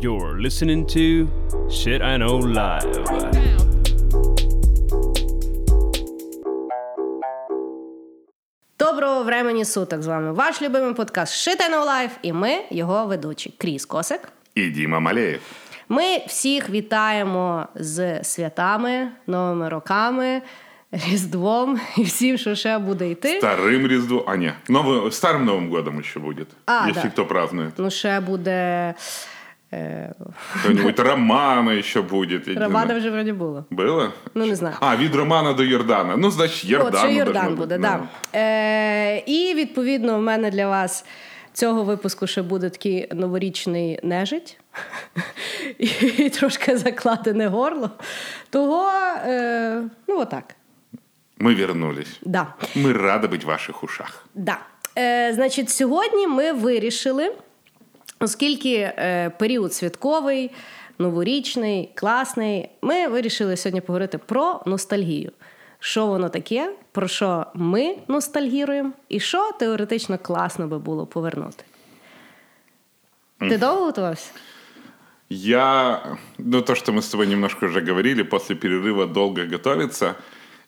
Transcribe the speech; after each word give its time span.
You're 0.00 0.40
listening 0.40 0.86
to 0.86 1.28
Shit 1.68 2.02
I 2.02 2.16
Know 2.16 2.40
Live. 2.42 3.06
Доброго 8.78 9.22
времені 9.22 9.64
суток 9.64 10.02
з 10.02 10.06
вами 10.06 10.32
ваш 10.32 10.62
любимий 10.62 10.94
подкаст 10.94 11.48
Shit 11.48 11.60
I 11.60 11.70
Know 11.74 11.86
Life 11.86 12.10
і 12.22 12.32
ми, 12.32 12.58
його 12.70 13.06
ведучі 13.06 13.54
Кріс 13.58 13.84
Косик. 13.84 14.28
І 14.54 14.68
Діма 14.70 15.00
Малеєв. 15.00 15.40
Ми 15.88 16.18
всіх 16.26 16.70
вітаємо 16.70 17.66
з 17.74 18.24
святами, 18.24 19.08
новими 19.26 19.68
роками, 19.68 20.42
Різдвом 20.92 21.80
і 21.96 22.02
всім, 22.02 22.38
що 22.38 22.54
ще 22.54 22.78
буде 22.78 23.10
йти. 23.10 23.40
Старым 23.42 23.88
Різдво. 23.88 24.24
А, 24.26 24.36
не. 24.36 24.54
Новый, 24.68 25.10
старым 25.10 25.44
Новым 25.44 25.70
годом 25.70 25.98
еще 26.00 26.20
будет. 26.20 26.48
А, 26.66 26.88
если 26.88 27.02
да. 27.02 27.08
кто 27.10 27.26
празднует. 27.26 27.72
Ну, 27.78 27.90
ще 27.90 28.20
буде. 28.20 28.94
Кто-нибудь 30.59 30.99
Романа 30.99 31.69
еще 31.71 32.01
будет. 32.01 32.47
я 32.47 32.59
Романа 32.59 32.97
вже 32.97 33.09
вроді 33.09 33.31
було. 33.31 33.65
Было? 33.71 34.11
Ну, 34.35 34.45
не 34.45 34.55
знаю. 34.55 34.75
А, 34.79 34.95
від 34.95 35.15
Романа 35.15 35.53
до 35.53 35.63
Йордана. 35.63 36.17
Ну, 36.17 36.31
значить, 36.31 36.65
Йордан. 36.65 36.93
От, 36.93 36.99
що 36.99 37.07
Йордан 37.09 37.55
буде, 37.55 37.77
бути. 37.77 37.77
да. 37.77 37.99
Е, 38.39 39.17
і 39.25 39.53
відповідно, 39.55 40.19
в 40.19 40.21
мене 40.21 40.51
для 40.51 40.67
вас 40.67 41.05
цього 41.53 41.83
випуску 41.83 42.27
ще 42.27 42.41
буде 42.41 42.69
такий 42.69 43.07
новорічний 43.13 43.99
нежить 44.03 44.57
і 46.17 46.29
трошки 46.29 46.77
закладене 46.77 47.47
горло. 47.47 47.89
Того, 48.49 48.89
е, 49.25 49.83
ну, 50.07 50.19
отак. 50.19 50.55
Ми 51.37 51.55
вернулись. 51.55 52.19
Да. 52.21 52.47
Ми 52.75 52.93
раді 52.93 53.27
бути 53.27 53.45
в 53.45 53.49
ваших 53.49 53.83
ушах. 53.83 54.25
Да. 54.35 54.57
Е, 54.97 55.33
значить, 55.33 55.69
сьогодні 55.69 56.27
ми 56.27 56.51
вирішили, 56.51 57.31
оскільки 58.20 58.74
е, 58.74 59.30
період 59.38 59.74
святковий, 59.74 60.50
новорічний, 60.98 61.90
класний, 61.94 62.68
ми 62.82 63.08
вирішили 63.08 63.56
сьогодні 63.56 63.80
поговорити 63.80 64.18
про 64.18 64.60
ностальгію. 64.66 65.32
Що 65.78 66.06
воно 66.06 66.28
таке, 66.28 66.72
про 66.92 67.08
що 67.08 67.46
ми 67.54 67.96
ностальгіруємо, 68.08 68.92
і 69.08 69.20
що 69.20 69.52
теоретично 69.58 70.18
класно 70.18 70.66
би 70.66 70.78
було 70.78 71.06
повернути. 71.06 71.64
Ти 73.38 73.58
довго 73.58 73.84
готувався? 73.84 74.30
Я, 75.28 76.02
ну 76.38 76.62
то, 76.62 76.74
что 76.74 76.92
мы 76.92 76.98
с 76.98 77.08
тобой 77.08 77.26
немножко 77.26 77.66
уже 77.66 77.80
говорили, 77.80 78.22
после 78.22 78.54
перерыва 78.54 79.06
долго 79.06 79.44
готовиться, 79.44 80.14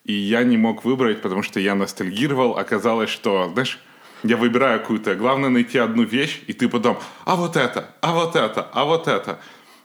и 0.03 0.13
я 0.13 0.43
не 0.43 0.57
мог 0.57 0.83
выбрать, 0.83 1.21
потому 1.21 1.43
что 1.43 1.59
я 1.59 1.75
ностальгировал. 1.75 2.57
Оказалось, 2.57 3.09
что, 3.09 3.49
знаешь, 3.53 3.79
я 4.23 4.37
выбираю 4.37 4.79
какую-то, 4.79 5.15
главное 5.15 5.49
найти 5.49 5.77
одну 5.77 6.03
вещь, 6.03 6.41
и 6.47 6.53
ты 6.53 6.67
потом, 6.67 6.99
а 7.25 7.35
вот 7.35 7.55
это, 7.55 7.89
а 8.01 8.13
вот 8.13 8.35
это, 8.35 8.67
а 8.73 8.85
вот 8.85 9.07
это, 9.07 9.39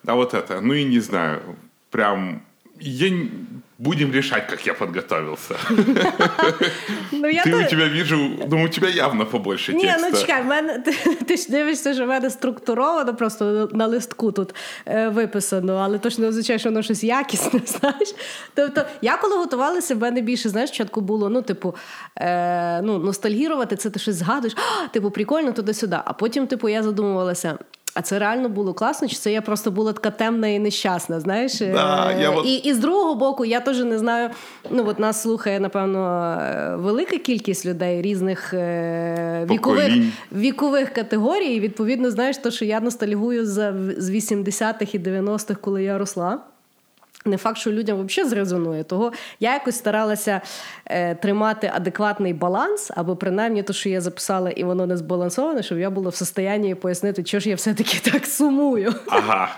а 0.06 0.14
вот 0.14 0.34
это. 0.34 0.60
Ну 0.60 0.74
и 0.74 0.84
не 0.84 1.00
знаю, 1.00 1.56
прям, 1.90 2.42
я... 2.78 3.28
будем 3.79 4.11
решать, 4.11 4.47
как 4.47 4.67
я 4.67 4.73
подготовился. 4.73 5.55
Ну, 7.11 7.27
я 7.27 7.43
Ты 7.43 7.51
то- 7.51 7.57
у 7.57 7.63
тебя 7.63 7.87
вижу, 7.87 8.17
ну 8.51 8.63
у 8.65 8.67
тебя 8.67 8.89
явно 8.89 9.25
побольше 9.25 9.73
Ні, 9.73 9.81
текста. 9.83 10.09
ну 10.09 10.17
чекай, 10.17 10.43
в 10.43 10.45
мене 10.45 10.79
ти, 10.79 10.91
ти 11.27 11.37
ж 11.37 11.51
дивишся, 11.51 11.93
що 11.93 12.05
в 12.05 12.07
мене 12.07 12.29
структуровано 12.29 13.15
просто 13.15 13.69
на 13.73 13.87
листку 13.87 14.31
тут 14.31 14.55
е, 14.87 15.09
виписано, 15.09 15.75
але 15.75 15.97
то 15.97 16.09
ж 16.09 16.21
не 16.21 16.27
означає, 16.27 16.59
що 16.59 16.69
воно 16.69 16.81
щось 16.81 17.03
якісне, 17.03 17.61
знаєш. 17.65 18.15
Тобто, 18.53 18.83
я 19.01 19.17
коли 19.17 19.37
готувалася, 19.37 19.95
в 19.95 19.99
мене 19.99 20.21
більше, 20.21 20.49
знаєш, 20.49 20.69
спочатку 20.69 21.01
було, 21.01 21.29
ну, 21.29 21.41
типу, 21.41 21.75
е, 22.15 22.81
ну, 22.81 22.97
ностальгірувати, 22.97 23.75
це 23.75 23.89
ти 23.89 23.99
щось 23.99 24.15
згадуєш, 24.15 24.55
типу, 24.91 25.11
прикольно 25.11 25.51
туди-сюди. 25.51 25.97
А 26.05 26.13
потім, 26.13 26.47
типу, 26.47 26.69
я 26.69 26.83
задумувалася. 26.83 27.57
А 27.93 28.01
це 28.01 28.19
реально 28.19 28.49
було 28.49 28.73
класно, 28.73 29.07
чи 29.07 29.15
це 29.15 29.31
я 29.31 29.41
просто 29.41 29.71
була 29.71 29.93
така 29.93 30.11
темна 30.11 30.47
і 30.47 30.59
нещасна, 30.59 31.19
знаєш? 31.19 31.61
Е, 31.61 31.71
Да, 31.73 32.11
я 32.21 32.29
от- 32.29 32.45
і, 32.45 32.55
і 32.55 32.73
з 32.73 32.77
другого 32.77 33.15
боку, 33.15 33.45
я 33.45 33.59
теж 33.59 33.79
не 33.83 33.97
знаю. 33.97 34.29
Ну, 34.71 34.85
от 34.87 34.99
нас 34.99 35.21
слухає, 35.21 35.59
напевно, 35.59 36.31
е, 36.41 36.75
велика 36.75 37.17
кількість 37.17 37.65
людей 37.65 38.01
різних 38.01 38.53
е, 38.53 39.47
вікових, 39.51 39.93
вікових 40.31 40.89
категорій. 40.89 41.45
І, 41.55 41.59
відповідно, 41.59 42.11
знаєш, 42.11 42.37
то, 42.37 42.51
що 42.51 42.65
я 42.65 42.79
ностальгую 42.79 43.45
за, 43.45 43.73
з 43.97 44.09
80-х 44.09 44.95
і 44.95 44.99
90-х, 44.99 45.59
коли 45.61 45.83
я 45.83 45.97
росла. 45.97 46.39
Не 47.25 47.37
факт, 47.37 47.57
що 47.57 47.71
людям 47.71 48.05
взагалі 48.05 48.29
зрезонує. 48.29 48.83
Того 48.83 49.11
я 49.39 49.53
якось 49.53 49.77
старалася 49.77 50.41
е, 50.85 51.15
тримати 51.15 51.71
адекватний 51.75 52.33
баланс, 52.33 52.91
або 52.95 53.15
принаймні 53.15 53.63
те, 53.63 53.73
що 53.73 53.89
я 53.89 54.01
записала, 54.01 54.49
і 54.49 54.63
воно 54.63 54.85
не 54.85 54.97
збалансоване, 54.97 55.63
щоб 55.63 55.79
я 55.79 55.89
була 55.89 56.09
в 56.09 56.15
состоянні 56.15 56.75
пояснити, 56.75 57.25
що 57.25 57.39
ж 57.39 57.49
я 57.49 57.55
все-таки 57.55 57.99
так 58.11 58.25
сумую. 58.25 58.93
Ага. 59.07 59.49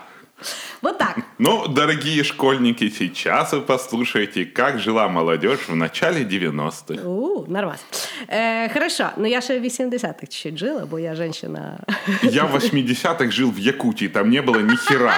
Вот 0.82 0.98
так. 0.98 1.18
Ну, 1.38 1.68
дорогие 1.68 2.24
школьники, 2.24 2.90
сейчас 2.90 3.52
вы 3.52 3.60
послушаете, 3.60 4.44
как 4.44 4.78
жила 4.78 5.08
молодежь 5.08 5.68
в 5.68 5.76
начале 5.76 6.24
90-х. 6.24 7.06
У, 7.06 7.46
нормас. 7.46 7.84
Е, 8.28 8.68
хорошо, 8.68 9.10
ну 9.16 9.26
я 9.26 9.40
ще 9.40 9.60
в 9.60 9.64
80-х 9.64 10.26
чуть 10.26 10.58
жила, 10.58 10.86
бо 10.90 10.98
я 10.98 11.14
женщина. 11.14 11.78
Я 12.22 12.44
в 12.44 12.56
80-х 12.56 13.30
жил 13.30 13.50
в 13.50 13.58
Якутии, 13.58 14.08
там 14.08 14.30
не 14.30 14.42
было 14.42 14.60
ни 14.60 14.76
хера. 14.76 15.14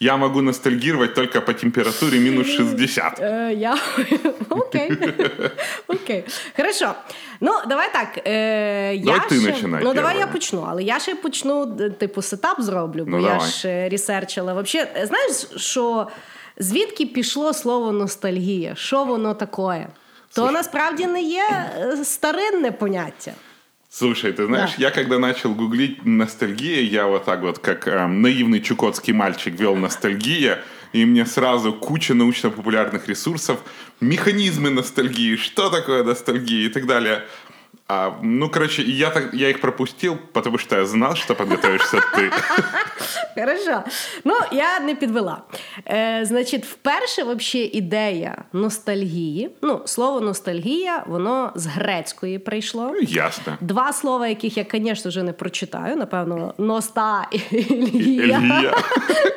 Я 0.00 0.16
могу 0.16 0.42
ностальгировать 0.42 1.14
только 1.14 1.40
по 1.40 1.52
температуре 1.52 2.18
минус 2.18 2.46
60. 2.46 3.20
Е, 3.20 3.54
я... 3.54 3.76
Окей. 4.48 4.92
Окей. 5.86 6.24
Хорошо. 6.56 6.94
Ну, 7.40 7.52
давай 7.66 7.92
так. 7.92 8.26
Е, 8.26 8.98
Давай 9.04 9.28
ти 9.28 9.40
починай 9.40 9.84
Ну, 9.84 9.94
давай 9.94 10.18
я 10.18 10.26
почну. 10.26 10.66
Але 10.68 10.82
я 10.82 10.98
ще 11.00 11.14
почну, 11.14 11.66
типу, 11.90 12.22
сетап 12.22 12.60
зроблю, 12.60 13.04
бо 13.04 13.10
Ну, 13.10 13.20
я 13.20 13.40
ж 13.40 13.88
ресерчила. 13.88 14.52
Вообще, 14.52 14.88
знаєш, 15.02 15.46
що 15.56 16.08
звідки 16.58 17.06
пішло 17.06 17.54
слово 17.54 17.92
ностальгія? 17.92 18.74
Що 18.74 19.04
воно 19.04 19.34
таке? 19.34 19.88
То 20.34 20.50
насправді 20.50 21.06
не 21.06 21.22
є 21.22 21.70
е, 21.78 22.04
старинне 22.04 22.72
поняття. 22.72 23.32
Слушай, 23.90 24.32
ты 24.32 24.44
знаешь, 24.46 24.74
Да. 24.76 24.82
я 24.84 24.90
когда 24.90 25.18
начал 25.18 25.54
гуглить 25.54 26.04
ностальгия, 26.04 26.82
я 26.82 27.06
вот 27.06 27.24
так 27.24 27.40
вот, 27.40 27.58
как 27.58 27.88
эм, 27.88 28.20
наивный 28.20 28.60
чукотский 28.60 29.14
мальчик, 29.14 29.58
вел 29.58 29.76
ностальгия, 29.76 30.62
и 30.92 31.06
мне 31.06 31.24
сразу 31.24 31.72
куча 31.72 32.12
научно-популярных 32.14 33.08
ресурсов, 33.08 33.60
механизмы 34.00 34.68
ностальгии, 34.70 35.36
что 35.36 35.70
такое 35.70 36.04
ностальгия 36.04 36.66
и 36.66 36.68
так 36.68 36.86
далее. 36.86 37.24
А, 37.90 38.12
ну, 38.22 38.50
короче, 38.50 38.82
я, 38.82 39.10
так, 39.10 39.34
я 39.34 39.48
их 39.48 39.60
пропустил, 39.60 40.18
потому 40.32 40.58
что 40.58 40.76
я 40.76 40.84
знал, 40.84 41.16
что 41.16 41.34
подготовишься 41.34 42.02
ты. 42.14 42.30
Хорошо. 43.34 43.84
Ну, 44.24 44.34
я 44.52 44.80
не 44.80 44.94
підвела. 44.94 45.42
Е, 45.86 46.20
значить, 46.24 46.66
вперше 46.66 47.22
вообще 47.22 47.58
ідея 47.58 48.44
ностальгії. 48.52 49.50
Ну, 49.62 49.82
слово 49.84 50.20
ностальгія, 50.20 51.04
воно 51.06 51.52
з 51.54 51.66
грецької 51.66 52.38
прийшло. 52.38 52.90
Ну, 52.94 53.00
Ясно. 53.00 53.56
Два 53.60 53.92
слова, 53.92 54.28
яких 54.28 54.56
я, 54.56 54.66
звісно, 54.72 55.08
вже 55.08 55.22
не 55.22 55.32
прочитаю. 55.32 55.96
Напевно, 55.96 56.54
носта 56.58 57.28
Ілія. 57.50 58.72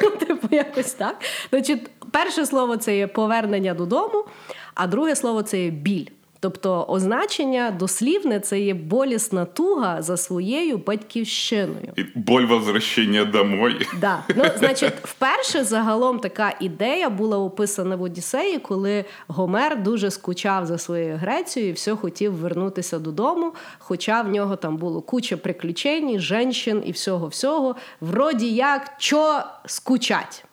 Типу, 0.19 0.47
якось 0.51 0.93
так. 0.93 1.15
Значить, 1.49 1.89
перше 2.11 2.45
слово 2.45 2.77
це 2.77 2.97
є 2.97 3.07
повернення 3.07 3.73
додому, 3.73 4.25
а 4.73 4.87
друге 4.87 5.15
слово 5.15 5.43
це 5.43 5.63
є 5.63 5.69
біль. 5.69 6.07
Тобто 6.43 6.85
означення 6.87 7.71
дослівне 7.79 8.39
це 8.39 8.59
є 8.59 8.73
болісна 8.73 9.45
туга 9.45 10.01
за 10.01 10.17
своєю 10.17 10.77
батьківщиною. 10.77 11.93
И 11.97 12.05
боль 12.15 12.45
возвращения 12.45 13.25
домой. 13.25 13.87
Да. 13.99 14.23
Ну, 14.35 14.43
значить, 14.57 14.93
вперше 15.03 15.63
загалом 15.63 16.19
така 16.19 16.53
ідея 16.59 17.09
була 17.09 17.37
описана 17.37 17.95
в 17.95 18.01
Одіссеї, 18.01 18.57
коли 18.57 19.05
Гомер 19.27 19.83
дуже 19.83 20.11
скучав 20.11 20.65
за 20.65 20.77
своєю 20.77 21.17
Грецією 21.17 21.69
і 21.69 21.73
все 21.73 21.95
хотів 21.95 22.33
вернутися 22.33 22.99
додому. 22.99 23.53
Хоча 23.79 24.21
в 24.21 24.27
нього 24.27 24.55
там 24.55 24.77
було 24.77 25.01
куча 25.01 25.37
приключень, 25.37 26.19
женщин 26.19 26.83
і 26.85 26.91
всього-всього. 26.91 27.75
Вроді 28.01 28.53
як 28.53 28.91
чо 28.97 29.43
скучать. 29.65 30.45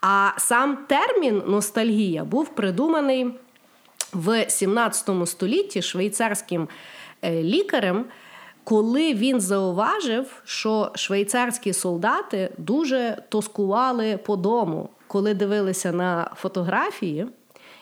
А 0.00 0.30
сам 0.38 0.78
термін 0.86 1.42
ностальгія 1.46 2.24
був 2.24 2.48
придуманий 2.48 3.26
в 4.12 4.50
17 4.50 5.10
столітті 5.28 5.82
швейцарським 5.82 6.68
е, 7.22 7.42
лікарем, 7.42 8.04
коли 8.64 9.14
він 9.14 9.40
зауважив, 9.40 10.42
що 10.44 10.90
швейцарські 10.94 11.72
солдати 11.72 12.50
дуже 12.58 13.22
тоскували 13.28 14.16
по 14.16 14.36
дому, 14.36 14.88
коли 15.06 15.34
дивилися 15.34 15.92
на 15.92 16.30
фотографії. 16.36 17.26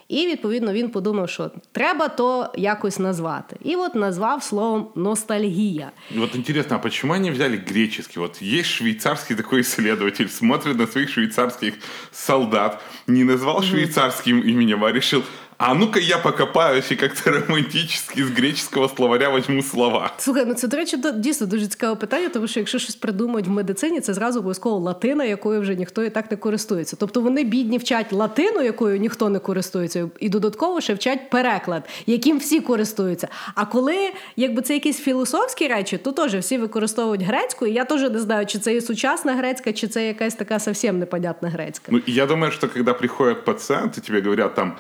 І 0.09 0.27
відповідно 0.27 0.73
він 0.73 0.91
подумав, 0.91 1.31
що 1.31 1.51
треба 1.73 2.09
то 2.09 2.53
якось 2.57 2.99
назвати. 2.99 3.57
І 3.63 3.77
от 3.77 3.95
назвав 3.95 4.43
словом 4.43 4.89
ностальгія. 4.95 5.91
И 6.15 6.19
Вот 6.19 6.37
интересно, 6.37 6.77
а 6.77 6.79
почему 6.79 7.13
они 7.13 7.31
взяли 7.31 7.57
греческий? 7.57 8.21
Вот 8.21 8.43
есть 8.43 8.69
швейцарский 8.69 9.37
такой 9.37 9.61
исследователь, 9.61 10.29
смотрит 10.29 10.79
на 10.79 10.87
своих 10.87 11.11
швейцарских 11.11 11.75
солдат, 12.13 12.81
не 13.07 13.25
назвал 13.25 13.63
швейцарским 13.63 14.41
именем, 14.41 14.85
а 14.85 14.93
решил, 14.93 15.23
А 15.59 15.75
ну-ка 15.75 15.99
я 16.01 16.19
покопаюсь 16.19 16.93
и 16.93 16.97
как-то 16.97 17.31
романтически 17.31 18.25
з 18.25 18.31
греческого 18.31 18.89
словаря 18.89 19.29
возьму 19.29 19.63
слова. 19.63 20.13
Слухай, 20.19 20.45
ну 20.47 20.55
це, 20.55 20.69
до 20.69 20.77
речі, 20.77 20.97
дійсно 21.15 21.47
дуже 21.47 21.67
цікаве 21.67 21.97
питання, 21.97 22.29
тому 22.29 22.47
що 22.47 22.61
якщо 22.61 22.79
щось 22.79 22.97
придумають 22.97 23.47
в 23.47 23.51
медицині, 23.51 24.01
це 24.01 24.15
зразу 24.15 24.39
обов'язково 24.39 24.79
латина, 24.79 25.25
якою 25.25 25.61
вже 25.61 25.75
ніхто 25.75 26.05
і 26.05 26.11
так 26.11 26.31
не 26.31 26.37
користується. 26.37 26.97
Тобто 27.01 27.21
вони 27.21 27.45
бідні 27.45 27.79
вчать 27.79 28.13
латину, 28.13 28.63
якою 28.63 28.99
ніхто 28.99 29.29
не 29.29 29.39
користується, 29.39 30.09
і 30.21 30.29
додатково 30.29 30.81
ще 30.81 30.95
вчать 30.95 31.31
переклад, 31.31 31.83
яким 32.07 32.39
всі 32.39 32.61
користуються. 32.61 33.29
А 33.55 33.65
коли 33.65 34.11
якби 34.37 34.63
це 34.63 34.75
якісь 34.75 34.99
філософські 34.99 35.69
речі, 35.69 35.99
то 35.99 36.13
теж 36.13 36.35
всі 36.35 36.59
використовують 36.59 37.23
грецьку, 37.23 37.67
і 37.67 37.73
я 37.73 37.85
теж 37.85 38.11
не 38.11 38.19
знаю, 38.19 38.47
чи 38.47 38.59
це 38.59 38.75
є 38.75 38.81
сучасна 38.81 39.35
грецька, 39.35 39.73
чи 39.73 39.89
це 39.89 40.07
якась 40.07 40.35
така 40.35 40.59
зовсім 40.59 40.99
непонятна 40.99 41.49
грецька. 41.49 41.93
Ну, 41.93 42.01
я 42.07 42.27
думаю, 42.27 42.53
что 42.53 42.69
когда 42.69 42.95
приходят 42.95 43.45
пациенты, 43.45 44.01
тебе 44.01 44.21
говорят 44.21 44.55
там, 44.55 44.73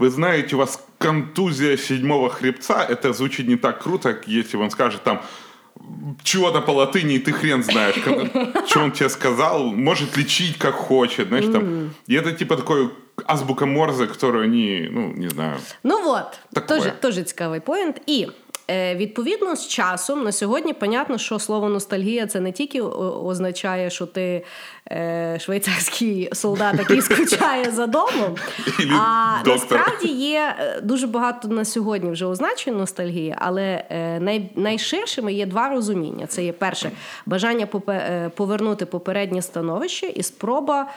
вы 0.00 0.10
знаете, 0.10 0.56
у 0.56 0.58
вас 0.58 0.80
контузия 0.98 1.76
седьмого 1.76 2.28
хребца, 2.30 2.84
это 2.84 3.12
звучит 3.12 3.48
не 3.48 3.56
так 3.56 3.82
круто, 3.82 4.12
как 4.14 4.28
если 4.28 4.56
он 4.58 4.70
скажет 4.70 5.02
там 5.02 5.20
чего-то 6.22 6.60
по 6.60 6.70
латыни, 6.72 7.14
и 7.14 7.18
ты 7.18 7.32
хрен 7.32 7.62
знаешь, 7.62 7.96
как- 8.04 8.66
что 8.68 8.80
он 8.80 8.92
тебе 8.92 9.08
сказал, 9.08 9.64
может 9.64 10.16
лечить 10.16 10.58
как 10.58 10.74
хочет, 10.74 11.28
знаешь, 11.28 11.46
там. 11.52 11.90
И 12.08 12.14
это 12.14 12.32
типа 12.32 12.56
такой 12.56 12.90
азбука 13.26 13.66
Морзе, 13.66 14.06
которую 14.06 14.44
они, 14.44 14.88
ну, 14.90 15.12
не 15.16 15.28
знаю, 15.28 15.56
Ну 15.82 16.12
от, 16.12 16.38
Такое. 16.52 16.80
теж, 17.00 17.14
теж 17.14 17.24
цікавий 17.24 17.60
поінт. 17.60 18.00
І 18.06 18.22
е, 18.22 18.28
відповідно 18.95 19.55
з 19.55 19.67
часом 19.67 20.23
на 20.23 20.31
сьогодні 20.31 20.73
понятно, 20.73 21.17
що 21.17 21.39
слово 21.39 21.69
ностальгія 21.69 22.27
це 22.27 22.39
не 22.39 22.51
тільки 22.51 22.81
означає, 22.81 23.89
що 23.89 24.05
ти 24.05 24.45
е, 24.91 25.37
швейцарський 25.39 26.29
солдат, 26.33 26.75
який 26.79 27.01
скучає 27.01 27.71
за 27.71 27.87
домом. 27.87 28.35
А 29.01 29.37
насправді 29.45 30.07
є 30.07 30.55
е, 30.59 30.81
дуже 30.81 31.07
багато 31.07 31.47
на 31.47 31.65
сьогодні 31.65 32.11
вже 32.11 32.25
означень 32.25 32.77
ностальгії, 32.77 33.35
але 33.37 33.83
е, 33.89 34.49
найширшими 34.55 35.33
є 35.33 35.45
два 35.45 35.69
розуміння: 35.69 36.27
це 36.27 36.43
є 36.43 36.53
перше 36.53 36.91
бажання 37.25 37.67
е, 37.89 38.31
повернути 38.35 38.85
попереднє 38.85 39.41
становище 39.41 40.07
і 40.07 40.23
спроба 40.23 40.87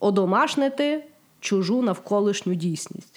одомашнити 0.00 1.04
чужу 1.40 1.82
навколишню 1.82 2.54
дійсність. 2.54 3.09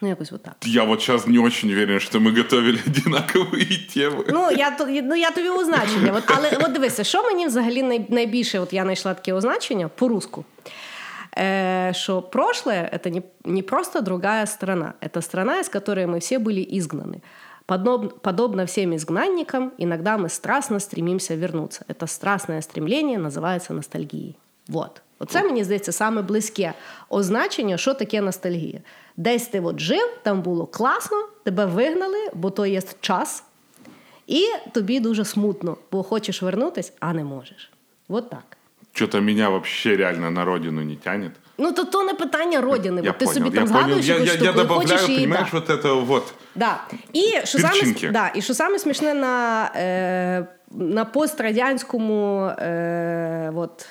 Ну, 0.00 0.08
якось 0.08 0.32
отак. 0.32 0.54
я 0.64 0.84
вот 0.84 1.00
сейчас 1.00 1.26
не 1.26 1.38
очень 1.38 1.72
уверен, 1.72 2.00
что 2.00 2.18
мы 2.20 2.36
готовили 2.36 2.78
одинаковые 2.86 3.78
темы. 3.96 4.24
Ну, 4.28 4.50
я, 4.50 4.70
то- 4.70 4.86
ну, 4.86 5.14
я 5.14 5.30
тобі 5.30 5.48
означення. 5.48 6.12
От, 6.12 6.24
але 6.26 6.50
от 6.66 6.72
дивися, 6.72 7.04
що 7.04 7.22
мені 7.22 7.46
взагалі 7.46 7.82
най, 7.82 8.06
найбільше, 8.08 8.58
от 8.60 8.72
я 8.72 8.82
знайшла 8.82 9.14
таке 9.14 9.32
означення 9.32 9.88
по-руску. 9.88 10.44
Э, 11.36 11.92
что 11.94 12.22
прошлое 12.22 12.90
это 12.92 13.10
не, 13.10 13.22
не 13.44 13.62
просто 13.62 14.00
другая 14.00 14.46
страна, 14.46 14.94
это 15.00 15.22
страна, 15.22 15.60
из 15.60 15.68
которой 15.68 16.06
мы 16.06 16.18
все 16.18 16.38
были 16.38 16.60
изгнаны. 16.78 17.22
Подоб- 17.66 18.18
подобно 18.20 18.64
всем 18.66 18.92
изгнанникам, 18.94 19.72
иногда 19.78 20.18
мы 20.18 20.28
страстно 20.28 20.80
стремимся 20.80 21.36
вернуться. 21.36 21.84
Это 21.88 22.06
страстное 22.06 22.60
стремление 22.62 23.18
називається 23.18 23.74
ностальгією. 23.74 24.34
Вот. 24.68 25.02
Оце 25.18 25.42
мені 25.42 25.64
здається 25.64 25.92
саме 25.92 26.22
близьке 26.22 26.72
означення, 27.08 27.76
що 27.76 27.94
таке 27.94 28.20
ностальгія. 28.20 28.80
Десь 29.17 29.47
ти 29.47 29.59
от 29.59 29.79
жив, 29.79 30.17
там 30.23 30.41
було 30.41 30.65
класно, 30.65 31.17
тебе 31.43 31.65
вигнали, 31.65 32.29
бо 32.33 32.49
то 32.49 32.65
є 32.65 32.81
час, 33.01 33.43
і 34.27 34.43
тобі 34.73 34.99
дуже 34.99 35.25
смутно, 35.25 35.77
бо 35.91 36.03
хочеш 36.03 36.41
вернутись, 36.41 36.93
а 36.99 37.13
не 37.13 37.23
можеш. 37.23 37.71
От 38.09 38.29
так. 38.29 38.57
Что-то 38.93 39.21
меня 39.21 39.49
вообще 39.49 39.95
реально 39.95 40.31
на 40.31 40.45
родину 40.45 40.81
не 40.81 40.95
тянет. 40.95 41.31
Ну, 41.57 41.71
то 41.71 41.85
то 41.85 42.03
не 42.03 42.13
питання 42.13 42.61
родини. 42.61 43.01
Я 43.03 43.11
бо 43.11 43.17
ти 43.17 43.25
понял, 43.25 43.33
собі 43.33 43.49
я 43.49 43.55
там 43.55 43.67
згадуєш 43.67 44.05
Я, 44.05 44.13
якусь 44.13 44.29
я, 44.29 44.33
я 44.33 44.39
штуку 44.39 44.59
і 44.59 44.63
добавляю, 44.63 44.89
хочеш 44.89 45.09
її. 45.09 45.27
Да. 45.27 45.47
вот 45.51 45.69
это 45.69 46.05
вот. 46.05 46.33
Да. 46.55 46.79
І 47.13 47.21
що 47.43 47.59
саме, 47.59 48.11
да, 48.11 48.31
і 48.35 48.41
що 48.41 48.53
саме 48.53 48.79
смішне 48.79 49.13
на, 49.13 49.65
е, 49.75 50.47
на 50.71 51.05
пострадянському 51.05 52.45
е, 52.45 53.51
от, 53.55 53.89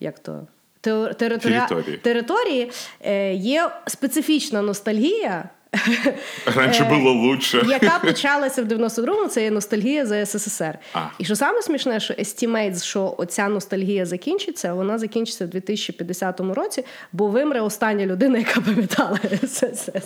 як 0.00 0.18
то, 0.18 0.46
те- 0.80 1.14
Території. 1.14 1.96
території 1.96 2.70
е, 3.00 3.34
є 3.34 3.70
специфічна 3.86 4.62
ностальгія. 4.62 5.48
Раньше 6.56 6.82
Е, 6.82 6.90
было 6.90 7.12
лучше. 7.22 7.62
яка 7.68 7.98
почалася 7.98 8.62
в 8.62 8.66
92-му, 8.66 9.28
це 9.28 9.42
є 9.42 9.50
ностальгія 9.50 10.06
за 10.06 10.26
СССР. 10.26 10.78
А. 10.94 11.00
І 11.18 11.24
що 11.24 11.36
саме 11.36 11.62
смішне, 11.62 12.00
що 12.00 12.14
естімейт, 12.18 12.82
що 12.82 13.14
оця 13.18 13.48
ностальгія 13.48 14.06
закінчиться, 14.06 14.74
вона 14.74 14.98
закінчиться 14.98 15.44
в 15.44 15.48
2050 15.48 16.40
році, 16.54 16.84
бо 17.12 17.26
вимре 17.26 17.60
остання 17.60 18.06
людина, 18.06 18.38
яка 18.38 18.60
пам'ятала 18.60 19.18
СССР. 19.46 20.02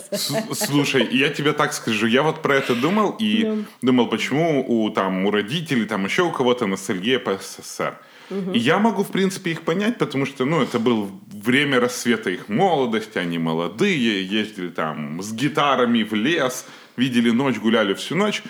Слушай, 0.53 1.09
я 1.11 1.29
тебе 1.29 1.51
так 1.51 1.73
скажу, 1.73 2.07
я 2.07 2.21
вот 2.21 2.41
про 2.41 2.55
это 2.55 2.81
думал 2.81 3.15
и 3.21 3.51
думал, 3.81 4.09
почему 4.09 4.65
у 4.67 4.89
там 4.89 5.25
у 5.25 5.31
родителей, 5.31 5.85
там 5.85 6.05
еще 6.05 6.21
у 6.21 6.31
кого-то 6.31 6.67
ностальгия 6.67 7.19
по 7.19 7.31
СССР. 7.41 7.93
И 8.29 8.57
я 8.57 8.79
могу, 8.79 9.03
в 9.03 9.11
принципе, 9.11 9.51
их 9.51 9.61
понять, 9.61 9.97
потому 9.97 10.25
что, 10.25 10.45
ну, 10.45 10.61
это 10.61 10.79
было 10.79 11.09
время 11.31 11.79
рассвета 11.79 12.29
их 12.29 12.49
молодости, 12.49 13.17
они 13.17 13.37
молодые, 13.37 14.25
ездили 14.25 14.69
там 14.69 15.21
с 15.21 15.31
гитарами 15.31 16.03
в 16.03 16.13
лес, 16.13 16.65
видели 16.97 17.29
ночь, 17.29 17.57
гуляли 17.57 17.93
всю 17.93 18.15
ночь. 18.15 18.41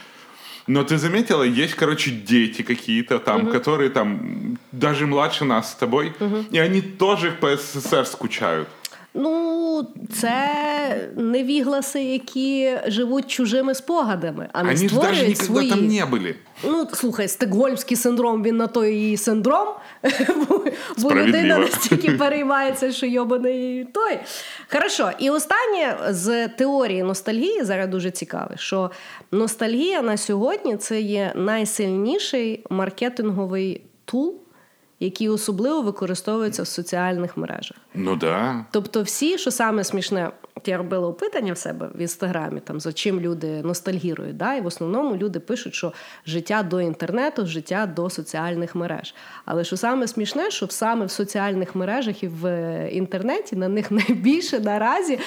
Но 0.67 0.83
ты 0.83 0.97
заметила, 0.97 1.43
есть, 1.43 1.75
короче, 1.75 2.09
дети 2.11 2.63
какие-то 2.63 3.19
там, 3.19 3.51
которые 3.51 3.89
там 3.89 4.57
даже 4.71 5.05
младше 5.05 5.45
нас 5.45 5.71
с 5.71 5.75
тобой, 5.75 6.13
и 6.51 6.57
они 6.57 6.81
тоже 6.81 7.31
по 7.31 7.55
СССР 7.55 8.05
скучают. 8.05 8.67
Ну, 9.17 9.87
це 10.13 11.09
невігласи, 11.15 12.03
які 12.03 12.77
живуть 12.87 13.27
чужими 13.27 13.75
спогадами, 13.75 14.49
а 14.53 14.63
не 14.63 14.69
Они 14.69 14.75
даже 14.77 14.89
створюють 14.89 15.27
никогда 15.27 15.45
свої. 15.45 15.69
там 15.69 15.87
не 15.87 16.05
были. 16.05 16.35
Ну, 16.63 16.87
слухай, 16.93 17.27
стокгольмський 17.27 17.97
синдром, 17.97 18.43
він 18.43 18.57
на 18.57 18.67
то 18.67 18.85
і 18.85 19.17
синдром, 19.17 19.67
бо 20.97 21.11
людина 21.15 21.57
настільки 21.57 22.11
переймається, 22.19 22.91
що 22.91 23.05
йобаний 23.05 23.85
той. 23.85 24.19
Хорошо, 24.71 25.11
і 25.19 25.29
останнє 25.29 25.97
з 26.09 26.47
теорії 26.47 27.03
ностальгії 27.03 27.63
зараз 27.63 27.87
дуже 27.87 28.11
цікаве, 28.11 28.55
що 28.57 28.91
ностальгія 29.31 30.01
на 30.01 30.17
сьогодні 30.17 30.77
це 30.77 31.01
є 31.01 31.31
найсильніший 31.35 32.63
маркетинговий 32.69 33.81
тул, 34.05 34.35
який 34.99 35.29
особливо 35.29 35.81
використовується 35.81 36.63
в 36.63 36.67
соціальних 36.67 37.37
мережах. 37.37 37.77
Ну 37.93 38.15
да. 38.15 38.65
Тобто, 38.71 39.01
всі, 39.01 39.37
що 39.37 39.51
саме 39.51 39.83
смішне, 39.83 40.31
я 40.65 40.77
робила 40.77 41.07
опитання 41.07 41.53
в 41.53 41.57
себе 41.57 41.89
в 41.95 42.01
інстаграмі, 42.01 42.59
там 42.59 42.79
за 42.79 42.93
чим 42.93 43.19
люди 43.19 43.61
ностальгірують. 43.63 44.37
Да? 44.37 44.55
І 44.55 44.61
в 44.61 44.65
основному 44.65 45.15
люди 45.15 45.39
пишуть, 45.39 45.73
що 45.73 45.93
життя 46.25 46.63
до 46.63 46.81
інтернету, 46.81 47.45
життя 47.45 47.85
до 47.95 48.09
соціальних 48.09 48.75
мереж. 48.75 49.15
Але 49.45 49.63
що 49.63 49.77
саме 49.77 50.07
смішне, 50.07 50.51
що 50.51 50.67
саме 50.67 51.05
в 51.05 51.11
соціальних 51.11 51.75
мережах 51.75 52.23
і 52.23 52.27
в 52.27 52.45
е, 52.45 52.89
інтернеті 52.91 53.55
на 53.55 53.67
них 53.67 53.91
найбільше 54.09 54.59
наразі 54.59 55.19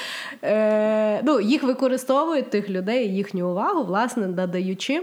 е, 0.42 1.23
ну, 1.23 1.40
їх 1.40 1.62
використовують 1.62 2.50
тих 2.50 2.71
людей, 2.71 3.14
їхню 3.14 3.50
увагу, 3.50 3.85
власне, 3.85 4.26
надаючи. 4.28 5.02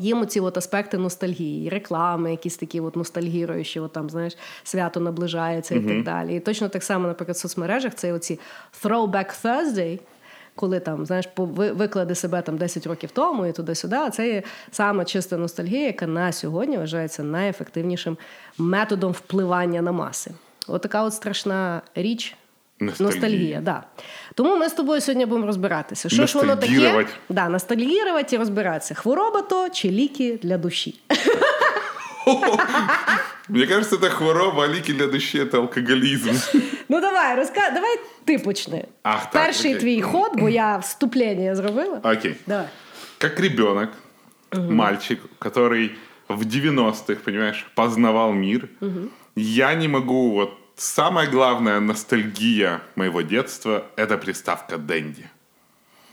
Їм 0.00 0.22
оці 0.22 0.40
от 0.40 0.56
аспекти 0.56 0.98
ностальгії, 0.98 1.68
реклами, 1.68 2.30
якісь 2.30 2.56
такі 2.56 2.80
от 2.80 2.96
ностальгіруючі, 2.96 3.80
от 3.80 3.92
там, 3.92 4.10
знаєш, 4.10 4.36
свято 4.64 5.00
наближається 5.00 5.74
і 5.74 5.80
так 5.80 6.02
далі. 6.02 6.36
І 6.36 6.40
точно 6.40 6.68
так 6.68 6.82
само, 6.82 7.08
наприклад, 7.08 7.36
в 7.36 7.40
соцмережах 7.40 7.94
це 7.94 8.12
оці 8.12 8.38
Throwback 8.82 9.42
Thursday, 9.44 10.00
коли 10.54 10.80
там, 10.80 11.06
знаєш, 11.06 11.28
виклади 11.36 12.14
себе 12.14 12.42
там 12.42 12.56
10 12.56 12.86
років 12.86 13.10
тому 13.10 13.46
і 13.46 13.52
туди-сюди. 13.52 13.96
Це 14.12 14.28
є 14.28 14.42
саме 14.70 15.04
чиста 15.04 15.36
ностальгія, 15.36 15.86
яка 15.86 16.06
на 16.06 16.32
сьогодні 16.32 16.76
вважається 16.76 17.22
найефективнішим 17.22 18.16
методом 18.58 19.12
впливання 19.12 19.82
на 19.82 19.92
маси. 19.92 20.30
От 20.68 20.94
от 20.94 21.14
страшна 21.14 21.82
річ. 21.94 22.36
Ностальгія. 22.80 23.10
Ностальгія, 23.10 23.60
да. 23.60 23.82
Тому 24.37 24.57
ми 24.57 24.69
з 24.69 24.73
тобою 24.73 25.01
сьогодні 25.01 25.25
будемо 25.25 25.47
розбиратися. 25.47 26.09
Що 26.09 26.27
ж 26.27 26.37
воно 26.37 26.55
таке? 26.55 26.71
Ностальгірувати. 26.71 27.09
Да, 27.29 27.49
ностальгірувати 27.49 28.35
і 28.35 28.39
розбиратися. 28.39 28.93
Хвороба 28.93 29.41
то 29.41 29.69
чи 29.69 29.89
ліки 29.89 30.39
для 30.43 30.57
душі. 30.57 30.99
Мне 33.49 33.67
кажется, 33.67 33.95
это 33.95 34.09
хвороба, 34.09 34.63
а 34.63 34.67
лики 34.67 34.93
для 34.93 35.07
души 35.07 35.39
это 35.39 35.57
алкоголизм. 35.57 36.31
Ну 36.89 37.01
давай, 37.01 37.35
розка... 37.35 37.71
давай 37.73 37.99
ти 38.25 38.39
почни. 38.39 38.85
Ах, 39.03 39.31
так, 39.31 39.45
Перший 39.45 39.71
окей. 39.71 39.81
твій 39.81 40.01
ход, 40.01 40.31
бо 40.35 40.49
я 40.49 40.77
вступлення 40.77 41.55
зробила. 41.55 41.99
Окей. 42.03 42.35
Давай. 42.47 42.65
Как 43.17 43.39
ребенок, 43.39 43.89
мальчик, 44.51 45.19
который 45.39 45.91
в 46.29 46.45
90-х, 46.45 47.21
понимаешь, 47.23 47.65
познавал 47.75 48.33
мир, 48.33 48.69
я 49.35 49.75
не 49.75 49.87
могу, 49.87 50.31
вот 50.31 50.49
самая 50.80 51.28
главная 51.28 51.80
ностальгия 51.80 52.80
моего 52.94 53.22
детства– 53.22 53.86
это 53.96 54.18
приставка 54.18 54.78
Дэнди. 54.78 55.28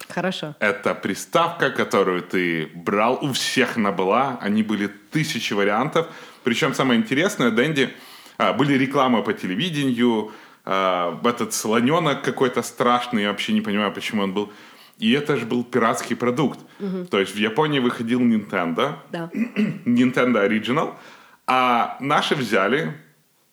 Хорошо. 0.09 0.55
Это 0.59 0.93
приставка, 0.93 1.71
которую 1.71 2.21
ты 2.21 2.69
брал, 2.75 3.17
у 3.21 3.33
всех 3.33 3.77
она 3.77 3.91
была, 3.91 4.37
они 4.41 4.63
были 4.63 4.87
тысячи 4.87 5.53
вариантов. 5.53 6.07
Причем 6.43 6.73
самое 6.73 6.99
интересное, 6.99 7.49
Дэнди, 7.51 7.89
а, 8.37 8.53
были 8.53 8.73
рекламы 8.73 9.23
по 9.23 9.33
телевидению, 9.33 10.31
э, 10.65 11.17
этот 11.23 11.53
слоненок 11.53 12.21
какой-то 12.23 12.61
страшный, 12.61 13.23
я 13.23 13.29
вообще 13.29 13.53
не 13.53 13.61
понимаю, 13.61 13.91
почему 13.91 14.23
он 14.23 14.33
был. 14.33 14.51
И 14.97 15.11
это 15.11 15.37
же 15.37 15.45
был 15.45 15.63
пиратский 15.63 16.15
продукт. 16.15 16.59
То 17.09 17.19
есть 17.19 17.35
в 17.35 17.37
Японии 17.37 17.79
выходил 17.79 18.21
Nintendo, 18.21 18.95
Да. 19.11 19.29
Nintendo 19.85 20.47
Original, 20.47 20.95
а 21.47 21.97
наши 21.99 22.35
взяли, 22.35 22.93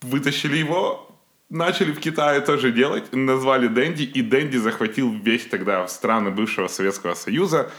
вытащили 0.02 0.56
его, 0.56 1.08
начали 1.50 1.92
в 1.92 2.00
Китае 2.00 2.40
тоже 2.40 2.72
делать, 2.72 3.04
назвали 3.12 3.68
Дэнди, 3.68 4.02
и 4.02 4.22
Дэнди 4.22 4.58
захватил 4.58 5.12
весь 5.24 5.46
тогда 5.46 5.86
страны 5.88 6.30
бывшего 6.30 6.68
Советского 6.68 7.14
Союза. 7.14 7.70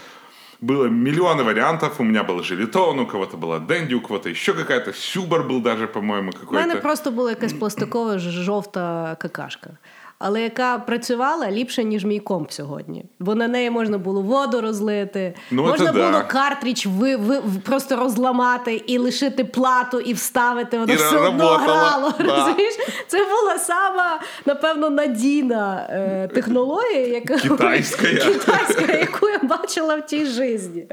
Было 0.60 0.86
миллионы 0.86 1.42
вариантов, 1.44 2.00
у 2.00 2.04
меня 2.04 2.22
был 2.22 2.42
желетон, 2.42 2.98
у 3.00 3.06
кого-то 3.06 3.36
была 3.36 3.58
Дэнди, 3.58 3.94
у 3.94 4.00
кого-то 4.00 4.28
еще 4.30 4.54
какая-то, 4.54 4.92
Сюбар 4.92 5.42
был 5.42 5.60
даже, 5.60 5.86
по-моему, 5.86 6.30
У 6.30 6.52
мене 6.54 6.62
какой-то. 6.64 6.80
просто 6.82 7.10
була 7.10 7.30
якась 7.30 7.52
пластикова 7.52 8.18
ж- 8.18 8.30
жовта 8.44 9.16
какашка. 9.20 9.76
Але 10.21 10.41
яка 10.41 10.79
працювала 10.79 11.51
ліпше, 11.51 11.83
ніж 11.83 12.05
мій 12.05 12.19
комп 12.19 12.51
сьогодні. 12.51 13.05
Бо 13.19 13.35
на 13.35 13.47
неї 13.47 13.69
можна 13.69 13.97
було 13.97 14.21
воду 14.21 14.61
розлити, 14.61 15.33
Ну, 15.51 15.61
можна 15.63 15.85
це 15.85 15.91
було 15.91 16.11
да. 16.11 16.21
картридж 16.21 16.85
ви, 16.85 17.15
ви, 17.15 17.39
в- 17.39 17.61
просто 17.61 17.95
розламати 17.95 18.83
і 18.87 18.97
лишити 18.97 19.43
плату 19.43 19.99
і 19.99 20.13
вставити, 20.13 20.79
воно 20.79 20.93
І 20.93 20.95
все 20.95 21.17
одно 21.17 21.21
работало, 21.49 21.57
грало. 21.57 22.13
да. 22.19 22.23
Розумієш? 22.35 22.73
Це 23.07 23.17
була 23.25 23.57
сама, 23.59 24.19
напевно, 24.45 24.89
надійна 24.89 25.87
е, 25.89 26.27
технологія, 26.33 27.07
яка 27.07 27.37
Китайська. 27.37 28.07
китайська, 28.07 28.93
яку 28.93 29.29
я 29.29 29.39
бачила 29.43 29.95
в 29.95 30.05
тій 30.05 30.25
житті. 30.25 30.85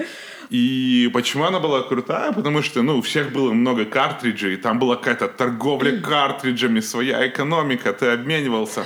И 0.53 1.11
почему 1.13 1.45
она 1.45 1.59
была 1.61 1.89
крутая? 1.89 2.33
Потому 2.33 2.63
что, 2.63 2.83
ну, 2.83 2.97
у 2.97 3.01
всех 3.01 3.33
было 3.35 3.53
много 3.53 3.85
картриджей, 3.85 4.57
там 4.57 4.79
была 4.81 4.97
какая-то 4.97 5.27
торговля 5.29 5.93
картриджами, 6.01 6.81
своя 6.83 7.19
экономика, 7.27 7.91
ты 7.93 8.13
обменивался. 8.15 8.83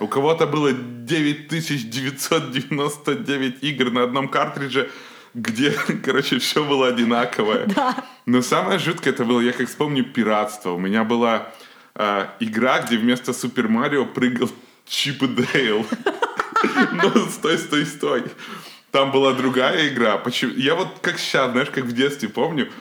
У 0.00 0.08
кого-то 0.08 0.46
было 0.46 0.72
9999 0.72 3.62
игр 3.62 3.90
на 3.90 4.04
одном 4.04 4.28
картридже, 4.28 4.90
где, 5.34 5.70
короче, 6.04 6.38
все 6.38 6.64
было 6.64 6.88
одинаковое. 6.88 7.68
Но 8.26 8.42
самое 8.42 8.78
жуткое 8.78 9.14
это 9.14 9.24
было, 9.24 9.40
я 9.40 9.52
как 9.52 9.68
вспомню, 9.68 10.04
пиратство. 10.04 10.72
У 10.72 10.78
меня 10.78 11.04
была 11.04 11.48
а, 11.94 12.34
игра, 12.40 12.80
где 12.80 12.96
вместо 12.96 13.32
Супер 13.32 13.68
Марио 13.68 14.04
прыгал 14.06 14.50
Чип 14.86 15.22
и 15.22 15.28
Дейл. 15.28 15.86
Ну, 16.92 17.10
стой, 17.28 17.58
стой, 17.58 17.84
стой. 17.84 18.24
Там 18.90 19.12
была 19.12 19.34
другая 19.34 19.88
игра. 19.88 20.16
Почему? 20.16 20.54
Я 20.54 20.74
вот 20.74 20.88
как 21.02 21.18
сейчас, 21.18 21.50
знаешь, 21.52 21.68
как 21.70 21.84
в 21.84 21.92
детстве 21.92 22.30
помню, 22.30 22.72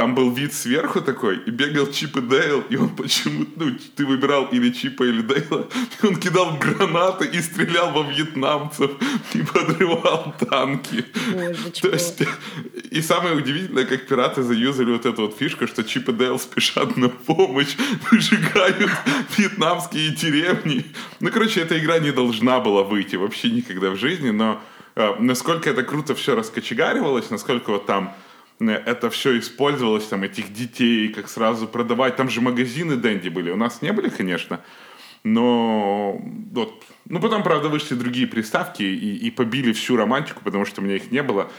там 0.00 0.14
был 0.14 0.30
вид 0.30 0.54
сверху 0.54 1.02
такой, 1.02 1.40
и 1.40 1.50
бегал 1.50 1.86
Чип 1.86 2.16
и 2.16 2.20
Дейл, 2.22 2.64
и 2.70 2.76
он 2.76 2.88
почему-то, 2.96 3.50
ну, 3.56 3.76
ты 3.94 4.06
выбирал 4.06 4.46
или 4.46 4.70
Чипа, 4.70 5.02
или 5.02 5.20
Дейла, 5.20 5.68
и 6.02 6.06
он 6.06 6.16
кидал 6.16 6.56
гранаты 6.56 7.26
и 7.26 7.42
стрелял 7.42 7.92
во 7.92 8.10
вьетнамцев, 8.10 8.92
и 9.34 9.42
подрывал 9.42 10.34
танки. 10.38 11.04
Божечко. 11.34 11.82
То 11.82 11.88
есть, 11.90 12.22
и 12.90 13.02
самое 13.02 13.36
удивительное, 13.36 13.84
как 13.84 14.06
пираты 14.06 14.42
заюзали 14.42 14.90
вот 14.90 15.04
эту 15.04 15.26
вот 15.26 15.36
фишку, 15.36 15.66
что 15.66 15.84
Чип 15.84 16.08
и 16.08 16.12
Дейл 16.12 16.38
спешат 16.38 16.96
на 16.96 17.10
помощь, 17.10 17.76
выжигают 18.10 18.90
вьетнамские 19.36 20.12
деревни. 20.12 20.86
Ну, 21.20 21.30
короче, 21.30 21.60
эта 21.60 21.78
игра 21.78 21.98
не 21.98 22.10
должна 22.10 22.60
была 22.60 22.84
выйти 22.84 23.16
вообще 23.16 23.50
никогда 23.50 23.90
в 23.90 23.96
жизни, 23.96 24.30
но 24.30 24.62
э, 24.96 25.16
насколько 25.18 25.68
это 25.68 25.82
круто 25.82 26.14
все 26.14 26.34
раскочегаривалось, 26.34 27.28
насколько 27.28 27.72
вот 27.72 27.84
там 27.84 28.14
это 28.60 29.10
все 29.10 29.38
использовалось, 29.38 30.06
там, 30.06 30.22
этих 30.22 30.52
детей, 30.52 31.08
как 31.08 31.28
сразу 31.28 31.66
продавать. 31.66 32.16
Там 32.16 32.28
же 32.28 32.40
магазины 32.40 32.96
Дэнди 32.96 33.28
были. 33.28 33.50
У 33.50 33.56
нас 33.56 33.82
не 33.82 33.92
были, 33.92 34.08
конечно. 34.08 34.60
Но 35.24 36.20
вот, 36.52 36.82
ну 37.06 37.20
потом, 37.20 37.42
правда, 37.42 37.68
вышли 37.68 37.94
другие 37.94 38.26
приставки 38.26 38.82
и, 38.82 39.16
и 39.16 39.30
побили 39.30 39.72
всю 39.72 39.96
романтику, 39.96 40.40
потому 40.44 40.64
что 40.64 40.80
у 40.80 40.84
меня 40.84 40.96
их 40.96 41.10
не 41.10 41.22
было. 41.22 41.50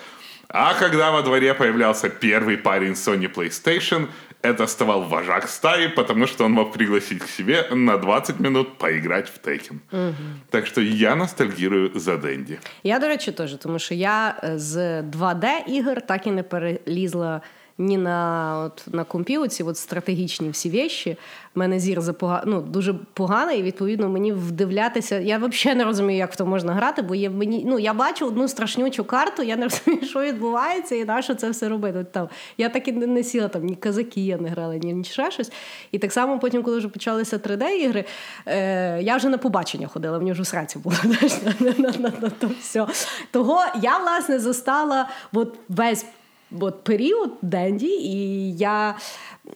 А 0.50 0.74
когда 0.74 1.12
во 1.12 1.22
дворе 1.22 1.54
появлялся 1.54 2.10
первый 2.10 2.58
парень 2.58 2.92
Sony 2.92 3.32
PlayStation, 3.32 4.10
это 4.43 4.67
ставал 4.67 5.03
вожак 5.03 5.49
стаи, 5.49 5.89
потому 5.89 6.27
что 6.27 6.45
он 6.45 6.53
мог 6.53 6.73
пригласить 6.73 7.19
к 7.19 7.29
себе 7.29 7.67
на 7.71 7.99
20 7.99 8.41
минут 8.41 8.79
поиграть 8.79 9.29
в 9.29 9.41
Tekken. 9.47 9.79
Так 10.51 10.67
что 10.67 10.81
я 10.81 11.17
ностальгирую 11.17 11.91
за 11.95 12.17
Дэнди. 12.17 12.59
Я, 12.83 12.99
до 12.99 13.09
речі, 13.09 13.33
теж, 13.33 13.55
тому 13.55 13.79
що 13.79 13.95
я 13.95 14.41
е, 14.45 14.59
з 14.59 15.03
2D 15.03 15.69
ігор 15.69 16.01
так 16.01 16.27
і 16.27 16.31
не 16.31 16.43
перелізла 16.43 17.41
Ні 17.78 17.98
на 17.98 18.58
от 18.66 18.94
на 18.94 19.04
компі, 19.04 19.38
от 19.38 19.78
стратегічні 19.78 20.50
всі 20.50 20.70
вещі. 20.70 21.18
У 21.56 21.60
мене 21.60 21.80
зір 21.80 22.02
запога... 22.02 22.44
ну, 22.46 22.62
дуже 22.62 22.94
поганий, 23.14 23.60
і 23.60 23.64
відповідно 23.64 24.10
мені 24.10 24.34
вдивлятися. 24.34 25.20
Я 25.20 25.38
взагалі 25.38 25.78
не 25.78 25.84
розумію, 25.84 26.18
як 26.18 26.34
в 26.34 26.36
то 26.36 26.46
можна 26.46 26.74
грати, 26.74 27.02
бо 27.02 27.16
є 27.16 27.30
мені. 27.30 27.64
Ну 27.68 27.80
я 27.80 27.94
бачу 27.94 28.28
одну 28.28 28.48
страшнючу 28.48 29.04
карту, 29.04 29.44
я 29.44 29.56
не 29.56 29.64
розумію, 29.64 30.06
що 30.06 30.22
відбувається 30.22 30.96
і 30.96 31.06
на 31.06 31.22
що 31.22 31.36
це 31.36 31.50
все 31.50 31.70
робити. 31.70 32.06
Там 32.12 32.30
я 32.58 32.70
так 32.70 32.88
і 32.88 32.92
не, 32.92 33.24
сіла 33.24 33.48
там 33.48 33.66
ні 33.66 33.76
казаки, 33.76 34.22
я 34.22 34.38
не 34.38 34.50
грала, 34.50 34.76
ні, 34.76 34.94
ні 34.94 35.04
ще 35.04 35.32
щось. 35.32 35.52
І 35.92 36.00
так 36.00 36.14
само 36.14 36.40
потім, 36.40 36.64
коли 36.64 36.78
вже 36.78 36.88
почалися 36.88 37.38
3D-ігри, 37.38 38.04
е, 38.46 39.02
я 39.02 39.18
вже 39.18 39.30
на 39.30 39.38
побачення 39.38 39.88
ходила, 39.88 40.18
мені 40.18 40.32
вже 40.32 40.42
в 40.42 40.48
сраці 40.48 40.80
було. 40.80 40.96
Того 43.32 43.64
я 43.82 43.98
власне 43.98 44.40
застала 44.40 45.10
весь 45.70 46.06
от 46.60 46.84
період 46.84 47.32
Денді, 47.42 47.88
і 47.88 48.54
я 48.58 48.96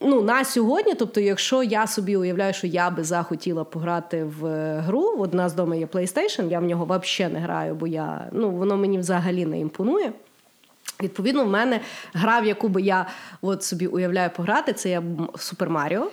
ну, 0.01 0.21
на 0.21 0.45
сьогодні, 0.45 0.93
тобто, 0.93 1.19
якщо 1.19 1.63
я 1.63 1.87
собі 1.87 2.17
уявляю, 2.17 2.53
що 2.53 2.67
я 2.67 2.89
би 2.89 3.03
захотіла 3.03 3.63
пограти 3.63 4.23
в 4.23 4.47
гру, 4.79 5.15
от 5.17 5.33
у 5.33 5.37
нас 5.37 5.53
вдома 5.53 5.75
є 5.75 5.85
PlayStation, 5.85 6.51
я 6.51 6.59
в 6.59 6.63
нього 6.63 6.85
взагалі 6.85 7.33
не 7.33 7.39
граю, 7.39 7.75
бо 7.75 7.87
я, 7.87 8.29
ну, 8.31 8.51
воно 8.51 8.77
мені 8.77 8.97
взагалі 8.97 9.45
не 9.45 9.59
імпонує. 9.59 10.13
Відповідно, 11.03 11.45
в 11.45 11.49
мене 11.49 11.79
гра, 12.13 12.39
в 12.39 12.45
яку 12.45 12.67
би 12.67 12.81
я 12.81 13.05
от 13.41 13.63
собі 13.63 13.87
уявляю 13.87 14.29
пограти, 14.29 14.73
це 14.73 14.89
я 14.89 15.03
Супер 15.37 15.69
Маріо. 15.69 16.07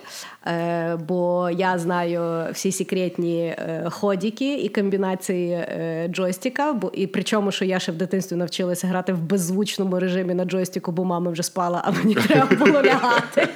Е, 0.47 0.95
бо 0.95 1.49
я 1.49 1.77
знаю 1.77 2.51
всі 2.53 2.71
секретні 2.71 3.45
е, 3.45 3.87
ходіки 3.91 4.55
і 4.55 4.69
комбінації 4.69 5.51
е, 5.51 6.07
джойстика. 6.11 6.73
Бо, 6.73 6.91
і 6.93 7.07
причому, 7.07 7.51
що 7.51 7.65
я 7.65 7.79
ще 7.79 7.91
в 7.91 7.95
дитинстві 7.95 8.35
навчилася 8.35 8.87
грати 8.87 9.13
в 9.13 9.19
беззвучному 9.19 9.99
режимі 9.99 10.33
на 10.33 10.45
джойстику, 10.45 10.91
бо 10.91 11.03
мама 11.03 11.31
вже 11.31 11.43
спала, 11.43 11.81
а 11.85 11.91
мені 11.91 12.15
треба 12.15 12.55
було 12.55 12.83
лягати. 12.83 13.47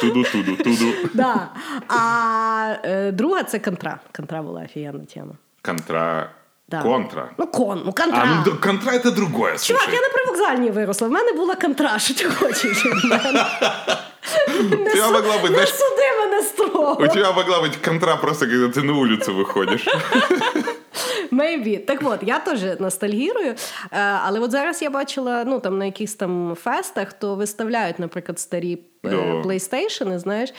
Туду-туду, 0.00 0.56
туду. 0.56 0.92
Да. 1.14 1.48
А 1.88 2.74
е, 2.84 3.12
друга 3.12 3.42
це 3.42 3.58
контра. 3.58 3.98
Контра 4.16 4.42
була 4.42 4.62
офігенна 4.62 5.04
тема. 5.14 5.32
Контра. 5.62 6.30
Да. 6.67 6.81
Контра. 6.81 7.29
Ну, 7.37 7.47
кон, 7.47 7.83
ну 7.85 7.93
контра. 7.93 8.21
А, 8.23 8.25
ну 8.25 8.43
да, 8.45 8.51
контра 8.67 8.91
это 8.93 9.11
другое, 9.11 9.57
слушай. 9.57 9.67
Чувак, 9.67 9.93
я 9.93 10.01
на 10.01 10.09
привокзальній 10.09 10.71
виросла. 10.71 11.07
В 11.07 11.11
мене 11.11 11.33
була 11.33 11.55
контра. 11.55 11.99
Що 11.99 12.13
ти 12.13 12.23
хочеш 12.25 12.85
від 12.85 13.03
мене? 13.03 13.45
Не, 14.69 14.89
тебя 14.91 15.07
су- 15.07 15.11
могла 15.11 15.35
быть, 15.35 15.41
не 15.41 15.47
знаешь, 15.49 15.73
суди 15.75 16.11
мене 16.19 16.41
строго. 16.41 16.97
У 17.03 17.07
тебя 17.07 17.31
могла 17.31 17.59
быть 17.61 17.85
контра 17.85 18.15
просто, 18.15 18.45
когда 18.47 18.79
ты 18.79 18.83
на 18.83 18.93
улицу 18.93 19.33
выходишь. 19.35 19.87
Maybe. 21.31 21.85
Так 21.85 21.99
от, 22.03 22.19
я 22.23 22.39
теж 22.39 22.79
ностальгірую. 22.79 23.55
Е, 23.91 23.97
Але 24.25 24.39
от 24.39 24.51
зараз 24.51 24.81
я 24.81 24.89
бачила 24.89 25.43
ну, 25.47 25.59
там, 25.59 25.77
на 25.77 25.85
якихось 25.85 26.15
там 26.15 26.55
фестах, 26.63 27.13
то 27.13 27.35
виставляють, 27.35 27.99
наприклад, 27.99 28.39
старі 28.39 28.73
е, 29.05 29.09
Да. 29.09 29.17
PlayStation, 29.17 30.19
знаєш. 30.19 30.53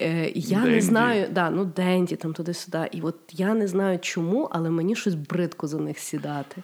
Е, 0.00 0.32
Я 0.34 0.64
не 0.64 0.80
знаю, 0.80 1.26
да, 1.30 1.50
ну 1.50 1.64
Денді 1.64 2.16
там 2.16 2.32
туди-сюди. 2.32 2.88
І 2.92 3.00
от 3.00 3.16
я 3.32 3.54
не 3.54 3.66
знаю 3.68 3.98
чому, 3.98 4.48
але 4.52 4.70
мені 4.70 4.96
щось 4.96 5.14
бридко 5.14 5.66
за 5.66 5.78
них 5.78 5.98
сідати. 5.98 6.62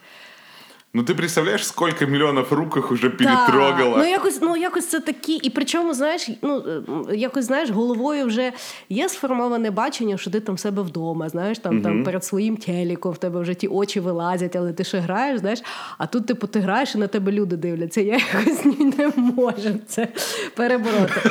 Ну 0.94 1.04
ты 1.04 1.14
представляешь, 1.14 1.68
сколько 1.68 2.06
миллионов 2.08 2.52
рук 2.54 2.78
их 2.78 2.92
уже 2.92 3.10
Так. 3.10 3.18
перетрогало. 3.18 3.98
Ну 3.98 4.06
якось, 4.06 4.42
ну 4.42 4.58
якось 4.58 4.88
це 4.88 5.00
такі, 5.00 5.36
і 5.36 5.50
причому, 5.50 5.94
знаєш, 5.94 6.30
ну 6.42 6.64
е, 7.10 7.16
якось 7.16 7.46
знаєш, 7.46 7.70
головою 7.70 8.26
вже 8.26 8.52
є 8.90 9.10
сформоване 9.10 9.72
бачення, 9.72 10.18
що 10.18 10.32
ти 10.32 10.40
там 10.40 10.56
в 10.56 10.60
себе 10.60 10.82
вдома, 10.82 11.30
знаєш, 11.30 11.60
там, 11.60 11.82
там 11.82 12.04
перед 12.04 12.26
своїм 12.26 12.58
телеком 12.58 13.12
в 13.12 13.18
тебе 13.18 13.42
вже 13.42 13.54
ті 13.54 13.68
очі 13.68 14.00
вилазять, 14.00 14.56
але 14.56 14.74
ти 14.74 14.84
ще 14.84 15.00
граєш, 15.00 15.40
знаєш. 15.40 15.60
А 15.98 16.06
тут, 16.08 16.26
типу, 16.28 16.48
ти 16.48 16.60
граєш 16.60 16.96
і 16.96 16.98
на 16.98 17.08
тебе 17.08 17.32
люди 17.32 17.56
дивляться. 17.56 18.02
Я 18.02 18.14
якось 18.34 18.66
ні- 18.66 18.94
не 18.98 19.12
можу 19.18 19.70
це 19.88 20.08
перебороти. 20.56 21.22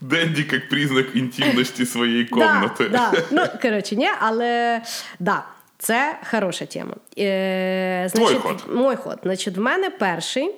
Дэнди 0.00 0.42
как 0.50 0.68
признак 0.68 1.06
интимности 1.16 1.86
своей 1.86 2.24
комнаты. 2.24 2.90
Да, 2.90 3.12
да. 3.12 3.22
Ну, 3.30 3.42
коротше, 3.62 3.96
ні, 3.96 4.08
але 4.20 4.82
да. 5.20 5.44
Це 5.81 6.17
хороша 6.31 6.65
тема. 6.65 6.95
Е, 7.17 8.09
значить, 8.13 8.37
ход. 8.37 8.63
Мой 8.73 8.95
ход. 8.95 9.19
Значить, 9.23 9.57
в 9.57 9.61
мене 9.61 9.89
перший. 9.89 10.55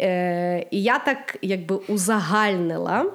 Е, 0.00 0.66
і 0.70 0.82
я 0.82 0.98
так 0.98 1.36
якби 1.42 1.76
узагальнила. 1.76 3.06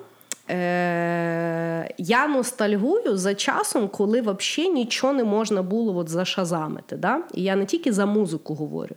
Е, 0.49 1.93
я 1.97 2.27
ностальгую 2.27 3.17
за 3.17 3.35
часом, 3.35 3.87
коли 3.87 4.21
взагалі 4.21 4.73
нічого 4.73 5.13
не 5.13 5.23
можна 5.23 5.61
було 5.61 5.97
от 5.97 6.09
зашазамити. 6.09 6.95
Да? 6.95 7.21
І 7.33 7.43
я 7.43 7.55
не 7.55 7.65
тільки 7.65 7.93
за 7.93 8.05
музику 8.05 8.53
говорю, 8.53 8.95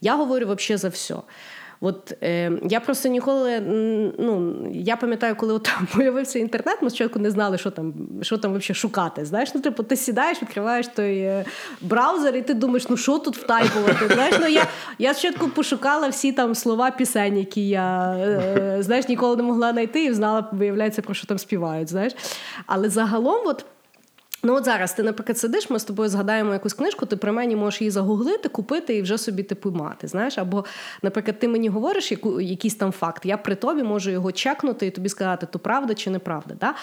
я 0.00 0.16
говорю 0.16 0.46
взагалі 0.46 0.78
за 0.78 0.88
все. 0.88 1.16
От 1.84 2.12
е, 2.22 2.52
я 2.62 2.80
просто 2.80 3.08
ніколи 3.08 3.60
ну 4.18 4.56
я 4.72 4.96
пам'ятаю, 4.96 5.36
коли 5.36 5.54
от 5.54 5.70
появився 5.94 6.38
інтернет, 6.38 6.78
ми 6.82 6.90
спочатку 6.90 7.18
не 7.18 7.30
знали, 7.30 7.58
що 7.58 7.70
там 7.70 7.94
що 8.22 8.38
там 8.38 8.54
взагалі 8.54 8.74
шукати. 8.74 9.24
Знаєш, 9.24 9.54
ну 9.54 9.60
типу, 9.60 9.82
ти 9.82 9.96
сідаєш, 9.96 10.42
відкриваєш 10.42 10.88
той 10.88 11.18
е, 11.18 11.44
браузер, 11.80 12.36
і 12.36 12.42
ти 12.42 12.54
думаєш, 12.54 12.88
ну 12.88 12.96
що 12.96 13.18
тут 13.18 13.36
втайпувати? 13.36 14.14
Знаєш, 14.14 14.34
ну 14.40 14.46
я 14.46 14.66
я 14.98 15.14
спочатку 15.14 15.48
пошукала 15.48 16.08
всі 16.08 16.32
там 16.32 16.54
слова 16.54 16.90
пісень, 16.90 17.38
які 17.38 17.68
я 17.68 18.16
е, 18.16 18.76
знаєш, 18.80 19.08
ніколи 19.08 19.36
не 19.36 19.42
могла 19.42 19.72
знайти, 19.72 20.04
і 20.04 20.12
знала, 20.12 20.48
виявляється, 20.52 21.02
про 21.02 21.14
що 21.14 21.26
там 21.26 21.38
співають. 21.38 21.88
Знаєш, 21.88 22.12
але 22.66 22.88
загалом, 22.88 23.40
от. 23.46 23.64
Ну, 24.44 24.54
от 24.54 24.64
зараз 24.64 24.92
ти, 24.92 25.02
наприклад, 25.02 25.38
сидиш, 25.38 25.70
ми 25.70 25.78
з 25.78 25.84
тобою 25.84 26.08
згадаємо 26.08 26.52
якусь 26.52 26.74
книжку, 26.74 27.06
ти 27.06 27.16
при 27.16 27.32
мені 27.32 27.56
можеш 27.56 27.80
її 27.80 27.90
загуглити, 27.90 28.48
купити 28.48 28.96
і 28.96 29.02
вже 29.02 29.18
собі 29.18 29.42
типу 29.42 29.70
мати. 29.70 30.08
Знаєш, 30.08 30.38
або, 30.38 30.64
наприклад, 31.02 31.38
ти 31.38 31.48
мені 31.48 31.68
говориш 31.68 32.10
яку, 32.10 32.40
якийсь 32.40 32.74
там 32.74 32.92
факт, 32.92 33.26
я 33.26 33.36
при 33.36 33.54
тобі 33.54 33.82
можу 33.82 34.10
його 34.10 34.32
чекнути 34.32 34.86
і 34.86 34.90
тобі 34.90 35.08
сказати, 35.08 35.46
то 35.50 35.58
правда 35.58 35.94
чи 35.94 36.10
неправда. 36.10 36.54
Да? 36.60 36.74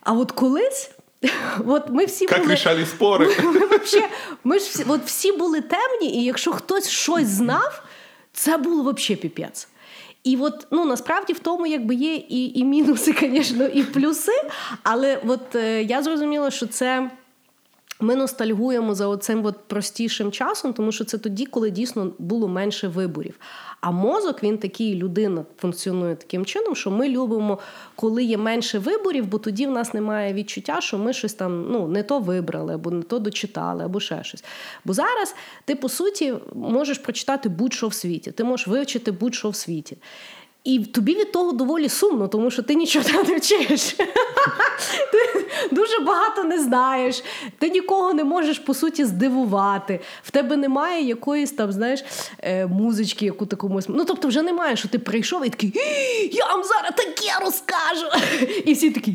А 0.00 0.12
от 0.12 0.32
колись. 0.32 0.90
От 1.66 1.90
ми 1.90 2.04
всі 2.04 2.26
були... 2.26 2.52
рішали 2.52 2.86
спори. 2.86 3.26
Ми, 3.42 3.52
ми, 3.52 3.66
вообще, 3.66 4.08
ми 4.44 4.58
ж 4.58 4.64
всі, 4.64 4.84
от 4.88 5.00
всі 5.04 5.32
були 5.32 5.60
темні, 5.60 6.20
і 6.20 6.24
якщо 6.24 6.52
хтось 6.52 6.88
щось 6.88 7.26
знав, 7.26 7.82
це 8.32 8.56
було 8.56 8.92
взагалі 8.92 9.16
піпець. 9.16 9.68
І 10.24 10.36
от 10.36 10.66
ну 10.70 10.84
насправді 10.84 11.32
в 11.32 11.38
тому 11.38 11.66
якби 11.66 11.94
є 11.94 12.14
і 12.14 12.60
і 12.60 12.64
мінуси, 12.64 13.14
звісно, 13.20 13.64
і 13.64 13.82
плюси. 13.82 14.32
Але 14.82 15.20
от 15.26 15.54
е, 15.54 15.82
я 15.82 16.02
зрозуміла, 16.02 16.50
що 16.50 16.66
це. 16.66 17.10
Ми 18.00 18.16
ностальгуємо 18.16 18.94
за 18.94 19.06
оцим 19.06 19.46
от 19.46 19.56
простішим 19.66 20.32
часом, 20.32 20.72
тому 20.72 20.92
що 20.92 21.04
це 21.04 21.18
тоді, 21.18 21.46
коли 21.46 21.70
дійсно 21.70 22.12
було 22.18 22.48
менше 22.48 22.88
виборів. 22.88 23.34
А 23.80 23.90
мозок 23.90 24.42
він 24.42 24.58
такий 24.58 24.94
людина 24.94 25.44
функціонує 25.58 26.16
таким 26.16 26.44
чином, 26.44 26.76
що 26.76 26.90
ми 26.90 27.08
любимо, 27.08 27.58
коли 27.96 28.24
є 28.24 28.36
менше 28.36 28.78
виборів, 28.78 29.26
бо 29.26 29.38
тоді 29.38 29.66
в 29.66 29.70
нас 29.70 29.94
немає 29.94 30.34
відчуття, 30.34 30.80
що 30.80 30.98
ми 30.98 31.12
щось 31.12 31.34
там 31.34 31.66
ну 31.70 31.88
не 31.88 32.02
то 32.02 32.18
вибрали, 32.18 32.74
або 32.74 32.90
не 32.90 33.02
то 33.02 33.18
дочитали, 33.18 33.84
або 33.84 34.00
ще 34.00 34.24
щось. 34.24 34.44
Бо 34.84 34.92
зараз 34.92 35.34
ти 35.64 35.74
по 35.74 35.88
суті 35.88 36.34
можеш 36.54 36.98
прочитати 36.98 37.48
будь-що 37.48 37.88
в 37.88 37.94
світі, 37.94 38.32
ти 38.32 38.44
можеш 38.44 38.66
вивчити 38.66 39.12
будь-що 39.12 39.50
в 39.50 39.56
світі. 39.56 39.96
І 40.64 40.78
тобі 40.78 41.14
від 41.14 41.32
того 41.32 41.52
доволі 41.52 41.88
сумно, 41.88 42.28
тому 42.28 42.50
що 42.50 42.62
ти 42.62 42.74
нічого 42.74 43.22
не 43.28 43.36
вчиш. 43.36 43.96
Ти 45.12 45.46
дуже 45.70 45.98
багато 45.98 46.44
не 46.44 46.62
знаєш, 46.62 47.24
ти 47.58 47.70
нікого 47.70 48.14
не 48.14 48.24
можеш 48.24 48.58
по 48.58 48.74
суті 48.74 49.04
здивувати. 49.04 50.00
В 50.22 50.30
тебе 50.30 50.56
немає 50.56 51.04
якоїсь 51.04 51.52
там, 51.52 51.72
знаєш, 51.72 52.04
е, 52.38 52.66
музички, 52.66 53.24
яку 53.24 53.46
ти 53.46 53.56
комусь. 53.56 53.84
Ну 53.88 54.04
тобто, 54.04 54.28
вже 54.28 54.42
немає, 54.42 54.76
що 54.76 54.88
ти 54.88 54.98
прийшов 54.98 55.46
і 55.46 55.50
такий, 55.50 55.72
я 56.32 56.46
вам 56.46 56.64
зараз 56.64 56.92
таке 56.96 57.44
розкажу. 57.44 58.06
І 58.64 58.72
всі 58.72 58.90
такі 58.90 59.10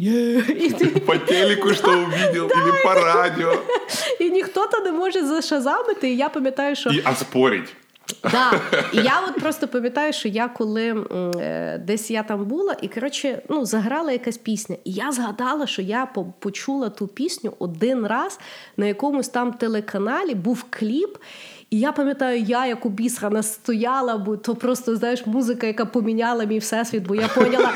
І 0.59 0.69
ти... 0.69 0.85
по 1.05 1.17
телеку, 1.17 1.73
що 1.73 1.87
увидел, 1.87 2.45
або 2.45 2.73
по 2.83 2.93
радіо. 2.93 3.63
І 4.19 4.29
ніхто 4.29 4.67
то 4.67 4.79
не 4.79 4.91
може 4.91 5.25
зашазамити. 5.25 6.09
І 6.09 6.17
я 6.17 6.29
пам'ятаю, 6.29 6.75
що 6.75 6.89
і 6.89 7.01
оспорить. 7.01 7.75
Да. 8.31 8.61
І 8.93 8.97
я 8.97 9.21
от 9.27 9.39
просто 9.39 9.67
пам'ятаю, 9.67 10.13
що 10.13 10.27
я 10.27 10.47
коли 10.47 11.05
е, 11.35 11.77
десь 11.77 12.11
я 12.11 12.23
там 12.23 12.45
була, 12.45 12.75
і 12.81 12.87
коротше, 12.87 13.41
ну, 13.49 13.65
заграла 13.65 14.11
якась 14.11 14.37
пісня. 14.37 14.75
І 14.83 14.91
я 14.91 15.11
згадала, 15.11 15.67
що 15.67 15.81
я 15.81 16.05
почула 16.39 16.89
ту 16.89 17.07
пісню 17.07 17.53
один 17.59 18.07
раз 18.07 18.39
на 18.77 18.85
якомусь 18.85 19.29
там 19.29 19.53
телеканалі, 19.53 20.35
був 20.35 20.65
кліп. 20.69 21.17
І 21.73 21.79
я 21.79 21.91
пам'ятаю, 21.91 22.41
я 22.41 22.65
як 22.65 22.85
обісрана 22.85 23.43
стояла, 23.43 24.17
бо 24.17 24.37
то 24.37 24.55
просто 24.55 24.95
знаєш 24.95 25.25
музика, 25.25 25.67
яка 25.67 25.85
поміняла 25.85 26.45
мій 26.45 26.59
всесвіт, 26.59 27.07
бо 27.07 27.15
я 27.15 27.27
поняла, 27.27 27.71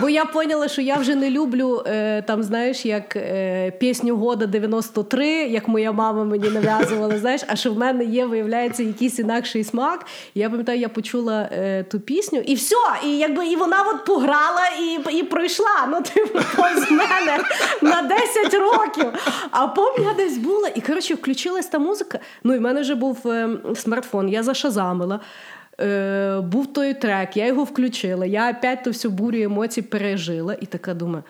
бо 0.00 0.08
я 0.08 0.24
поняла, 0.24 0.68
що 0.68 0.82
я 0.82 0.96
вже 0.96 1.14
не 1.14 1.30
люблю 1.30 1.82
е, 1.86 2.22
там, 2.22 2.42
знаєш, 2.42 2.86
як 2.86 3.16
е, 3.16 3.70
пісню 3.70 4.16
года 4.16 4.46
93, 4.46 5.26
як 5.26 5.68
моя 5.68 5.92
мама 5.92 6.24
мені 6.24 6.48
нав'язувала. 6.48 7.18
Знаєш, 7.18 7.40
а 7.46 7.56
що 7.56 7.72
в 7.72 7.78
мене 7.78 8.04
є, 8.04 8.26
виявляється, 8.26 8.82
якийсь 8.82 9.18
інакший 9.18 9.64
смак. 9.64 10.06
І 10.34 10.40
я 10.40 10.50
пам'ятаю, 10.50 10.80
я 10.80 10.88
почула 10.88 11.48
е, 11.52 11.82
ту 11.82 12.00
пісню, 12.00 12.42
і 12.46 12.54
все, 12.54 12.76
і 13.04 13.18
якби 13.18 13.46
і 13.46 13.56
вона 13.56 13.76
от 13.94 14.04
пограла 14.04 14.62
і 14.80 15.18
і 15.18 15.22
пройшла. 15.22 15.88
Ну, 15.90 16.02
типу, 16.02 16.38
з 16.76 16.90
мене 16.90 17.38
на 17.82 18.02
10 18.02 18.54
років. 18.54 19.06
А 19.50 19.66
потім 19.66 20.06
десь 20.16 20.38
була, 20.38 20.68
і 20.74 20.80
коротше, 20.80 21.14
включилась 21.14 21.66
та 21.66 21.78
музика. 21.78 22.18
Ну 22.44 22.54
і 22.54 22.58
в 22.58 22.60
мене 22.60 22.80
вже 22.80 22.94
був. 22.94 23.18
Е, 23.42 23.74
смартфон, 23.74 24.28
я 24.28 24.42
зашазамила. 24.42 25.20
Е, 25.80 26.40
Був 26.40 26.72
той 26.72 26.94
трек, 26.94 27.36
я 27.36 27.46
його 27.46 27.64
включила. 27.64 28.26
Я 28.26 28.50
опять 28.50 28.84
то 28.84 28.90
всю 28.90 29.12
бурю 29.12 29.38
емоцій 29.42 29.82
пережила 29.82 30.56
і 30.60 30.66
така 30.66 30.94
думаю. 30.94 31.24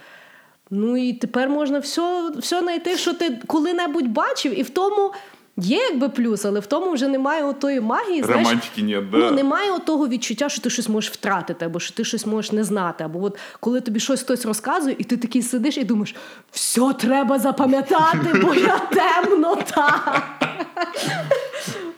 Ну 0.70 0.96
і 0.96 1.12
тепер 1.12 1.48
можна 1.48 1.78
все 1.78 2.30
все 2.38 2.60
знайти, 2.60 2.96
що 2.96 3.14
ти 3.14 3.38
коли-небудь 3.46 4.08
бачив, 4.08 4.58
і 4.58 4.62
в 4.62 4.70
тому 4.70 5.12
є 5.56 5.76
якби 5.76 6.08
плюс, 6.08 6.44
але 6.44 6.60
в 6.60 6.66
тому 6.66 6.92
вже 6.92 7.08
немає 7.08 7.44
отої 7.44 7.80
магії. 7.80 8.22
Романтики 8.22 8.82
нет, 8.82 9.10
да. 9.10 9.16
Ну, 9.16 9.30
немає 9.30 9.78
того 9.78 10.08
відчуття, 10.08 10.48
що 10.48 10.62
ти 10.62 10.70
щось 10.70 10.88
можеш 10.88 11.10
втратити, 11.10 11.64
або 11.64 11.80
що 11.80 11.94
ти 11.94 12.04
щось 12.04 12.26
можеш 12.26 12.52
не 12.52 12.64
знати. 12.64 13.04
Або 13.04 13.24
от 13.24 13.38
коли 13.60 13.80
тобі 13.80 14.00
щось 14.00 14.22
хтось 14.22 14.46
розказує, 14.46 14.96
і 14.98 15.04
ти 15.04 15.16
такий 15.16 15.42
сидиш 15.42 15.76
і 15.78 15.84
думаєш, 15.84 16.14
все 16.50 16.92
треба 16.92 17.38
запам'ятати, 17.38 18.40
бо 18.42 18.54
я 18.54 18.78
темнота. 18.90 20.22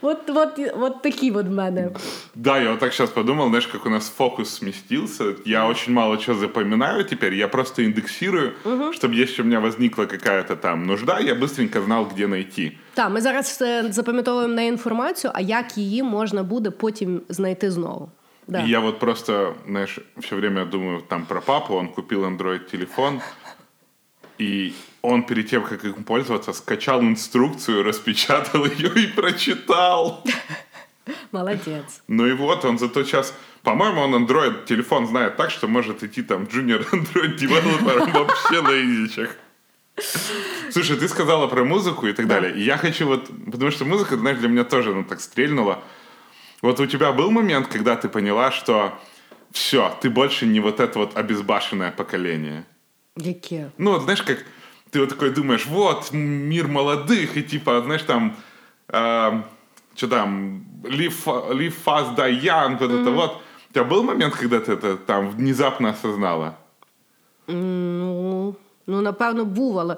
Вот, 0.04 0.28
вот, 0.28 0.58
вот 0.76 1.02
такие 1.02 1.32
вот 1.32 1.46
в 1.46 1.50
мене. 1.50 1.90
Да, 2.34 2.58
я 2.58 2.70
вот 2.70 2.80
так 2.80 2.92
сейчас 2.92 3.10
подумал, 3.10 3.48
знаешь, 3.48 3.66
как 3.66 3.86
у 3.86 3.88
нас 3.88 4.10
фокус 4.10 4.50
сместился. 4.50 5.24
Я 5.46 5.66
очень 5.66 5.94
мало 5.94 6.18
чего 6.18 6.36
запоминаю 6.36 7.04
теперь. 7.04 7.34
Я 7.34 7.48
просто 7.48 7.82
индексирую, 7.84 8.52
угу. 8.64 8.92
чтобы 8.92 9.14
если 9.14 9.42
у 9.42 9.46
меня 9.46 9.60
возникла 9.60 10.04
какая-то 10.04 10.56
там 10.56 10.86
нужда, 10.86 11.20
я 11.20 11.34
быстренько 11.34 11.80
знал, 11.80 12.04
где 12.04 12.26
найти. 12.26 12.72
Так, 12.94 13.10
ми 13.10 13.20
зараз 13.20 13.64
запам'ятовуємо 13.90 14.54
не 14.54 14.66
інформацію, 14.66 15.30
а 15.34 15.40
як 15.40 15.78
її 15.78 16.02
можна 16.02 16.42
буде 16.42 16.70
потім 16.70 17.22
знайти 17.28 17.70
знову. 17.70 18.10
Да. 18.48 18.58
И 18.58 18.68
я 18.68 18.80
вот 18.80 18.98
просто, 18.98 19.54
знаешь, 19.66 19.98
все 20.18 20.36
время 20.36 20.64
думаю 20.64 21.02
там 21.08 21.24
про 21.26 21.40
папу, 21.40 21.74
он 21.74 21.88
купил 21.88 22.24
Android-телефон, 22.24 23.20
и 24.40 24.72
он 25.04 25.22
перед 25.22 25.50
тем, 25.50 25.62
как 25.64 25.84
им 25.84 26.02
пользоваться, 26.02 26.54
скачал 26.54 27.02
инструкцию, 27.02 27.82
распечатал 27.82 28.64
ее 28.64 28.90
и 29.04 29.06
прочитал. 29.06 30.24
Молодец. 31.30 32.02
Ну 32.08 32.26
и 32.26 32.32
вот 32.32 32.64
он 32.64 32.78
зато 32.78 33.04
сейчас... 33.04 33.34
По-моему, 33.62 34.00
он 34.00 34.14
Android 34.14 34.64
телефон 34.64 35.06
знает 35.06 35.36
так, 35.36 35.50
что 35.50 35.68
может 35.68 36.02
идти 36.02 36.22
там 36.22 36.44
junior 36.44 36.88
Android 36.90 37.36
девелопером 37.36 38.12
вообще 38.12 38.62
на 38.62 38.82
изичах. 38.82 39.36
Слушай, 40.70 40.96
ты 40.96 41.06
сказала 41.08 41.48
про 41.48 41.64
музыку 41.64 42.06
и 42.06 42.12
так 42.14 42.26
да. 42.26 42.40
далее. 42.40 42.56
И 42.56 42.62
я 42.62 42.78
хочу 42.78 43.06
вот... 43.06 43.28
Потому 43.50 43.70
что 43.70 43.84
музыка, 43.84 44.16
знаешь, 44.16 44.38
для 44.38 44.48
меня 44.48 44.64
тоже 44.64 44.94
ну, 44.94 45.04
так 45.04 45.20
стрельнула. 45.20 45.82
Вот 46.62 46.80
у 46.80 46.86
тебя 46.86 47.12
был 47.12 47.30
момент, 47.30 47.68
когда 47.68 47.96
ты 47.96 48.08
поняла, 48.08 48.50
что 48.50 48.98
все, 49.52 49.94
ты 50.00 50.08
больше 50.08 50.46
не 50.46 50.60
вот 50.60 50.80
это 50.80 50.98
вот 50.98 51.16
обезбашенное 51.16 51.90
поколение? 51.90 52.64
Яке? 53.16 53.70
Ну, 53.76 53.92
вот 53.92 54.02
знаешь, 54.02 54.22
как 54.22 54.44
ты 54.94 55.00
вот 55.00 55.08
такой 55.08 55.30
думаешь, 55.30 55.66
вот, 55.66 56.12
мир 56.12 56.68
молодых, 56.68 57.36
и 57.36 57.42
типа, 57.42 57.82
знаешь, 57.84 58.02
там, 58.02 58.36
э, 58.88 59.42
что 59.96 60.08
там, 60.08 60.64
live, 60.84 61.24
live 61.50 61.74
fast, 61.84 62.14
die 62.16 62.40
young, 62.40 62.78
вот 62.78 62.90
mm-hmm. 62.90 63.02
это 63.02 63.10
вот. 63.10 63.42
У 63.70 63.72
тебя 63.72 63.84
был 63.84 64.04
момент, 64.04 64.36
когда 64.36 64.60
ты 64.60 64.72
это 64.72 64.96
там 64.96 65.30
внезапно 65.30 65.90
осознала? 65.90 66.56
Ну, 67.48 68.54
ну 68.86 69.00
напевно, 69.00 69.44
був, 69.44 69.78
але... 69.78 69.96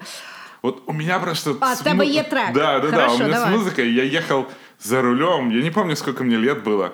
Вот 0.62 0.82
у 0.86 0.92
меня 0.92 1.18
просто... 1.18 1.56
А, 1.60 1.76
с... 1.76 1.80
тебе 1.80 2.06
є 2.06 2.22
трек. 2.22 2.52
Да, 2.54 2.78
да, 2.78 2.88
Хорошо, 2.90 3.18
да, 3.18 3.24
у 3.24 3.28
меня 3.28 3.38
давай. 3.38 3.54
с 3.54 3.58
музыкой, 3.58 3.92
я 3.92 4.02
ехал 4.02 4.46
за 4.80 5.02
рулем, 5.02 5.50
я 5.50 5.62
не 5.62 5.70
помню, 5.70 5.96
сколько 5.96 6.24
мне 6.24 6.36
лет 6.36 6.64
было, 6.64 6.90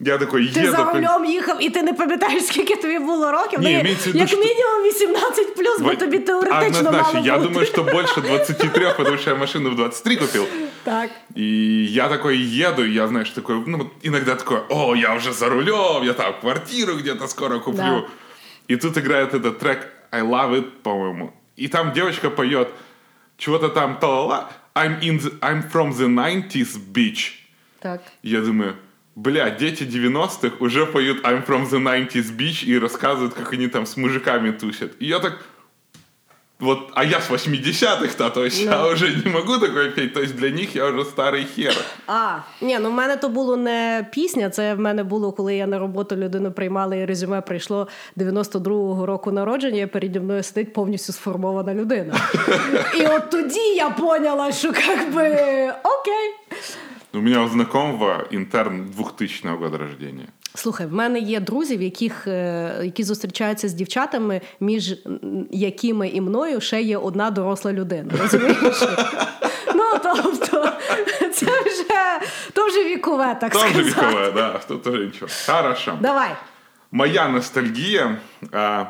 я 0.00 0.18
такой 0.18 0.48
ти 0.48 0.60
еду... 0.60 0.70
за 0.70 0.84
рулем 0.84 1.24
їхав, 1.24 1.64
і 1.64 1.70
ти 1.70 1.82
не 1.82 1.92
пам'ятаєш, 1.92 2.46
скільки 2.46 2.76
тобі 2.76 2.98
було 2.98 3.32
років. 3.32 3.60
Ні, 3.60 3.74
ну, 3.74 3.80
имеется 3.80 4.04
в 4.04 4.06
виду, 4.06 4.18
як 4.18 4.28
что- 4.28 4.38
мінімум 4.38 4.82
18 4.86 5.54
плюс, 5.54 5.80
бо 5.80 5.94
тобі 5.94 6.18
теоретично 6.18 6.78
Однозначно, 6.78 7.12
мало 7.14 7.26
я 7.26 7.38
бути. 7.38 7.48
думаю, 7.48 7.66
что 7.66 7.82
больше 7.82 8.20
23, 8.20 8.94
потому 8.96 9.16
что 9.16 9.30
я 9.30 9.36
машину 9.36 9.70
в 9.70 9.76
23 9.76 10.16
купил. 10.16 10.46
Так. 10.84 11.10
И 11.36 11.44
я 11.90 12.08
такой 12.08 12.38
еду, 12.38 12.84
и 12.84 12.90
я, 12.90 13.08
знаешь, 13.08 13.30
такой, 13.30 13.62
ну, 13.66 13.78
вот 13.78 13.88
иногда 14.02 14.34
такой, 14.34 14.58
о, 14.68 14.96
я 14.96 15.14
уже 15.14 15.32
за 15.32 15.48
рулем, 15.48 16.02
я 16.02 16.12
там 16.12 16.34
квартиру 16.40 16.96
где-то 16.96 17.28
скоро 17.28 17.58
куплю. 17.58 17.78
Да. 17.82 18.04
И 18.68 18.76
тут 18.76 18.96
играет 18.98 19.34
этот 19.34 19.58
трек 19.58 19.88
I 20.10 20.22
Love 20.22 20.50
It, 20.54 20.66
по-моему. 20.82 21.32
И 21.56 21.68
там 21.68 21.92
девочка 21.92 22.30
поет 22.30 22.68
чего-то 23.36 23.68
там 23.68 23.98
та-ла-ла, 24.00 24.50
I'm, 24.74 25.00
in 25.00 25.18
the, 25.20 25.38
I'm 25.40 25.62
from 25.70 25.92
the 25.92 26.08
90s, 26.08 26.78
bitch. 26.92 27.32
Так. 27.80 28.00
И 28.22 28.30
я 28.30 28.40
думаю, 28.40 28.74
бля, 29.17 29.49
дети 29.49 29.83
90-х 29.83 30.57
уже 30.59 30.85
поют 30.85 31.25
I'm 31.25 31.43
from 31.45 31.65
the 31.65 31.79
90s, 31.79 32.31
bitch 32.37 32.65
и 32.65 32.79
рассказывают, 32.79 33.33
как 33.33 33.53
они 33.53 33.67
там 33.67 33.85
с 33.85 33.97
мужиками 33.97 34.51
тусят. 34.51 34.91
И 34.99 35.07
я 35.07 35.19
так, 35.19 35.39
вот, 36.59 36.91
а 36.93 37.03
я 37.03 37.19
с 37.19 37.29
80-х-то, 37.29 38.29
то 38.29 38.45
есть 38.45 38.61
я 38.61 38.87
уже 38.87 39.09
не 39.25 39.31
могу 39.31 39.57
такое 39.57 39.89
петь, 39.89 40.13
то 40.13 40.21
есть 40.21 40.35
для 40.35 40.51
них 40.51 40.75
я 40.75 40.85
уже 40.85 41.03
старый 41.03 41.45
хер. 41.55 41.73
А, 42.07 42.37
ні, 42.61 42.79
ну 42.79 42.89
в 42.89 42.93
мене 42.93 43.17
то 43.17 43.29
було 43.29 43.57
не 43.57 44.07
пісня, 44.11 44.49
це 44.49 44.73
в 44.73 44.79
мене 44.79 45.03
було, 45.03 45.31
коли 45.31 45.55
я 45.55 45.67
на 45.67 45.79
роботу 45.79 46.15
людину 46.15 46.51
приймала 46.51 46.95
і 46.95 47.05
резюме 47.05 47.41
прийшло 47.41 47.87
92-го 48.17 49.05
року 49.05 49.31
народження, 49.31 49.81
і 49.81 49.85
переді 49.85 50.19
мною 50.19 50.43
сидить 50.43 50.73
повністю 50.73 51.13
сформована 51.13 51.73
людина. 51.73 52.15
І 52.99 53.05
от 53.05 53.29
тоді 53.29 53.75
я 53.75 53.89
поняла, 53.89 54.51
що 54.51 54.67
як 54.67 55.13
би 55.13 55.27
окей. 55.83 56.57
У 57.17 57.21
меня 57.21 57.41
у 57.41 57.47
знакомого 57.47 58.27
интерн 58.29 58.91
2000 58.91 59.47
года 59.47 59.77
рождения. 59.77 60.27
Слухай, 60.55 60.87
в 60.87 60.93
мене 60.93 61.19
є 61.19 61.39
друзі, 61.39 61.77
в 61.77 61.81
яких, 61.81 62.27
е, 62.27 62.81
які 62.83 63.03
зустрічаються 63.03 63.67
з 63.67 63.73
дівчатами, 63.73 64.41
між 64.59 64.95
якими 65.51 66.07
і 66.09 66.21
мною 66.21 66.61
ще 66.61 66.81
є 66.81 66.97
одна 66.97 67.31
доросла 67.31 67.73
людина. 67.73 68.13
Розумієш? 68.21 68.83
Ну, 69.75 69.83
тобто, 70.03 70.71
це 71.33 71.45
вже, 71.45 72.27
то 72.53 72.67
вже 72.67 72.83
вікове, 72.83 73.37
так 73.41 73.55
сказати. 73.55 73.81
вековая, 73.81 74.31
да, 74.31 74.59
тут 74.67 74.83
тоже 74.83 75.05
ничего. 75.05 75.27
Хорошо. 75.45 75.97
Давай. 76.01 76.29
Моя 76.91 77.27
ностальгия, 77.27 78.17
а, 78.51 78.85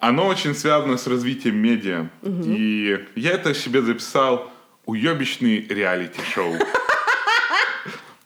оно 0.00 0.26
очень 0.26 0.54
связано 0.54 0.98
с 0.98 1.06
развитием 1.06 1.56
медиа. 1.56 2.06
И 2.46 2.98
я 3.16 3.30
это 3.32 3.54
себе 3.54 3.82
записал 3.82 4.50
уебищный 4.86 5.66
реалити-шоу. 5.68 6.54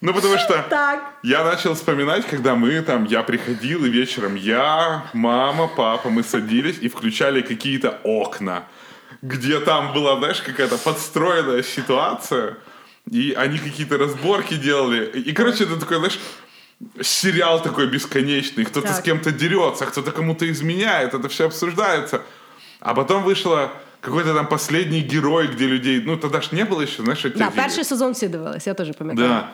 Ну, 0.05 0.13
потому 0.13 0.39
что 0.39 0.63
Так. 0.71 1.01
я 1.23 1.45
начал 1.45 1.73
вспоминать, 1.75 2.27
когда 2.27 2.55
мы 2.55 2.83
там, 2.83 3.05
я 3.07 3.23
приходил, 3.23 3.85
и 3.87 3.89
вечером 3.91 4.35
я, 4.37 5.03
мама, 5.15 5.67
папа, 5.77 6.11
мы 6.11 6.23
садились 6.23 6.77
и 6.85 6.89
включали 6.89 7.41
какие-то 7.41 7.89
окна, 8.05 8.63
где 9.23 9.59
там 9.61 9.93
была, 9.95 10.17
знаешь, 10.19 10.43
какая-то 10.43 10.77
подстроенная 10.77 11.63
ситуация, 11.63 12.57
и 13.13 13.33
они 13.45 13.59
какие-то 13.59 13.97
разборки 13.99 14.55
делали. 14.57 15.07
И, 15.29 15.33
короче, 15.33 15.65
это 15.65 15.77
такой, 15.81 15.97
знаешь, 15.97 16.19
сериал 17.01 17.63
такой 17.63 17.87
бесконечный, 17.87 18.65
кто-то 18.67 18.89
Так. 18.89 18.97
с 18.97 19.01
кем-то 19.03 19.31
дерется, 19.31 19.87
кто-то 19.87 20.11
кому-то 20.13 20.45
изменяет, 20.45 21.15
это 21.15 21.29
все 21.29 21.45
обсуждается. 21.47 22.21
А 22.81 22.93
потом 22.95 23.23
вышло 23.23 23.71
какой-то 24.03 24.35
там 24.35 24.47
последний 24.47 25.01
герой, 25.01 25.47
где 25.47 25.67
людей, 25.67 26.03
ну 26.05 26.17
тогда 26.19 26.41
ж 26.43 26.53
не 26.53 26.65
было 26.65 26.83
еще, 26.83 27.03
знаешь, 27.03 27.25
этих 27.25 27.39
Да, 27.39 27.51
перший 27.51 27.85
сезон 27.85 28.13
всі 28.13 28.29
дивились, 28.29 28.67
я 28.67 28.75
теж 28.75 28.89
пам'ятаю. 28.99 29.29
да. 29.29 29.49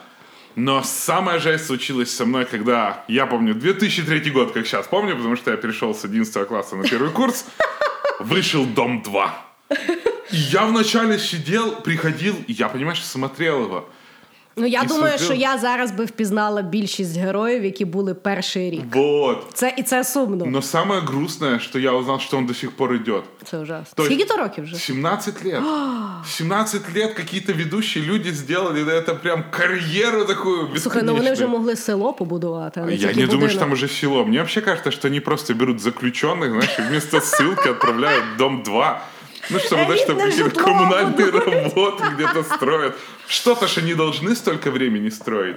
Но 0.57 0.83
самая 0.83 1.39
жесть 1.39 1.67
случилась 1.67 2.11
со 2.15 2.25
мной, 2.27 2.45
когда, 2.45 3.05
я 3.09 3.27
помню, 3.27 3.55
2003 3.55 4.31
год, 4.31 4.53
как 4.53 4.67
сейчас 4.67 4.87
помню, 4.87 5.17
потому 5.17 5.37
что 5.37 5.51
я 5.51 5.57
перешел 5.57 5.95
с 5.95 6.05
11 6.05 6.47
класса 6.47 6.77
на 6.77 6.87
первый 6.87 7.11
курс, 7.11 7.47
вышел 8.19 8.65
«Дом 8.67 9.03
2». 9.07 9.31
И 10.33 10.37
я 10.37 10.67
вначале 10.67 11.19
сидел, 11.19 11.77
приходил, 11.77 12.37
и 12.47 12.53
я, 12.53 12.69
понимаешь, 12.69 13.05
смотрел 13.05 13.65
его. 13.65 13.89
Ну 14.58 14.66
я 14.68 14.82
І 14.82 14.86
думаю, 14.88 15.18
смотрел. 15.18 15.26
що 15.26 15.34
я 15.34 15.58
зараз 15.58 15.92
би 15.92 16.06
впізнала 16.06 16.62
більшість 16.62 17.18
героїв, 17.18 17.66
які 17.66 17.86
були 17.86 18.14
перший 18.14 18.70
рік. 18.70 18.84
Вот. 18.96 19.46
Це 19.54 19.74
і 19.78 19.84
це 19.84 20.04
сумно. 20.04 20.46
Но 20.46 20.62
самое 20.62 21.02
грустное, 21.02 21.60
что 21.60 21.80
я 21.80 21.92
узнал, 21.92 22.20
что 22.20 22.38
он 22.38 22.46
до 22.46 22.54
сих 22.54 22.72
пор 22.72 22.94
идет. 22.94 23.24
Це 23.44 23.58
ужасно. 23.58 23.94
То 23.96 24.04
есть- 24.04 24.14
Скільки 24.16 24.30
то 24.34 24.38
років 24.38 24.64
вже? 24.64 24.76
17 24.76 25.46
лет. 25.46 25.62
17 26.28 26.82
лет 26.96 27.14
какие-то 27.14 27.54
ведущие 27.54 28.06
люди 28.06 28.34
сделали 28.34 28.84
да, 28.84 28.92
это 28.92 29.16
прям 29.16 29.44
карьеру 29.52 30.26
такую 30.26 30.78
Слухай, 30.80 31.04
ну 31.04 31.12
вони 31.14 31.22
вже 31.22 31.30
бесконечную. 31.32 31.50
могли 31.50 31.76
село 31.76 32.14
побудувати, 32.14 32.80
а 32.80 32.86
не 32.86 32.92
Я 32.92 32.98
тільки 32.98 33.08
не 33.16 33.22
думаю, 33.22 33.30
будинок. 33.32 33.52
что 33.52 33.60
там 33.60 33.72
уже 33.72 33.88
село. 33.88 34.26
Мне 34.26 34.38
вообще 34.38 34.62
кажется, 34.62 34.92
что 34.92 35.08
они 35.08 35.20
просто 35.22 35.54
берут 35.54 35.80
заключенных, 35.80 36.50
знаешь, 36.52 36.80
и 36.80 36.82
вместо 36.90 37.18
ссылки 37.18 37.70
отправляют 37.72 38.24
в 38.36 38.38
дом 38.38 38.64
2. 38.64 39.02
Ну, 39.51 39.59
чтобы, 39.59 39.85
знаешь, 39.85 40.03
там 40.07 40.19
какие-то 40.19 40.51
коммунальные 40.51 41.31
работы 41.31 42.05
где-то 42.15 42.43
строят. 42.45 42.97
Что-то 43.27 43.67
же 43.67 43.81
они 43.81 43.95
должны 43.95 44.35
столько 44.35 44.71
времени 44.71 45.09
строить. 45.09 45.57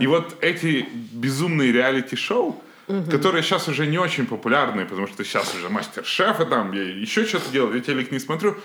И 0.00 0.06
вот 0.06 0.36
эти 0.40 0.88
безумные 1.12 1.72
реалити-шоу, 1.72 2.62
которые 3.10 3.42
сейчас 3.42 3.68
уже 3.68 3.86
не 3.86 3.98
очень 3.98 4.26
популярные, 4.26 4.86
потому 4.86 5.06
что 5.06 5.24
сейчас 5.24 5.54
уже 5.54 5.68
мастер-шефы 5.68 6.46
там, 6.46 6.72
я 6.72 6.82
еще 6.82 7.24
что-то 7.24 7.50
делаю, 7.50 7.74
я 7.76 7.80
телек 7.80 8.10
не 8.10 8.18
смотрю. 8.18 8.56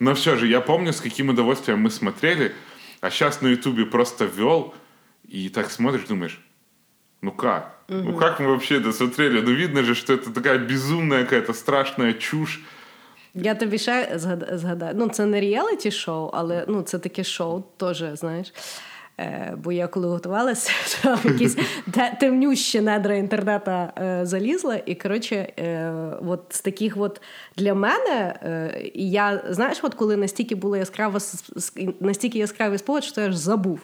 Но 0.00 0.14
все 0.14 0.36
же, 0.36 0.46
я 0.46 0.60
помню, 0.60 0.92
с 0.92 1.00
каким 1.00 1.28
удовольствием 1.28 1.80
мы 1.80 1.90
смотрели, 1.90 2.54
а 3.00 3.10
сейчас 3.10 3.42
на 3.42 3.48
Ютубе 3.48 3.84
просто 3.86 4.24
ввел, 4.24 4.74
и 5.28 5.48
так 5.48 5.70
смотришь, 5.70 6.04
думаешь, 6.08 6.40
ну 7.20 7.32
как? 7.32 7.78
Ну 7.88 8.16
как 8.16 8.40
мы 8.40 8.48
вообще 8.48 8.78
это 8.78 8.92
смотрели? 8.92 9.40
Ну 9.40 9.50
видно 9.50 9.82
же, 9.82 9.94
что 9.94 10.12
это 10.12 10.32
такая 10.32 10.58
безумная 10.58 11.24
какая-то 11.24 11.52
страшная 11.52 12.12
чушь. 12.14 12.60
Я 13.34 13.54
тобі 13.54 13.78
ще 13.78 14.08
згадаю. 14.52 14.94
Ну, 14.96 15.08
це 15.08 15.26
не 15.26 15.40
реаліті 15.40 15.90
шоу, 15.90 16.30
але 16.32 16.64
ну, 16.68 16.82
це 16.82 16.98
таке 16.98 17.24
шоу 17.24 17.62
теж, 17.76 18.04
знаєш. 18.14 18.52
Е, 19.20 19.54
бо 19.56 19.72
я 19.72 19.86
коли 19.86 20.08
готувалася, 20.08 20.72
то 21.02 21.18
якісь 21.28 21.56
те- 21.92 22.16
темнющі 22.20 22.80
недра 22.80 23.14
інтернету 23.14 23.70
е, 23.70 24.20
залізла. 24.22 24.80
І 24.86 24.94
коротше, 24.94 25.36
е, 25.58 25.92
от 26.28 26.40
з 26.50 26.60
таких 26.60 26.96
от 26.96 27.20
для 27.56 27.74
мене, 27.74 28.34
е, 28.42 28.90
і 28.94 29.10
я 29.10 29.42
знаєш, 29.48 29.78
от 29.82 29.94
коли 29.94 30.16
настільки 30.16 30.54
була 30.54 30.78
яскрава 30.78 31.20
настільки 32.00 32.38
яскравий 32.38 32.78
спогад, 32.78 33.04
що 33.04 33.20
я 33.20 33.26
аж 33.26 33.34
забув. 33.34 33.80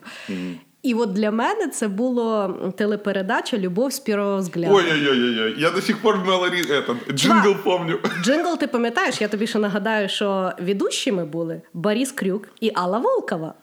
І 0.83 0.95
от 0.95 1.12
для 1.12 1.31
мене 1.31 1.69
це 1.69 1.88
було 1.88 2.55
телепередача 2.77 3.59
Любов 3.59 3.93
з 3.93 3.99
першого 3.99 4.37
взгляду. 4.37 4.75
Ой-ой-ой, 4.75 5.61
я 5.61 5.71
до 5.71 5.81
сих 5.81 6.03
пор 6.03 6.19
мелоди, 6.27 6.62
этот, 6.62 7.12
джингл 7.12 7.55
помню. 7.64 7.99
Джингл, 8.23 8.59
ти 8.59 8.66
пам'ятаєш, 8.66 9.21
я 9.21 9.29
тобі 9.29 9.47
ще 9.47 9.59
нагадаю, 9.59 10.09
що 10.09 10.53
ведущими 10.61 11.25
були 11.25 11.62
Борис 11.75 12.12
Крюк 12.12 12.49
і 12.61 12.73
Алла 12.75 12.99
Волкова. 12.99 13.55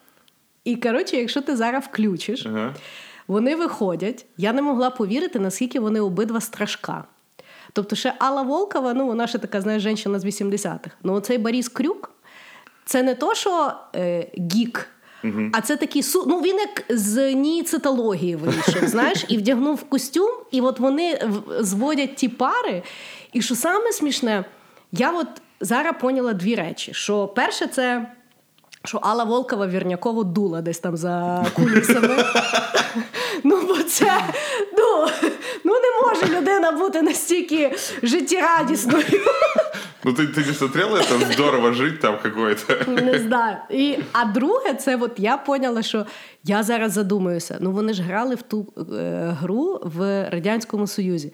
І 0.63 0.75
коротше, 0.75 1.17
якщо 1.17 1.41
ти 1.41 1.55
зараз 1.55 1.83
включиш, 1.83 2.45
Ага. 2.45 2.73
вони 3.27 3.55
виходять. 3.55 4.25
Я 4.37 4.53
не 4.53 4.61
могла 4.61 4.89
повірити, 4.89 5.39
наскільки 5.39 5.79
вони 5.79 5.99
обидва 6.01 6.41
страшка. 6.41 7.03
Тобто, 7.73 7.95
ще 7.95 8.13
Алла 8.19 8.41
Волкова, 8.41 8.93
ну 8.93 9.07
вона 9.07 9.27
ще 9.27 9.37
така, 9.37 9.61
знаєш, 9.61 9.83
жінка 9.83 10.19
з 10.19 10.25
80-х. 10.25 10.89
Ну, 11.03 11.13
оцей 11.13 11.37
Борис 11.37 11.69
Крюк, 11.69 12.11
це 12.85 13.03
не 13.03 13.15
то, 13.15 13.35
що 13.35 13.73
е, 13.95 14.27
гік. 14.55 14.89
А 15.53 15.61
це 15.61 15.77
такий 15.77 16.03
су. 16.03 16.25
Ну 16.27 16.41
він 16.41 16.57
як 16.57 16.83
з 16.89 17.33
ніцитології 17.33 18.35
вийшов, 18.35 18.87
знаєш, 18.87 19.25
і 19.27 19.37
вдягнув 19.37 19.83
костюм, 19.83 20.29
і 20.51 20.61
от 20.61 20.79
вони 20.79 21.31
зводять 21.59 22.15
ті 22.15 22.29
пари. 22.29 22.83
І 23.33 23.41
що 23.41 23.55
саме 23.55 23.91
смішне, 23.91 24.45
я 24.91 25.11
от 25.11 25.27
зараз 25.59 25.95
поняла 26.01 26.33
дві 26.33 26.55
речі: 26.55 26.93
що 26.93 27.27
перше, 27.27 27.67
це 27.67 28.11
що 28.86 28.98
Алла 28.98 29.24
Волкова 29.24 29.66
вірняково 29.66 30.24
дула 30.24 30.62
десь 30.62 30.78
там 30.78 30.96
за 30.96 31.44
кулісами. 31.54 32.24
Ну, 33.44 33.62
бо 33.68 33.82
це 33.82 34.12
ну, 34.78 35.08
ну 35.64 35.72
не 35.72 36.08
може 36.08 36.38
людина 36.38 36.72
бути 36.72 37.02
настільки 37.02 37.76
життєрадісною. 38.02 39.04
Ну 40.04 40.12
ты, 40.12 40.26
ты 40.26 40.44
не 40.44 40.52
смотрела 40.52 40.96
это 40.98 41.32
«Здорово 41.32 41.72
жить» 41.72 42.00
там 42.00 42.18
какое-то? 42.22 42.90
Не 42.90 43.18
знаю. 43.18 43.56
І, 43.70 43.98
а 44.12 44.24
друге, 44.24 44.74
це 44.74 44.96
от 44.96 45.12
я 45.16 45.36
поняла, 45.36 45.82
що 45.82 46.06
я 46.44 46.62
зараз 46.62 46.92
задумаюся. 46.92 47.56
Ну 47.60 47.72
вони 47.72 47.94
ж 47.94 48.02
грали 48.02 48.34
в 48.34 48.42
ту 48.42 48.66
е, 48.76 49.36
гру 49.40 49.80
в 49.82 50.28
Радянському 50.30 50.86
Союзі. 50.86 51.32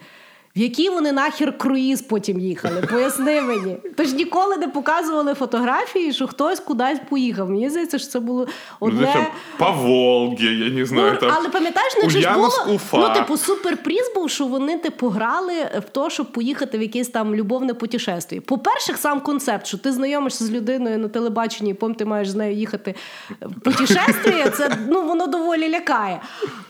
В 0.56 0.60
який 0.60 0.88
вони 0.88 1.12
нахер 1.12 1.58
круїз 1.58 2.02
потім 2.02 2.40
їхали? 2.40 2.82
Поясни 2.90 3.40
мені. 3.42 3.76
Тож 3.96 4.12
ніколи 4.12 4.56
не 4.56 4.68
показували 4.68 5.34
фотографії, 5.34 6.12
що 6.12 6.26
хтось 6.26 6.60
кудись 6.60 6.98
поїхав. 7.10 7.50
Мені 7.50 7.70
здається, 7.70 7.98
що 7.98 8.08
це 8.08 8.20
було 8.20 8.46
Ну, 8.80 8.86
одне. 8.88 9.12
там, 9.12 9.26
по 9.58 9.82
Волге, 9.82 10.44
я 10.44 10.70
не 10.70 10.86
знаю, 10.86 11.12
Ну, 11.14 11.18
там... 11.20 11.30
але 11.36 11.48
пам'ятаєш, 11.48 11.92
ж 12.08 12.32
було 12.34 12.48
Уфа. 12.74 12.98
ну, 12.98 13.14
типу, 13.14 13.36
суперприз 13.36 14.12
був, 14.14 14.30
що 14.30 14.46
вони 14.46 14.78
типу 14.78 15.08
грали 15.08 15.54
в 15.78 15.90
те, 15.90 16.10
щоб 16.10 16.32
поїхати 16.32 16.78
в 16.78 16.82
якесь 16.82 17.08
там 17.08 17.34
любовне 17.34 17.74
путешествие. 17.74 18.40
По-перше, 18.40 18.94
сам 18.96 19.20
концепт, 19.20 19.66
що 19.66 19.78
ти 19.78 19.92
знайомишся 19.92 20.44
з 20.44 20.50
людиною 20.50 20.98
на 20.98 21.08
телебаченні, 21.08 21.70
і 21.70 21.74
потім 21.74 21.94
ти 21.94 22.04
маєш 22.04 22.28
з 22.28 22.34
нею 22.34 22.54
їхати 22.56 22.94
в 23.40 23.60
путешествие, 23.60 24.50
це 24.56 24.76
ну 24.88 25.02
воно 25.02 25.26
доволі 25.26 25.70
лякає. 25.70 26.20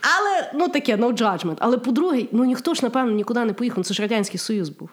Але 0.00 0.50
ну 0.54 0.68
таке, 0.68 0.96
no 0.96 1.12
judgment. 1.12 1.56
Але 1.58 1.78
по-друге, 1.78 2.22
ну 2.32 2.44
ніхто 2.44 2.74
ж 2.74 2.80
напевно 2.82 3.12
нікуди 3.12 3.44
не 3.44 3.52
поїхав. 3.52 3.73
Це 3.82 3.94
ж 3.94 4.02
радянський 4.02 4.38
союз 4.38 4.68
був. 4.68 4.88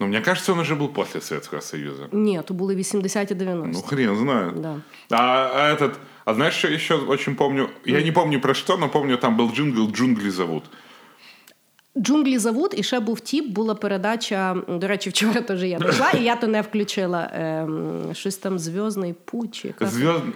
Ну, 0.00 0.06
мне 0.06 0.20
кажется, 0.20 0.52
он 0.52 0.58
уже 0.58 0.74
был 0.74 0.88
после 0.88 1.20
Советского 1.20 1.62
Союза. 1.62 2.08
Ні, 2.12 2.40
то 2.44 2.54
були 2.54 2.76
80-ті 2.76 3.34
90 3.34 3.78
Ну, 3.78 3.82
хрен 3.82 4.16
знает. 4.16 4.60
Да. 4.60 4.76
А, 5.10 5.16
а 5.54 5.74
этот... 5.74 5.92
А 6.24 6.34
знаешь, 6.34 6.54
что 6.58 6.68
еще 6.68 6.94
очень 6.94 7.34
помню? 7.34 7.68
Я 7.84 8.02
не 8.02 8.12
помню 8.12 8.40
про 8.40 8.54
что, 8.54 8.76
но 8.76 8.88
помню, 8.88 9.16
там 9.16 9.36
был 9.36 9.52
джингл 9.54 9.90
«Джунгли 9.90 10.30
зовут». 10.30 10.62
Джунглі 11.96 12.38
зовут, 12.38 12.74
і 12.78 12.82
ще 12.82 13.00
був 13.00 13.20
тіп, 13.20 13.46
була 13.46 13.74
передача. 13.74 14.56
До 14.68 14.88
речі, 14.88 15.10
вчора 15.10 15.40
теж 15.40 15.64
я 15.64 15.78
прийшла, 15.78 16.10
і 16.10 16.22
я 16.22 16.36
то 16.36 16.46
не 16.46 16.62
включила. 16.62 17.30
Ем, 17.34 18.02
щось 18.12 18.36
там 18.36 18.58
Зв'язний 18.58 19.14
путь. 19.24 19.54
чи. 19.54 19.74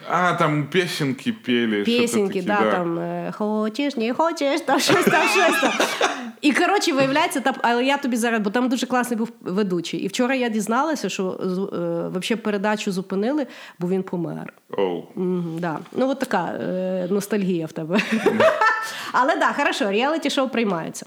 А, 0.08 0.32
там 0.32 0.66
песенки 0.72 1.32
пели. 1.32 1.82
Пісеньки, 1.82 2.26
такие, 2.26 2.42
да, 2.42 2.70
там 2.70 2.98
е, 2.98 3.32
хочеш, 3.32 3.96
не 3.96 4.14
хочеш, 4.14 4.60
там 4.60 4.80
щось 4.80 5.04
там, 5.04 5.28
щось 5.28 5.60
там. 5.60 5.72
І 6.40 6.52
коротше, 6.52 6.92
виявляється, 6.92 7.40
там, 7.40 7.54
але 7.62 7.84
я 7.84 7.96
тобі 7.96 8.16
зараз, 8.16 8.40
бо 8.40 8.50
там 8.50 8.68
дуже 8.68 8.86
класний 8.86 9.18
був 9.18 9.32
ведучий. 9.40 10.00
І 10.00 10.08
вчора 10.08 10.34
я 10.34 10.48
дізналася, 10.48 11.08
що 11.08 11.28
е, 11.30 11.46
взагалі 12.08 12.42
передачу 12.42 12.92
зупинили, 12.92 13.46
бо 13.78 13.88
він 13.88 14.02
помер. 14.02 14.52
Оу. 14.78 15.02
Мгм, 15.14 15.58
да. 15.58 15.78
Ну, 15.92 16.10
от 16.10 16.18
така 16.18 16.44
е, 16.44 17.06
ностальгія 17.10 17.66
в 17.66 17.72
тебе. 17.72 18.00
Але 19.12 19.28
так, 19.28 19.40
да, 19.40 19.52
хорошо, 19.52 19.90
реаліті-шоу 19.90 20.48
приймаються. 20.48 21.06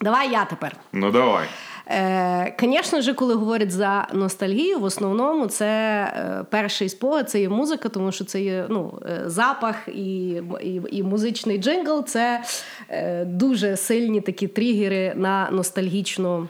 Давай 0.00 0.30
я 0.30 0.44
тепер. 0.44 0.76
Ну 0.92 1.10
давай. 1.10 1.46
Е, 1.88 2.54
Звісно 2.60 3.00
ж, 3.00 3.14
коли 3.14 3.34
говорять 3.34 3.70
за 3.70 4.08
ностальгію, 4.12 4.78
в 4.78 4.84
основному 4.84 5.46
це 5.46 5.66
е, 5.66 6.44
перший 6.50 6.88
спогад, 6.88 7.30
це 7.30 7.40
є 7.40 7.48
музика, 7.48 7.88
тому 7.88 8.12
що 8.12 8.24
це 8.24 8.40
є 8.40 8.66
ну, 8.68 9.02
е, 9.10 9.22
запах 9.26 9.88
і, 9.88 10.28
і, 10.62 10.82
і 10.90 11.02
музичний 11.02 11.58
джингл 11.58 12.04
це 12.04 12.44
е, 12.88 13.24
дуже 13.24 13.76
сильні 13.76 14.20
такі 14.20 14.48
тригери 14.48 15.12
на 15.16 15.50
ностальгічну 15.50 16.48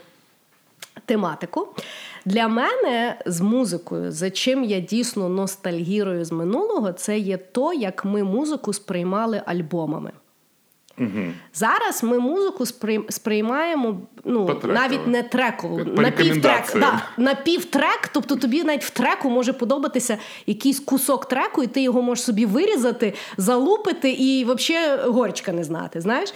тематику. 1.04 1.68
Для 2.24 2.48
мене 2.48 3.18
з 3.26 3.40
музикою, 3.40 4.12
за 4.12 4.30
чим 4.30 4.64
я 4.64 4.80
дійсно 4.80 5.28
ностальгірую 5.28 6.24
з 6.24 6.32
минулого, 6.32 6.92
це 6.92 7.18
є 7.18 7.36
то, 7.36 7.72
як 7.72 8.04
ми 8.04 8.24
музику 8.24 8.72
сприймали 8.72 9.42
альбомами. 9.46 10.10
Зараз 11.54 12.02
ми 12.02 12.18
музику 12.18 12.66
сприймаємо 13.08 14.00
ну, 14.24 14.60
навіть 14.64 15.06
не 15.06 15.22
По 15.22 16.02
напівтрек. 16.02 16.18
рекомендаціям. 16.18 16.80
Да, 16.80 17.02
напівтрек, 17.16 18.08
тобто 18.12 18.36
тобі 18.36 18.64
навіть 18.64 18.84
в 18.84 18.90
треку 18.90 19.30
може 19.30 19.52
подобатися 19.52 20.18
якийсь 20.46 20.80
кусок 20.80 21.28
треку, 21.28 21.62
і 21.62 21.66
ти 21.66 21.82
його 21.82 22.02
можеш 22.02 22.24
собі 22.24 22.46
вирізати, 22.46 23.14
залупити 23.36 24.10
і 24.10 24.44
взагалі 24.44 25.00
горечка 25.04 25.52
не 25.52 25.64
знати. 25.64 26.00
Знаєш? 26.00 26.34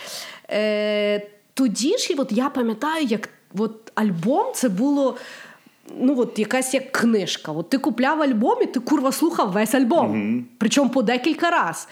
Е, 0.50 1.27
тоді 1.55 1.98
ж, 1.98 2.14
от 2.18 2.33
я 2.33 2.48
пам'ятаю, 2.48 3.05
як 3.05 3.29
от 3.59 3.92
альбом 3.94 4.46
це 4.55 4.68
було. 4.68 5.16
Ну, 6.00 6.20
от 6.20 6.38
якась 6.38 6.74
як 6.74 6.92
книжка. 6.92 7.53
От 7.53 7.68
ти 7.70 7.79
купляв 7.79 8.22
альбом, 8.22 8.62
і 8.62 8.66
ти 8.66 8.81
курва 8.81 9.12
слухав 9.12 9.53
весь 9.53 9.74
альбом. 9.74 10.44
Причому 10.59 10.90
по 10.90 11.03
декілька 11.03 11.50
разів. 11.50 11.87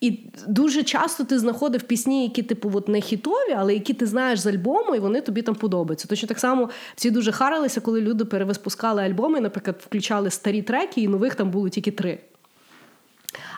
І 0.00 0.20
дуже 0.48 0.82
часто 0.82 1.24
ти 1.24 1.38
знаходив 1.38 1.82
пісні, 1.82 2.22
які, 2.22 2.42
типу, 2.42 2.70
от 2.74 2.88
не 2.88 3.00
хітові, 3.00 3.52
але 3.56 3.74
які 3.74 3.94
ти 3.94 4.06
знаєш 4.06 4.40
з 4.40 4.46
альбому, 4.46 4.94
і 4.94 4.98
вони 4.98 5.20
тобі 5.20 5.42
там 5.42 5.54
подобаються. 5.54 6.08
Точно 6.08 6.28
так 6.28 6.38
само 6.38 6.70
всі 6.96 7.10
дуже 7.10 7.32
харилися, 7.32 7.80
коли 7.80 8.00
люди 8.00 8.24
перевиспускали 8.24 9.02
альбоми, 9.02 9.40
наприклад, 9.40 9.76
включали 9.86 10.30
старі 10.30 10.62
треки, 10.62 11.00
і 11.00 11.08
нових 11.08 11.34
там 11.34 11.50
було 11.50 11.68
тільки 11.68 11.90
три. 11.90 12.18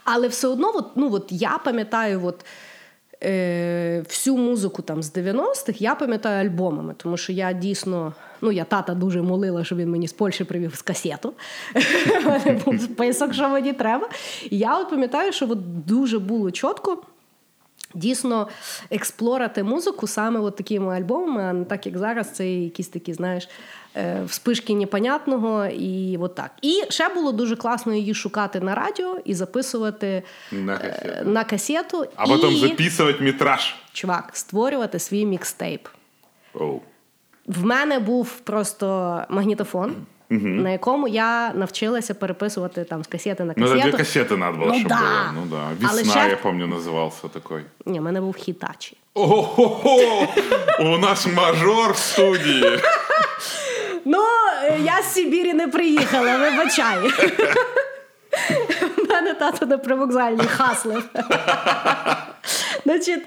Але 0.04 0.28
все 0.28 0.48
одно, 0.48 0.72
от, 0.74 0.86
ну, 0.96 1.12
от 1.12 1.26
я 1.30 1.58
пам'ятаю, 1.64 2.20
от, 2.24 2.44
е, 3.22 4.00
всю 4.08 4.36
музику 4.36 4.82
там 4.82 5.02
з 5.02 5.16
90-х 5.16 5.80
я 5.80 5.94
пам'ятаю 5.94 6.48
альбомами, 6.48 6.94
тому 6.96 7.16
що 7.16 7.32
я 7.32 7.52
дійсно, 7.52 8.14
ну 8.40 8.52
я 8.52 8.64
тата 8.64 8.94
дуже 8.94 9.22
молила, 9.22 9.64
щоб 9.64 9.78
він 9.78 9.90
мені 9.90 10.08
з 10.08 10.12
Польщі 10.12 10.44
привів 10.44 10.74
з 10.74 10.82
касету. 10.82 11.32
Був 12.64 12.80
список, 12.80 13.34
що 13.34 13.48
мені 13.48 13.72
треба. 13.72 14.08
І 14.50 14.58
я 14.58 14.78
от 14.78 14.90
пам'ятаю, 14.90 15.32
що 15.32 15.50
от 15.50 15.84
дуже 15.86 16.18
було 16.18 16.50
чітко. 16.50 17.02
Дійсно 17.94 18.48
експлорати 18.90 19.62
музику 19.62 20.06
саме 20.06 20.40
от 20.40 20.56
такими 20.56 20.94
альбомами, 20.96 21.42
а 21.42 21.52
не 21.52 21.64
так 21.64 21.86
як 21.86 21.98
зараз, 21.98 22.30
це 22.30 22.50
якісь 22.52 22.88
такі, 22.88 23.12
знаєш, 23.14 23.48
е, 23.96 24.22
вспишки 24.26 24.74
непонятного 24.74 25.66
і 25.66 26.16
от 26.20 26.34
так. 26.34 26.50
І 26.62 26.82
ще 26.88 27.08
було 27.08 27.32
дуже 27.32 27.56
класно 27.56 27.94
її 27.94 28.14
шукати 28.14 28.60
на 28.60 28.74
радіо 28.74 29.18
і 29.24 29.34
записувати 29.34 30.22
На 30.52 30.74
е, 30.74 30.78
кассету. 30.78 31.30
на 31.30 31.44
касету. 31.44 32.06
А 32.16 32.26
потом 32.26 32.54
і, 32.54 32.56
записывать 32.60 33.22
метраж. 33.22 33.74
чувак, 33.92 34.30
створювати 34.32 34.98
свій 34.98 35.26
мікстейп. 35.26 35.88
Оу. 36.54 36.80
В 37.49 37.65
мене 37.65 37.99
був 37.99 38.39
просто 38.39 39.21
магнітофон, 39.29 39.95
на 40.29 40.69
якому 40.69 41.07
я 41.07 41.51
навчилася 41.53 42.13
переписувати 42.13 42.83
там 42.83 43.03
з 43.03 43.07
касети 43.07 43.43
на 43.43 43.53
Ну, 43.57 43.65
касету. 43.67 43.87
это 43.87 43.91
две 43.91 44.03
кассеты 44.03 44.37
надо 44.37 44.57
было, 44.57 44.65
Ну 44.67 44.73
чтобы 44.73 44.87
да. 44.87 44.95
было. 44.95 45.31
Ну 45.35 45.41
да. 45.49 45.87
Але 45.89 46.01
Весна, 46.03 46.21
ще- 46.21 46.29
я 46.29 46.37
помню, 46.37 46.67
назывался 46.67 47.29
такой. 47.29 47.61
Ні, 47.85 47.99
в 47.99 48.03
мене 48.03 48.21
був 48.21 48.35
хітачі. 48.35 48.97
Ого-го! 49.13 50.27
У 50.79 50.97
нас 50.97 51.27
мажор 51.27 51.91
в 51.91 51.97
студии. 51.97 52.79
Ну, 54.05 54.23
е, 54.63 54.79
я 54.83 55.01
з 55.01 55.13
Сибірі 55.13 55.53
не 55.53 55.67
приїхала, 55.67 56.37
вибачай. 56.37 56.97
У 58.97 59.13
мене 59.13 59.33
тато 59.33 59.65
на 59.65 59.77
привокзальній 59.77 60.47
хаслив. 60.47 61.03
Значить, 62.84 63.22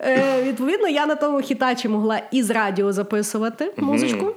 е, 0.00 0.42
відповідно, 0.42 0.88
я 0.88 1.06
на 1.06 1.14
тому 1.14 1.40
хітачі 1.40 1.88
могла 1.88 2.20
із 2.30 2.50
радіо 2.50 2.92
записувати 2.92 3.72
музичку. 3.76 4.34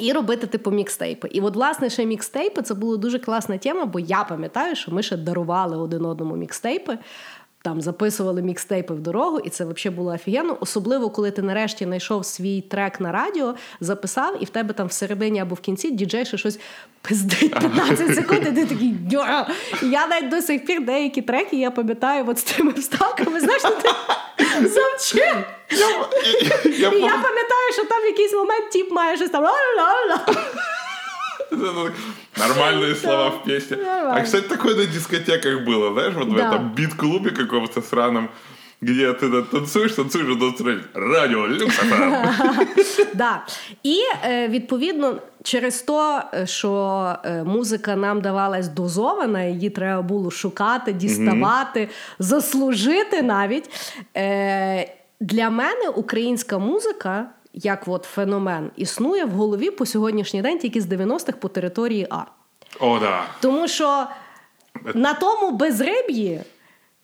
І 0.00 0.12
робити 0.12 0.46
типу 0.46 0.70
мікстейпи. 0.70 1.28
І 1.28 1.40
от, 1.40 1.54
власне, 1.54 1.90
ще 1.90 2.06
мікстейпи 2.06 2.62
це 2.62 2.74
була 2.74 2.96
дуже 2.96 3.18
класна 3.18 3.58
тема, 3.58 3.86
бо 3.86 3.98
я 3.98 4.24
пам'ятаю, 4.24 4.76
що 4.76 4.92
ми 4.92 5.02
ще 5.02 5.16
дарували 5.16 5.76
один 5.76 6.04
одному 6.04 6.36
мікстейпи. 6.36 6.98
Там 7.62 7.80
записували 7.80 8.42
мікстейпи 8.42 8.94
в 8.94 9.00
дорогу, 9.00 9.38
і 9.38 9.48
це 9.48 9.64
взагалі 9.64 9.96
було 9.96 10.12
офігенно. 10.12 10.56
Особливо, 10.60 11.10
коли 11.10 11.30
ти 11.30 11.42
нарешті 11.42 11.84
знайшов 11.84 12.26
свій 12.26 12.60
трек 12.60 13.00
на 13.00 13.12
радіо, 13.12 13.54
записав, 13.80 14.42
і 14.42 14.44
в 14.44 14.48
тебе 14.50 14.74
там 14.74 14.86
всередині 14.86 15.40
або 15.40 15.54
в 15.54 15.60
кінці 15.60 15.90
діджей 15.90 16.24
ще 16.24 16.38
щось 16.38 16.58
пиздить 17.02 17.58
15 17.58 18.14
секунд, 18.14 18.40
і 18.42 18.52
ти 18.52 18.66
такий 18.66 18.90
«Дьо!» 18.90 19.24
І 19.82 19.86
Я 19.90 20.06
навіть 20.06 20.28
до 20.28 20.42
сих 20.42 20.66
пір 20.66 20.84
деякі 20.84 21.22
треки 21.22 21.56
я 21.56 21.70
пам'ятаю 21.70 22.24
от 22.28 22.38
з 22.38 22.42
тими 22.42 22.72
вставками. 22.72 23.40
Знаєш, 23.40 23.62
ти 23.62 23.88
завчив. 24.68 25.36
Я 25.70 25.88
І 26.88 27.00
я 27.00 27.10
пам'ятаю, 27.10 27.72
що 27.72 27.84
там 27.84 28.02
в 28.02 28.06
якийсь 28.06 28.32
момент 28.32 28.70
тіп 28.70 28.92
має 28.92 29.16
щось 29.16 29.30
там. 29.30 29.44
«ла-ла-ла». 29.44 30.34
это 31.51 31.91
Нормальные 32.37 32.95
слова 32.95 33.29
в 33.29 33.43
песне. 33.43 33.77
Нормально. 33.77 34.15
А, 34.15 34.21
кстати, 34.21 34.47
такое 34.47 34.75
на 34.75 34.85
дискотеках 34.85 35.65
было, 35.65 35.93
знаешь, 35.93 36.13
вот 36.15 36.27
в 36.27 36.35
Да. 36.35 36.47
этом 36.47 36.73
бит-клубе 36.75 37.31
каком-то 37.31 37.81
сраном, 37.81 38.29
где 38.81 39.13
ты 39.13 39.29
да, 39.31 39.41
танцуешь, 39.41 39.93
танцуешь, 39.93 40.27
а 40.35 40.39
тут 40.39 40.57
смотри, 40.57 40.79
радио, 40.93 41.47
люкс 41.47 41.79
FM. 41.79 42.27
Да. 43.13 43.41
І 43.83 43.99
е, 44.25 44.47
відповідно 44.47 45.15
через 45.43 45.81
те, 45.81 46.21
що 46.45 47.13
е, 47.25 47.43
музика 47.43 47.95
нам 47.95 48.21
давалась 48.21 48.67
дозована, 48.67 49.43
її 49.43 49.69
треба 49.69 50.01
було 50.01 50.31
шукати, 50.31 50.93
діставати, 50.93 51.89
заслужити 52.19 53.21
навіть. 53.21 53.69
Е, 54.17 54.93
Для 55.19 55.49
мене 55.49 55.89
українська 55.95 56.57
музика. 56.57 57.25
як 57.54 57.82
от 57.88 58.04
феномен 58.04 58.70
існує 58.76 59.24
в 59.24 59.30
голові 59.30 59.70
по 59.70 59.86
сьогоднішній 59.86 60.42
день 60.42 60.58
тільки 60.58 60.80
з 60.80 60.86
90-х 60.86 61.32
по 61.38 61.48
території 61.48 62.06
А. 62.10 62.22
О, 62.80 62.98
да. 62.98 63.24
Тому 63.40 63.68
що 63.68 64.06
на 64.94 65.14
тому 65.14 65.50
безриб'ї. 65.50 66.40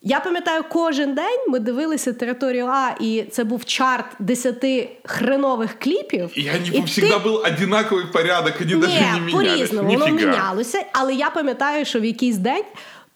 Я 0.03 0.21
пам'ятаю, 0.21 0.65
кожен 0.73 1.15
день 1.15 1.39
ми 1.49 1.59
дивилися 1.59 2.13
територію 2.13 2.67
А, 2.67 2.91
і 3.01 3.25
це 3.31 3.45
був 3.45 3.65
чарт 3.65 4.07
10 4.19 4.65
хренових 5.05 5.79
кліпів. 5.79 6.31
И 6.39 6.51
они 6.57 6.79
і 6.79 6.83
всегда 6.83 7.19
был 7.19 7.37
одинаковый 7.43 8.13
порядок, 8.13 8.55
они 8.61 8.75
даже 8.77 9.01
не 9.01 9.13
Ні, 9.13 9.21
менялись. 9.21 9.33
по-різному, 9.33 9.93
воно 9.93 10.09
мінялося. 10.09 10.85
Але 10.93 11.15
я 11.15 11.31
пам'ятаю, 11.31 11.85
що 11.85 12.01
в 12.01 12.05
якийсь 12.05 12.37
день 12.37 12.65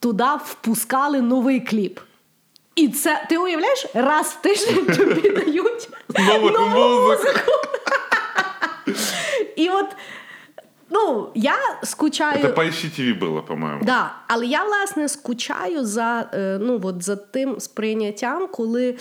туди 0.00 0.24
впускали 0.44 1.20
новий 1.20 1.60
кліп. 1.60 2.00
І 2.74 2.88
це 2.88 3.26
ти 3.28 3.38
уявляєш, 3.38 3.87
раз 3.94 4.26
в 4.26 4.42
тиждень 4.42 4.87
тобі 4.87 5.30
дають 5.37 5.88
Нову 6.18 6.50
нову 6.50 7.09
музику. 7.09 7.52
І 9.56 9.68
от, 9.68 9.87
ну, 10.90 11.30
я 11.35 11.56
скучаю. 11.83 12.42
Це 12.42 12.48
по 12.48 12.62
ICTV 12.62 13.18
було, 13.18 13.42
по-моєму. 13.42 13.85
Да, 13.85 14.14
але 14.28 14.46
я 14.46 14.64
власне 14.64 15.09
скучаю 15.09 15.85
за, 15.87 16.30
е, 16.35 16.59
ну, 16.61 16.80
от, 16.83 17.02
за 17.02 17.16
тим 17.16 17.61
сприйняттям, 17.61 18.48
коли 18.48 18.96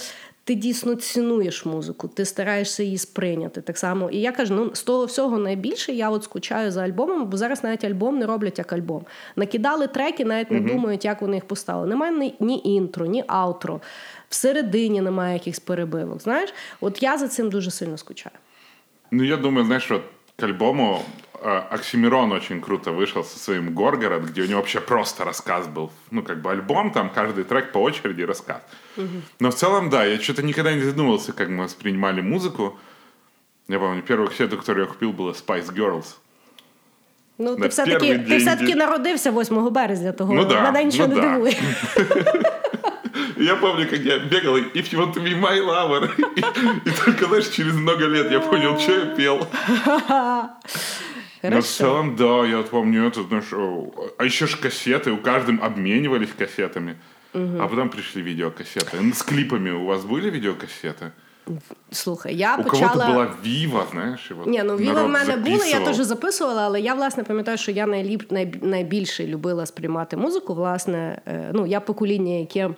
ти 0.50 0.56
дійсно 0.56 0.96
цінуєш 0.96 1.66
музику, 1.66 2.08
ти 2.08 2.26
стараєшся 2.26 2.84
її 2.84 2.98
сприйняти. 2.98 3.62
Так 3.62 3.78
само. 3.78 4.10
І 4.10 4.18
я 4.18 4.32
кажу, 4.32 4.56
ну 4.56 4.76
з 4.76 4.84
того 4.84 5.06
всього 5.06 5.38
найбільше 5.38 5.92
я 5.92 6.10
от 6.10 6.24
скучаю 6.24 6.72
за 6.72 6.84
альбомами, 6.84 7.26
бо 7.26 7.38
зараз 7.38 7.64
навіть 7.64 7.84
альбом 7.84 8.20
не 8.20 8.26
роблять 8.26 8.58
як 8.58 8.74
альбом. 8.74 9.06
Накидали 9.36 9.88
треки, 9.88 10.26
навіть 10.26 10.52
не 10.52 10.60
думають, 10.60 11.06
як 11.06 11.22
вони 11.22 11.36
їх 11.36 11.46
поставили. 11.46 11.88
Немає 11.88 12.14
ні, 12.14 12.36
ні 12.40 12.62
інтро, 12.64 13.06
ні 13.06 13.24
аутро. 13.28 13.82
Всередині 14.30 15.02
немає 15.02 15.34
якихось 15.34 15.60
перебивок. 15.60 16.22
Знаєш, 16.22 16.54
от 16.82 17.04
я 17.04 17.18
за 17.18 17.28
цим 17.28 17.50
дуже 17.50 17.72
сильно 17.72 17.98
скучаю. 17.98 18.36
Ну, 19.12 19.24
я 19.24 19.38
думаю, 19.38 19.66
знаешь, 19.66 19.92
вот 19.92 20.02
к 20.36 20.46
альбому 20.46 21.00
Оксимирон 21.71 22.33
очень 22.33 22.61
круто 22.61 22.91
вышел 22.93 23.23
со 23.25 23.39
своим 23.39 23.75
Горгород, 23.75 24.23
где 24.25 24.43
у 24.43 24.47
него 24.47 24.61
вообще 24.61 24.81
просто 24.81 25.25
рассказ 25.25 25.67
был. 25.67 25.91
Ну, 26.11 26.23
как 26.23 26.41
бы 26.41 26.51
альбом, 26.51 26.91
там 26.91 27.11
каждый 27.11 27.45
трек 27.45 27.73
по 27.73 27.79
очереди 27.79 28.23
рассказ. 28.23 28.63
Но 29.41 29.51
в 29.51 29.55
целом, 29.55 29.91
да, 29.91 30.05
я 30.05 30.19
что-то 30.21 30.43
никогда 30.43 30.73
не 30.73 30.83
задумывался, 30.83 31.33
как 31.33 31.49
мы 31.49 31.65
воспринимали 31.65 32.21
музыку. 32.23 32.79
Я 33.69 33.79
помню, 33.79 34.03
первую 34.03 34.29
кассету, 34.29 34.57
которую 34.57 34.87
я 34.87 34.93
купил, 34.93 35.13
была 35.13 35.33
Spice 35.33 35.73
Girls. 35.75 36.17
Ну, 37.39 37.57
На 37.57 37.65
ти 37.65 37.69
все-таки, 37.69 37.99
перший 37.99 38.19
ти 38.19 38.25
день 38.29 38.41
все-таки 38.41 38.73
ді- 38.73 38.77
народився 38.77 39.31
8 39.31 39.71
березня, 39.71 40.13
того 40.13 40.35
Ну 40.35 40.45
да, 40.45 40.61
мене 40.63 40.85
нічого 40.85 41.09
ну 41.09 41.15
не 41.15 41.21
да. 41.21 41.33
дивує. 41.35 41.57
Я 43.37 43.57
помню, 43.57 43.87
как 43.91 44.01
я 44.01 44.19
бегал, 44.19 44.57
и 44.57 44.61
if 44.61 44.95
you 44.95 44.99
want 44.99 45.15
to 45.15 45.21
be 45.23 45.35
my 45.41 45.61
lover. 45.67 46.09
И, 46.37 46.41
и 46.89 46.93
только, 47.05 47.27
знаешь, 47.27 47.49
через 47.49 47.75
много 47.75 48.07
лет 48.07 48.33
я 48.33 48.41
понял, 48.41 48.79
что 48.79 48.93
я 48.93 49.07
пел. 49.07 49.47
Но 51.43 51.49
в 51.49 51.51
Хорошо. 51.51 51.69
целом, 51.69 52.17
да, 52.17 52.47
я 52.47 52.57
вот 52.57 52.71
помню 52.71 53.07
это, 53.09 53.23
знаешь, 53.29 53.53
о, 53.53 53.93
а 54.19 54.25
еще 54.25 54.47
ж 54.47 54.57
кассеты, 54.57 55.11
у 55.13 55.17
каждым 55.19 55.61
обменивались 55.63 56.31
кассетами. 56.39 56.95
А 57.35 57.67
потом 57.69 57.89
пришли 57.89 58.23
видеокассеты. 58.23 58.97
Н- 58.97 59.13
С 59.13 59.23
клипами 59.23 59.71
у 59.71 59.85
вас 59.87 60.05
были 60.05 60.31
видеокассеты? 60.31 61.11
Слухай, 61.91 62.35
я 62.35 62.57
У 62.57 62.63
почала... 62.63 62.89
кого-то 62.89 63.07
была 63.13 63.29
Вива, 63.45 63.87
знаешь, 63.91 64.31
и 64.31 64.35
вот 64.35 64.47
Ні, 64.47 64.63
ну 64.65 64.77
віла 64.77 64.93
в 64.93 64.95
народ 64.97 65.11
мене 65.11 65.37
були, 65.37 65.51
я 65.69 65.79
записывал. 65.81 65.85
теж 65.85 65.97
записувала, 65.97 66.63
але 66.63 66.81
я 66.81 66.95
власне 66.95 67.25
пам'ятаю, 67.25 67.59
що 67.59 67.71
я 67.73 67.87
найліп, 67.87 68.31
най, 68.33 68.55
найбільше 68.63 69.27
любила 69.27 69.67
сприймати 69.67 70.17
музику. 70.17 70.55
Власне, 70.55 71.19
е, 71.27 71.51
ну 71.53 71.67
я 71.67 71.81
покоління, 71.81 72.33
яке 72.39 72.71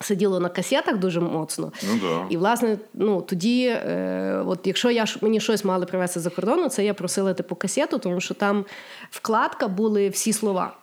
сиділо 0.00 0.40
на 0.40 0.48
касетах 0.48 0.98
дуже 0.98 1.20
моцно. 1.20 1.72
Ну 1.82 2.00
да. 2.02 2.26
І 2.30 2.36
власне, 2.36 2.78
ну 2.94 3.22
тоді, 3.22 3.66
е, 3.66 4.42
от 4.46 4.60
якщо 4.64 4.90
я 4.90 5.04
мені 5.20 5.40
щось 5.40 5.64
мали 5.64 5.86
привезти 5.86 6.20
за 6.20 6.30
кордону, 6.30 6.68
це 6.68 6.84
я 6.84 6.94
просила 6.94 7.34
типу 7.34 7.54
касету, 7.54 7.98
тому 7.98 8.20
що 8.20 8.34
там 8.34 8.64
вкладка 9.10 9.68
були 9.68 10.08
всі 10.08 10.32
слова. 10.32 10.76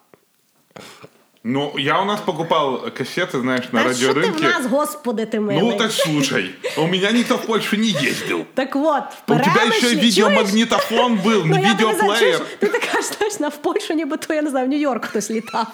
Ну, 1.45 1.73
я 1.79 2.01
у 2.03 2.05
нас 2.05 2.21
покупал 2.21 2.91
кассеты, 2.99 3.41
знаешь, 3.41 3.65
на 3.73 3.85
Та 3.85 3.95
що 3.95 4.15
ти 4.15 4.21
в 4.21 4.25
радиорынке. 4.25 4.43
нас, 4.43 4.67
господи, 4.67 5.27
ти 5.27 5.41
милий? 5.41 5.63
Ну, 5.63 5.77
так 5.79 5.93
слушай, 5.93 6.51
у 6.77 6.87
меня 6.87 7.13
никто 7.13 7.37
в 7.37 7.47
Польшу 7.47 7.77
не 7.77 7.89
ездил. 7.89 8.45
Так 8.55 8.77
от, 8.77 9.03
в 9.27 9.33
У 9.33 9.35
тебя 9.41 9.65
еще 9.65 9.87
Перемишлі- 9.87 10.01
видеомагнитофон 10.01 11.17
был, 11.19 11.43
Ну, 11.47 11.55
не 11.57 11.63
я 11.63 11.69
тобі 11.75 11.83
знаю, 11.83 11.97
видеоплеер. 11.97 12.21
чуєш, 12.21 12.41
ти 12.59 12.67
така 12.67 13.01
ж 13.03 13.07
знаєш, 13.19 13.41
на 13.41 13.49
в 13.49 13.57
Польщу, 13.57 13.95
ніби 13.95 14.17
то 14.17 14.35
я 14.35 14.43
не 14.43 14.51
знаю, 14.51 14.67
в 14.67 14.69
Нью-Йорк 14.71 15.05
хтось 15.07 15.31
літав. 15.31 15.67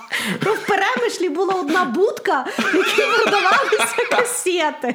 То 0.45 0.53
в 0.53 0.59
перемишлі 0.67 1.29
була 1.29 1.55
одна 1.55 1.85
будка, 1.85 2.47
в 2.59 2.77
якій 2.77 3.03
продавалися 3.23 4.07
касети. 4.11 4.95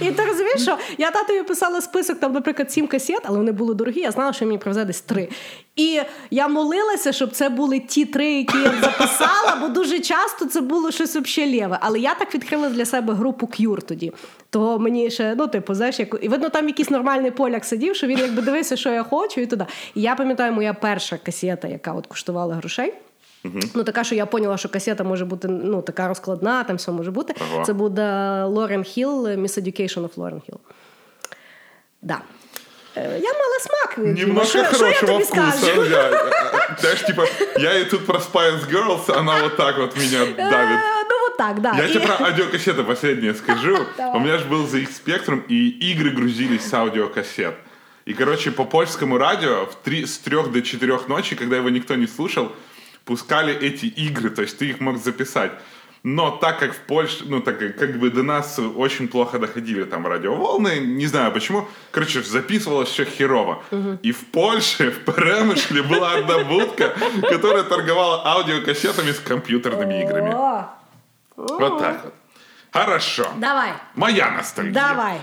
І 0.00 0.10
ти 0.10 0.24
розумієш, 0.24 0.62
що 0.62 0.78
я 0.98 1.10
татові 1.10 1.42
писала 1.42 1.80
список, 1.80 2.20
там, 2.20 2.32
наприклад, 2.32 2.72
сім 2.72 2.86
касет, 2.86 3.20
але 3.22 3.38
вони 3.38 3.52
були 3.52 3.74
дорогі, 3.74 4.00
я 4.00 4.10
знала, 4.10 4.32
що 4.32 4.46
мені 4.46 4.58
привезе 4.58 4.84
десь 4.84 5.00
три. 5.00 5.28
І 5.76 6.00
я 6.30 6.48
молилася, 6.48 7.12
щоб 7.12 7.30
це 7.30 7.48
були 7.48 7.80
ті 7.80 8.04
три, 8.04 8.32
які 8.32 8.58
я 8.58 8.72
записала, 8.82 9.56
бо 9.60 9.68
дуже 9.68 10.00
часто 10.00 10.46
це 10.46 10.60
було 10.60 10.90
щось 10.90 11.16
взагалі 11.16 11.60
лєве. 11.60 11.78
Але 11.80 11.98
я 11.98 12.14
так 12.14 12.34
відкрила 12.34 12.68
для 12.68 12.84
себе 12.84 13.14
групу 13.14 13.46
Cure 13.46 13.82
тоді. 13.82 14.12
То 14.50 14.78
мені 14.78 15.10
ще, 15.10 15.34
ну, 15.38 15.46
типу, 15.46 15.74
знаєш, 15.74 15.98
як... 15.98 16.18
і 16.22 16.28
видно, 16.28 16.48
там 16.48 16.68
якийсь 16.68 16.90
нормальний 16.90 17.30
поляк 17.30 17.64
сидів, 17.64 17.96
що 17.96 18.06
він 18.06 18.18
якби 18.18 18.42
дивився, 18.42 18.76
що 18.76 18.90
я 18.90 19.02
хочу, 19.02 19.40
і 19.40 19.46
туди. 19.46 19.66
І 19.94 20.00
я 20.00 20.14
пам'ятаю, 20.14 20.52
моя 20.52 20.74
перша 20.74 21.18
касета, 21.18 21.68
яка 21.68 21.92
от 21.92 22.06
коштувала 22.06 22.54
грошей. 22.54 22.94
Ну, 23.75 23.83
така, 23.83 24.03
що 24.03 24.15
я 24.15 24.25
поняла, 24.25 24.57
що 24.57 24.69
касета 24.69 25.03
може 25.03 25.25
бути 25.25 25.47
ну, 25.47 25.81
така 25.81 26.07
розкладна, 26.07 26.63
там 26.63 26.75
все 26.75 26.91
може 26.91 27.11
бути. 27.11 27.33
Ага. 27.53 27.63
Це 27.65 27.73
буде 27.73 28.03
Лорен 28.43 28.83
Хілл, 28.83 29.25
Miss 29.27 29.61
Education 29.61 30.01
of 30.03 30.09
Лорен 30.15 30.41
Хілл. 30.45 30.59
Да. 32.01 32.17
Е, 32.97 33.01
Я 33.23 33.33
мала 33.33 33.59
смак. 33.61 34.15
Діма. 34.15 34.27
Немножко 34.27 34.45
Що, 34.49 34.73
що 34.75 34.87
я 34.87 34.93
хорошего 34.93 35.07
тобі 35.13 35.23
вкуса. 35.23 35.51
скажу? 35.51 35.85
Я, 35.85 36.09
э, 36.11 36.79
знаешь, 36.81 37.01
типа, 37.01 37.25
я 37.59 37.79
и 37.79 37.85
тут 37.85 38.05
про 38.05 38.19
Spice 38.19 38.71
Girls, 38.71 39.19
она 39.19 39.41
вот 39.43 39.57
так 39.57 39.77
вот 39.77 39.97
меня 39.97 40.19
давит. 40.19 40.39
Е, 40.77 40.79
Ну, 41.09 41.27
от 41.31 41.37
так, 41.37 41.59
да. 41.59 41.73
Я 41.77 41.85
І- 41.87 41.93
тебе 41.93 42.05
про 42.05 42.25
аудиокассеты 42.25 42.83
последнее 42.83 43.33
скажу. 43.33 43.77
Давай. 43.97 44.17
У 44.17 44.23
меня 44.23 44.37
же 44.37 44.45
был 44.45 44.65
ZX 44.67 44.87
Spectrum, 45.05 45.39
и 45.49 45.93
игры 45.93 46.15
грузились 46.15 46.69
с 46.69 46.73
аудиокассет. 46.73 47.53
И, 48.07 48.13
короче, 48.13 48.51
по 48.51 48.65
польскому 48.65 49.17
радио 49.17 49.65
в 49.65 49.75
три, 49.83 50.03
с 50.05 50.17
трех 50.17 50.51
до 50.51 50.61
четырех 50.61 51.07
ночи, 51.09 51.35
когда 51.35 51.55
его 51.55 51.69
никто 51.69 51.95
не 51.95 52.07
слушал, 52.07 52.51
пускали 53.08 53.54
эти 53.54 53.86
игры, 53.86 54.28
то 54.28 54.42
есть 54.42 54.58
ты 54.58 54.66
их 54.66 54.80
мог 54.80 54.98
записать. 54.98 55.52
Но 56.02 56.30
так 56.30 56.58
как 56.58 56.74
в 56.74 56.78
Польше, 56.80 57.24
ну, 57.24 57.40
так 57.40 57.58
как, 57.58 57.98
бы 57.98 58.10
до 58.10 58.22
нас 58.22 58.58
очень 58.58 59.08
плохо 59.08 59.38
доходили 59.38 59.84
там 59.84 60.06
радиоволны, 60.06 60.78
не 60.78 61.06
знаю 61.06 61.32
почему, 61.32 61.66
короче, 61.90 62.22
записывалось 62.22 62.90
все 62.90 63.04
херово. 63.04 63.62
И 64.02 64.12
в 64.12 64.26
Польше, 64.26 64.90
в 64.90 65.04
Перемышле 65.04 65.82
была 65.82 66.12
одна 66.12 66.44
будка, 66.44 66.94
которая 67.22 67.62
торговала 67.62 68.22
аудиокассетами 68.26 69.12
с 69.12 69.20
компьютерными 69.20 70.02
играми. 70.02 70.34
Вот 71.36 71.78
так 71.78 72.04
вот. 72.04 72.14
Хорошо. 72.70 73.26
Давай, 73.38 73.72
Моя 73.94 74.30
ностальгия. 74.30 74.74
давай. 74.74 75.22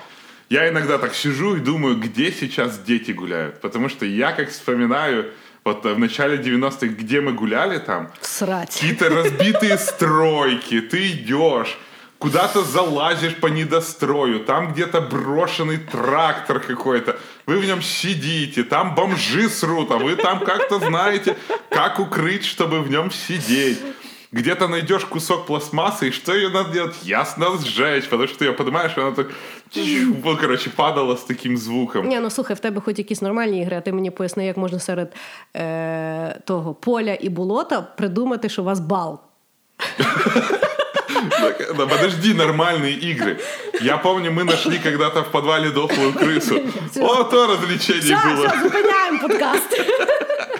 Я 0.49 0.69
иногда 0.69 0.97
так 0.97 1.13
сижу 1.13 1.55
и 1.55 1.59
думаю, 1.59 1.97
где 1.97 2.31
сейчас 2.31 2.79
дети 2.79 3.11
гуляют. 3.11 3.61
Потому 3.61 3.89
что 3.89 4.05
я 4.05 4.31
как 4.31 4.49
вспоминаю, 4.49 5.31
вот 5.65 5.83
э, 5.85 5.93
в 5.93 5.99
начале 5.99 6.37
90-х, 6.37 6.85
где 6.85 7.19
мы 7.19 7.33
гуляли 7.33 7.79
там, 7.79 8.11
Всрать. 8.21 8.73
какие-то 8.73 9.09
разбитые 9.09 9.77
стройки, 9.79 10.79
ты 10.79 11.11
идешь, 11.11 11.77
куда-то 12.19 12.63
залазишь 12.63 13.35
по 13.37 13.47
недострою, 13.47 14.41
там 14.41 14.73
где-то 14.73 15.01
брошенный 15.01 15.77
трактор 15.79 16.59
какой-то, 16.59 17.19
вы 17.47 17.57
в 17.57 17.65
нем 17.65 17.81
сидите, 17.81 18.63
там 18.63 18.93
бомжи 18.93 19.49
срут, 19.49 19.91
а 19.91 19.97
вы 19.97 20.15
там 20.15 20.39
как-то 20.45 20.79
знаете, 20.79 21.35
как 21.69 21.99
укрыть, 21.99 22.45
чтобы 22.45 22.81
в 22.81 22.89
нем 22.89 23.11
сидеть. 23.11 23.79
Где-то 24.34 24.68
найдешь 24.68 25.04
кусок 25.04 25.46
пластмассы, 25.46 26.08
и 26.08 26.10
что 26.12 26.32
ее 26.34 26.48
надо 26.50 26.70
делать? 26.72 26.94
Ясно 27.02 27.46
сжечь, 27.64 28.04
потому 28.08 28.28
что 28.28 28.38
ты 28.38 28.44
ее 28.44 28.52
поднимаешь, 28.52 28.92
и 28.96 29.00
она 29.00 29.10
так, 29.10 29.26
чу, 29.74 30.14
вот, 30.22 30.40
короче, 30.40 30.70
падала 30.70 31.14
с 31.16 31.22
таким 31.24 31.56
звуком. 31.56 32.08
Ні, 32.08 32.20
ну 32.20 32.30
слухай, 32.30 32.56
в 32.56 32.60
тебе 32.60 32.80
хоч 32.80 32.98
якісь 32.98 33.22
нормальні 33.22 33.62
ігри, 33.62 33.76
а 33.76 33.80
ти 33.80 33.92
мені 33.92 34.10
поясни, 34.10 34.46
як 34.46 34.56
можна 34.56 34.78
серед 34.78 35.12
е, 35.56 36.40
того 36.44 36.74
поля 36.74 37.16
і 37.20 37.28
болота 37.28 37.82
придумати, 37.82 38.48
що 38.48 38.62
у 38.62 38.64
вас 38.64 38.80
бал. 38.80 39.20
Так, 41.40 41.74
Да, 41.76 41.86
подожди, 41.86 42.34
нормальные 42.34 42.94
игры. 42.94 43.38
Я 43.80 43.98
помню, 43.98 44.30
мы 44.32 44.44
нашли 44.44 44.78
когда-то 44.78 45.22
в 45.22 45.30
подвале 45.30 45.70
дохлую 45.70 46.12
крысу. 46.12 46.60
О, 47.00 47.24
то 47.24 47.46
развлечение 47.46 48.00
Все, 48.00 48.14
было. 48.16 48.46
все, 48.48 48.60
зупиняємо 48.62 49.18
подкаст. 49.28 49.80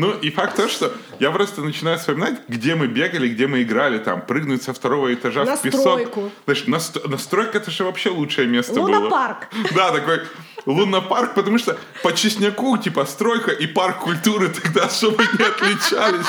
Ну, 0.00 0.12
и 0.12 0.30
факт 0.30 0.56
то, 0.56 0.66
что 0.66 0.90
я 1.18 1.30
просто 1.30 1.60
начинаю 1.60 1.98
вспоминать, 1.98 2.40
где 2.48 2.74
мы 2.74 2.86
бегали, 2.86 3.28
где 3.28 3.46
мы 3.46 3.60
играли, 3.62 3.98
там, 3.98 4.22
прыгнуть 4.22 4.62
со 4.62 4.72
второго 4.72 5.12
этажа 5.12 5.44
На 5.44 5.56
в 5.56 5.60
песок. 5.60 6.00
Знаешь, 6.46 6.66
на 6.66 6.80
ст- 6.80 7.06
на 7.06 7.18
стройка 7.18 7.58
это 7.58 7.70
же 7.70 7.84
вообще 7.84 8.08
лучшее 8.08 8.48
место 8.48 8.72
было. 8.72 8.84
Лунопарк. 8.86 9.48
Да, 9.74 9.90
такой 9.92 10.22
лунопарк, 10.64 11.34
потому 11.34 11.58
что 11.58 11.76
по 12.02 12.14
Чесняку, 12.14 12.78
типа, 12.78 13.04
стройка 13.04 13.50
и 13.50 13.66
парк 13.66 13.98
культуры 13.98 14.48
тогда 14.48 14.84
особо 14.84 15.22
не 15.22 15.44
отличались. 15.44 16.26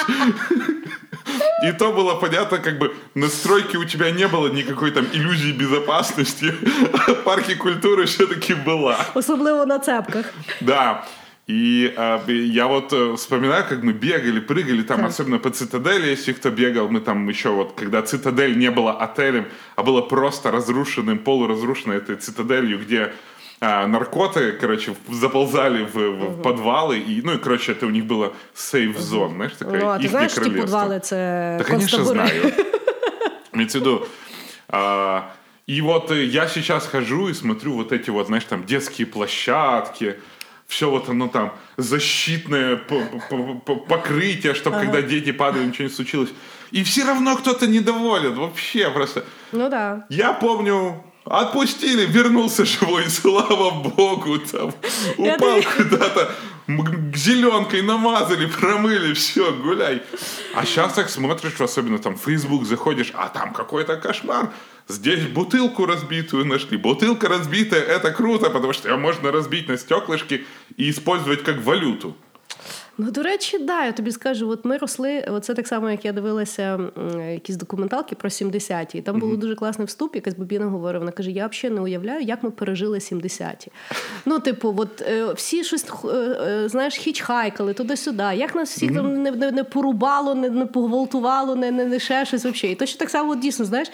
И 1.63 1.71
то 1.71 1.93
было 1.93 2.15
понятно, 2.15 2.57
как 2.57 2.77
бы 2.77 2.93
на 3.15 3.29
стройке 3.29 3.77
у 3.77 3.85
тебя 3.85 4.11
не 4.11 4.27
было 4.27 4.47
никакой 4.47 4.91
там 4.91 5.05
иллюзии 5.13 5.53
безопасности, 5.53 6.53
а 7.07 7.13
в 7.13 7.23
парке 7.23 7.55
культуры 7.55 8.05
все-таки 8.05 8.53
была. 8.53 8.97
Особливо 9.13 9.63
на 9.65 9.79
цепках. 9.79 10.25
Да. 10.59 11.05
И 11.46 11.94
э, 11.96 12.32
я 12.32 12.66
вот 12.66 12.92
э, 12.92 13.14
вспоминаю, 13.16 13.64
как 13.68 13.82
мы 13.84 13.92
бегали, 13.92 14.40
прыгали 14.40 14.82
там, 14.82 15.04
особенно 15.04 15.38
по 15.38 15.50
цитадели, 15.50 16.08
если 16.10 16.32
кто 16.32 16.50
бегал, 16.50 16.88
мы 16.88 17.00
там 17.00 17.28
еще 17.28 17.50
вот, 17.50 17.72
когда 17.76 18.02
цитадель 18.02 18.58
не 18.58 18.70
была 18.70 18.92
отелем, 19.04 19.44
а 19.76 19.82
было 19.84 20.00
просто 20.02 20.50
разрушенным, 20.50 21.18
полуразрушенной 21.18 21.98
этой 21.98 22.16
цитаделью, 22.16 22.78
где 22.80 23.12
а, 23.60 23.86
наркоты, 23.86 24.52
короче, 24.60 24.92
в- 25.06 25.14
заползали 25.14 25.84
в, 25.84 25.94
в 25.94 26.42
подвалы, 26.42 26.98
и, 26.98 27.22
ну 27.24 27.34
и, 27.34 27.38
короче, 27.38 27.72
это 27.72 27.86
у 27.86 27.90
них 27.90 28.04
было 28.06 28.32
сейф-зон, 28.54 29.34
знаешь, 29.34 29.52
такая 29.58 29.80
Ну, 29.80 29.86
а 29.86 29.98
ти 29.98 30.04
ихнее 30.04 30.10
знаєш, 30.10 30.32
що 30.32 30.40
ті 30.40 30.50
королевство. 30.50 30.64
підвали 30.80 31.00
це 31.00 31.54
Да, 31.58 31.64
конечно, 31.64 31.98
концтабори? 31.98 32.28
знаю. 32.28 32.52
Имеется 33.54 33.78
в 33.78 33.82
виду, 33.82 34.06
а, 34.68 35.20
и 35.68 35.80
вот 35.80 36.10
э, 36.10 36.24
я 36.24 36.48
сейчас 36.48 36.86
хожу 36.86 37.28
и 37.28 37.34
смотрю 37.34 37.72
вот 37.72 37.92
эти 37.92 38.10
вот, 38.10 38.26
знаешь, 38.26 38.44
там 38.44 38.64
детские 38.64 39.06
площадки, 39.06 40.14
все 40.71 40.89
вот 40.89 41.09
оно 41.09 41.27
там 41.27 41.53
защитное 41.75 42.77
покрытие, 43.89 44.53
чтобы 44.53 44.79
когда 44.79 45.01
дети 45.01 45.33
падают, 45.33 45.67
ничего 45.67 45.83
не 45.89 45.93
случилось. 45.93 46.29
И 46.71 46.83
все 46.83 47.03
равно 47.03 47.35
кто-то 47.35 47.67
недоволен, 47.67 48.35
вообще 48.35 48.89
просто. 48.89 49.25
Ну 49.51 49.69
да. 49.69 50.05
Я 50.07 50.31
помню, 50.31 51.03
отпустили, 51.25 52.05
вернулся 52.05 52.65
живой, 52.65 53.05
слава 53.09 53.71
богу, 53.71 54.39
там, 54.39 54.73
упал 55.17 55.61
куда-то. 55.77 56.31
зеленкой 57.15 57.81
намазали, 57.81 58.45
промыли, 58.45 59.13
все, 59.13 59.51
гуляй. 59.53 60.01
А 60.55 60.65
сейчас 60.65 60.93
так 60.93 61.09
смотришь, 61.09 61.59
особенно 61.59 61.99
там 61.99 62.15
в 62.15 62.21
Facebook 62.21 62.65
заходишь, 62.65 63.11
а 63.13 63.29
там 63.29 63.53
какой-то 63.53 63.97
кошмар. 63.97 64.51
Здесь 64.87 65.27
бутылку 65.27 65.85
разбитую 65.85 66.45
нашли. 66.45 66.77
Бутылка 66.77 67.29
разбитая, 67.29 67.81
это 67.81 68.11
круто, 68.11 68.49
потому 68.49 68.73
что 68.73 68.89
ее 68.89 68.97
можно 68.97 69.31
разбить 69.31 69.67
на 69.67 69.77
стеклышки 69.77 70.45
и 70.77 70.89
использовать 70.89 71.43
как 71.43 71.61
валюту. 71.63 72.15
Ну, 73.03 73.11
до 73.11 73.23
речі, 73.23 73.59
да, 73.59 73.85
я 73.85 73.91
тобі 73.91 74.11
скажу, 74.11 74.49
от 74.49 74.65
ми 74.65 74.77
росли, 74.77 75.39
це 75.41 75.53
так 75.53 75.67
само, 75.67 75.91
як 75.91 76.05
я 76.05 76.11
дивилася 76.11 76.79
якісь 77.31 77.55
документалки 77.55 78.15
про 78.15 78.29
70-ті. 78.29 78.97
І 78.97 79.01
там 79.01 79.19
було 79.19 79.35
дуже 79.35 79.55
класний 79.55 79.87
вступ, 79.87 80.15
якась 80.15 80.33
бабіна 80.33 80.65
говорила, 80.65 80.99
вона 80.99 81.11
каже: 81.11 81.31
я 81.31 81.47
взагалі 81.47 81.75
не 81.75 81.81
уявляю, 81.81 82.21
як 82.21 82.43
ми 82.43 82.51
пережили 82.51 82.97
70-ті. 82.97 83.71
Ну, 84.25 84.39
типу, 84.39 84.73
от 84.77 85.01
е, 85.01 85.33
всі 85.33 85.63
щось 85.63 85.85
е, 86.05 86.07
е, 86.07 86.69
знаєш, 86.69 86.95
хічхайкали 86.95 87.73
туди-сюди. 87.73 88.23
Як 88.35 88.55
нас 88.55 88.69
всіх 88.75 88.93
там 88.93 89.23
не, 89.23 89.31
не, 89.31 89.51
не 89.51 89.63
порубало, 89.63 90.35
не, 90.35 90.49
не 90.49 90.65
погвалтувало, 90.65 91.55
не, 91.55 91.71
не, 91.71 91.85
не 91.85 91.99
ще 91.99 92.25
щось 92.25 92.45
взагалі. 92.45 92.73
І 92.73 92.75
точно 92.75 92.99
так 92.99 93.09
само 93.09 93.35
дійсно, 93.35 93.65
знаєш. 93.65 93.91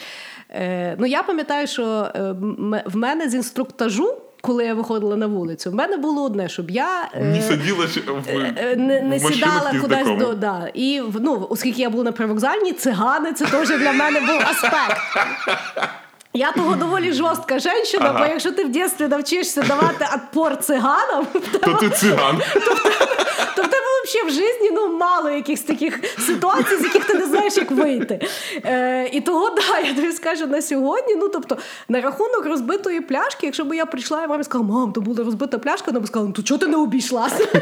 Е, 0.49 0.95
Ну, 0.99 1.05
я 1.05 1.23
пам'ятаю, 1.23 1.67
що 1.67 1.83
е, 2.15 2.35
в 2.85 2.95
мене 2.95 3.29
з 3.29 3.35
інструктажу 3.35 4.17
коли 4.47 4.65
я 4.65 4.73
виходила 4.73 5.15
на 5.15 5.27
вулицю, 5.27 5.71
в 5.71 5.75
мене 5.75 5.97
було 5.97 6.23
одне, 6.23 6.49
щоб 6.49 6.71
я 6.71 7.09
не 7.21 7.41
сиділа 7.41 7.85
в, 7.85 8.29
е, 8.29 8.75
не, 8.77 9.01
не 9.01 9.17
в 9.17 9.21
сідала 9.21 9.71
кудись 9.81 10.19
до 10.19 10.33
да. 10.33 10.69
І 10.73 11.01
ну, 11.21 11.47
оскільки 11.49 11.81
я 11.81 11.89
була 11.89 12.03
на 12.03 12.11
привокзальні, 12.11 12.73
цигани 12.73 13.33
це 13.33 13.45
теж 13.45 13.67
для 13.67 13.91
мене 13.91 14.19
був 14.19 14.41
аспект. 14.41 15.01
Я 16.37 16.51
того 16.51 16.75
доволі 16.75 17.13
жорстка 17.13 17.59
жінка, 17.59 17.97
ага. 17.99 18.19
бо 18.19 18.25
якщо 18.25 18.51
ти 18.51 18.63
в 18.63 18.69
дитинстві 18.71 19.07
навчишся 19.07 19.61
давати 19.61 20.07
отпор 20.15 20.57
циганам, 20.57 21.27
то 21.61 21.73
ти 21.73 21.89
циган. 21.89 22.41
То 23.55 23.63
в 23.63 23.67
тебе 23.67 23.85
взагалі 24.05 24.29
в 24.29 24.33
житті 24.33 24.71
ну, 24.73 24.97
мало 24.97 25.29
якихось 25.29 25.61
таких 25.63 25.99
ситуацій, 26.27 26.77
з 26.77 26.83
яких 26.83 27.05
ти 27.05 27.13
не 27.13 27.25
знаєш, 27.25 27.57
як 27.57 27.71
вийти. 27.71 28.27
Е, 28.65 29.09
І 29.11 29.21
того, 29.21 29.49
да, 29.49 29.79
я 29.87 29.93
тобі 29.93 30.11
скажу 30.11 30.47
на 30.47 30.61
сьогодні. 30.61 31.15
Ну, 31.15 31.29
тобто, 31.29 31.57
на 31.89 32.01
рахунок 32.01 32.45
розбитої 32.45 33.01
пляшки, 33.01 33.45
якщо 33.45 33.65
б 33.65 33.73
я 33.73 33.85
прийшла 33.85 34.23
і 34.23 34.27
мамі 34.27 34.43
сказала, 34.43 34.69
мам, 34.69 34.93
то 34.93 35.01
була 35.01 35.23
розбита 35.23 35.59
пляшка, 35.59 35.85
вона 35.87 35.99
б 35.99 36.07
сказала, 36.07 36.27
ну 36.27 36.33
то 36.33 36.43
чого 36.43 36.57
ти 36.57 36.67
не 36.67 36.77
обійшлася? 36.77 37.47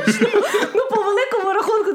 Ну, 0.74 0.82
по 0.90 1.02
великому 1.02 1.54
рахунку, 1.54 1.94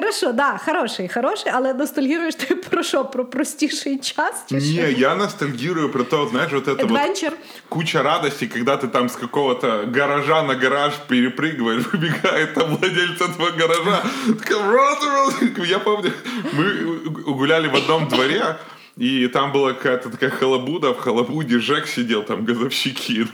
хорошо, 0.00 0.32
да, 0.32 0.58
хороший, 0.58 1.08
хороший, 1.08 1.52
але 1.52 1.74
ностальгируешь 1.74 2.34
ты 2.34 2.56
про 2.56 2.82
что? 2.82 3.04
Про 3.04 3.24
простейший 3.24 3.98
час? 3.98 4.44
Не, 4.50 4.92
я 4.92 5.14
ностальгирую 5.14 5.90
про 5.90 6.04
то, 6.04 6.26
знаешь, 6.28 6.52
вот 6.52 6.68
это 6.68 6.82
Adventure. 6.82 7.30
вот 7.30 7.38
куча 7.68 8.02
радости, 8.02 8.46
когда 8.46 8.76
ты 8.76 8.88
там 8.88 9.08
с 9.08 9.16
какого-то 9.16 9.84
гаража 9.86 10.42
на 10.42 10.54
гараж 10.54 10.94
перепрыгиваешь, 11.08 11.84
выбегает 11.92 12.54
там 12.54 12.76
владельца 12.76 13.24
этого 13.24 13.50
гаража. 13.50 14.02
Я 15.66 15.78
помню, 15.78 16.12
мы 16.52 17.34
гуляли 17.34 17.68
в 17.68 17.74
одном 17.74 18.08
дворе, 18.08 18.56
и 18.96 19.28
там 19.28 19.52
была 19.52 19.72
какая-то 19.72 20.10
такая 20.10 20.30
халабуда, 20.30 20.92
в 20.92 20.98
халабуде 20.98 21.58
Жек 21.58 21.86
сидел, 21.86 22.22
там 22.22 22.44
газовщики. 22.44 23.26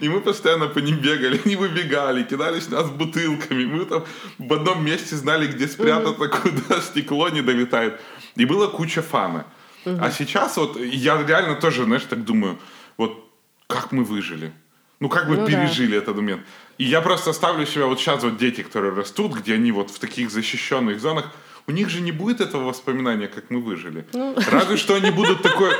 И 0.00 0.08
мы 0.08 0.20
постоянно 0.20 0.68
по 0.68 0.78
ним 0.78 0.96
бегали, 0.96 1.40
они 1.44 1.56
выбегали, 1.56 2.22
кидались 2.22 2.68
нас 2.70 2.88
бутылками. 2.90 3.64
Мы 3.64 3.84
там 3.84 4.04
в 4.38 4.52
одном 4.52 4.84
месте 4.84 5.16
знали, 5.16 5.46
где 5.46 5.66
спрятаться, 5.66 6.28
куда 6.28 6.80
стекло 6.80 7.28
не 7.28 7.42
долетает. 7.42 8.00
И 8.36 8.44
была 8.44 8.68
куча 8.68 9.02
фана. 9.02 9.44
А 9.84 10.10
сейчас 10.10 10.56
вот 10.56 10.80
я 10.80 11.22
реально 11.22 11.56
тоже, 11.56 11.84
знаешь, 11.84 12.04
так 12.04 12.24
думаю, 12.24 12.58
вот 12.96 13.28
как 13.66 13.92
мы 13.92 14.04
выжили. 14.04 14.52
Ну, 15.00 15.08
как 15.08 15.28
мы 15.28 15.36
ну, 15.36 15.46
пережили 15.48 15.90
да. 15.90 15.96
этот 15.96 16.16
момент. 16.16 16.42
И 16.78 16.84
я 16.84 17.00
просто 17.00 17.32
ставлю 17.32 17.66
себя 17.66 17.86
вот 17.86 17.98
сейчас 17.98 18.22
вот 18.22 18.36
дети, 18.36 18.62
которые 18.62 18.94
растут, 18.94 19.32
где 19.32 19.54
они 19.54 19.72
вот 19.72 19.90
в 19.90 19.98
таких 19.98 20.30
защищенных 20.30 21.00
зонах, 21.00 21.32
у 21.67 21.71
них 21.71 21.89
же 21.89 22.01
не 22.01 22.11
будет 22.11 22.41
этого 22.41 22.63
воспоминания, 22.63 23.27
как 23.27 23.49
мы 23.49 23.61
выжили. 23.61 24.05
Ну. 24.13 24.35
Разве 24.51 24.77
что 24.77 24.95
они 24.95 25.11
будут 25.11 25.41
такое... 25.41 25.73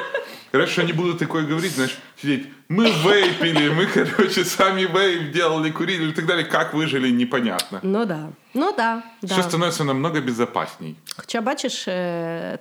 Раньше 0.52 0.82
они 0.82 0.94
будут 0.94 1.20
такое 1.20 1.46
говорить, 1.46 1.72
знаешь, 1.72 1.98
сидеть, 2.22 2.48
мы 2.70 2.86
вейпили, 2.86 3.70
мы, 3.70 3.86
короче, 3.86 4.46
сами 4.46 4.86
вейп 4.86 5.34
делали, 5.34 5.72
курили 5.72 6.10
и 6.10 6.12
так 6.14 6.26
далее. 6.26 6.46
Как 6.46 6.74
выжили, 6.74 7.12
непонятно. 7.12 7.80
Ну 7.84 8.06
да. 8.06 8.30
Ну 8.54 8.74
да. 8.78 9.04
Все 9.24 9.36
да. 9.36 9.44
становиться 9.44 9.84
намного 9.84 10.22
безопасней. 10.22 10.96
Хоча, 11.18 11.42
бачиш, 11.42 11.84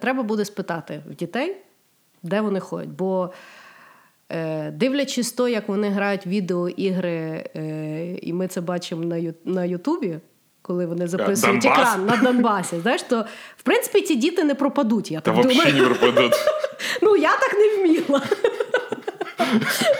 треба 0.00 0.22
буде 0.22 0.44
спитати 0.44 1.02
в 1.10 1.14
дітей, 1.14 1.56
де 2.22 2.40
вони 2.40 2.60
ходять. 2.60 2.88
Бо 2.88 3.32
дивлячись 4.72 5.32
то, 5.32 5.48
як 5.48 5.68
вони 5.68 5.88
грають 5.88 6.26
відеоігри, 6.26 7.50
і 8.22 8.32
ми 8.32 8.48
це 8.48 8.60
бачимо 8.60 9.20
на 9.44 9.64
Ютубі 9.64 10.18
коли 10.71 10.85
вони 10.85 11.07
записують 11.07 11.61
Донбас? 11.61 11.79
екран 11.79 12.05
на 12.05 12.15
Донбасі. 12.17 12.79
Знаєш, 12.81 13.03
то 13.03 13.25
в 13.57 13.63
принципі 13.63 14.01
ці 14.01 14.15
діти 14.15 14.43
не 14.43 14.55
пропадуть. 14.55 15.11
Я 15.11 15.19
Та 15.19 15.31
так 15.31 15.45
взагалі 15.45 15.81
не 15.81 15.87
пропадуть. 15.87 16.33
Ну 17.01 17.15
я 17.15 17.37
так 17.37 17.53
не 17.53 17.75
вміла. 17.75 18.21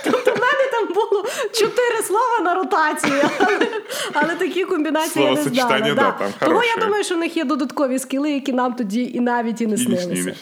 Тобто 0.03 0.31
в 0.31 0.39
мене 0.39 0.69
там 0.71 0.87
було 0.93 1.25
чотири 1.53 2.03
слова 2.03 2.39
на 2.43 2.53
ротацію, 2.53 3.29
але, 3.39 3.67
але 4.13 4.35
такі 4.35 4.65
комбінації 4.65 5.25
я 5.25 5.31
не 5.31 5.43
знала. 5.43 5.79
Да. 5.79 5.93
Да, 5.93 6.11
там 6.11 6.31
Тому 6.39 6.63
я 6.63 6.85
думаю, 6.85 7.03
що 7.03 7.15
в 7.15 7.17
них 7.17 7.37
є 7.37 7.43
додаткові 7.43 7.99
скіли, 7.99 8.31
які 8.31 8.53
нам 8.53 8.73
тоді 8.73 9.03
і 9.13 9.19
навіть 9.19 9.61
і 9.61 9.67
не 9.67 9.77
снилися. 9.77 10.33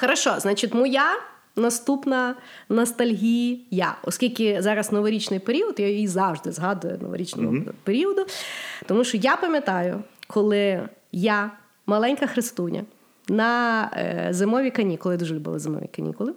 Хорошо, 0.00 0.34
значить, 0.38 0.74
моя 0.74 1.16
наступна 1.56 2.34
ностальгія, 2.68 3.96
оскільки 4.02 4.62
зараз 4.62 4.92
новорічний 4.92 5.40
період, 5.40 5.74
я 5.78 5.88
її 5.88 6.06
завжди 6.06 6.52
згадую 6.52 6.98
новорічного 7.02 7.52
mm-hmm. 7.52 7.70
періоду. 7.84 8.26
Тому 8.86 9.04
що 9.04 9.16
я 9.16 9.36
пам'ятаю, 9.36 10.02
коли 10.26 10.88
я, 11.12 11.50
маленька 11.86 12.26
Христуня, 12.26 12.84
на 13.28 13.82
е, 13.96 14.28
зимові 14.30 14.70
канікули, 14.70 15.16
дуже 15.16 15.34
любила 15.34 15.58
зимові 15.58 15.88
канікули. 15.96 16.32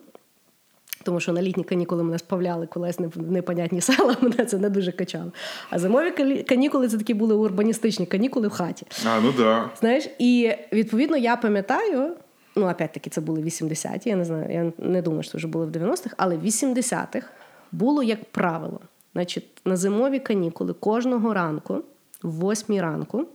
Тому 1.04 1.20
що 1.20 1.34
на 1.34 1.42
літні 1.42 1.64
канікули 1.64 2.04
мене 2.04 2.20
спавляли 2.20 2.68
колись 2.68 3.00
в 3.00 3.32
непонятні 3.32 3.82
села, 3.82 4.16
мене 4.22 4.46
це 4.46 4.58
не 4.58 4.70
дуже 4.70 4.92
качало. 4.92 5.32
А 5.70 5.80
зимові 5.80 6.12
канікули 6.44 6.88
це 6.88 6.98
такі 6.98 7.14
були 7.14 7.36
урбаністичні 7.36 8.06
канікули 8.06 8.48
в 8.48 8.52
хаті. 8.52 8.86
А, 9.06 9.20
ну 9.20 9.34
да. 9.38 9.70
Знаєш, 9.80 10.10
і 10.20 10.52
відповідно 10.74 11.18
я 11.18 11.36
пам'ятаю, 11.36 12.12
ну, 12.56 12.70
опять-таки, 12.70 13.10
це 13.10 13.22
були 13.22 13.42
80-ті, 13.42 14.10
я 14.10 14.16
не 14.16 14.26
знаю, 14.26 14.54
я 14.54 14.72
не 14.78 15.02
думаю, 15.02 15.24
що 15.24 15.38
вже 15.38 15.48
були 15.48 15.66
в 15.66 15.70
90-х, 15.70 16.16
але 16.18 16.38
в 16.38 16.46
80-х 16.46 17.28
було 17.72 18.04
як 18.04 18.26
правило. 18.26 18.80
Значить, 19.14 19.46
на 19.66 19.78
зимові 19.78 20.20
канікули 20.20 20.74
кожного 20.74 21.34
ранку, 21.34 21.84
в 22.24 22.52
8 22.52 22.82
ранку, 22.82 23.26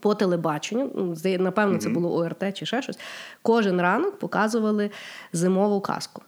по 0.00 0.14
телебаченню, 0.14 0.90
ну, 0.94 1.16
напевно, 1.38 1.78
це 1.78 1.88
було 1.88 2.14
ОРТ 2.14 2.58
чи 2.58 2.66
ще 2.66 2.82
щось, 2.82 2.98
кожен 3.42 3.80
ранок 3.80 4.18
показували 4.18 4.90
зимову 5.32 5.80
казку. 5.80 6.22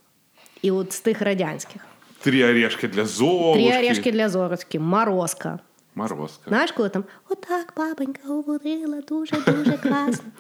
І 0.62 0.70
от 0.70 0.92
з 0.92 1.00
тих 1.00 1.22
радянських. 1.22 1.82
Три 2.20 2.44
орешки 2.44 2.88
для 2.88 3.04
Золушки. 3.04 3.68
Три 3.68 3.78
орешки 3.78 4.12
для 4.12 4.28
Золушки, 4.28 4.78
Морозка. 4.78 5.58
Морозка. 5.94 6.42
Знаєш, 6.48 6.72
коли 6.72 6.88
там 6.88 7.04
отак 7.28 7.72
бабонька 7.76 8.28
говорила 8.28 9.00
дуже-дуже 9.00 9.72
класно. 9.72 10.30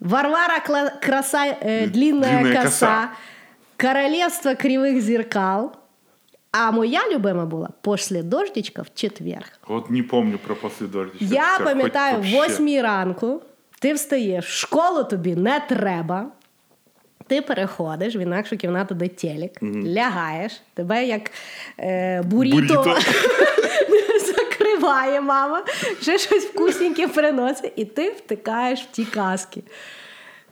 Варвара 0.00 0.60
краса, 1.00 1.46
э, 1.46 1.86
длинная, 1.86 2.40
длинная 2.40 2.62
коса, 2.62 2.70
коса, 2.70 3.10
королевство 3.76 4.54
кривых 4.54 5.00
зеркал. 5.00 5.76
А 6.56 6.70
моя 6.70 7.00
любима 7.10 7.46
була 7.46 7.70
«После 7.82 8.22
дождичка 8.22 8.84
в 8.84 8.94
четверг. 8.94 9.58
От 9.66 9.90
не 9.90 10.02
помню 10.02 10.38
про 10.38 10.54
«После 10.54 10.86
дождичка». 10.86 11.34
Я 11.34 11.58
пам'ятаю, 11.64 12.22
в 12.22 12.30
восьмій 12.30 12.82
ранку 12.82 13.42
ти 13.80 13.92
встаєш, 13.92 14.44
в 14.44 14.58
школу 14.58 15.04
тобі 15.04 15.36
не 15.36 15.60
треба. 15.60 16.26
Ти 17.26 17.42
переходиш 17.42 18.16
в 18.16 18.18
інакшу 18.18 18.56
кімнату, 18.56 18.94
де 18.94 19.08
телек, 19.08 19.62
mm 19.62 19.94
лягаєш, 19.94 20.52
тебе 20.74 21.06
як 21.06 21.30
е, 21.78 22.22
буріто, 22.22 22.84
буріто. 24.70 25.22
мама, 25.22 25.62
ще 26.02 26.18
щось 26.18 26.44
вкусненьке 26.44 27.08
приносить, 27.08 27.72
і 27.76 27.84
ти 27.84 28.10
втикаєш 28.10 28.80
в 28.80 28.86
ті 28.86 29.04
казки. 29.04 29.62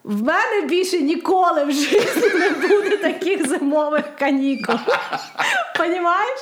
В 0.04 0.22
мене 0.22 0.66
більше 0.68 0.98
ніколи 0.98 1.64
в 1.64 1.70
житті 1.72 2.36
не 2.38 2.50
буде 2.50 2.96
таких 2.96 3.48
зимових 3.48 4.04
канікул. 4.18 4.76
Понімаєш? 5.78 6.38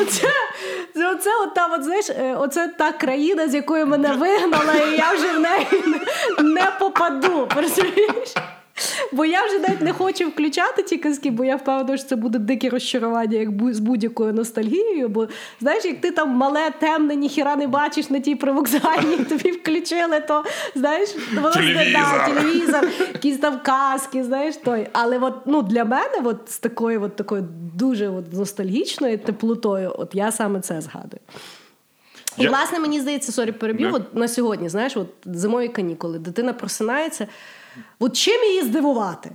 Оце, 0.00 0.28
оце, 1.14 1.30
от 1.42 1.54
та, 1.54 1.66
от, 1.66 1.84
знаєш, 1.84 2.10
е, 2.10 2.34
оце 2.38 2.68
та 2.68 2.92
країна, 2.92 3.48
з 3.48 3.54
якої 3.54 3.84
мене 3.84 4.12
вигнала, 4.12 4.74
і 4.74 4.96
я 4.96 5.12
вже 5.12 5.32
в 5.32 5.40
неї 5.40 5.66
не, 5.86 6.42
не 6.42 6.66
попаду. 6.78 7.48
Розумієш? 7.56 8.34
Бо 9.12 9.24
я 9.24 9.46
вже 9.46 9.58
навіть 9.58 9.80
не 9.80 9.92
хочу 9.92 10.28
включати 10.28 10.82
ті 10.82 10.96
казки, 10.96 11.30
бо 11.30 11.44
я 11.44 11.56
впевнена, 11.56 11.96
що 11.96 12.06
це 12.08 12.16
буде 12.16 12.38
дике 12.38 12.68
розчарування, 12.68 13.38
як 13.38 13.48
з 13.74 13.78
будь-якою 13.78 14.32
ностальгією. 14.32 15.08
Бо 15.08 15.28
знаєш, 15.60 15.84
як 15.84 16.00
ти 16.00 16.10
там 16.10 16.30
мале, 16.30 16.70
темне, 16.80 17.14
ніхіра 17.16 17.56
не 17.56 17.66
бачиш 17.66 18.10
на 18.10 18.20
тій 18.20 18.34
привокзальній, 18.34 19.16
тобі 19.28 19.50
включили, 19.50 20.20
то 20.20 20.44
знаєш, 20.74 21.08
воно 21.34 21.50
Телевізор. 21.50 21.92
да, 21.92 22.26
телевізор, 22.28 22.88
якісь 23.12 23.38
там 23.38 23.60
казки, 23.62 24.24
знаєш 24.24 24.56
той. 24.56 24.86
Але 24.92 25.18
от 25.18 25.34
ну 25.46 25.62
для 25.62 25.84
мене, 25.84 26.20
от 26.24 26.36
з 26.50 26.58
такою, 26.58 27.02
от 27.02 27.16
такою 27.16 27.48
дуже 27.74 28.08
от 28.08 28.32
ностальгічною 28.32 29.18
теплотою, 29.18 29.92
от 29.98 30.10
я 30.14 30.32
саме 30.32 30.60
це 30.60 30.80
згадую. 30.80 31.20
І, 32.38 32.42
Я- 32.42 32.48
власне, 32.50 32.78
мені 32.78 33.00
здається, 33.00 33.32
sorry, 33.32 33.52
переб'ю, 33.52 33.90
Да. 33.90 33.96
от 33.96 34.14
на 34.14 34.28
сьогодні, 34.28 34.68
знаєш, 34.68 34.96
от 34.96 35.06
зимові 35.24 35.68
канікули, 35.68 36.18
дитина 36.18 36.52
просинається. 36.52 37.26
От 37.99 38.17
чим 38.17 38.43
її 38.43 38.61
здивувати? 38.61 39.31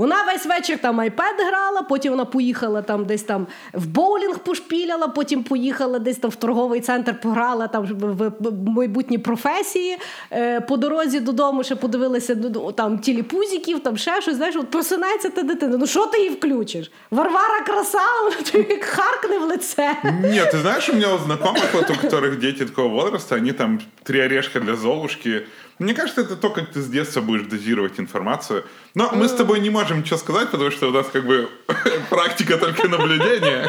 Вона 0.00 0.22
весь 0.22 0.46
вечір 0.46 0.78
там 0.78 1.00
iPad 1.00 1.46
грала, 1.48 1.82
потім 1.82 2.10
вона 2.10 2.24
поїхала 2.24 2.82
там 2.82 3.04
десь 3.04 3.22
там 3.22 3.46
в 3.72 3.86
боулінг 3.86 4.38
пошпіляла, 4.38 5.08
потім 5.08 5.42
поїхала 5.42 5.98
десь 5.98 6.16
там 6.16 6.30
в 6.30 6.36
торговий 6.36 6.80
центр, 6.80 7.20
пограла 7.20 7.68
там 7.68 7.84
в, 7.84 8.12
в, 8.12 8.32
в 8.40 8.68
майбутні 8.68 9.18
професії. 9.18 9.98
Е, 10.32 10.60
по 10.60 10.76
дорозі 10.76 11.20
додому 11.20 11.64
ще 11.64 11.76
подивилася 11.76 12.36
ну, 12.54 12.72
там 12.72 12.98
тіліпузиків, 12.98 13.80
там 13.80 13.96
ще 13.96 14.20
щось. 14.20 14.36
Знаєш, 14.36 14.56
от 14.56 14.70
просинається 14.70 15.30
та 15.30 15.42
дитина. 15.42 15.76
Ну 15.76 15.86
що 15.86 16.06
ти 16.06 16.18
її 16.18 16.30
включиш? 16.30 16.90
Варвара 17.10 17.60
краса, 17.66 18.22
вона 18.22 18.36
тобі 18.36 18.66
як 18.70 18.84
харкне 18.84 19.38
в 19.38 19.42
лице. 19.42 19.96
Нет, 20.04 20.54
ты 20.54 20.60
знаешь, 20.60 20.88
у 20.88 20.92
меня 20.92 21.14
у 21.14 21.18
знакомых, 21.18 21.74
вот, 21.74 21.90
у 21.90 22.06
которых 22.06 22.38
дети 22.38 22.64
такого 22.64 22.88
возраста, 22.88 23.36
они 23.36 23.52
там 23.52 23.80
три 24.02 24.20
орешка 24.20 24.60
для 24.60 24.76
Золушки. 24.76 25.42
Мне 25.77 25.93
кажется, 25.93 26.21
это 26.21 26.37
то, 26.37 26.49
как 26.49 26.71
ты 26.71 26.81
с 26.81 26.87
детства 26.87 27.21
будешь 27.21 27.47
дозировать 27.47 27.99
информацию. 27.99 28.63
Но 28.93 29.11
мы 29.11 29.27
с 29.27 29.33
тобой 29.33 29.59
не 29.59 29.69
можем 29.69 29.99
ничего 29.99 30.17
сказать, 30.17 30.49
потому 30.49 30.71
что 30.71 30.87
у 30.87 30.91
нас 30.91 31.07
как 31.11 31.25
бы 31.25 31.49
практика 32.09 32.57
только 32.57 32.87
наблюдения. 32.87 33.67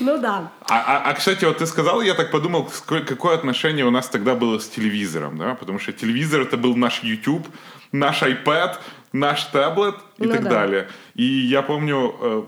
Ну 0.00 0.18
да. 0.18 0.50
А, 0.68 0.80
а, 0.80 1.10
а, 1.10 1.14
кстати, 1.14 1.44
вот 1.44 1.58
ты 1.58 1.66
сказал, 1.66 2.02
я 2.02 2.14
так 2.14 2.32
подумал, 2.32 2.68
какое 2.86 3.34
отношение 3.36 3.84
у 3.84 3.90
нас 3.90 4.08
тогда 4.08 4.34
было 4.34 4.58
с 4.58 4.68
телевизором, 4.68 5.38
да? 5.38 5.54
Потому 5.54 5.78
что 5.78 5.92
телевизор 5.92 6.40
это 6.42 6.56
был 6.56 6.74
наш 6.74 7.02
YouTube, 7.04 7.46
наш 7.92 8.22
iPad, 8.22 8.78
наш 9.12 9.44
таблет 9.44 9.94
и 10.18 10.24
Ну 10.26 10.32
так 10.32 10.42
да. 10.42 10.50
далее. 10.50 10.88
И 11.14 11.24
я 11.24 11.62
помню, 11.62 12.16
э, 12.20 12.42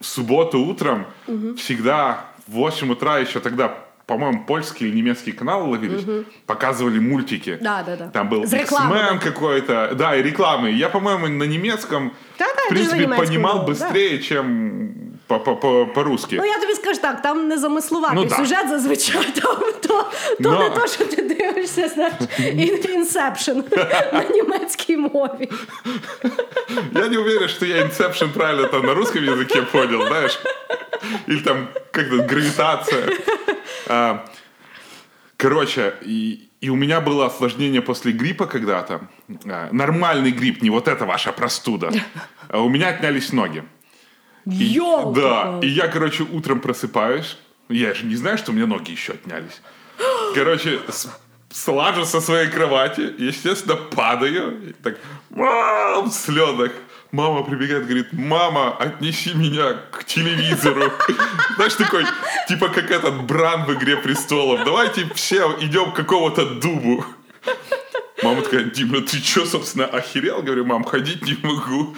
в 0.00 0.06
субботу 0.06 0.60
утром 0.60 1.06
всегда 1.56 2.26
в 2.46 2.52
8 2.52 2.92
утра 2.92 3.18
еще 3.18 3.40
тогда 3.40 3.76
по-моему, 4.08 4.44
польский 4.46 4.88
или 4.88 4.96
немецкий 4.96 5.32
канал 5.32 5.68
ловились, 5.68 6.02
показывали 6.46 6.98
мультики. 6.98 7.58
Да, 7.60 7.82
да, 7.82 7.94
да. 7.94 8.08
Там 8.08 8.30
был 8.30 8.42
X-Men 8.42 9.20
какой-то, 9.20 9.94
да, 9.94 10.16
и 10.16 10.22
рекламы. 10.22 10.70
Я, 10.70 10.88
по-моему, 10.88 11.28
на 11.28 11.44
немецком, 11.44 12.14
Да-да, 12.38 12.54
в 12.70 12.72
это 12.72 12.82
же 12.84 12.90
принципе, 12.90 13.14
понимал 13.14 13.66
было, 13.66 13.74
да. 13.74 13.86
быстрее, 13.86 14.22
чем 14.22 15.07
по-русски. 15.95 16.35
Ну 16.39 16.45
я 16.45 16.59
тобі 16.59 16.73
скажу 16.73 17.01
так, 17.01 17.21
там 17.21 17.47
не 17.47 17.57
замислуватий 17.57 18.17
Ну, 18.17 18.25
да. 18.25 18.35
сюжет 18.35 18.69
зазвичай. 18.69 19.25
Там 19.41 19.57
то, 19.81 20.11
то 20.43 20.51
Но- 20.51 20.59
не 20.59 20.69
то, 20.69 20.87
що 20.87 21.05
ти 21.05 21.21
дивишся, 21.21 21.87
знаєш, 21.89 22.13
інсепшн 22.89 23.59
на 24.13 24.23
німецькій 24.33 24.97
мові. 24.97 25.49
Я 26.95 27.09
не 27.09 27.17
уверен, 27.17 27.49
что 27.49 27.65
я 27.65 27.75
Inception 27.83 28.33
правильно 28.33 28.67
там 28.67 28.85
на 28.85 28.93
русском 28.93 29.23
языке 29.23 29.61
понял, 29.71 30.07
знаешь. 30.07 30.39
Или 31.27 31.39
там 31.39 31.67
как-то 31.91 32.17
гравитация. 32.17 33.09
А, 33.87 34.25
короче, 35.37 35.93
и, 36.05 36.39
и 36.61 36.69
у 36.69 36.75
меня 36.75 37.01
было 37.01 37.25
осложнение 37.25 37.81
после 37.81 38.11
гриппа 38.11 38.45
когда-то. 38.45 38.99
А, 39.45 39.69
нормальный 39.71 40.31
грипп, 40.31 40.61
не 40.61 40.69
вот 40.69 40.87
эта 40.87 41.05
ваша 41.05 41.31
простуда. 41.31 41.91
А 42.49 42.59
у 42.59 42.69
меня 42.69 42.87
отнялись 42.89 43.33
ноги. 43.33 43.63
И-! 44.50 44.80
Да, 45.14 45.58
и 45.62 45.68
я, 45.68 45.88
короче, 45.88 46.24
утром 46.24 46.60
просыпаюсь. 46.60 47.38
Я 47.68 47.94
же 47.94 48.06
не 48.06 48.16
знаю, 48.16 48.38
что 48.38 48.52
у 48.52 48.54
меня 48.54 48.66
ноги 48.66 48.92
еще 48.92 49.12
отнялись. 49.12 49.60
Короче, 50.34 50.80
слажу 51.50 52.04
со 52.04 52.20
своей 52.20 52.48
кровати, 52.48 53.14
естественно, 53.18 53.76
падаю. 53.76 54.68
И 54.68 54.72
так, 54.72 54.98
мам, 55.30 56.10
в 56.10 56.12
слезах. 56.12 56.72
Мама 57.10 57.42
прибегает, 57.42 57.84
говорит, 57.84 58.12
мама, 58.12 58.76
отнеси 58.76 59.32
меня 59.32 59.78
к 59.90 60.04
телевизору. 60.04 60.92
Знаешь, 61.56 61.74
такой, 61.74 62.04
типа 62.48 62.68
как 62.68 62.90
этот 62.90 63.22
Бран 63.22 63.64
в 63.64 63.72
«Игре 63.72 63.96
престолов». 63.96 64.62
Давайте 64.64 65.08
все 65.14 65.56
идем 65.60 65.92
к 65.92 65.96
какому-то 65.96 66.44
дубу. 66.44 67.04
Мама 68.23 68.41
такая, 68.41 68.63
Дим, 68.63 68.89
ну 68.91 69.01
ты 69.01 69.17
что, 69.17 69.45
собственно, 69.45 69.85
охерел? 69.85 70.41
Говорю, 70.41 70.65
мам, 70.65 70.83
ходить 70.83 71.23
не 71.25 71.37
могу. 71.43 71.95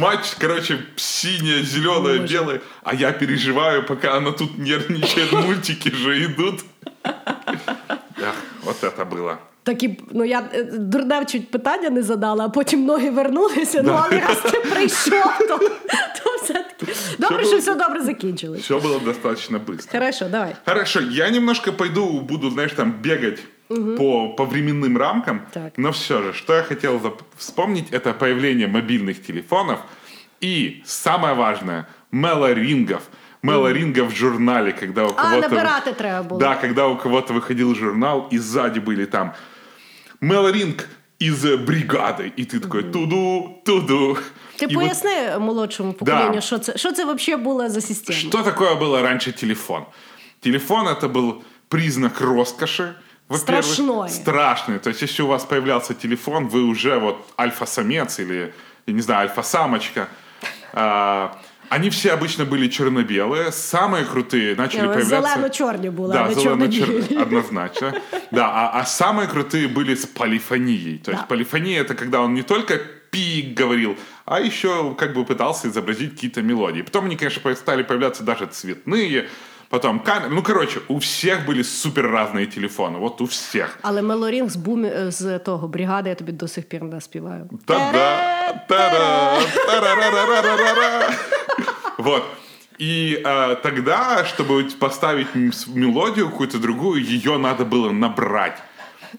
Матч, 0.00 0.34
короче, 0.38 0.78
синее, 0.96 1.62
зеленое, 1.62 2.18
Боже. 2.20 2.32
белое. 2.34 2.60
А 2.82 2.94
я 2.94 3.12
переживаю, 3.12 3.82
пока 3.86 4.16
она 4.16 4.32
тут 4.32 4.58
нервничает, 4.58 5.32
мультики 5.32 5.90
же 5.94 6.24
идут. 6.24 6.64
Ах, 7.04 8.34
вот 8.64 8.82
это 8.84 9.04
было. 9.04 9.36
Такі, 9.62 9.98
ну 10.10 10.24
я 10.24 10.48
е, 10.54 10.62
дурне 10.64 11.24
чуть 11.24 11.50
питання 11.50 11.90
не 11.90 12.02
задала, 12.02 12.44
а 12.44 12.48
потім 12.48 12.84
ноги 12.84 13.10
вернулися. 13.10 13.82
Ну, 13.84 14.00
але 14.04 14.20
раз 14.20 14.40
ти 14.52 14.58
прийшов, 14.60 15.38
то, 15.48 15.58
то 15.58 16.36
все-таки. 16.42 16.86
Добре, 17.18 17.36
було- 17.36 17.48
що 17.48 17.58
все 17.58 17.74
добре 17.74 18.00
закінчилось. 18.02 18.60
Все 18.62 18.74
было 18.74 19.04
достаточно 19.04 19.58
быстро. 19.58 19.92
Хорошо, 19.92 20.24
давай. 20.30 20.56
Хорошо, 20.66 21.00
я 21.00 21.30
немножко 21.30 21.72
пойду, 21.72 22.20
буду, 22.20 22.50
знаешь, 22.50 22.72
там 22.72 22.92
бегать 23.02 23.38
по, 23.97 24.29
по 24.29 24.45
временным 24.45 24.97
рамкам. 24.97 25.41
Так. 25.53 25.73
Но 25.77 25.91
все 25.91 26.21
же, 26.21 26.33
что 26.33 26.53
я 26.53 26.63
хотел 26.63 26.99
вспомнить, 27.37 27.91
это 27.91 28.13
появление 28.13 28.67
мобильных 28.67 29.25
телефонов 29.25 29.79
и, 30.41 30.81
самое 30.85 31.33
важное, 31.35 31.87
мелорингов. 32.11 33.01
Мелорингов 33.43 34.11
в 34.11 34.15
журнале, 34.15 34.71
когда 34.71 35.03
у 35.03 35.13
А, 35.15 35.23
кого-то... 35.23 35.49
набирати 35.49 35.91
треба 35.91 36.23
було. 36.23 36.39
Да, 36.41 36.55
когда 36.55 36.87
у 36.87 36.97
кого-то 36.97 37.33
выходил 37.33 37.75
журнал, 37.75 38.27
и 38.33 38.37
сзади 38.39 38.79
были 38.79 39.05
там 39.05 39.33
Мелоринг 40.21 40.87
из 41.19 41.45
э, 41.45 41.57
бригады. 41.57 42.31
И 42.37 42.45
ты 42.45 42.59
такой 42.59 42.83
туду, 42.83 43.61
туду. 43.65 44.17
Ти 44.57 44.65
И 44.65 44.75
вот 44.75 44.75
поясни 44.75 45.39
молодшому 45.39 45.93
поколінню, 45.93 46.41
що 46.41 46.57
це 46.57 46.77
що 46.77 46.91
це 46.91 47.05
взагалі 47.05 47.43
була 47.43 47.69
за 47.69 47.81
система? 47.81 48.19
Что 48.19 48.43
такое 48.43 48.75
было 48.75 49.01
раньше 49.01 49.31
телефон? 49.31 49.85
Телефон 50.39 50.87
это 50.87 51.07
был 51.11 51.43
признак 51.67 52.21
роскоши. 52.21 52.93
во-первых. 53.30 53.64
Страшное. 53.64 54.08
Страшный. 54.08 54.78
То 54.78 54.90
есть, 54.90 55.02
если 55.02 55.22
у 55.22 55.26
вас 55.26 55.44
появлялся 55.44 55.94
телефон, 55.94 56.48
вы 56.48 56.62
уже 56.62 56.98
вот 56.98 57.16
альфа-самец 57.38 58.18
или, 58.20 58.52
я 58.86 58.94
не 58.94 59.00
знаю, 59.02 59.20
альфа-самочка. 59.28 60.08
А, 60.72 61.36
они 61.68 61.90
все 61.90 62.12
обычно 62.12 62.44
были 62.44 62.68
черно-белые. 62.68 63.50
Самые 63.50 64.04
крутые 64.04 64.54
начали 64.56 64.82
Ні, 64.82 64.88
появляться... 64.88 65.34
Зелено-чорні 65.34 65.90
були, 65.90 66.10
а 66.10 66.22
Да, 66.22 66.28
не 66.28 66.34
зелено-черные, 66.34 67.02
чорно-білі. 67.02 67.22
однозначно. 67.22 67.92
Да, 68.32 68.44
а, 68.44 68.80
а 68.80 68.84
самые 68.84 69.26
крутые 69.26 69.68
были 69.68 69.94
с 69.94 70.06
полифонией. 70.06 70.98
То 70.98 71.10
есть 71.10 71.22
Да. 71.22 71.26
полифония 71.28 71.82
это 71.82 71.94
когда 71.94 72.20
он 72.20 72.34
не 72.34 72.42
только 72.42 72.78
пик 73.10 73.60
говорил, 73.60 73.96
а 74.24 74.40
еще 74.40 74.94
как 74.98 75.14
бы 75.14 75.24
пытался 75.24 75.68
изобразить 75.68 76.10
какие-то 76.10 76.42
мелодии. 76.42 76.82
Потом 76.82 77.04
они, 77.06 77.16
конечно, 77.16 77.54
стали 77.54 77.82
появляться 77.82 78.22
даже 78.22 78.46
цветные, 78.46 79.28
потом 79.70 80.00
камеры. 80.00 80.30
Ну, 80.34 80.42
короче, 80.42 80.80
у 80.88 80.98
всех 80.98 81.46
были 81.46 81.62
супер 81.62 82.06
разные 82.06 82.46
телефоны. 82.46 82.98
Вот 82.98 83.20
у 83.20 83.24
всех. 83.24 83.78
Але 83.82 84.02
Мелорінг 84.02 84.50
з 84.50 84.56
бумі 84.56 84.92
з 85.08 85.38
того 85.38 85.68
бригади 85.68 86.08
я 86.08 86.14
тобі 86.14 86.32
до 86.32 86.48
сих 86.48 86.68
пір 86.68 86.82
не 86.82 87.00
співаю. 87.00 87.50
Та-да, 87.66 88.52
та-да, 88.68 89.40
тарарарарарара. 89.66 91.10
Вот. 91.98 92.22
И 92.78 93.22
э, 93.24 93.56
тогда, 93.62 94.24
чтобы 94.24 94.64
поставить 94.78 95.28
м- 95.34 95.50
с- 95.52 95.66
мелодию 95.66 96.28
какую-то 96.30 96.58
другую, 96.58 97.02
ее 97.02 97.38
надо 97.38 97.64
было 97.64 97.90
набрать. 97.90 98.58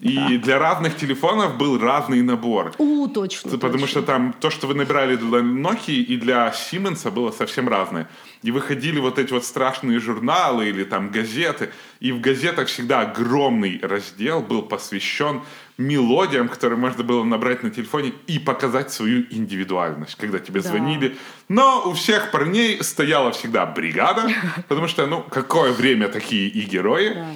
И 0.01 0.39
для 0.39 0.59
разных 0.59 0.97
телефонов 0.97 1.57
был 1.57 1.79
разный 1.79 2.23
набор. 2.23 2.73
У, 2.79 3.07
точно. 3.09 3.51
Потому 3.51 3.73
точно. 3.73 3.87
что 3.89 4.03
там 4.03 4.35
то, 4.41 4.51
что 4.51 4.67
вы 4.67 4.75
набирали 4.75 5.17
для 5.17 5.39
Nokia 5.41 5.95
и 5.95 6.17
для 6.17 6.49
Siemens 6.51 7.11
было 7.11 7.31
совсем 7.31 7.69
разное. 7.69 8.09
И 8.43 8.51
выходили 8.51 8.99
вот 8.99 9.19
эти 9.19 9.33
вот 9.33 9.45
страшные 9.45 10.01
журналы 10.01 10.69
или 10.69 10.85
там 10.85 11.11
газеты. 11.11 11.71
И 12.01 12.11
в 12.13 12.21
газетах 12.21 12.69
всегда 12.69 13.01
огромный 13.03 13.79
раздел 13.83 14.41
был 14.41 14.63
посвящен 14.63 15.43
мелодиям, 15.79 16.49
которые 16.49 16.79
можно 16.79 17.03
было 17.05 17.25
набрать 17.25 17.63
на 17.63 17.71
телефоне 17.71 18.13
и 18.27 18.39
показать 18.39 18.93
свою 18.93 19.25
индивидуальность, 19.31 20.17
когда 20.17 20.39
тебе 20.39 20.61
Да. 20.61 20.69
звонили. 20.69 21.17
Но 21.49 21.83
у 21.87 21.93
всех 21.93 22.31
парней 22.31 22.83
стояла 22.83 23.31
всегда 23.33 23.67
бригада, 23.67 24.29
потому 24.69 24.89
что, 24.89 25.07
ну, 25.07 25.23
какое 25.23 25.73
время 25.73 26.09
такие 26.09 26.49
и 26.49 26.63
герои. 26.63 27.15
Да. 27.15 27.27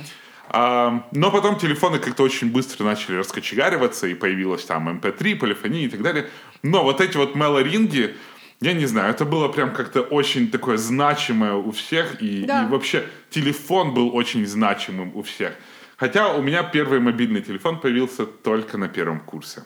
А, 0.48 1.06
но 1.12 1.30
потом 1.30 1.58
телефоны 1.58 1.98
как-то 1.98 2.22
очень 2.22 2.50
быстро 2.50 2.84
начали 2.84 3.16
раскочегариваться, 3.16 4.06
и 4.06 4.14
появилась 4.14 4.64
там 4.64 4.88
MP3, 4.88 5.36
полифония 5.36 5.86
и 5.86 5.88
так 5.88 6.02
далее. 6.02 6.28
Но 6.62 6.82
вот 6.84 7.00
эти 7.00 7.16
вот 7.16 7.34
мелоринги, 7.34 8.14
я 8.60 8.72
не 8.72 8.86
знаю, 8.86 9.10
это 9.10 9.24
было 9.24 9.48
прям 9.48 9.72
как-то 9.72 10.00
очень 10.02 10.50
такое 10.50 10.76
значимое 10.76 11.54
у 11.54 11.70
всех, 11.72 12.22
и, 12.22 12.44
Да. 12.44 12.64
и 12.64 12.66
вообще 12.68 13.04
телефон 13.30 13.92
был 13.94 14.14
очень 14.14 14.46
значимым 14.46 15.12
у 15.14 15.22
всех. 15.22 15.52
Хотя 15.96 16.34
у 16.34 16.42
меня 16.42 16.62
первый 16.62 17.00
мобильный 17.00 17.40
телефон 17.40 17.80
появился 17.80 18.26
только 18.26 18.76
на 18.78 18.88
первом 18.88 19.20
курсе. 19.20 19.62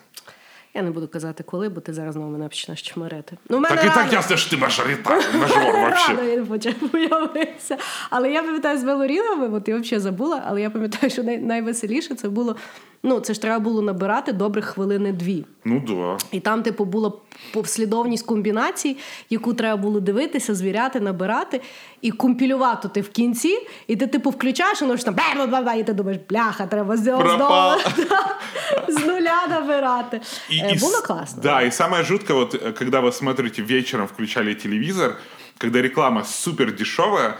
Я 0.73 0.81
не 0.81 0.91
буду 0.91 1.07
казати 1.07 1.43
коли, 1.43 1.69
бо 1.69 1.81
ти 1.81 1.93
зараз 1.93 2.13
знову 2.13 2.31
мене 2.31 2.47
почнеш 2.47 2.81
чмирити. 2.81 3.37
Ну, 3.49 3.59
мене 3.59 3.75
Так 3.75 3.85
і 3.85 3.89
так 3.89 4.13
ясно, 4.13 4.37
що 4.37 4.49
ти 4.49 4.57
мажоритар, 4.57 5.23
мажор 5.39 5.63
вообще. 5.63 6.13
Рано 6.13 6.29
він 6.31 6.45
почав 6.45 6.73
появитися. 6.73 7.77
Але 8.09 8.31
я 8.31 8.43
пам'ятаю 8.43 8.77
з 8.77 8.83
велорінами, 8.83 9.57
от 9.57 9.67
я 9.67 9.77
взагалі 9.77 10.01
забула, 10.01 10.43
але 10.47 10.61
я 10.61 10.69
пам'ятаю, 10.69 11.11
що 11.11 11.23
най- 11.23 11.37
найвеселіше 11.37 12.15
це 12.15 12.29
було. 12.29 12.55
Ну, 13.03 13.19
це 13.19 13.33
ж 13.33 13.41
треба 13.41 13.59
було 13.59 13.81
набирати 13.81 14.33
добрих 14.33 14.65
хвилини 14.65 15.11
дві. 15.11 15.45
Ну 15.65 15.83
да. 15.87 16.17
І 16.31 16.39
там, 16.39 16.63
типу, 16.63 16.85
була 16.85 17.11
послідовність 17.52 18.26
комбінацій, 18.26 18.96
яку 19.30 19.54
треба 19.54 19.76
було 19.76 20.00
дивитися, 20.00 20.54
звіряти, 20.54 21.00
набирати 21.00 21.60
і 22.02 22.10
компілювати 22.10 22.88
ти 22.88 23.00
в 23.00 23.08
кінці, 23.08 23.58
і 23.86 23.96
ти, 23.96 24.06
типу, 24.06 24.30
включаєш, 24.30 24.80
і 24.82 24.84
воно 24.84 24.96
ж 24.96 25.04
там 25.04 25.14
бла-бла-бла, 25.14 25.74
і 25.74 25.84
ти 25.84 25.92
думаєш, 25.92 26.20
бляха, 26.30 26.66
треба 26.66 26.96
з 26.96 27.06
нього 27.06 27.22
Пропав. 27.22 27.80
знову 27.96 29.00
з 29.00 29.06
нуля 29.06 29.46
набирати. 29.50 30.20
И- 30.50 30.56
Е, 30.58 30.72
и 30.72 30.78
Було 30.78 30.92
с- 30.92 31.00
класно. 31.00 31.42
Да, 31.42 31.62
и 31.62 31.70
самое 31.70 32.04
жуткое, 32.04 32.36
вот 32.36 32.54
э, 32.54 32.72
когда 32.78 33.00
вы 33.00 33.12
смотрите 33.12 33.62
вечером, 33.62 34.06
включали 34.06 34.54
телевизор, 34.54 35.16
когда 35.58 35.82
реклама 35.82 36.24
супер 36.24 36.72
дешевая, 36.76 37.34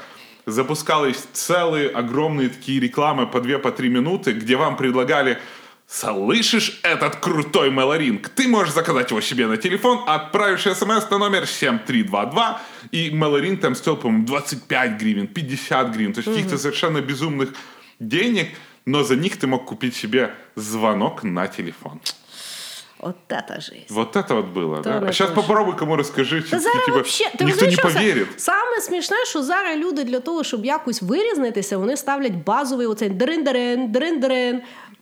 запускались 0.46 1.24
целые 1.34 1.88
огромные 1.90 2.48
такие 2.48 2.80
рекламы 2.80 3.26
по 3.30 3.40
2 3.40 3.58
по 3.58 3.70
3 3.70 3.90
минуты, 3.90 4.32
где 4.32 4.56
вам 4.56 4.76
предлагали 4.76 5.38
Слышишь 5.90 6.80
этот 6.82 7.16
крутой 7.16 7.70
Мелоринг? 7.70 8.28
Ты 8.30 8.48
можешь 8.48 8.74
заказать 8.74 9.10
его 9.10 9.20
себе 9.20 9.46
на 9.46 9.56
телефон, 9.56 10.00
отправишь 10.06 10.62
смс 10.62 11.10
на 11.10 11.18
номер 11.18 11.46
7322, 11.46 12.60
и 12.90 13.10
Мелоринг 13.10 13.60
там 13.60 13.74
стоил, 13.76 13.96
по-моему, 13.96 14.26
25 14.26 15.00
гривен, 15.00 15.26
50 15.28 15.94
гривен, 15.94 16.12
то 16.12 16.20
есть 16.20 16.28
каких-то 16.28 16.58
совершенно 16.58 17.00
безумных 17.00 17.54
денег, 18.00 18.48
но 18.84 19.04
за 19.04 19.14
них 19.16 19.36
ты 19.36 19.46
мог 19.46 19.64
купить 19.64 19.94
себе 19.94 20.34
звонок 20.56 21.22
на 21.24 21.46
телефон. 21.46 22.00
От 22.98 23.16
це 23.28 23.60
жизнь. 23.60 23.86
Вот 23.90 24.16
это 24.16 24.34
вот 24.34 24.46
было, 24.46 24.82
Да, 24.82 24.90
да? 24.90 24.96
она 24.98 25.08
А 25.08 25.12
сейчас 25.12 25.28
тоже. 25.30 25.34
попробуй 25.34 25.74
кому 25.76 25.96
расскажи, 25.96 26.40
Та 26.42 26.48
типа, 26.48 26.60
зараз 26.62 26.84
типа, 26.84 26.92
вообще, 26.96 27.24
ти 27.38 27.44
никто 27.44 27.44
не 27.44 27.50
розумієш, 27.52 27.78
що 27.78 27.88
це? 27.88 27.94
поверит. 27.98 28.28
Саме 28.40 28.80
смішне, 28.80 29.16
що 29.26 29.42
зараз 29.42 29.78
люди 29.78 30.04
для 30.04 30.20
того, 30.20 30.44
щоб 30.44 30.64
якось 30.64 31.02
вирізнитися, 31.02 31.78
вони 31.78 31.96
ставлять 31.96 32.32
базовий 32.32 32.86
оцей 32.86 33.08
дрин-дрин, 33.10 33.92
дрин-дрин. 33.92 34.60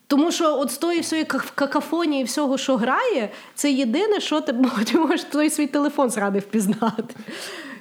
Тому 0.08 0.32
що 0.32 0.58
от 0.58 0.70
з 0.70 0.78
тої 0.78 1.00
всієї 1.00 1.24
как- 1.26 1.52
какафонії 1.54 2.24
всього, 2.24 2.58
що 2.58 2.76
грає, 2.76 3.28
це 3.54 3.70
єдине, 3.72 4.20
що 4.20 4.40
ти, 4.40 4.54
ти 4.92 4.98
можеш 4.98 5.24
той 5.24 5.50
свій 5.50 5.66
телефон 5.66 6.10
зради 6.10 6.38
впізнати. 6.38 7.14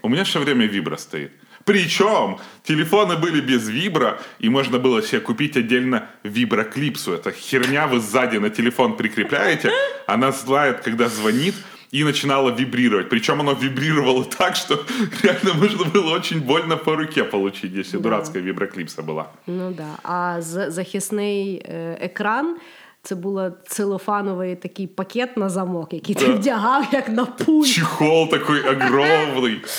У 0.01 0.09
меня 0.09 0.23
все 0.23 0.39
время 0.39 0.67
вибра 0.67 0.97
стоит. 0.97 1.31
Причем 1.65 2.37
телефоны 2.69 3.15
были 3.21 3.39
без 3.41 3.69
вибра, 3.69 4.19
и 4.43 4.49
можно 4.49 4.79
было 4.79 5.01
себе 5.01 5.21
купить 5.21 5.55
отдельно 5.57 6.01
виброклипсу. 6.23 7.13
Это 7.13 7.31
херня 7.31 7.87
вы 7.87 7.99
сзади 7.99 8.39
на 8.39 8.49
телефон 8.49 8.97
прикрепляете, 8.97 9.71
она 10.07 10.31
знает, 10.31 10.81
когда 10.81 11.07
звонит, 11.07 11.53
и 11.93 12.03
начинала 12.03 12.49
вибрировать. 12.51 13.09
Причем 13.09 13.39
оно 13.39 13.53
вибрировало 13.53 14.23
так, 14.25 14.55
что 14.55 14.79
реально 15.23 15.53
можно 15.53 15.85
было 15.85 16.15
очень 16.15 16.39
больно 16.41 16.77
по 16.77 16.95
руке 16.95 17.23
получить, 17.23 17.73
если 17.73 17.99
дурацкая 17.99 18.43
виброклипса 18.43 19.01
была. 19.01 19.25
Ну 19.47 19.71
да. 19.71 19.87
А 20.03 20.41
з- 20.41 20.71
захисний 20.71 21.55
е, 21.69 21.97
екран. 22.01 22.57
Це 23.05 23.15
був 23.15 23.39
целофановий 23.67 24.55
такий 24.55 24.87
пакет 24.87 25.37
на 25.37 25.49
замок, 25.49 25.93
який 25.93 26.15
ти 26.15 26.25
Да. 26.27 26.33
вдягав 26.33 26.85
як 26.91 27.09
на 27.09 27.25
пульт. 27.25 27.67
Чехол 27.67 28.29
такой 28.29 28.59
огромный. 28.61 29.57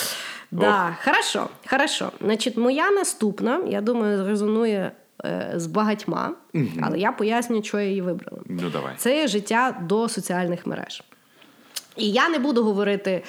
Да, 0.51 0.97
хорошо, 1.05 1.49
хорошо. 1.67 2.11
Значить, 2.21 2.57
моя 2.57 2.91
наступна, 2.91 3.61
я 3.67 3.81
думаю, 3.81 4.27
резонує 4.27 4.91
е, 5.25 5.51
з 5.55 5.67
багатьма, 5.67 6.31
але 6.81 6.99
я 6.99 7.11
поясню, 7.11 7.61
чого 7.61 7.81
я 7.83 7.89
її 7.89 8.01
вибрала. 8.01 8.41
Ну 8.49 8.69
давай. 8.69 8.93
Це 8.97 9.17
є 9.17 9.27
життя 9.27 9.77
до 9.81 10.09
соціальних 10.09 10.65
мереж. 10.67 11.03
І 11.96 12.10
я 12.10 12.28
не 12.28 12.38
буду 12.38 12.64
говорити, 12.64 13.22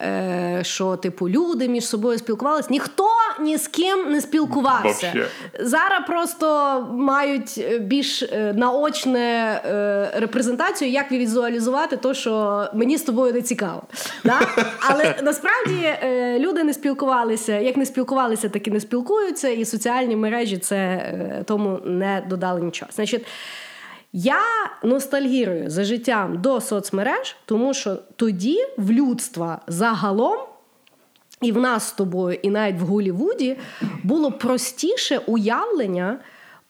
е, 0.00 0.60
що 0.62 0.96
типу 0.96 1.28
люди 1.28 1.68
між 1.68 1.86
собою 1.86 2.18
спілкувалися. 2.18 2.68
Ніхто 2.70 3.08
ні 3.40 3.58
з 3.58 3.68
ким 3.68 4.12
не 4.12 4.20
спілкувався. 4.20 5.12
Вообще. 5.14 5.26
Зараз 5.60 6.06
просто 6.06 6.86
мають 6.92 7.58
е, 7.58 7.78
більш 7.78 8.22
е, 8.22 8.54
наочне 8.56 9.60
репрезентацію, 10.14 10.90
як 10.90 11.12
візуалізувати 11.12 11.96
те, 11.96 12.14
що 12.14 12.64
мені 12.74 12.98
з 12.98 13.02
тобою 13.02 13.32
не 13.32 13.42
цікаво. 13.42 13.82
Да? 14.24 14.40
Але 14.80 15.14
насправді 15.22 15.94
люди 16.38 16.64
не 16.64 16.74
спілкувалися. 16.74 17.58
Як 17.58 17.76
не 17.76 17.86
спілкувалися, 17.86 18.48
так 18.48 18.68
і 18.68 18.70
не 18.70 18.80
спілкуються, 18.80 19.48
і 19.48 19.64
соціальні 19.64 20.16
мережі 20.16 20.58
це 20.58 21.12
тому 21.46 21.78
не 21.84 22.22
додали 22.28 22.60
нічого. 22.60 22.90
Значить. 22.94 23.26
Я 24.12 24.40
ностальгірую 24.82 25.70
за 25.70 25.84
життям 25.84 26.40
до 26.40 26.60
соцмереж, 26.60 27.36
тому 27.44 27.74
що 27.74 27.96
тоді 28.16 28.58
в 28.76 28.90
людства 28.90 29.60
загалом, 29.66 30.38
і 31.40 31.52
в 31.52 31.58
нас 31.58 31.88
з 31.88 31.92
тобою, 31.92 32.38
і 32.42 32.50
навіть 32.50 32.80
в 32.80 32.84
Голлівуді, 32.84 33.56
було 34.02 34.32
простіше 34.32 35.18
уявлення 35.18 36.18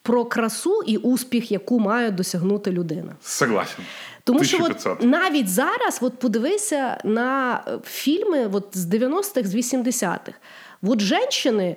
про 0.01 0.25
красу 0.25 0.83
і 0.85 0.97
успіх, 0.97 1.51
яку 1.51 1.79
має 1.79 2.11
досягнути 2.11 2.71
людина. 2.71 3.15
Согласен. 3.21 3.85
Тому 4.23 4.43
що 4.43 4.57
от 4.63 5.03
навіть 5.03 5.49
зараз, 5.49 5.99
от 6.01 6.19
подивися 6.19 6.97
на 7.03 7.53
е, 7.67 7.79
фільми 7.85 8.49
от 8.53 8.67
з 8.73 8.85
90-х, 8.85 9.43
з 9.43 9.55
80-х. 9.55 10.33
От 10.81 11.01
жінки 11.01 11.75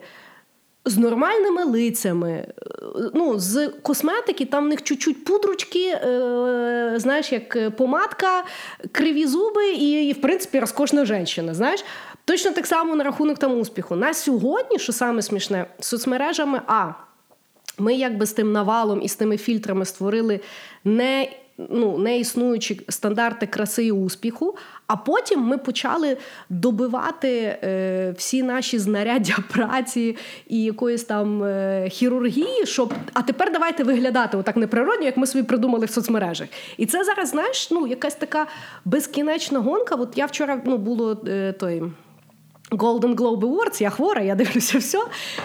з 0.85 0.99
нормальними 0.99 1.65
лицями, 1.65 2.31
е, 2.31 2.47
ну, 3.15 3.39
з 3.39 3.69
косметики, 3.69 4.45
там 4.45 4.65
в 4.65 4.69
них 4.69 4.83
чуть-чуть 4.83 5.25
пудручки, 5.25 5.87
е, 5.89 6.95
знаєш, 6.97 7.33
як 7.33 7.57
е, 7.57 7.71
помадка, 7.71 8.45
криві 8.93 9.27
зуби 9.27 9.73
і, 9.73 10.13
в 10.13 10.21
принципі, 10.21 10.61
розкошна 10.61 11.05
жінка, 11.05 11.55
знаєш. 11.55 11.85
Точно 12.25 12.51
так 12.51 12.67
само 12.67 12.95
на 12.95 13.05
рахунок 13.05 13.39
там 13.39 13.59
успіху. 13.59 13.97
На 13.97 14.15
сьогодні, 14.15 14.79
що 14.79 14.93
саме 14.93 15.23
смішне, 15.23 15.67
соцмережами 15.81 16.61
А. 16.67 16.93
Ми 17.79 17.95
якби 17.95 18.27
з 18.27 18.33
тим 18.33 18.53
навалом 18.53 19.03
і 19.03 19.09
з 19.09 19.17
тими 19.17 19.37
фільтрами 19.37 19.85
створили 19.85 20.41
не, 20.85 21.29
ну, 21.59 21.99
не 21.99 22.19
існуючі 22.19 22.81
стандарти 22.89 23.47
краси 23.47 23.87
і 23.87 23.93
успіху, 23.93 24.57
а 24.93 24.97
потім 24.97 25.41
ми 25.41 25.59
почали 25.59 26.17
добивати 26.49 27.59
е, 27.65 28.15
всі 28.19 28.43
наші 28.43 28.79
знаряддя 28.79 29.37
праці 29.53 30.17
і 30.49 30.63
якоїсь 30.63 31.05
там 31.05 31.45
е, 31.45 31.89
хірургії, 31.91 32.67
щоб 32.67 32.95
а 33.13 33.23
тепер 33.23 33.53
давайте 33.53 33.85
виглядати 33.85 34.37
отак 34.37 34.57
неприродно, 34.57 35.07
як 35.07 35.17
ми 35.17 35.27
собі 35.27 35.45
придумали 35.45 35.87
в 35.87 35.91
соцмережах. 35.91 36.49
І 36.77 36.87
це 36.87 37.05
зараз, 37.05 37.29
знаєш, 37.29 37.71
ну, 37.71 37.87
якась 37.87 38.15
така 38.15 38.47
безкінечна 38.85 39.59
гонка. 39.59 39.95
От 39.95 40.19
я 40.19 40.27
вчора 40.27 40.61
ну, 40.65 40.79
було 40.79 41.21
е, 41.29 41.53
той. 41.53 41.83
Golden 42.73 43.15
Globe 43.15 43.41
Awards, 43.41 43.83
я 43.83 43.91
хвора, 43.91 44.23
я 44.23 44.35
дивлюся 44.35 44.79
все. 44.79 44.99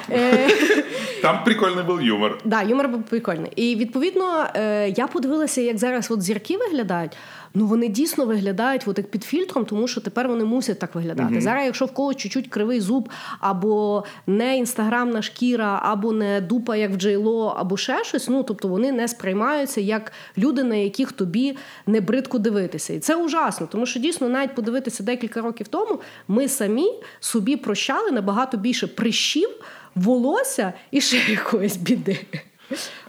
Там 1.21 1.43
прикольный 1.43 1.83
был 1.83 1.99
юмор. 1.99 2.39
Да, 2.45 2.61
юмор 2.61 2.87
був 2.87 3.03
прикольний. 3.03 3.51
І 3.55 3.75
відповідно 3.75 4.47
е, 4.55 4.89
я 4.89 5.07
подивилася, 5.07 5.61
як 5.61 5.77
зараз 5.77 6.11
от 6.11 6.21
зірки 6.21 6.57
виглядають. 6.57 7.11
Ну 7.53 7.65
вони 7.65 7.87
дійсно 7.87 8.25
виглядають 8.25 8.83
от 8.87 8.97
як 8.97 9.11
під 9.11 9.23
фільтром, 9.23 9.65
тому 9.65 9.87
що 9.87 10.01
тепер 10.01 10.27
вони 10.27 10.43
мусять 10.43 10.79
так 10.79 10.95
виглядати. 10.95 11.41
Зараз, 11.41 11.65
якщо 11.65 11.85
в 11.85 11.91
когось 11.91 12.15
чуть-чуть 12.15 12.47
кривий 12.47 12.81
зуб, 12.81 13.09
або 13.39 14.03
не 14.27 14.57
інстаграмна 14.57 15.21
шкіра, 15.21 15.79
або 15.83 16.11
не 16.11 16.41
дупа, 16.41 16.75
як 16.75 16.91
в 16.91 16.95
Джейло, 16.95 17.55
або 17.57 17.77
ще 17.77 18.03
щось. 18.03 18.29
Ну 18.29 18.43
тобто 18.43 18.67
вони 18.67 18.91
не 18.91 19.07
сприймаються 19.07 19.81
як 19.81 20.11
люди, 20.37 20.63
на 20.63 20.75
яких 20.75 21.11
тобі 21.11 21.57
не 21.87 22.01
бридко 22.01 22.37
дивитися. 22.37 22.93
І 22.93 22.99
це 22.99 23.15
ужасно, 23.15 23.67
тому 23.67 23.85
що 23.85 23.99
дійсно 23.99 24.29
навіть 24.29 24.55
подивитися 24.55 25.03
декілька 25.03 25.41
років 25.41 25.67
тому, 25.67 25.99
ми 26.27 26.47
самі 26.47 26.93
собі 27.19 27.55
прощали 27.55 28.11
набагато 28.11 28.57
більше 28.57 28.87
прищів, 28.87 29.49
волосся 29.95 30.73
і 30.91 31.01
ще 31.01 31.17
якоїсь 31.31 31.77
біди. 31.77 32.19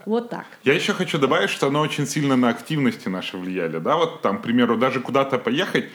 Вот 0.06 0.30
так. 0.30 0.46
Я 0.64 0.74
еще 0.74 0.92
хочу 0.94 1.18
добавить, 1.18 1.50
что 1.50 1.66
оно 1.66 1.80
очень 1.80 2.06
сильно 2.06 2.36
на 2.36 2.48
активности 2.48 3.08
наши 3.08 3.36
влияли. 3.36 3.78
Да, 3.78 3.96
вот 3.96 4.22
там, 4.22 4.38
к 4.38 4.42
примеру, 4.42 4.76
даже 4.76 5.00
куда-то 5.00 5.38
поехать, 5.38 5.86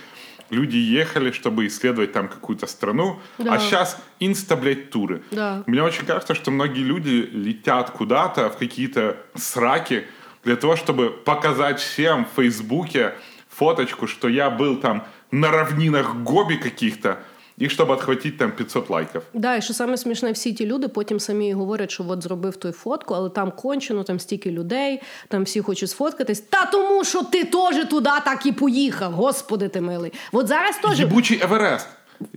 люди 0.49 0.78
ехали, 0.78 1.32
чтобы 1.32 1.66
исследовать 1.68 2.12
там 2.14 2.28
какую-то 2.28 2.68
страну, 2.68 3.20
Да. 3.38 3.54
а 3.54 3.60
сейчас 3.60 3.97
инста, 4.20 4.56
блядь, 4.56 4.89
туры. 4.91 5.22
Да. 5.32 5.64
Мне 5.68 5.82
очень 5.84 6.06
кажется, 6.06 6.36
что 6.36 6.51
многие 6.51 6.84
люди 6.84 7.30
летят 7.34 7.89
куда-то 7.91 8.49
в 8.49 8.58
какие-то 8.58 9.18
сраки 9.36 10.06
для 10.43 10.56
того, 10.56 10.76
чтобы 10.76 11.10
показать 11.10 11.80
всем 11.80 12.26
в 12.26 12.36
Фейсбуке 12.41 13.14
фоточку, 13.49 14.08
что 14.08 14.28
я 14.28 14.49
был 14.49 14.78
там 14.78 15.04
на 15.32 15.49
равнинах 15.51 16.16
Гоби 16.16 16.56
каких-то, 16.56 17.18
и 17.61 17.68
чтобы 17.68 17.92
отхватить 17.94 18.38
там 18.38 18.53
500 18.53 18.90
лайков. 18.90 19.22
Да, 19.34 19.57
і 19.57 19.62
що 19.62 19.74
саме 19.74 19.96
смішне, 19.96 20.32
всі 20.32 20.53
ті 20.53 20.66
люди 20.66 20.88
потім 20.88 21.20
самі 21.20 21.53
говорять, 21.53 21.90
що 21.90 22.05
от 22.09 22.22
зробив 22.22 22.57
той 22.57 22.72
фотку, 22.72 23.14
але 23.14 23.30
там 23.30 23.51
кончено, 23.51 24.03
там 24.05 24.20
стільки 24.20 24.51
людей, 24.51 25.03
там 25.28 25.42
всі 25.42 25.61
хочуть 25.61 25.90
сфоткатись. 25.90 26.40
Та 26.40 26.66
тому, 26.66 27.05
що 27.05 27.22
ти 27.22 27.44
теж 27.44 27.88
туди 27.90 28.11
так 28.24 28.46
і 28.46 28.53
поїхав. 28.53 29.12
Господи 29.12 29.68
ти 29.68 29.80
милий. 29.80 30.12
От 30.32 30.46
зараз 30.46 30.76
теж. 30.82 31.01
Ебучий 31.01 31.40
Эверест. 31.42 31.86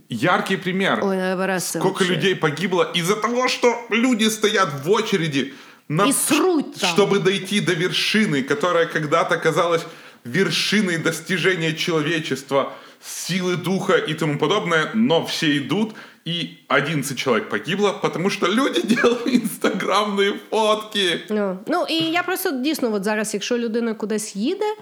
Яркий 0.08 0.56
пример. 0.56 1.00
Ой, 1.02 1.18
Еверест 1.18 1.66
це 1.66 1.78
Сколько 1.78 2.04
вообще. 2.04 2.16
людей 2.16 2.34
погибло 2.34 2.92
из-за 2.96 3.14
того, 3.14 3.48
что 3.48 3.74
люди 3.90 4.30
стоят 4.30 4.68
в 4.84 4.90
очереди, 4.90 5.52
на... 5.88 6.06
И 6.06 6.12
срут 6.12 6.74
там. 6.74 6.90
чтобы 6.90 7.18
дойти 7.18 7.60
до 7.60 7.72
вершины, 7.72 8.42
которая 8.42 8.86
когда-то 8.86 9.36
казалась 9.36 9.82
вершиной 10.24 10.98
достижения 10.98 11.72
человечества, 11.74 12.72
силы 13.01 13.55
духа 13.55 13.93
и 13.93 14.13
тому 14.13 14.37
подобное, 14.37 14.91
но 14.93 15.25
все 15.25 15.57
идут, 15.57 15.93
и 16.25 16.57
11 16.67 17.17
человек 17.17 17.49
погибло, 17.49 17.93
потому 18.01 18.29
что 18.29 18.47
люди 18.47 18.81
делали 18.83 19.31
інстаграмні 19.31 20.33
фотки. 20.49 21.19
Ну, 21.29 21.57
ну 21.67 21.85
і 21.89 21.95
я 21.95 22.23
просто 22.23 22.51
дійсно, 22.51 22.93
от 22.93 23.03
зараз, 23.03 23.33
якщо 23.33 23.57
людина 23.57 23.93
кудись 23.93 24.35
їде, 24.35 24.75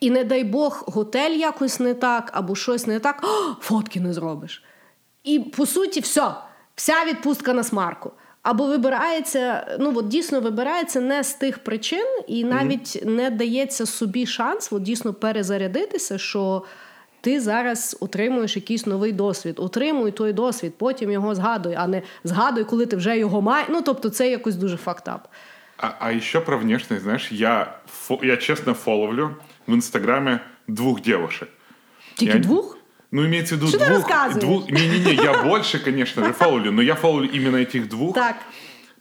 і 0.00 0.10
не 0.10 0.24
дай 0.24 0.44
Бог, 0.44 0.84
готель 0.86 1.30
якось 1.30 1.80
не 1.80 1.94
так, 1.94 2.30
або 2.34 2.54
щось 2.56 2.86
не 2.86 3.00
так, 3.00 3.24
«О, 3.24 3.62
фотки 3.62 4.00
не 4.00 4.12
зробиш. 4.12 4.62
І 5.24 5.38
по 5.38 5.66
суті, 5.66 6.00
все, 6.00 6.30
вся 6.74 7.04
відпустка 7.04 7.52
на 7.52 7.64
смарку. 7.64 8.12
Або 8.42 8.66
вибирається, 8.66 9.76
ну 9.80 9.92
от 9.96 10.08
дійсно 10.08 10.40
вибирається 10.40 11.00
не 11.00 11.24
з 11.24 11.34
тих 11.34 11.58
причин, 11.58 12.06
і 12.26 12.44
навіть 12.44 13.02
не 13.04 13.30
дається 13.30 13.86
собі 13.86 14.26
шанс 14.26 14.72
от 14.72 14.82
дійсно 14.82 15.14
перезарядитися, 15.14 16.18
що 16.18 16.62
ти 17.25 17.39
зараз 17.41 17.97
отримуєш 17.99 18.55
якийсь 18.55 18.85
новий 18.85 19.11
досвід. 19.11 19.55
Отримуй 19.57 20.11
той 20.11 20.33
досвід, 20.33 20.73
потім 20.77 21.11
його 21.11 21.35
згадуй, 21.35 21.73
а 21.77 21.87
не 21.87 22.01
згадуй, 22.23 22.63
коли 22.63 22.85
ти 22.85 22.95
вже 22.95 23.17
його 23.17 23.41
маєш. 23.41 23.67
Ну 23.71 23.81
тобто, 23.81 24.09
це 24.09 24.29
якось 24.31 24.55
дуже 24.55 24.77
фактап. 24.77 25.27
А, 25.77 25.89
а 25.99 26.11
еще 26.13 26.39
про 26.39 26.57
внешность, 26.57 27.03
знаешь, 27.03 27.31
я, 27.31 27.73
фо- 28.09 28.25
я 28.25 28.37
честно 28.37 28.73
фоловлю 28.73 29.29
в 29.67 29.73
Инстаграме 29.73 30.39
двух 30.67 31.01
девушек. 31.01 31.49
Тільки 32.15 32.33
Я- 32.33 32.39
двух? 32.39 32.77
Ну, 33.11 33.25
имеется 33.25 33.55
в 33.55 33.57
виду 33.57 33.67
Что 33.67 33.77
ты 33.77 33.85
двух... 33.89 34.09
рассказываешь? 34.09 34.39
двух... 34.39 34.69
Не-не-не, 34.69 35.13
я 35.13 35.43
больше, 35.43 35.79
конечно 35.79 36.25
же, 36.25 36.33
фоловлю, 36.33 36.71
но 36.71 36.81
я 36.81 36.95
фоловлю 36.95 37.29
именно 37.33 37.57
этих 37.57 37.87
двух. 37.87 38.15
Так. 38.15 38.35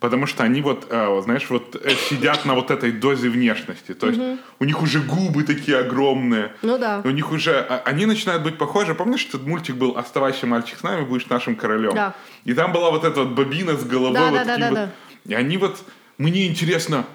Потому 0.05 0.27
что 0.27 0.43
они 0.43 0.61
вот, 0.61 0.85
э, 0.91 1.21
знаешь, 1.23 1.49
вот 1.49 1.75
э, 1.83 1.95
сидят 2.09 2.45
на 2.45 2.53
вот 2.53 2.69
этой 2.69 2.91
дозе 2.91 3.27
внешности. 3.27 3.95
То 3.95 4.07
есть 4.07 4.19
у 4.59 4.63
них 4.63 4.83
уже 4.83 4.99
губы 4.99 5.43
такие 5.43 5.79
огромные. 5.79 6.53
Ну 6.61 6.77
да. 6.77 7.01
У 7.03 7.09
них 7.09 7.31
уже... 7.31 7.57
а- 7.59 7.81
Они 7.85 8.05
начинают 8.05 8.43
быть 8.43 8.59
похожи. 8.59 8.93
Помнишь, 8.93 9.25
этот 9.27 9.47
мультик 9.47 9.77
был 9.77 9.97
«Оставайся, 9.97 10.45
мальчик, 10.45 10.77
с 10.77 10.83
нами, 10.83 11.05
будешь 11.05 11.25
нашим 11.25 11.55
королем»? 11.55 11.95
Да. 11.95 12.13
И 12.43 12.53
там 12.53 12.71
была 12.71 12.91
вот 12.91 13.03
эта 13.03 13.21
вот 13.23 13.29
бобина 13.29 13.75
с 13.75 13.83
головой. 13.83 14.13
Да, 14.13 14.29
вот 14.29 14.33
да, 14.33 14.45
такие 14.45 14.59
да, 14.59 14.69
вот- 14.69 14.75
да. 14.75 14.91
И 15.25 15.33
они 15.33 15.57
вот... 15.57 15.79
Мне 16.19 16.45
интересно, 16.45 17.05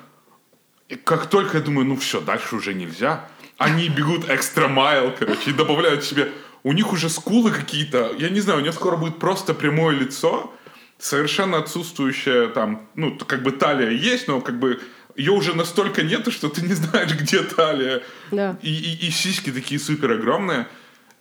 как 1.05 1.27
только 1.27 1.59
я 1.59 1.63
думаю, 1.63 1.87
ну 1.87 1.97
все, 1.97 2.21
дальше 2.21 2.57
уже 2.57 2.75
нельзя, 2.75 3.29
они 3.57 3.89
бегут 3.89 4.29
экстра 4.29 4.67
майл, 4.67 5.13
короче, 5.17 5.51
и 5.51 5.53
добавляют 5.53 6.03
себе... 6.03 6.33
У 6.65 6.73
них 6.73 6.93
уже 6.93 7.09
скулы 7.09 7.53
какие-то, 7.53 8.11
я 8.19 8.29
не 8.31 8.41
знаю, 8.41 8.59
у 8.59 8.63
нее 8.63 8.73
скоро 8.73 8.97
будет 8.97 9.19
просто 9.19 9.55
прямое 9.55 9.97
лицо, 9.97 10.53
совершенно 11.01 11.59
отсутствующее 11.59 12.49
там, 12.49 12.89
ну, 12.95 13.17
как 13.17 13.43
бы 13.43 13.53
талия 13.53 13.91
есть, 13.91 14.29
но 14.29 14.41
как 14.41 14.59
бы 14.59 14.81
ее 15.17 15.33
уже 15.33 15.57
настолько 15.57 16.03
нету, 16.03 16.31
что 16.31 16.49
ты 16.49 16.63
не 16.63 16.75
знаешь, 16.75 17.13
где 17.15 17.43
талия. 17.43 18.03
Да. 18.31 18.57
И, 18.63 18.73
и, 18.73 19.07
и 19.07 19.11
сиськи 19.11 19.51
такие 19.51 19.81
супер 19.81 20.13
огромные. 20.13 20.69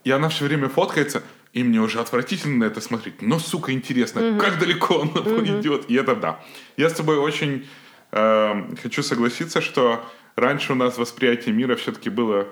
И 0.04 0.12
она 0.12 0.30
все 0.30 0.46
время 0.46 0.70
фоткается, 0.70 1.24
и 1.54 1.64
мне 1.64 1.80
уже 1.80 2.00
отвратительно 2.00 2.58
на 2.58 2.64
это 2.66 2.82
смотреть. 2.82 3.22
Но, 3.22 3.40
сука, 3.40 3.72
интересно, 3.72 4.38
как 4.40 4.60
далеко 4.60 5.02
она 5.02 5.60
идет. 5.60 5.90
И 5.90 5.96
это 5.96 6.16
да. 6.16 6.40
Я 6.78 6.90
с 6.90 6.94
тобой 6.94 7.18
очень 7.18 7.68
э, 8.12 8.76
хочу 8.82 9.04
согласиться, 9.04 9.62
что 9.62 10.06
раньше 10.36 10.74
у 10.74 10.76
нас 10.76 10.98
восприятие 10.98 11.54
мира 11.54 11.76
все-таки 11.76 12.10
было 12.10 12.48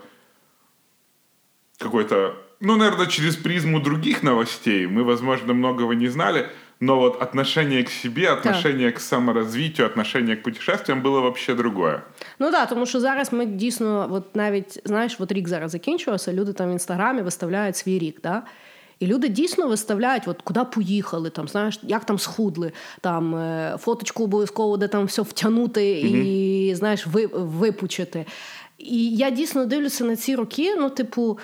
какой-то, 1.77 2.35
ну, 2.59 2.75
наверное, 2.75 3.05
через 3.05 3.35
призму 3.35 3.79
других 3.79 4.23
новостей. 4.23 4.87
Мы, 4.87 5.03
возможно, 5.03 5.53
многого 5.53 5.93
не 5.93 6.07
знали, 6.07 6.49
но 6.79 6.99
вот 6.99 7.21
отношение 7.21 7.83
к 7.83 7.89
себе, 7.89 8.29
отношение 8.29 8.91
к 8.91 8.99
саморазвитию, 8.99 9.87
отношение 9.87 10.35
к 10.35 10.43
путешествиям 10.43 11.01
было 11.01 11.21
вообще 11.21 11.53
другое. 11.53 12.01
Ну 12.39 12.51
так, 12.51 12.69
тому 12.69 12.85
що 12.85 12.99
зараз 12.99 13.33
ми 13.33 13.45
дійсно, 13.45 14.09
от 14.11 14.35
навіть 14.35 14.81
знаєш, 14.85 15.15
от 15.19 15.31
рік 15.31 15.47
зараз 15.47 15.71
закінчувався, 15.71 16.33
люди 16.33 16.53
там 16.53 16.69
в 16.69 16.71
інстаграмі 16.71 17.21
виставляють 17.21 17.75
свій 17.75 17.99
рік. 17.99 18.19
Да? 18.23 18.43
І 18.99 19.07
люди 19.07 19.27
дійсно 19.27 19.67
виставляють, 19.67 20.27
от 20.27 20.41
куди 20.41 20.63
поїхали, 20.63 21.29
там, 21.29 21.47
знаєш, 21.47 21.79
як 21.83 22.05
там 22.05 22.19
схудли, 22.19 22.71
там 23.01 23.35
е, 23.35 23.77
фоточку 23.79 24.23
обов'язково, 24.23 24.77
де 24.77 24.87
там 24.87 25.05
все 25.05 25.21
втягнути 25.21 25.91
і 25.99 26.75
знаєш, 26.75 27.07
ви, 27.07 27.25
випучити. 27.33 28.25
І 28.77 29.15
я 29.15 29.29
дійсно 29.29 29.65
дивлюся 29.65 30.03
на 30.03 30.15
ці 30.15 30.35
роки, 30.35 30.75
ну, 30.75 30.89
типу. 30.89 31.39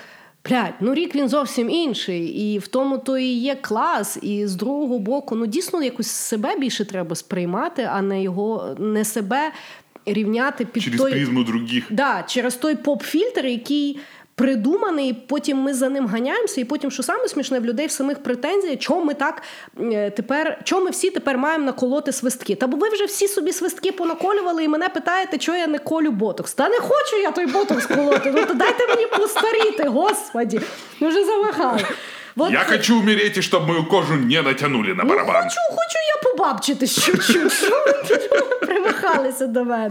Блядь, 0.48 0.74
ну 0.80 0.94
рік 0.94 1.14
він 1.14 1.28
зовсім 1.28 1.70
інший, 1.70 2.26
і 2.26 2.58
в 2.58 2.66
тому 2.66 2.98
то 2.98 3.18
і 3.18 3.26
є 3.26 3.54
клас. 3.54 4.18
І 4.22 4.46
з 4.46 4.54
другого 4.54 4.98
боку, 4.98 5.36
ну 5.36 5.46
дійсно 5.46 5.82
якось 5.82 6.06
себе 6.06 6.58
більше 6.58 6.84
треба 6.84 7.16
сприймати, 7.16 7.88
а 7.92 8.02
не 8.02 8.22
його 8.22 8.76
не 8.78 9.04
себе 9.04 9.52
рівняти 10.06 10.64
під 10.64 10.82
Через 10.82 11.00
той 11.00 11.10
призму 11.12 11.44
других. 11.44 11.84
Да, 11.90 12.24
через 12.28 12.54
той 12.54 12.74
поп-фільтр, 12.74 13.46
який 13.46 13.98
придуманий, 14.34 15.12
потім 15.14 15.58
ми 15.58 15.74
за 15.74 15.88
ним 15.88 16.06
ганяємося, 16.06 16.60
і 16.60 16.64
потім, 16.64 16.90
що 16.90 17.02
саме 17.02 17.28
смішне, 17.28 17.58
в 17.60 17.64
людей 17.64 17.86
в 17.86 17.90
самих 17.90 18.22
претензіях, 18.22 18.78
чому 18.78 19.04
ми 19.04 19.14
так 19.14 19.42
е, 19.80 20.10
тепер, 20.10 20.58
чому 20.64 20.84
ми 20.84 20.90
всі 20.90 21.10
тепер 21.10 21.38
маємо 21.38 21.64
наколоти 21.64 22.12
свистки? 22.12 22.54
Та 22.54 22.66
бо 22.66 22.76
ви 22.76 22.88
вже 22.88 23.04
всі 23.04 23.28
собі 23.28 23.52
свистки 23.52 23.92
понаколювали, 23.92 24.64
і 24.64 24.68
мене 24.68 24.88
питаєте, 24.88 25.38
чого 25.38 25.58
я 25.58 25.66
не 25.66 25.78
колю 25.78 26.10
ботокс. 26.10 26.54
Та 26.54 26.68
не 26.68 26.78
хочу 26.78 27.16
я 27.22 27.30
той 27.30 27.46
ботокс 27.46 27.86
колоти. 27.86 28.32
Ну 28.36 28.46
то 28.46 28.54
дайте 28.54 28.86
мені 28.86 29.06
постаріти, 29.06 29.88
господі. 29.88 30.60
Ми 31.00 31.08
вже 31.08 31.24
замахали. 31.24 31.84
От 32.36 32.52
Я 32.52 32.64
це- 32.64 32.70
хочу 32.72 32.98
умереть, 32.98 33.36
чтобы 33.38 33.66
мою 33.66 33.88
кожу 33.88 34.14
не 34.14 34.42
натянули 34.42 34.94
на 34.94 35.04
Ну, 35.04 35.10
барабан. 35.10 35.42
хочу, 35.42 35.56
хочу 35.70 35.98
я 36.16 36.30
побабчитись 36.30 37.04
чуть-чуть. 37.04 37.52
Що 38.32 38.46
ви 38.50 38.66
примахалися 38.66 39.46
до 39.46 39.64
мене? 39.64 39.90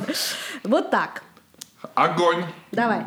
От 0.72 0.92
так. 0.92 1.24
Огонь. 1.96 2.44
Давай. 2.72 3.02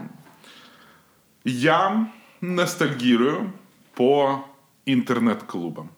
Я 1.49 2.11
ностальгирую 2.41 3.53
по 3.95 4.45
интернет-клубам. 4.85 5.91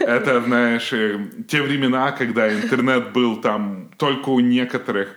Это, 0.00 0.42
знаешь, 0.42 0.92
э, 0.92 1.30
те 1.46 1.62
времена, 1.62 2.10
когда 2.10 2.52
интернет 2.52 3.12
был 3.12 3.40
там 3.40 3.90
только 3.96 4.30
у 4.30 4.40
некоторых, 4.40 5.16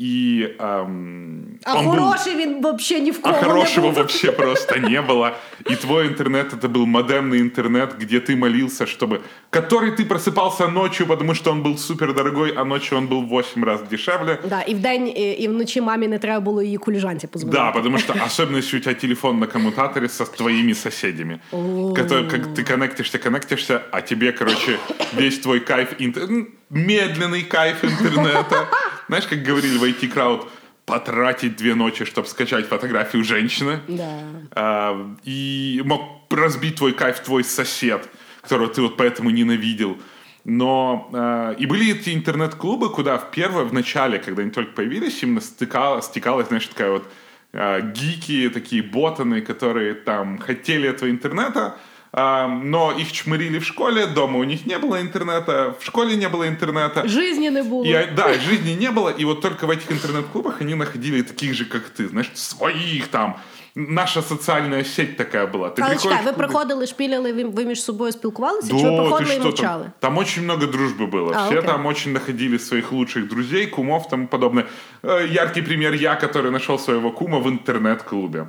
и 0.00 0.48
эм, 0.58 1.58
А 1.64 1.74
он 1.78 1.86
был- 1.86 1.90
хороший 1.98 2.36
він 2.36 2.58
взагалі 2.60 3.04
ні 3.04 3.10
в 3.10 3.18
а 3.22 3.32
кого 3.32 3.36
не 3.36 3.42
хорошего 3.52 3.86
був. 3.86 3.96
вообще 3.96 4.32
просто 4.32 4.76
не 4.78 5.00
было. 5.02 5.30
И 5.70 5.76
твой 5.76 6.06
интернет 6.06 6.52
это 6.54 6.68
был 6.72 6.86
модемный 6.86 7.38
интернет, 7.40 7.90
где 8.00 8.18
ты 8.20 8.36
молился, 8.36 8.84
чтобы... 8.86 9.18
Который 9.52 9.90
ты 9.96 10.04
просыпался 10.08 10.68
ночью, 10.68 11.06
потому 11.06 11.34
что 11.34 11.50
он 11.52 11.62
был 11.62 11.76
супер 11.78 12.14
дорогой, 12.14 12.54
а 12.56 12.64
ночью 12.64 12.98
он 12.98 13.06
был 13.08 13.20
в 13.22 13.28
8 13.28 13.64
раз 13.64 13.80
дешевле. 13.90 14.38
Да, 14.48 14.62
і 14.62 14.74
вдень, 14.74 15.08
і, 15.08 15.30
і 15.32 15.48
вночі 15.48 15.80
мамі 15.80 16.08
не 16.08 16.18
треба 16.18 16.40
було 16.40 16.62
її 16.62 16.76
куліжанці 16.76 17.26
позвонити. 17.26 17.58
Да, 17.62 17.70
потому 17.72 17.98
что 17.98 18.14
особенно 18.26 18.58
если 18.58 18.78
у 18.78 18.82
тебя 18.82 18.94
телефон 18.94 19.38
на 19.38 19.46
коммутаторе 19.46 20.08
со 20.08 20.24
твоими 20.24 20.74
соседями, 20.74 21.38
который, 21.52 22.30
как 22.30 22.40
ты 22.46 22.70
коннектишься, 22.70 23.18
коннектишься, 23.18 23.80
а 23.90 24.00
тебе, 24.00 24.32
короче, 24.32 24.78
весь 25.16 25.38
твой 25.38 25.60
кайф, 25.60 25.88
интер- 26.00 26.30
м, 26.30 26.46
медленный 26.70 27.42
кайф 27.48 27.84
интернета. 27.84 28.66
знаешь, 29.07 29.25
как 29.25 29.41
говорили 29.41 29.77
в 29.77 29.83
IT 29.83 30.13
Crowd, 30.13 30.47
потратить 30.85 31.57
две 31.57 31.75
ночи, 31.75 32.05
чтобы 32.05 32.27
скачать 32.27 32.67
фотографию 32.67 33.23
женщины. 33.23 33.81
Да. 33.87 34.19
А, 34.51 35.15
и 35.23 35.81
мог 35.85 36.01
разбить 36.29 36.77
твой 36.77 36.93
кайф 36.93 37.19
твой 37.19 37.43
сосед, 37.43 38.09
которого 38.41 38.69
ты 38.69 38.81
вот 38.81 38.95
поэтому 38.95 39.29
ненавидел. 39.29 39.97
Но 40.45 41.09
а, 41.13 41.51
и 41.51 41.65
были 41.65 41.93
эти 41.93 42.15
интернет-клубы, 42.15 42.89
куда 42.89 43.17
в 43.17 43.31
первое, 43.31 43.65
в 43.65 43.73
начале, 43.73 44.17
когда 44.17 44.43
они 44.43 44.51
только 44.51 44.71
появились, 44.71 45.21
именно 45.21 45.41
стыкала, 45.41 46.01
стекалась, 46.01 46.47
знаешь, 46.47 46.67
такая 46.67 46.91
вот 46.91 47.11
а, 47.51 47.81
гики, 47.81 48.49
такие 48.49 48.81
ботаны, 48.81 49.41
которые 49.41 49.93
там 49.93 50.37
хотели 50.37 50.87
этого 50.87 51.09
интернета, 51.09 51.77
но 52.14 52.92
их 53.00 53.10
чмырили 53.12 53.58
в 53.58 53.64
школе, 53.64 54.06
дома 54.06 54.38
у 54.38 54.44
них 54.44 54.66
не 54.66 54.78
было 54.78 55.00
интернета, 55.00 55.74
в 55.80 55.84
школе 55.84 56.16
не 56.16 56.28
было 56.28 56.46
интернета. 56.46 57.02
Жизні 57.08 57.50
не 57.50 57.62
було. 57.62 57.84
И, 57.86 57.92
а, 57.94 58.06
да, 58.16 58.34
жизни 58.34 58.76
не 58.80 58.90
было, 58.90 59.08
и 59.20 59.24
вот 59.24 59.40
только 59.40 59.66
в 59.66 59.70
этих 59.70 59.90
интернет-клубах 59.90 60.60
они 60.60 60.74
находили 60.74 61.22
таких 61.22 61.54
же, 61.54 61.64
как 61.64 61.82
ты, 62.00 62.08
знаешь, 62.08 62.30
своих 62.34 63.06
там. 63.08 63.34
Наша 63.74 64.20
социальная 64.22 64.84
сеть 64.84 65.16
такая 65.16 65.46
была. 65.46 65.70
Ты 65.70 65.80
Але 65.82 65.94
приходишь 65.94 66.02
чекай, 66.02 66.22
в 66.22 66.24
ви 66.24 66.30
клубы- 66.30 66.36
приходили, 66.36 66.86
шпіляли, 66.86 67.32
ви, 67.32 67.44
ви 67.44 67.64
між 67.64 67.82
собою 67.82 68.12
спілкувалися, 68.12 68.68
Да, 68.72 68.78
чи 68.78 68.84
ви 68.84 68.90
ты 68.90 68.96
приходили 69.02 69.30
і 69.32 69.34
что 69.36 69.44
мовчали? 69.44 69.82
там? 69.84 69.92
Там 70.00 70.18
очень 70.18 70.44
много 70.44 70.66
дружбы 70.66 71.10
было. 71.10 71.32
А, 71.34 71.46
Все 71.46 71.58
окей. 71.58 71.70
там 71.70 71.86
очень 71.86 72.12
находили 72.12 72.58
своих 72.58 72.92
лучших 72.92 73.28
друзей, 73.28 73.66
кумов 73.66 74.06
и 74.06 74.10
тому 74.10 74.26
подобное. 74.26 74.64
Э, 75.02 75.26
Яркий 75.32 75.62
пример 75.62 75.94
я, 75.94 76.14
который 76.14 76.50
нашел 76.50 76.78
своего 76.78 77.10
кума 77.12 77.38
в 77.38 77.48
интернет-клубе. 77.48 78.46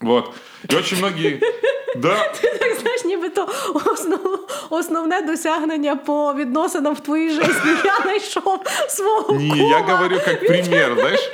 Вот. 0.00 0.34
И 0.72 0.76
очень 0.76 0.98
многие... 0.98 1.40
Да, 1.96 2.32
Так 2.60 2.74
знаєш, 2.80 3.04
ніби 3.04 3.20
нібито 3.20 3.48
основ, 3.86 4.48
основне 4.70 5.20
досягнення 5.22 5.96
по 5.96 6.34
відносинам 6.34 6.94
в 6.94 7.00
твоїй 7.00 7.30
житті. 7.30 7.68
Я 7.84 7.96
знайшов 8.02 8.62
свого 8.88 9.32
Не, 9.38 9.50
кума. 9.50 9.62
я 9.70 9.78
говорю 9.78 10.20
как 10.24 10.46
пример, 10.46 10.94
знаешь. 10.94 11.30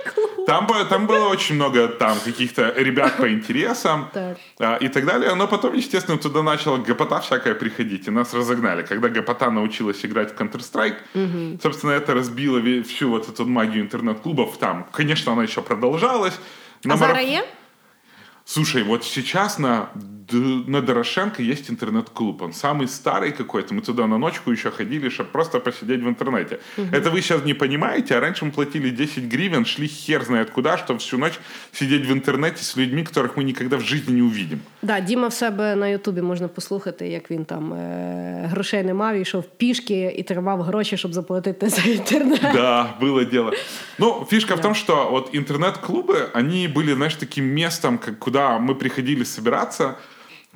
Там, 0.47 0.67
бы- 0.67 0.89
там 0.89 1.07
было 1.07 1.31
очень 1.31 1.57
много 1.57 1.87
там 1.89 2.17
каких-то 2.25 2.73
ребят 2.77 3.17
по 3.17 3.29
интересам 3.29 4.07
Так. 4.13 4.37
а, 4.61 4.79
и 4.85 4.89
так 4.89 5.05
далее. 5.07 5.35
Но 5.35 5.49
потом, 5.49 5.75
естественно, 5.75 6.19
туда 6.19 6.43
начала 6.43 6.77
гопота 6.79 7.19
всякая 7.19 7.55
приходить, 7.55 8.09
и 8.09 8.11
нас 8.11 8.35
разогнали. 8.35 8.83
Когда 8.83 9.09
гопота 9.09 9.51
научилась 9.51 10.05
играть 10.05 10.33
в 10.33 10.41
Counter-Strike, 10.43 11.59
собственно, 11.63 11.93
это 11.93 12.15
разбило 12.15 12.59
ве- 12.59 12.83
всю 12.83 13.09
вот 13.11 13.29
эту 13.29 13.45
магию 13.47 13.83
интернет-клубов 13.85 14.57
там. 14.59 14.85
Конечно, 14.93 15.33
она 15.33 15.43
еще 15.45 15.61
продолжалась. 15.61 16.35
На 16.85 16.95
А 16.95 16.97
мараф- 16.97 17.01
зараз 17.07 17.29
є? 17.29 17.45
Слушай, 18.49 18.83
вот 18.83 19.05
сейчас 19.05 19.59
на, 19.59 19.87
Д- 19.95 20.20
на 20.67 20.81
Дорошенко 20.81 21.43
есть 21.43 21.71
интернет-клуб. 21.71 22.43
Он 22.43 22.53
самый 22.53 22.89
старый 22.89 23.33
какой-то. 23.33 23.75
Мы 23.75 23.81
туда 23.81 24.07
на 24.07 24.19
ночку 24.19 24.51
еще 24.51 24.71
ходили, 24.71 25.09
чтобы 25.09 25.31
просто 25.31 25.61
посидеть 25.61 26.01
в 26.03 26.09
интернете. 26.09 26.59
Это 26.93 27.11
вы 27.11 27.21
сейчас 27.23 27.45
не 27.45 27.55
понимаете, 27.55 28.17
а 28.17 28.21
раньше 28.21 28.45
мы 28.45 28.51
платили 28.51 28.91
10 28.91 29.25
гривен, 29.25 29.65
шли 29.65 29.87
хер 29.89 30.25
знает 30.25 30.51
куда, 30.51 30.77
чтобы 30.77 30.99
всю 30.99 31.19
ночь 31.19 31.39
сидеть 31.73 32.07
в 32.07 32.13
интернете 32.13 32.63
с 32.65 32.77
людьми, 32.77 33.03
которых 33.05 33.37
мы 33.37 33.45
никогда 33.45 33.77
в 33.77 33.81
жизни 33.83 34.15
не 34.15 34.23
увидим. 34.23 34.61
Да, 34.83 35.01
Діма 35.01 35.29
в 35.29 35.33
себе 35.33 35.77
на 35.77 35.89
Ютубі 35.89 36.23
можна 36.23 36.49
послухати, 36.49 37.09
як 37.09 37.31
він 37.31 37.45
там 37.45 37.73
е- 37.73 38.47
грошей 38.51 38.83
не 38.83 38.95
мав, 38.95 39.17
йшов 39.17 39.45
пішки 39.57 40.15
і 40.19 40.23
тримав 40.23 40.63
гроші, 40.63 40.97
щоб 40.97 41.13
заплатити 41.15 41.69
за 41.69 41.83
інтернет. 41.83 42.41
Да, 42.55 42.95
было 43.01 43.31
дело. 43.31 43.53
Ну, 43.99 44.27
фишка 44.31 44.55
в 44.55 44.61
том, 44.61 44.75
что 44.75 45.11
вот 45.11 45.35
интернет-клубы, 45.35 46.17
они 46.35 46.69
были, 46.69 46.95
знаешь, 46.95 47.15
таким 47.15 47.45
местом, 47.45 47.99
как, 47.99 48.19
куда 48.19 48.59
мы 48.59 48.75
приходили 48.75 49.25
собираться, 49.25 49.85
к- 49.85 49.97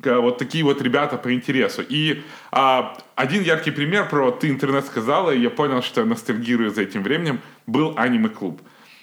вот 0.02 0.38
такие 0.38 0.64
вот 0.64 0.82
ребята 0.82 1.16
по 1.16 1.32
интересу. 1.32 1.82
И 1.88 2.22
а, 2.52 2.96
один 3.14 3.42
яркий 3.42 3.70
пример 3.70 4.08
про 4.08 4.30
«ты 4.30 4.48
интернет 4.48 4.86
сказала», 4.86 5.30
и 5.30 5.40
я 5.40 5.50
понял, 5.50 5.82
что 5.82 6.00
я 6.00 6.06
ностальгирую 6.06 6.70
за 6.70 6.82
этим 6.82 7.02
временем, 7.02 7.40
был 7.66 7.94
аниме-клуб. 7.96 8.60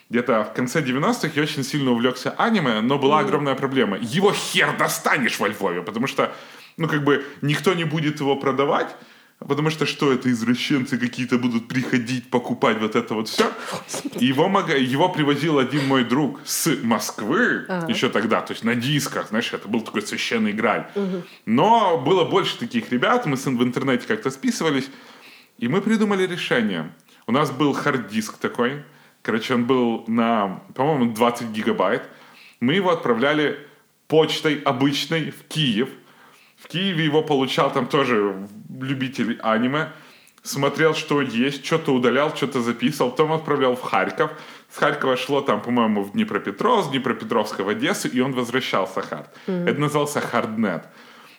Где-то 0.10 0.44
в 0.44 0.54
конце 0.54 0.82
90-х 0.82 1.32
я 1.36 1.42
очень 1.42 1.64
сильно 1.64 1.92
увлекся 1.92 2.32
аниме, 2.38 2.82
но 2.82 3.00
была 3.00 3.20
огромная 3.20 3.56
проблема. 3.56 3.98
Его 4.00 4.32
хер 4.32 4.78
достанешь 4.78 5.40
во 5.40 5.48
Львове, 5.48 5.82
потому 5.82 6.08
что, 6.08 6.32
ну, 6.78 6.88
как 6.88 7.04
бы, 7.04 7.26
никто 7.42 7.74
не 7.74 7.84
будет 7.84 8.20
его 8.20 8.36
продавать, 8.36 8.96
Потому 9.48 9.70
что 9.70 9.86
что 9.86 10.12
это, 10.12 10.32
извращенцы 10.32 10.98
какие-то 10.98 11.38
будут 11.38 11.68
приходить, 11.68 12.30
покупать 12.30 12.80
вот 12.80 12.96
это 12.96 13.14
вот 13.14 13.28
все. 13.28 13.52
Его, 14.20 14.46
его 14.70 15.10
привозил 15.10 15.60
один 15.60 15.88
мой 15.88 16.04
друг 16.04 16.40
с 16.46 16.76
Москвы, 16.84 17.66
еще 17.88 18.10
тогда, 18.10 18.42
то 18.42 18.54
есть 18.54 18.64
на 18.64 18.76
дисках, 18.76 19.30
знаешь, 19.30 19.52
это 19.54 19.68
был 19.68 19.82
такой 19.82 20.02
священный 20.02 20.54
граль. 20.54 20.88
Но 21.46 21.98
было 21.98 22.26
больше 22.26 22.58
таких 22.58 22.92
ребят, 22.92 23.26
мы 23.26 23.38
с 23.38 23.46
в 23.46 23.64
интернете 23.64 24.08
как-то 24.08 24.32
списывались, 24.32 24.90
и 25.58 25.68
мы 25.68 25.82
придумали 25.82 26.26
решение. 26.26 26.92
У 27.28 27.32
нас 27.32 27.52
был 27.52 27.74
хард-диск 27.74 28.38
такой, 28.38 28.84
короче, 29.22 29.54
он 29.56 29.66
был 29.66 30.04
на, 30.08 30.62
по-моему, 30.76 31.14
20 31.14 31.50
гигабайт. 31.50 32.04
Мы 32.60 32.74
его 32.76 32.92
отправляли 32.92 33.58
почтой 34.08 34.60
обычной 34.60 35.32
в 35.32 35.44
Киев. 35.48 35.90
Киеве 36.74 37.06
его 37.06 37.22
получал 37.22 37.72
там 37.72 37.86
тоже 37.86 38.48
любитель 38.82 39.40
аниме. 39.44 39.90
Смотрел, 40.42 40.96
что 40.96 41.22
есть, 41.22 41.64
что-то 41.64 41.94
удалял, 41.94 42.36
что-то 42.36 42.62
записывал, 42.62 43.12
потом 43.12 43.32
отправлял 43.32 43.76
в 43.76 43.82
Харьков. 43.82 44.32
С 44.72 44.78
Харькова 44.78 45.16
шло 45.16 45.42
там, 45.42 45.62
по-моему, 45.62 46.04
в 46.04 46.14
Днепропетровск, 46.14 46.90
с 46.90 46.92
Днепропетровска 46.92 47.64
в 47.64 47.70
Одессу, 47.70 48.08
и 48.08 48.20
он 48.22 48.34
возвращался 48.34 49.02
хард. 49.02 49.30
Это 49.46 49.80
назывался 49.80 50.20
харднет. 50.20 50.88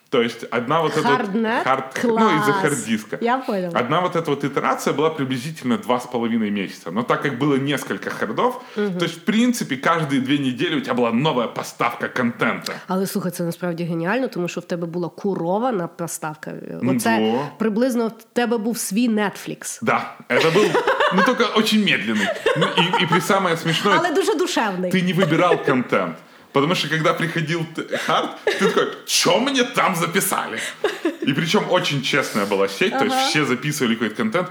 То 0.09 0.23
есть 0.23 0.43
одна 0.51 0.81
вот 0.81 0.97
эта... 0.97 1.07
вот 1.07 1.17
Харднет? 1.17 1.63
хард- 1.65 2.01
Класс. 2.01 2.23
Ну, 2.23 2.39
из-за 2.39 2.51
хард-диска. 2.51 3.17
Я 3.21 3.37
поняла. 3.37 3.79
Одна 3.79 4.01
вот 4.01 4.15
эта 4.15 4.31
вот 4.31 4.43
итерация 4.43 4.91
была 4.93 5.09
приблизительно 5.11 5.77
два 5.77 5.99
с 5.99 6.07
половиной 6.07 6.49
месяца. 6.49 6.89
Но 6.91 7.03
так 7.03 7.21
как 7.21 7.37
было 7.37 7.55
несколько 7.57 8.09
хардов, 8.09 8.59
то 8.75 9.05
есть, 9.05 9.17
в 9.17 9.23
принципе, 9.25 9.75
каждые 9.75 10.21
две 10.21 10.37
недели 10.39 10.77
у 10.77 10.81
тебя 10.81 10.93
была 10.95 11.11
новая 11.11 11.47
поставка 11.47 12.07
контента. 12.09 12.73
Але 12.87 13.07
слухай, 13.07 13.31
це 13.31 13.43
насправді 13.43 13.83
геніально, 13.83 14.27
тому 14.27 14.47
що 14.47 14.61
в 14.61 14.65
тебе 14.65 14.87
була 14.87 15.09
курована 15.09 15.87
поставка. 15.87 16.53
Ну, 16.81 16.95
Оце 16.95 17.19
во. 17.19 17.47
приблизно 17.57 18.07
в 18.07 18.23
тебе 18.33 18.57
був 18.57 18.77
свій 18.77 19.09
Netflix. 19.09 19.79
Да, 19.81 20.15
это 20.29 20.51
был, 20.53 20.69
ну, 21.15 21.21
только 21.25 21.45
очень 21.55 21.83
медленный. 21.83 22.27
Ну, 22.57 22.65
и, 22.77 23.03
и 23.03 23.07
при 23.07 23.21
самое 23.21 23.57
смешное, 23.57 23.97
Але 23.99 24.11
дуже 24.11 24.35
душевний. 24.35 24.91
ты 24.91 25.01
не 25.05 25.13
выбирал 25.13 25.65
контент. 25.65 26.15
Потому 26.54 26.74
что 26.76 26.88
когда 26.88 27.12
приходил 27.14 27.66
т- 27.74 27.98
хард, 27.98 28.30
ты 28.44 28.68
такой, 28.68 28.88
что 29.06 29.40
мне 29.40 29.64
там 29.64 29.96
записали? 29.96 30.60
И 31.26 31.32
причем 31.32 31.68
очень 31.70 32.00
честная 32.00 32.46
была 32.46 32.68
сеть, 32.68 32.92
то 32.98 33.04
есть 33.04 33.16
все 33.30 33.44
записывали 33.44 33.94
какой-то 33.94 34.14
контент, 34.14 34.50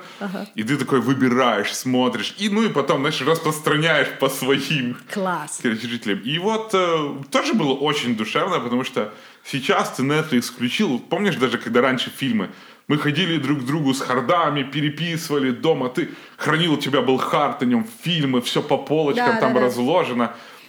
и 0.55 0.63
ты 0.63 0.75
такой 0.77 0.99
выбираешь, 0.99 1.73
смотришь, 1.73 2.35
и 2.37 2.49
ну 2.49 2.63
и 2.63 2.67
потом, 2.67 2.99
знаешь, 2.99 3.21
распространяешь 3.21 4.09
по 4.19 4.29
своим 4.29 4.97
Клас. 5.13 5.59
короче, 5.63 5.87
жителям. 5.87 6.19
И 6.19 6.37
вот 6.39 6.71
э, 6.73 7.23
тоже 7.31 7.53
было 7.53 7.73
очень 7.73 8.15
душевно, 8.17 8.59
потому 8.59 8.83
что 8.83 9.13
сейчас 9.45 9.91
ты 9.91 10.03
Netflix 10.03 10.51
включил, 10.51 10.99
помнишь 10.99 11.35
даже, 11.35 11.57
когда 11.57 11.81
раньше 11.81 12.11
фильмы, 12.15 12.49
мы 12.89 12.97
ходили 12.97 13.37
друг 13.37 13.59
к 13.61 13.65
другу 13.65 13.93
с 13.93 14.01
хардами, 14.01 14.63
переписывали 14.63 15.51
дома, 15.51 15.87
ты 15.87 16.09
хранил, 16.37 16.73
у 16.73 16.77
тебя 16.77 17.01
был 17.01 17.17
хард, 17.17 17.61
на 17.61 17.65
нем 17.65 17.87
фильмы, 18.03 18.41
все 18.41 18.61
по 18.61 18.77
полочкам 18.77 19.35
Да, 19.35 19.39
там 19.39 19.53
да, 19.53 19.59
да. 19.61 19.65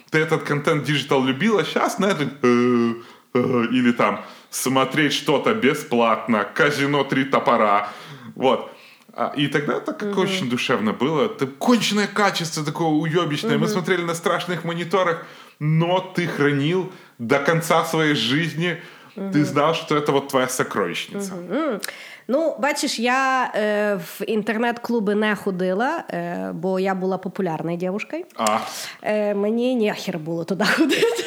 Ты 0.09 0.19
этот 0.19 0.43
контент 0.43 0.83
digital 0.83 1.23
любил, 1.23 1.57
а 1.57 1.63
сейчас 1.63 1.99
Netflix... 1.99 2.31
э, 2.43 2.93
э, 3.33 3.65
или 3.71 3.91
там 3.91 4.23
смотреть 4.49 5.13
что-то 5.13 5.53
бесплатно, 5.53 6.45
казино 6.53 7.03
три 7.03 7.25
топора. 7.25 7.89
Вот. 8.35 8.71
А, 9.13 9.33
И 9.37 9.47
тогда 9.47 9.77
это 9.77 9.93
как 9.93 10.17
очень 10.17 10.49
душевно 10.49 10.91
было. 10.93 11.25
Это 11.25 11.47
конченное 11.47 12.07
качество 12.07 12.63
такое 12.63 12.87
уебищное. 12.87 13.57
Мы 13.57 13.67
смотрели 13.67 14.01
на 14.01 14.13
страшных 14.13 14.63
мониторах, 14.63 15.25
но 15.59 15.99
ты 15.99 16.27
хранил 16.27 16.91
до 17.17 17.39
конца 17.39 17.85
своей 17.85 18.15
жизни. 18.15 18.77
Ты 19.15 19.45
знал, 19.45 19.73
что 19.73 19.95
это 19.95 20.11
вот 20.11 20.27
твоя 20.27 20.49
сокровищница. 20.49 21.81
Ну, 22.27 22.55
бачиш, 22.59 22.99
я 22.99 23.51
е, 23.55 23.95
в 23.95 24.21
інтернет-клуби 24.27 25.15
не 25.15 25.35
ходила, 25.35 26.03
е, 26.09 26.51
бо 26.53 26.79
я 26.79 26.95
була 26.95 27.17
популярною 27.17 27.77
дівчинкою. 27.77 28.23
А. 28.35 28.57
Е, 29.01 29.33
мені 29.33 29.75
ніхер 29.75 30.19
було 30.19 30.43
туди 30.43 30.65
ходити. 30.65 31.23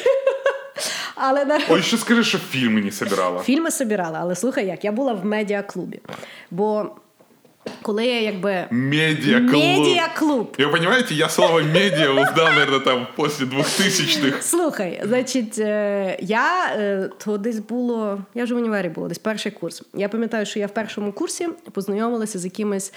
Але 1.15 1.45
на 1.45 1.59
Ой, 1.69 1.81
ще 1.81 1.97
скажи, 1.97 2.23
що 2.23 2.37
фільми 2.37 2.81
не 2.81 2.91
собирала. 2.91 3.39
фільми 3.43 3.71
собирала. 3.71 4.19
Але 4.21 4.35
слухай, 4.35 4.67
як 4.67 4.85
я 4.85 4.91
була 4.91 5.13
в 5.13 5.25
медіаклубі. 5.25 6.01
Бо 6.51 6.85
коли 7.81 8.05
я 8.05 8.21
якби 8.21 8.65
медіаклуб. 8.71 10.55
И 10.59 10.65
вы 10.65 10.71
понимаете, 10.71 11.13
я 11.15 11.29
слово 11.29 11.61
медиа 11.61 12.11
узнал, 12.11 12.47
наверное, 12.47 12.79
там 12.79 13.07
после 13.15 13.45
2000-х. 13.45 14.41
Слухай, 14.41 15.01
значить, 15.03 15.59
е, 15.59 16.17
я 16.21 16.73
е, 16.75 17.09
то 17.25 17.37
десь 17.37 17.59
було, 17.59 18.19
я 18.35 18.43
вже 18.43 18.53
в 18.53 18.57
універі 18.57 18.89
була, 18.89 19.07
десь 19.07 19.19
перший 19.19 19.51
курс. 19.51 19.83
Я 19.93 20.09
пам'ятаю, 20.09 20.45
що 20.45 20.59
я 20.59 20.67
в 20.67 20.73
першому 20.73 21.11
курсі 21.11 21.47
познайомилася 21.71 22.39
з 22.39 22.45
якимись 22.45 22.93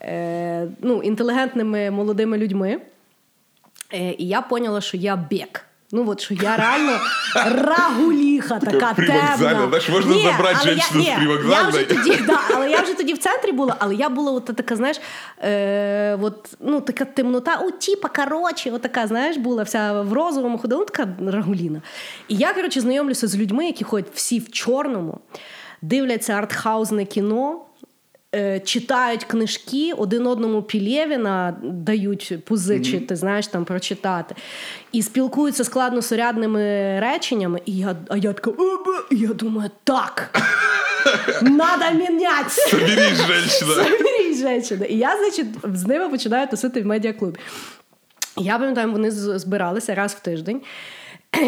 е, 0.00 0.68
ну, 0.80 1.02
інтелігентними 1.02 1.90
молодими 1.90 2.38
людьми. 2.38 2.80
І 3.92 4.28
я 4.28 4.40
поняла, 4.40 4.80
що 4.80 4.96
я 4.96 5.16
бек. 5.16 5.66
Ну 5.96 6.10
от 6.10 6.20
що 6.20 6.34
я 6.34 6.56
реально 6.56 7.00
рагуліха, 7.34 8.58
така 8.58 8.94
темна. 8.94 9.36
знаєш, 9.68 9.88
можна 9.88 10.14
забрати 10.18 10.68
жінку 10.68 11.04
з 11.04 11.16
привокзальної. 11.16 11.86
Да, 12.26 12.40
але 12.54 12.70
я 12.70 12.80
вже 12.80 12.94
тоді 12.94 13.12
в 13.12 13.18
центрі 13.18 13.52
була, 13.52 13.76
але 13.78 13.94
я 13.94 14.08
була 14.08 14.32
от 14.32 14.44
така, 14.44 14.76
знаєш, 14.76 15.00
е, 15.38 16.18
от, 16.22 16.54
ну, 16.60 16.80
така 16.80 17.04
темнота, 17.04 17.56
о, 17.62 17.70
типа, 17.70 18.08
коротше, 18.08 18.70
от 18.70 18.82
така, 18.82 19.06
знаєш, 19.06 19.36
була 19.36 19.62
вся 19.62 20.02
в 20.02 20.12
розовому 20.12 20.58
ходила, 20.58 20.80
ну, 20.80 20.86
така 20.86 21.08
рагуліна. 21.30 21.82
І 22.28 22.36
я, 22.36 22.52
коротше, 22.52 22.80
знайомлюся 22.80 23.26
з 23.26 23.36
людьми, 23.36 23.66
які 23.66 23.84
ходять 23.84 24.10
всі 24.14 24.38
в 24.38 24.50
чорному, 24.50 25.18
дивляться 25.82 26.32
артхаузне 26.32 27.04
кіно. 27.04 27.63
Е, 28.34 28.60
Читають 28.60 29.24
книжки, 29.24 29.92
один 29.96 30.26
одному 30.26 30.62
Пілєвіна 30.62 31.56
дають 31.62 32.44
позичити, 32.44 33.16
знаєш, 33.16 33.46
там 33.46 33.64
прочитати. 33.64 34.34
І 34.92 35.02
спілкуються 35.02 35.64
складносурядними 35.64 36.60
реченнями. 37.00 37.60
І 37.66 37.76
я, 37.76 37.96
а 38.08 38.16
я 38.16 38.32
така, 38.32 38.50
і 39.10 39.16
я 39.16 39.28
думаю, 39.28 39.70
так. 39.84 40.40
Надо 41.42 41.98
міняти. 41.98 42.50
Соберись, 42.50 43.26
женщина. 43.26 43.74
Заберіть 43.74 44.38
женщина. 44.38 44.86
І 44.86 44.96
я, 44.96 45.16
значить, 45.18 45.46
з 45.74 45.86
ними 45.86 46.08
починаю 46.08 46.46
тусити 46.48 46.82
в 46.82 46.86
медіаклубі. 46.86 47.38
Я 48.36 48.58
пам'ятаю, 48.58 48.92
вони 48.92 49.10
збиралися 49.10 49.94
раз 49.94 50.14
в 50.14 50.20
тиждень. 50.20 50.60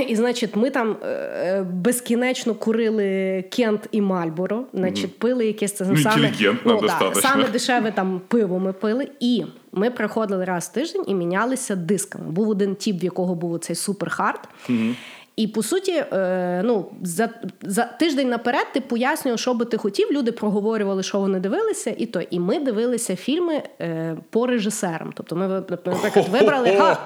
І, 0.09 0.17
значить, 0.17 0.57
ми 0.57 0.71
там 0.71 0.97
е, 1.03 1.67
безкінечно 1.73 2.55
курили 2.55 3.45
Кент 3.51 3.89
і 3.93 4.01
Мальборо, 4.01 4.65
значить, 4.75 5.19
пили 5.19 5.47
якесь 5.47 5.73
це 5.73 5.85
Ну, 5.85 5.97
саме, 5.97 6.27
інтелігентно 6.27 6.81
да, 6.81 7.15
саме 7.15 7.49
дешеве 7.49 7.91
там 7.91 8.21
пиво 8.29 8.59
ми 8.59 8.73
пили. 8.73 9.09
І 9.21 9.45
ми 9.73 9.91
приходили 9.91 10.45
раз 10.45 10.65
в 10.65 10.73
тиждень 10.73 11.05
і 11.07 11.15
мінялися 11.15 11.77
дисками. 11.77 12.31
Був 12.31 12.49
один 12.49 12.75
тіп, 12.75 13.03
в 13.03 13.05
якого 13.05 13.35
був 13.35 13.59
цей 13.59 13.77
суперхард. 13.77 14.49
І 15.37 15.47
по 15.47 15.63
суті, 15.63 15.93
е, 15.93 16.63
ну 16.65 16.87
за 17.03 17.29
за 17.63 17.85
тиждень 17.85 18.29
наперед 18.29 18.67
ти 18.75 18.81
пояснював, 18.81 19.39
що 19.39 19.55
би 19.55 19.65
ти 19.65 19.77
хотів. 19.77 20.09
Люди 20.13 20.33
проговорювали, 20.33 21.03
що 21.03 21.21
вони 21.21 21.41
дивилися, 21.41 21.95
і 21.99 22.07
то. 22.07 22.21
І 22.21 22.41
ми 22.41 22.59
дивилися 22.59 23.17
фільми 23.17 23.63
е, 23.81 24.17
по 24.31 24.47
режисерам. 24.47 25.13
Тобто, 25.15 25.37
ми 25.37 25.49
наприклад 25.49 26.29
вибрали. 26.31 26.77
Ха, 26.77 26.99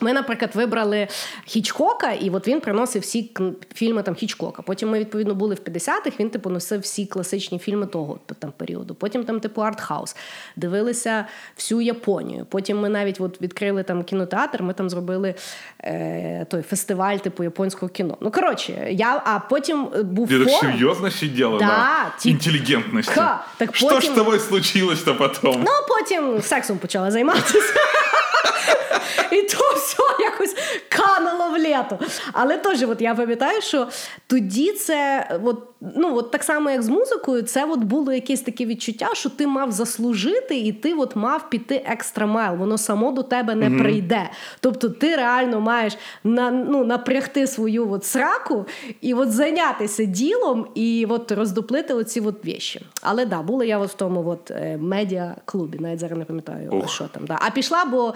ми, 0.00 0.12
наприклад, 0.12 0.50
вибрали 0.54 1.08
Хічкока, 1.44 2.12
і 2.12 2.30
от 2.30 2.48
він 2.48 2.60
приносив 2.60 3.02
всі 3.02 3.30
фільми 3.74 4.02
там 4.02 4.14
Хічкока. 4.14 4.62
Потім 4.62 4.90
ми, 4.90 4.98
відповідно, 4.98 5.34
були 5.34 5.54
в 5.54 5.58
50-х, 5.58 6.20
він 6.20 6.30
типу 6.30 6.50
носив 6.50 6.80
всі 6.80 7.06
класичні 7.06 7.58
фільми 7.58 7.86
того 7.86 8.18
там 8.38 8.52
періоду. 8.56 8.94
Потім 8.94 9.24
там, 9.24 9.40
типу, 9.40 9.60
артхаус. 9.60 10.16
Дивилися 10.56 11.26
всю 11.56 11.80
Японію. 11.80 12.46
Потім 12.50 12.80
ми 12.80 12.88
навіть 12.88 13.20
от 13.20 13.42
відкрили 13.42 13.82
там 13.82 14.04
кінотеатр, 14.04 14.62
ми 14.62 14.72
там 14.72 14.90
зробили 14.90 15.34
е, 15.80 16.46
той 16.50 16.62
фестиваль, 16.62 17.16
типу 17.16 17.44
японського 17.44 17.92
кіно. 17.92 18.16
Ну, 18.20 18.30
коротше, 18.30 18.88
я, 18.90 19.22
а 19.24 19.38
потім 19.38 19.88
е, 19.96 20.02
був. 20.02 20.28
Ти 20.28 20.44
так 20.44 20.48
серйозно 20.48 21.10
сиділа 21.10 21.58
да, 21.58 21.66
на 21.66 22.12
ті... 22.18 22.30
інтелігентності? 22.30 23.12
Ха, 23.14 23.44
так 23.58 23.76
Що 23.76 24.00
ж 24.00 24.06
з 24.06 24.10
тобою 24.10 24.40
случилось-то 24.40 25.14
потім? 25.14 25.40
Ну, 25.44 25.70
потім 25.88 26.42
сексом 26.42 26.78
почала 26.78 27.10
займатися. 27.10 27.58
І 29.30 29.42
то 29.42 29.74
все 29.76 30.02
якось 30.20 30.56
кануло 30.88 31.50
в 31.50 31.58
літо. 31.58 31.98
Але 32.32 32.56
теж, 32.56 32.82
от 32.82 33.00
я 33.00 33.14
пам'ятаю, 33.14 33.62
що 33.62 33.88
тоді 34.26 34.72
це, 34.72 35.28
от, 35.44 35.62
ну 35.96 36.16
от 36.16 36.30
так 36.30 36.44
само, 36.44 36.70
як 36.70 36.82
з 36.82 36.88
музикою, 36.88 37.42
це 37.42 37.64
от 37.64 37.78
було 37.80 38.12
якесь 38.12 38.40
таке 38.40 38.66
відчуття, 38.66 39.08
що 39.12 39.30
ти 39.30 39.46
мав 39.46 39.72
заслужити, 39.72 40.56
і 40.56 40.72
ти 40.72 40.94
от 40.94 41.16
мав 41.16 41.50
піти 41.50 41.84
екстра 41.86 42.26
майл. 42.26 42.56
Воно 42.56 42.78
само 42.78 43.10
до 43.10 43.22
тебе 43.22 43.54
не 43.54 43.68
mm 43.68 43.78
прийде. 43.78 44.30
Тобто 44.60 44.88
ти 44.88 45.16
реально 45.16 45.60
маєш 45.60 45.96
на, 46.24 46.50
ну, 46.50 46.84
напрягти 46.84 47.46
свою 47.46 47.92
от 47.92 48.04
сраку 48.04 48.66
і 49.00 49.14
от 49.14 49.32
зайнятися 49.32 50.04
ділом 50.04 50.66
і 50.74 51.06
от 51.08 51.32
роздуплити 51.32 51.94
оці 51.94 52.20
от 52.20 52.44
віші. 52.44 52.86
Але 53.02 53.26
да, 53.26 53.42
була 53.42 53.64
я 53.64 53.78
от 53.78 53.90
в 53.90 53.94
тому 53.94 54.28
от 54.28 54.50
е, 54.50 54.78
медіа-клубі, 54.80 55.78
навіть 55.78 56.00
зараз 56.00 56.18
не 56.18 56.24
пам'ятаю, 56.24 56.70
Ух. 56.72 56.90
що 56.90 57.04
там. 57.04 57.26
Да. 57.26 57.38
А 57.40 57.50
пішла, 57.50 57.84
бо 57.84 58.14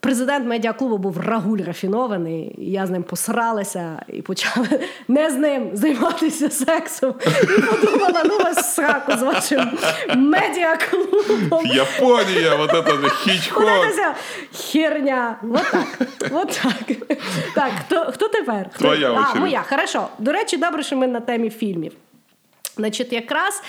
президент 0.00 0.46
медіаклубу 0.46 0.98
був 0.98 1.20
рагуль 1.20 1.58
рафінований, 1.58 2.54
і 2.58 2.70
я 2.70 2.86
з 2.86 2.90
ним 2.90 3.02
посралася 3.02 4.02
і 4.08 4.22
почала 4.22 4.66
не 5.08 5.30
з 5.30 5.34
ним 5.34 5.70
займатися 5.72 6.50
сексом. 6.50 7.14
І 7.42 7.60
подумала, 7.60 8.22
ну 8.24 8.38
вас 8.38 8.74
сраку 8.74 9.12
з 9.12 9.22
вашим 9.22 9.78
медіаклубом. 10.16 11.66
Японія, 11.66 12.56
вот 12.56 12.70
это 12.70 13.10
хічкок. 13.10 13.64
херня. 14.52 15.38
Вот 15.42 15.70
так. 15.70 16.08
Вот 16.30 16.60
так. 16.62 16.96
Так, 17.54 17.72
хто 17.86 18.12
хто 18.12 18.28
тепер? 18.28 18.70
Хто? 18.74 18.84
Твоя 18.84 19.32
а, 19.34 19.38
моя, 19.38 19.64
хорошо. 19.68 20.08
До 20.18 20.32
речі, 20.32 20.56
добре, 20.56 20.82
що 20.82 20.96
ми 20.96 21.06
на 21.06 21.20
темі 21.20 21.50
фільмів. 21.50 21.92
Значить, 22.76 23.12
якраз. 23.12 23.62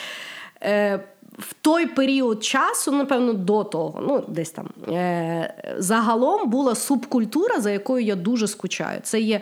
Е, 0.63 0.99
в 1.39 1.53
той 1.61 1.85
період 1.85 2.43
часу, 2.43 2.91
напевно, 2.91 3.33
до 3.33 3.63
того, 3.63 4.03
ну 4.07 4.23
десь 4.27 4.51
там 4.51 4.69
е- 4.87 5.75
загалом 5.77 6.49
була 6.49 6.75
субкультура, 6.75 7.61
за 7.61 7.71
якою 7.71 8.05
я 8.05 8.15
дуже 8.15 8.47
скучаю. 8.47 8.99
Це 9.03 9.19
є 9.19 9.41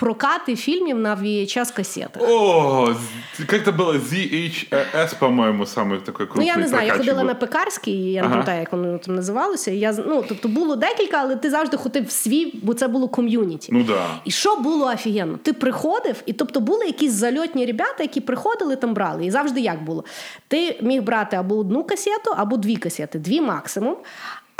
прокаты 0.00 0.56
фильмов 0.56 0.98
на 0.98 1.14
VHS-кассетах. 1.14 2.22
О, 2.22 2.94
как 3.38 3.52
это 3.52 3.72
было? 3.72 3.92
ZHS, 3.92 5.18
по-моєму, 5.18 5.66
саме 5.66 5.98
такий 5.98 6.26
крупний 6.26 6.46
Ну, 6.46 6.52
я 6.52 6.56
не 6.56 6.68
знаю, 6.68 6.86
я 6.86 6.96
ходила 6.96 7.22
на 7.22 7.34
пекарський, 7.34 8.12
я 8.12 8.22
не 8.22 8.28
пам'ятаю, 8.28 8.60
як 8.60 8.72
воно 8.72 8.98
там 8.98 9.14
називалося. 9.14 9.70
Я, 9.70 9.92
ну, 10.06 10.24
Тобто 10.28 10.48
було 10.48 10.76
декілька, 10.76 11.16
але 11.20 11.36
ти 11.36 11.50
завжди 11.50 11.76
ходив 11.76 12.06
в 12.06 12.10
свій, 12.10 12.60
бо 12.62 12.74
це 12.74 12.88
було 12.88 13.08
ком'юніті. 13.08 13.68
Ну, 13.72 13.82
да. 13.82 14.06
І 14.24 14.30
що 14.30 14.56
було 14.56 14.86
офігенно? 14.86 15.38
Ти 15.42 15.52
приходив, 15.52 16.22
і 16.26 16.32
тобто 16.32 16.60
були 16.60 16.86
якісь 16.86 17.12
зальотні 17.12 17.66
ребята, 17.66 18.02
які 18.02 18.20
приходили, 18.20 18.76
там 18.76 18.94
брали. 18.94 19.26
І 19.26 19.30
завжди 19.30 19.60
як 19.60 19.84
було? 19.84 20.04
Ти 20.48 20.78
міг 20.82 21.02
брати 21.02 21.36
або 21.36 21.56
одну 21.56 21.84
касету, 21.84 22.34
або 22.36 22.56
дві 22.56 22.76
касети, 22.76 23.18
дві 23.18 23.40
максимум. 23.40 23.96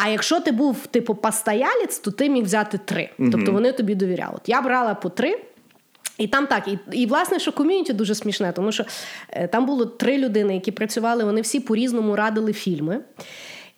А 0.03 0.09
якщо 0.09 0.39
ти 0.39 0.51
був 0.51 0.87
типу 0.87 1.15
постоялець, 1.15 1.99
то 1.99 2.11
ти 2.11 2.29
міг 2.29 2.43
взяти 2.43 2.79
три. 2.85 3.09
mm 3.19 3.31
Тобто 3.31 3.51
вони 3.51 3.71
тобі 3.71 3.95
довіряли. 3.95 4.33
От 4.35 4.49
Я 4.49 4.61
брала 4.61 4.93
по 4.93 5.09
три. 5.09 5.39
І 6.17 6.27
там 6.27 6.47
так, 6.47 6.67
і 6.67 6.79
і 6.91 7.05
власне, 7.05 7.39
що 7.39 7.51
ком'юніті 7.51 7.93
дуже 7.93 8.15
смішне, 8.15 8.51
тому 8.51 8.71
що 8.71 8.85
е, 9.29 9.47
там 9.47 9.65
було 9.65 9.85
три 9.85 10.17
людини, 10.17 10.53
які 10.53 10.71
працювали, 10.71 11.23
вони 11.23 11.41
всі 11.41 11.59
по-різному 11.59 12.15
радили 12.15 12.53
фільми. 12.53 12.99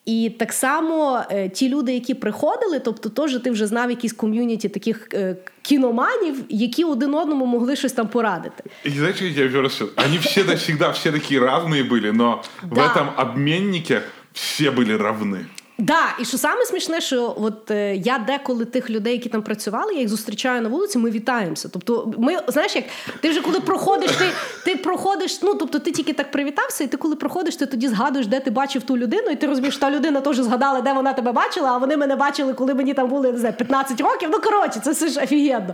І 0.05 0.31
так 0.39 0.53
само 0.53 1.23
е, 1.31 1.49
ті 1.49 1.69
люди, 1.69 1.93
які 1.93 2.13
приходили, 2.13 2.79
тобто 2.79 3.09
теж 3.09 3.39
ти 3.39 3.51
вже 3.51 3.67
знав 3.67 3.89
якісь 3.89 4.13
ком'юніті 4.13 4.69
таких 4.69 5.07
е, 5.13 5.35
кіноманів, 5.61 6.35
які 6.49 6.83
один 6.83 7.13
одному 7.15 7.45
могли 7.45 7.75
щось 7.75 7.93
там 7.93 8.07
порадити. 8.07 8.63
І 8.83 8.89
знаєте, 8.89 9.25
я 9.25 9.47
вже 9.47 9.61
раз, 9.61 9.83
вони 9.97 10.17
всі 10.17 10.43
завжди 10.43 10.89
всі 10.93 11.11
такі 11.11 11.39
різні 11.39 11.83
були, 11.83 12.13
але 12.19 12.87
в 12.87 12.93
цьому 12.93 13.11
обміннику 13.17 13.93
всі 14.33 14.69
були 14.69 14.97
равні. 14.97 15.37
Да, 15.77 16.15
і 16.19 16.25
що 16.25 16.37
саме 16.37 16.65
смішне, 16.65 17.01
що 17.01 17.35
от 17.37 17.71
е, 17.71 17.95
я 17.95 18.17
деколи 18.17 18.65
тих 18.65 18.89
людей, 18.89 19.13
які 19.13 19.29
там 19.29 19.41
працювали, 19.41 19.93
я 19.93 19.99
їх 19.99 20.09
зустрічаю 20.09 20.61
на 20.61 20.69
вулиці, 20.69 20.97
ми 20.97 21.09
вітаємося. 21.09 21.69
Тобто, 21.69 22.13
ми 22.17 22.37
знаєш, 22.47 22.75
як 22.75 22.85
ти 23.21 23.29
вже 23.29 23.41
коли 23.41 23.59
проходиш, 23.59 24.11
ти 24.11 24.25
ти 24.65 24.75
проходиш. 24.75 25.41
Ну 25.41 25.53
тобто, 25.53 25.79
ти 25.79 25.91
тільки 25.91 26.13
так 26.13 26.31
привітався, 26.31 26.83
і 26.83 26.87
ти 26.87 26.97
коли 26.97 27.15
проходиш, 27.15 27.55
ти 27.55 27.65
тоді 27.65 27.87
згадуєш, 27.87 28.27
де 28.27 28.39
ти 28.39 28.51
бачив 28.51 28.83
ту 28.83 28.97
людину, 28.97 29.29
і 29.29 29.35
ти 29.35 29.47
розумієш, 29.47 29.75
що 29.75 29.81
та 29.81 29.91
людина 29.91 30.21
теж 30.21 30.37
згадала, 30.37 30.81
де 30.81 30.93
вона 30.93 31.13
тебе 31.13 31.31
бачила, 31.31 31.69
а 31.71 31.77
вони 31.77 31.97
мене 31.97 32.15
бачили, 32.15 32.53
коли 32.53 32.73
мені 32.73 32.93
там 32.93 33.09
були 33.09 33.31
не 33.31 33.37
знаю, 33.37 33.55
15 33.57 34.01
років. 34.01 34.29
Ну 34.31 34.39
коротше, 34.39 34.79
це 34.79 34.91
все 34.91 35.07
ж 35.07 35.19
офігенно. 35.23 35.73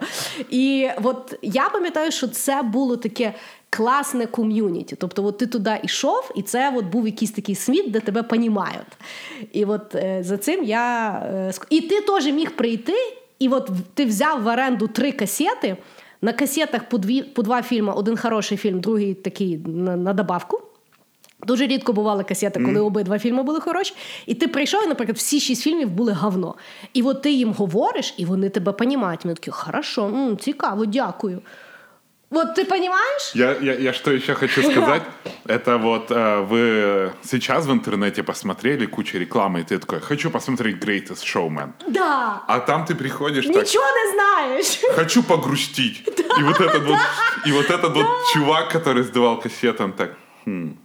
І 0.50 0.90
от 1.04 1.36
я 1.42 1.70
пам'ятаю, 1.70 2.12
що 2.12 2.28
це 2.28 2.62
було 2.62 2.98
таке 2.98 3.34
класне 3.70 4.26
ком'юніті. 4.26 4.96
Тобто, 4.96 5.26
от 5.26 5.38
ти 5.38 5.48
туди 5.48 5.80
йшов, 5.84 6.32
і 6.36 6.42
це 6.42 6.74
от 6.76 6.86
був 6.86 7.06
якийсь 7.06 7.32
такий 7.32 7.56
світ, 7.56 7.92
де 7.92 8.00
тебе 8.00 8.24
понімають. 8.24 8.98
І 9.52 9.66
от 9.66 9.96
е, 9.96 10.24
за 10.24 10.38
цим 10.38 10.64
я. 10.64 11.10
Е, 11.34 11.52
і 11.70 11.82
ти 11.82 12.02
теж 12.02 12.26
міг 12.26 12.56
прийти, 12.56 12.94
і 13.40 13.50
от 13.50 13.70
ти 13.94 14.06
взяв 14.06 14.44
в 14.44 14.48
оренду 14.48 14.88
три 14.88 15.12
касети. 15.12 15.78
На 16.22 16.34
касетах 16.34 16.90
по 16.90 16.98
дві, 16.98 17.22
по 17.22 17.44
два 17.44 17.62
фільми: 17.62 17.94
один 17.94 18.18
хороший 18.18 18.58
фільм, 18.58 18.80
другий 18.80 19.14
такий 19.14 19.58
на, 19.58 19.96
на 19.96 20.14
добавку. 20.14 20.62
Дуже 21.48 21.68
рідко 21.68 21.94
бували 21.94 22.24
касети, 22.24 22.60
коли 22.60 22.80
mm. 22.80 22.86
обидва 22.86 23.20
фільми 23.20 23.44
були 23.44 23.60
хороші. 23.60 23.94
І 24.26 24.34
ти 24.34 24.48
прийшов, 24.48 24.84
і, 24.86 24.88
наприклад, 24.88 25.18
всі 25.18 25.40
шість 25.40 25.62
фільмів 25.62 25.90
були 25.90 26.14
говно. 26.14 26.56
І 26.94 27.02
от 27.02 27.22
ти 27.22 27.32
їм 27.32 27.54
говориш, 27.54 28.14
і 28.18 28.26
вони 28.26 28.50
тебе 28.50 28.72
понімають. 28.72 29.26
Вони 29.26 29.36
такі, 29.36 29.52
хорошо, 29.52 30.06
м, 30.06 30.38
цікаво, 30.38 30.86
дякую. 30.86 31.42
Вот 32.30 32.54
ты 32.54 32.66
понимаешь? 32.66 33.32
Я, 33.34 33.58
я, 33.58 33.74
я 33.74 33.92
что 33.92 34.12
еще 34.12 34.36
хочу 34.36 34.62
сказать, 34.62 35.02
это 35.46 35.78
вот 35.78 36.12
э, 36.12 36.42
вы 36.42 37.12
сейчас 37.24 37.66
в 37.66 37.72
интернете 37.72 38.22
посмотрели 38.22 38.86
кучу 38.86 39.18
рекламы, 39.18 39.62
и 39.62 39.64
ты 39.64 39.80
такой, 39.80 40.00
хочу 40.00 40.30
посмотреть 40.30 40.76
Greatest 40.78 41.24
Showman. 41.24 41.74
Да. 41.88 42.44
А 42.48 42.60
там 42.60 42.86
ты 42.86 42.94
приходишь 42.94 43.46
Ничего 43.46 43.64
так, 43.64 43.74
не 43.74 44.14
знаешь. 44.14 44.80
Хочу 44.96 45.24
погрустить. 45.24 46.04
Да, 46.30 46.36
и 46.40 46.44
вот 46.44 46.62
этот 46.62 46.86
да, 46.86 46.90
вот, 46.90 47.48
и 47.48 47.52
вот 47.52 47.66
этот 47.72 47.94
да. 47.94 48.00
вот 48.00 48.08
чувак, 48.34 48.72
который 48.72 49.02
сдавал 49.02 49.40
кассеты, 49.40 49.84
он 49.84 49.94
так, 49.94 50.16
хм, 50.46 50.78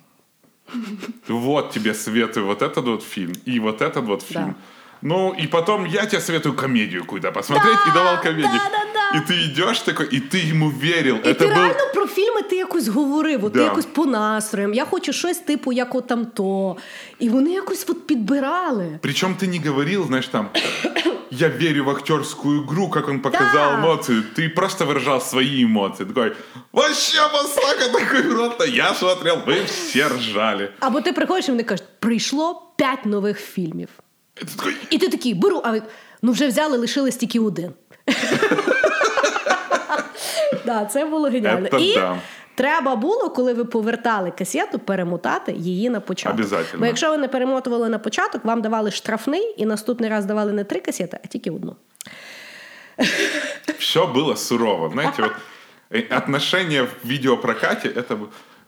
вот 1.29 1.71
тебе 1.71 1.93
советую 1.93 2.47
вот 2.47 2.63
этот 2.63 2.87
вот 2.87 3.03
фильм 3.03 3.35
и 3.45 3.61
вот 3.61 3.83
этот 3.83 4.05
вот 4.05 4.23
фильм. 4.23 4.53
Да. 4.53 4.74
Ну, 5.04 5.34
и 5.34 5.48
потом 5.48 5.86
я 5.86 6.06
тебе 6.06 6.22
советую 6.22 6.56
комедию 6.56 7.06
куда 7.06 7.32
посмотреть, 7.32 7.78
да, 7.86 7.92
и 7.92 7.94
давал 7.94 8.22
комедию. 8.22 8.50
Да, 8.52 8.70
да, 8.70 8.86
да. 8.94 9.18
І 9.18 9.28
ти 9.28 9.36
йдеш 9.36 9.80
такой, 9.80 10.08
і 10.12 10.20
ти 10.20 10.40
йому 10.40 10.70
вірив. 10.70 11.28
І 11.28 11.34
ти 11.34 11.46
был... 11.46 11.50
реально 11.50 11.94
про 11.94 12.08
фільми 12.08 12.42
ти 12.42 12.56
якось 12.56 12.88
говорив, 12.88 13.46
от 13.46 13.52
да. 13.52 13.60
ти 13.60 13.66
якось 13.66 13.86
по 13.86 14.06
настроям. 14.06 14.74
Я 14.74 14.86
хочу 14.86 15.14
щось 15.14 15.38
типу, 15.38 15.72
як 15.72 15.96
от 15.96 16.08
там 16.08 16.26
то. 16.26 16.78
І 17.20 17.30
вони 17.30 17.52
якось 17.52 17.86
от 17.90 18.08
підбирали. 18.08 19.00
Причому 19.02 19.36
ти 19.40 19.48
не 19.48 19.70
говорив, 19.70 20.06
знаєш, 20.08 20.28
там, 20.28 20.50
я 21.32 21.50
верю 21.50 21.84
в 21.86 21.90
актерскую 21.90 22.64
игру, 22.64 22.90
как 22.90 23.08
он 23.08 23.20
показал 23.20 23.72
да. 23.72 23.80
эмоцию. 23.80 24.24
Ты 24.38 24.50
просто 24.50 24.86
выражал 24.86 25.22
свои 25.22 25.64
эмоции. 25.64 26.06
Такой, 26.06 26.36
вообще 26.74 27.22
масака 27.34 28.00
такой 28.00 28.34
рот. 28.34 28.68
Я 28.68 28.94
смотрел, 28.94 29.38
вы 29.48 29.66
все 29.66 30.08
ржали. 30.08 30.70
Або 30.80 31.02
ти 31.02 31.14
приходиш 31.14 31.48
і 31.48 31.52
вони 31.52 31.64
кажуть, 31.64 31.86
прийшло 32.00 32.72
п'ять 32.78 33.06
нових 33.06 33.40
фільмів. 33.40 33.90
І 34.90 34.98
ти 34.98 35.10
такий, 35.10 35.34
беру, 35.34 35.62
а 35.66 35.80
ну 36.22 36.32
вже 36.32 36.48
взяли, 36.48 36.78
лишилось 36.78 37.16
тільки 37.16 37.40
один. 37.40 37.72
Да, 40.66 40.86
Це 40.86 41.06
було 41.06 41.30
геніально. 41.30 41.68
І 41.68 42.00
треба 42.56 42.96
було, 42.96 43.30
коли 43.30 43.54
ви 43.54 43.66
повертали 43.66 44.32
касету, 44.32 44.80
перемотати 44.80 45.52
її 45.52 45.90
на 45.90 46.00
початок. 46.00 46.46
Бо 46.78 46.86
якщо 46.86 47.10
ви 47.10 47.18
не 47.18 47.28
перемотували 47.28 47.90
на 47.90 48.00
початок, 48.00 48.46
вам 48.46 48.62
давали 48.62 48.92
штрафний, 48.92 49.56
і 49.58 49.66
наступний 49.66 50.10
раз 50.10 50.26
давали 50.26 50.54
не 50.54 50.64
три 50.64 50.80
касети, 50.80 51.20
а 51.24 51.28
тільки 51.28 51.52
одну. 51.52 51.76
Все 53.80 54.06
було 54.06 54.36
сурово. 54.36 54.90
Знаете, 54.94 55.22
вот 55.22 55.32
отношения 56.12 56.84
в 56.84 57.08
видеопрокате, 57.08 57.90
это 57.90 58.18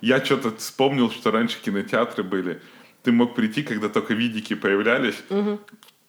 я 0.02 0.20
что-то 0.26 0.52
вспомнил, 0.58 1.12
что 1.12 1.32
раньше 1.32 1.60
кинотеатры 1.62 2.24
были 2.24 2.60
ты 3.06 3.12
мог 3.12 3.36
прийти, 3.36 3.64
когда 3.64 3.89
только 3.89 4.14
видики 4.14 4.56
появлялись, 4.56 5.24
угу. 5.30 5.60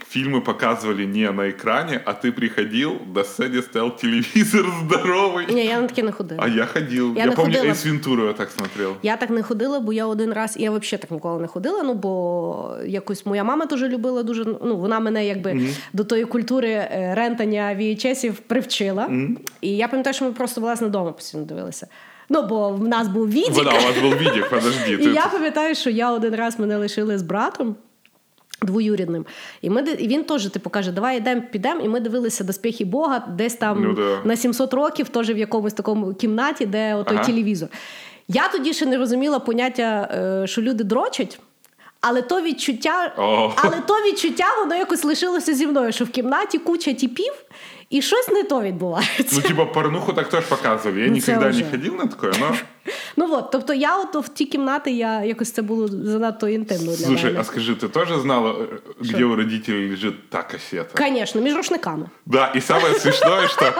фильмы 0.08 0.40
показывали 0.40 1.06
не 1.06 1.30
на 1.30 1.50
экране, 1.50 2.02
а 2.04 2.12
ты 2.12 2.32
приходил, 2.32 3.00
на 3.14 3.24
сцене 3.24 3.62
стоял 3.62 3.96
телевизор 3.96 4.66
здоровый. 4.84 5.54
Ні, 5.54 5.64
я 5.64 5.80
на 5.80 5.86
таке 5.86 6.02
не 6.02 6.12
ходила. 6.12 6.42
А 6.44 6.48
я 6.48 6.66
ходил. 6.66 7.14
Я 7.14 7.20
Я, 7.22 7.30
не 7.30 7.36
помню, 7.36 7.54
ходила. 7.54 7.72
Эйс 7.72 7.84
Вентуру 7.84 8.26
я 8.26 8.32
так 8.32 8.50
смотрел. 8.50 8.96
Я 9.02 9.16
так 9.16 9.30
не 9.30 9.42
ходила, 9.42 9.80
бо 9.80 9.92
я 9.92 10.06
один 10.06 10.32
раз, 10.32 10.56
я 10.56 10.70
взагалі 10.70 11.00
так 11.00 11.10
ніколи 11.10 11.40
не 11.40 11.46
ходила. 11.46 11.82
Ну 11.82 11.94
бо 11.94 12.76
якось 12.86 13.26
моя 13.26 13.44
мама 13.44 13.66
теж 13.66 13.82
любила 13.82 14.22
дуже. 14.22 14.44
Ну 14.44 14.76
вона 14.76 15.00
мене 15.00 15.26
якби 15.26 15.68
до 15.92 16.04
тої 16.04 16.24
культури 16.24 16.68
е, 16.68 17.14
рентання 17.16 17.76
VHS-ів 17.78 18.38
привчила. 18.38 19.10
І 19.60 19.76
я 19.76 19.88
пам'ятаю, 19.88 20.14
що 20.14 20.24
ми 20.24 20.32
просто 20.32 20.60
власне 20.60 20.86
вдома 20.86 21.12
постійно 21.12 21.44
дивилися. 21.44 21.86
Ну 22.29 22.41
бо 22.43 22.69
в 22.69 22.87
нас 22.87 23.07
був 23.07 23.29
відік. 23.29 23.53
Вот, 23.53 23.63
да, 23.63 23.71
у 23.71 23.73
вас 23.73 23.95
был 24.03 24.17
видик, 24.17 24.49
подожди. 24.49 24.91
І 25.01 25.13
я 25.13 25.27
пам'ятаю, 25.27 25.75
що 25.75 25.89
я 25.89 26.11
один 26.11 26.35
раз 26.35 26.59
мене 26.59 26.77
лишили 26.77 27.17
з 27.17 27.21
братом. 27.21 27.75
Двоюрідним, 28.61 29.25
і 29.61 29.69
ми 29.69 29.81
і 29.81 30.07
він 30.07 30.23
теж 30.23 30.45
типу 30.49 30.69
каже: 30.69 30.91
Давай 30.91 31.17
йдемо, 31.17 31.41
підемо. 31.51 31.81
І 31.81 31.89
ми 31.89 31.99
дивилися 31.99 32.43
доспіхи 32.43 32.85
Бога, 32.85 33.23
десь 33.37 33.53
там 33.55 33.83
Ну 33.83 33.93
да. 33.93 34.21
на 34.23 34.35
700 34.35 34.73
років, 34.73 35.09
теж 35.09 35.29
в 35.29 35.37
якомусь 35.37 35.73
такому 35.73 36.13
кімнаті, 36.13 36.65
де 36.65 36.95
отой 36.95 37.17
Ага. 37.17 37.25
телевізор. 37.25 37.69
Я 38.27 38.47
тоді 38.47 38.73
ще 38.73 38.85
не 38.85 38.97
розуміла 38.97 39.39
поняття, 39.39 40.09
е, 40.43 40.47
що 40.47 40.61
люди 40.61 40.83
дрочать. 40.83 41.39
Але 42.01 42.21
то 42.21 42.41
відчуття, 42.41 43.13
О. 43.17 43.53
але 43.55 43.81
то 43.87 43.93
відчуття, 43.93 44.45
воно 44.59 44.75
якось 44.75 45.03
лишилося 45.03 45.53
зі 45.53 45.67
мною, 45.67 45.91
що 45.91 46.05
в 46.05 46.09
кімнаті 46.09 46.57
куча 46.57 46.93
тіпів, 46.93 47.33
і 47.90 48.02
щось 48.02 48.28
не 48.28 48.42
то 48.42 48.60
відбувається. 48.62 49.26
Ну, 49.36 49.40
типа, 49.40 49.64
порнуху 49.64 50.12
так 50.12 50.28
тоже 50.28 50.46
показывали. 50.48 50.98
Я 51.00 51.06
Ну, 51.06 51.12
никогда 51.12 51.40
це 51.40 51.48
вже. 51.48 51.64
не 51.64 51.70
ходил 51.70 51.94
на 51.96 52.06
такое, 52.06 52.32
но... 52.40 52.56
Ну 53.16 53.34
от, 53.34 53.50
тобто 53.50 53.74
я 53.74 53.98
от 53.98 54.26
в 54.26 54.28
ті 54.28 54.46
кімнати, 54.46 54.90
я 54.90 55.24
якось 55.24 55.52
це 55.52 55.62
було 55.62 55.88
занадто 55.88 56.48
інтимно 56.48 56.84
для 56.96 57.06
Слушай, 57.06 57.24
мене. 57.26 57.40
а 57.40 57.44
скажи, 57.44 57.74
ты 57.74 57.88
тоже 57.88 58.20
знала, 58.20 58.52
э, 58.52 58.66
где 59.00 59.24
у 59.24 59.36
родителей 59.36 59.90
лежит 59.90 60.30
та 60.30 60.42
кассета? 60.42 61.08
Звісно, 61.08 61.40
між 61.40 61.54
рушниками. 61.56 62.06
Да, 62.26 62.52
и 62.56 62.60
самое 62.60 62.94
смешное, 62.94 63.48
что 63.48 63.72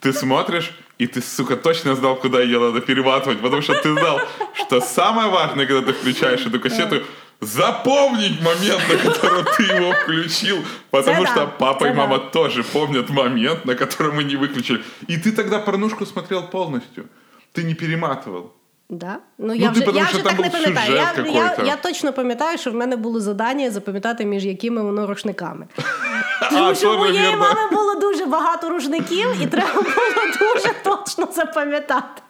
ты 0.00 0.12
смотришь, 0.12 0.70
и 1.00 1.06
ты, 1.06 1.22
сука, 1.22 1.56
точно 1.56 1.94
знал, 1.94 2.20
куда 2.20 2.42
ее 2.42 2.58
надо 2.60 2.80
перематывать, 2.80 3.38
потому 3.42 3.62
что 3.62 3.72
ты 3.74 3.92
знал, 3.92 4.20
что 4.54 4.80
самое 4.80 5.28
важное, 5.30 5.66
когда 5.66 5.82
ты 5.82 5.92
включаешь 5.92 6.46
эту 6.46 6.60
кассету, 6.60 6.96
запомнить 7.45 8.41
момент, 8.41 8.81
на 8.89 8.97
который 8.97 9.43
ты 9.57 9.63
его 9.63 9.93
включил, 9.93 10.63
потому 10.91 11.25
что 11.25 11.47
папа 11.47 11.85
и 11.85 11.93
мама 11.93 12.19
тоже 12.19 12.63
помнят 12.63 13.09
момент, 13.09 13.65
на 13.65 13.75
который 13.75 14.11
мы 14.11 14.23
не 14.23 14.35
выключили. 14.35 14.83
И 15.07 15.17
ты 15.17 15.31
тогда 15.31 15.59
порнушку 15.59 16.05
смотрел 16.05 16.47
полностью. 16.47 17.07
Ты 17.53 17.63
не 17.63 17.75
перематывал. 17.75 18.53
Да? 18.93 19.17
Ну, 19.37 19.53
я 19.53 19.69
ти 19.69 19.79
вже, 19.79 19.97
я 19.97 20.03
вже 20.03 20.23
так 20.23 20.39
не 20.39 20.49
пам'ятаю. 20.49 20.95
Я, 20.95 21.13
я, 21.25 21.55
я 21.65 21.75
точно 21.75 22.13
пам'ятаю, 22.13 22.57
що 22.57 22.71
в 22.71 22.75
мене 22.75 22.95
було 22.95 23.19
завдання 23.19 23.71
запам'ятати, 23.71 24.25
між 24.25 24.45
якими 24.45 24.81
воно 24.81 25.07
рушниками. 25.07 25.67
Тому 26.51 26.75
що 26.75 26.93
у 26.93 26.97
моєї 26.97 27.35
мами 27.35 27.69
було 27.71 27.95
дуже 27.95 28.25
багато 28.25 28.69
рушників, 28.69 29.29
і 29.41 29.47
треба 29.47 29.73
було 29.81 30.53
дуже 30.53 30.73
точно 30.83 31.27
запам'ятати. 31.33 32.21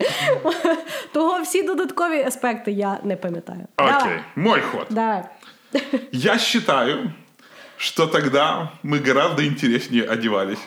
Того 1.14 1.42
всі 1.42 1.64
додаткові 1.64 2.24
аспекти 2.24 2.72
я 2.72 3.00
не 3.04 3.16
пам'ятаю. 3.16 3.68
Окей, 3.78 4.20
мой 4.36 4.62
ход. 4.62 4.88
Давай. 4.90 5.24
Я 6.12 6.38
считаю, 6.38 7.12
что 7.78 8.08
тогда 8.08 8.72
мы 8.84 9.00
гораздо 9.00 9.46
интереснее 9.46 10.04
одевались. 10.04 10.60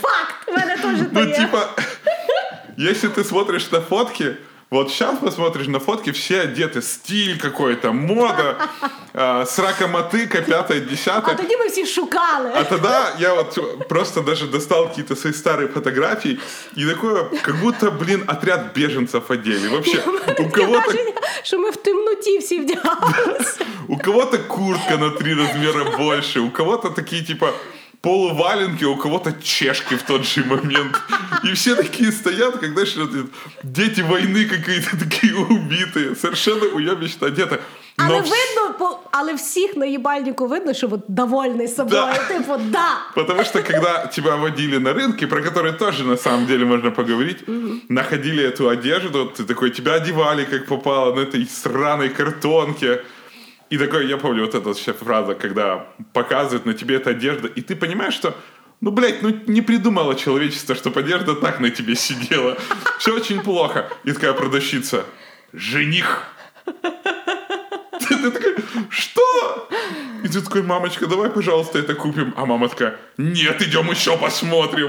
Факт! 0.00 0.48
У 0.48 0.52
мене 0.52 0.76
теж 0.76 0.98
Ну, 1.12 1.26
типа, 1.32 1.68
если 2.78 3.08
ты 3.08 3.24
смотришь 3.24 3.70
на 3.70 3.80
фотки, 3.80 4.36
вот 4.71 4.89
сейчас 4.89 5.19
посмотришь 5.19 5.67
на 5.67 5.79
фотки, 5.79 6.11
все 6.11 6.41
одеты, 6.41 6.81
стиль 6.81 7.39
какой-то, 7.39 7.91
мода, 7.93 8.55
а, 9.13 9.45
срака 9.45 9.87
мотыка, 9.87 10.41
пятое, 10.41 10.77
А 10.77 10.89
десятое. 10.89 11.35
тоді 11.35 11.57
ми 11.57 11.67
всі 11.67 11.85
шукали. 11.85 12.51
А 12.55 12.63
тогда 12.63 13.15
я 13.19 13.33
вот 13.33 13.87
просто 13.89 14.21
даже 14.21 14.47
достал 14.47 14.87
какие-то 14.87 15.15
свои 15.15 15.33
старые 15.33 15.67
фотографии 15.67 16.39
и 16.77 16.85
такое, 16.85 17.23
как 17.41 17.55
будто, 17.61 17.91
блин, 17.91 18.23
отряд 18.27 18.75
беженцев 18.75 19.31
одели. 19.31 19.67
Вообще, 19.67 19.97
у 20.39 20.49
кого-то 20.49 20.79
Враження, 20.79 21.13
що 21.43 21.59
ми 21.59 21.69
в 21.69 21.75
темноті 21.75 22.37
всі 22.37 22.59
вдягалися. 22.59 23.65
У 23.87 23.97
кого-то 23.97 24.37
куртка 24.47 24.97
на 24.97 25.09
три 25.09 25.35
размера 25.35 25.83
больше, 25.97 26.39
у 26.39 26.49
кого-то 26.49 26.89
такие 26.89 27.23
типа 27.23 27.53
полуваленки, 28.00 28.84
у 28.84 28.96
кого-то 28.96 29.32
чешки 29.42 29.94
в 29.96 30.02
тот 30.02 30.24
же 30.24 30.44
момент. 30.44 31.00
И 31.44 31.52
все 31.52 31.74
такие 31.74 32.12
стоят, 32.12 32.58
как, 32.58 32.72
знаешь, 32.72 32.96
вот 32.96 33.10
дети 33.62 34.00
войны 34.00 34.44
какие-то 34.46 34.96
такие 34.98 35.34
убитые, 35.36 36.16
совершенно 36.16 36.64
уебищно 36.66 37.26
одеты. 37.26 37.58
Але 37.96 38.08
Но 38.08 38.18
вс- 38.18 38.22
видно, 38.22 38.74
по, 38.78 38.98
але 39.10 39.34
всіх 39.34 39.76
на 39.76 39.86
їбальнику 39.86 40.46
видно, 40.46 40.74
що 40.74 40.86
от 40.86 41.00
довольний 41.08 41.68
собою. 41.68 42.02
Да. 42.02 42.34
Типу, 42.34 42.56
да. 42.58 42.98
Потому 43.14 43.44
что 43.44 43.62
когда 43.62 44.06
тебя 44.06 44.36
водили 44.36 44.78
на 44.78 44.92
рынке, 44.92 45.26
про 45.26 45.42
которые 45.42 45.72
тоже 45.72 46.04
на 46.04 46.16
самом 46.16 46.46
деле 46.46 46.64
можно 46.64 46.90
поговорить, 46.90 47.44
находили 47.88 48.42
эту 48.42 48.68
одежду, 48.68 49.26
ты 49.36 49.44
такой, 49.44 49.70
тебя 49.70 49.92
одевали 49.94 50.44
как 50.44 50.66
попало 50.66 51.14
на 51.14 51.20
этой 51.20 51.46
сраной 51.46 52.08
картонке. 52.08 53.00
И 53.70 53.78
такой, 53.78 54.08
я 54.08 54.16
помню 54.16 54.42
вот 54.42 54.54
эта 54.54 54.68
вообще 54.68 54.92
фраза, 54.92 55.34
когда 55.34 55.86
показывают 56.12 56.66
на 56.66 56.74
тебе 56.74 56.96
эта 56.96 57.10
одежда, 57.10 57.46
и 57.46 57.60
ты 57.60 57.76
понимаешь, 57.76 58.14
что 58.14 58.34
ну, 58.80 58.90
блядь, 58.90 59.22
ну 59.22 59.30
не 59.46 59.60
придумало 59.60 60.14
человечество, 60.14 60.74
чтобы 60.74 61.00
одежда 61.00 61.34
так 61.34 61.60
на 61.60 61.70
тебе 61.70 61.94
сидела. 61.94 62.56
Все 62.98 63.14
очень 63.14 63.40
плохо. 63.40 63.88
И 64.04 64.12
такая 64.12 64.32
продавщица, 64.32 65.04
жених. 65.52 66.24
Ты 68.08 68.30
такой, 68.30 68.54
что? 68.88 69.68
И 70.24 70.28
ты 70.28 70.40
такой, 70.40 70.62
мамочка, 70.62 71.06
давай, 71.06 71.30
пожалуйста, 71.30 71.78
это 71.78 71.94
купим. 71.94 72.32
А 72.36 72.44
мама 72.46 72.68
такая, 72.68 72.94
нет, 73.18 73.62
идем 73.62 73.90
еще 73.90 74.16
посмотрим. 74.16 74.88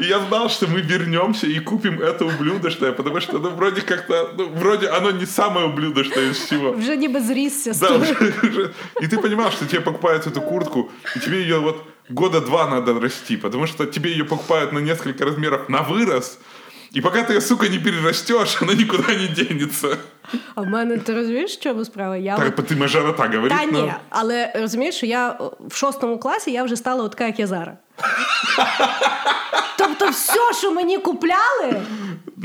И 0.00 0.04
я 0.04 0.18
знал, 0.20 0.48
что 0.50 0.66
мы 0.66 0.80
вернемся 0.80 1.46
и 1.46 1.58
купим 1.60 2.00
это 2.00 2.24
ублюдочное, 2.24 2.92
потому 2.92 3.20
что, 3.20 3.38
ну, 3.38 3.50
вроде 3.50 3.80
как-то, 3.80 4.34
ну, 4.38 4.48
вроде 4.48 4.88
оно 4.88 5.10
не 5.10 5.26
самое 5.26 5.66
ублюдочное 5.66 6.30
из 6.30 6.36
всего. 6.38 6.72
Вже 6.72 6.96
ніби 6.96 7.20
зрісся 7.20 7.72
з 7.72 7.80
Да, 7.80 7.88
уже- 7.96 8.32
уже. 8.42 8.70
И 9.02 9.06
ты 9.06 9.22
понимаешь, 9.22 9.54
что 9.54 9.66
тебе 9.66 9.80
покупают 9.80 10.26
эту 10.26 10.40
куртку, 10.40 10.90
и 11.16 11.20
тебе 11.20 11.36
ее 11.42 11.58
вот 11.58 11.76
года 12.10 12.40
два 12.40 12.66
надо 12.66 13.00
расти, 13.00 13.36
потому 13.36 13.66
что 13.66 13.86
тебе 13.86 14.10
ее 14.10 14.24
покупают 14.24 14.72
на 14.72 14.80
несколько 14.80 15.24
размеров 15.24 15.68
на 15.68 15.82
вырос, 15.82 16.38
и 16.94 17.00
пока 17.00 17.22
ты 17.22 17.32
ее, 17.34 17.40
сука, 17.40 17.68
не 17.68 17.78
перерастешь, 17.78 18.62
она 18.62 18.74
никуда 18.74 19.14
не 19.14 19.26
денется. 19.28 19.96
А 20.54 20.60
в 20.60 20.66
мене 20.66 20.98
ти 20.98 21.14
розумієш, 21.14 21.56
в 21.56 21.60
чому 21.60 21.84
справа? 21.84 22.16
Я 22.16 22.36
Так, 22.36 22.58
от- 22.58 22.70
ты 22.70 22.76
мажорота 22.76 23.22
говорит, 23.22 23.58
Та 23.58 23.66
но- 23.66 23.82
ні, 23.82 23.92
але 24.10 24.52
розумієш, 24.54 24.94
що 24.94 25.06
я 25.06 25.38
в 25.60 25.74
шостому 25.76 26.18
класі 26.18 26.50
я 26.52 26.64
вже 26.64 26.76
стала 26.76 27.08
така, 27.08 27.26
як 27.26 27.38
я 27.38 27.46
зараз. 27.46 27.74
Тобто, 29.78 30.08
все, 30.08 30.52
що 30.58 30.70
мені 30.72 30.98
купляли, 30.98 31.80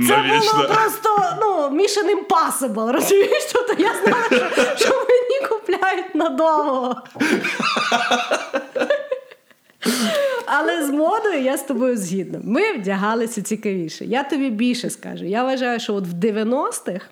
це 0.08 0.18
Навічно. 0.18 0.54
було 0.54 0.68
просто 0.68 1.10
ну, 1.42 1.48
mission 1.80 2.06
impossible, 2.16 2.92
розумієш? 2.92 3.44
Тобто 3.54 3.74
я 3.84 3.92
знала, 4.04 4.26
що, 4.28 4.86
що 4.86 4.90
мені 5.10 5.48
купляють 5.50 6.16
надовго 6.16 7.02
Але 10.97 10.97
з 10.97 10.97
модою 10.97 11.43
я 11.43 11.57
з 11.57 11.63
тобою 11.63 11.97
згідна. 11.97 12.41
Ми 12.45 12.73
вдягалися 12.73 13.43
цікавіше. 13.43 14.05
Я 14.05 14.23
тобі 14.23 14.51
більше 14.51 14.91
скажу. 14.91 15.25
Я 15.25 15.45
вважаю, 15.45 15.81
що 15.81 15.95
от 15.95 16.05
в 16.07 16.13
90-х 16.15 17.07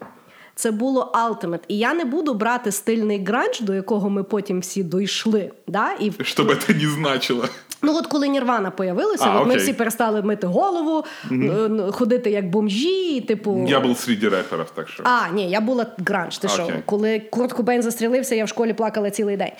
це 0.54 0.70
було 0.70 1.12
ultimate. 1.14 1.60
І 1.68 1.78
я 1.78 1.94
не 1.94 2.04
буду 2.04 2.34
брати 2.34 2.72
стильний 2.72 3.24
гранж, 3.24 3.60
до 3.60 3.74
якого 3.74 4.10
ми 4.10 4.22
потім 4.22 4.60
всі 4.60 4.82
дійшли. 4.82 5.50
Да? 5.66 5.92
І 6.00 6.10
Чтобы 6.10 6.50
это 6.50 6.82
не 6.84 6.90
значило. 6.90 7.44
Ну, 7.82 7.96
от 7.96 8.06
коли 8.06 8.28
Нірвана 8.28 8.70
появилася, 8.70 9.24
А, 9.26 9.40
от 9.40 9.46
ми 9.46 9.54
окей. 9.54 9.62
всі 9.64 9.72
перестали 9.72 10.22
мити 10.22 10.46
голову, 10.46 11.04
е, 11.32 11.70
ходити 11.92 12.30
як 12.30 12.50
бомжі, 12.50 13.16
і, 13.16 13.20
типу. 13.20 13.66
Я 13.68 13.80
был 13.80 13.94
среди 13.96 14.28
рэперов, 14.28 14.66
так 14.74 14.88
что... 14.88 15.02
А, 15.06 15.28
ні, 15.34 15.50
я 15.50 15.60
була 15.60 15.86
гранж. 15.98 16.38
Ти 16.38 16.48
що? 16.48 16.62
Окей. 16.62 16.74
Коли 16.86 17.20
Курт 17.20 17.52
Кобейн 17.52 17.82
застрілився, 17.82 18.34
я 18.34 18.44
в 18.44 18.48
школі 18.48 18.72
плакала 18.72 19.10
цілий 19.10 19.36
день. 19.36 19.52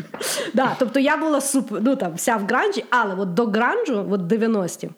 да, 0.54 0.76
тобто 0.78 1.00
я 1.00 1.16
була 1.16 1.40
супер, 1.40 1.78
ну 1.82 1.96
там 1.96 2.14
вся 2.14 2.36
в 2.36 2.46
гранжі, 2.46 2.84
але 2.90 3.14
от 3.14 3.34
до 3.34 3.46
гранжу, 3.46 4.06
от 4.10 4.20
90-ті. 4.20 4.90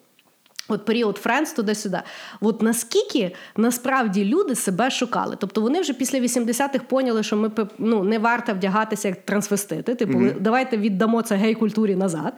От 0.67 0.85
період 0.85 1.17
Френдс 1.17 1.53
туди-сюди. 1.53 2.01
От 2.41 2.61
наскільки 2.61 3.35
насправді 3.55 4.25
люди 4.25 4.55
себе 4.55 4.91
шукали. 4.91 5.35
Тобто 5.39 5.61
вони 5.61 5.81
вже 5.81 5.93
після 5.93 6.19
80-х 6.19 6.79
поняли, 6.89 7.23
що 7.23 7.35
ми 7.35 7.51
ну, 7.77 8.03
не 8.03 8.19
варто 8.19 8.53
вдягатися 8.53 9.07
як 9.07 9.25
трансвестити. 9.25 9.95
Типу, 9.95 10.21
давайте 10.39 10.77
віддамо 10.77 11.21
це 11.21 11.35
гей-культурі 11.35 11.95
назад. 11.95 12.33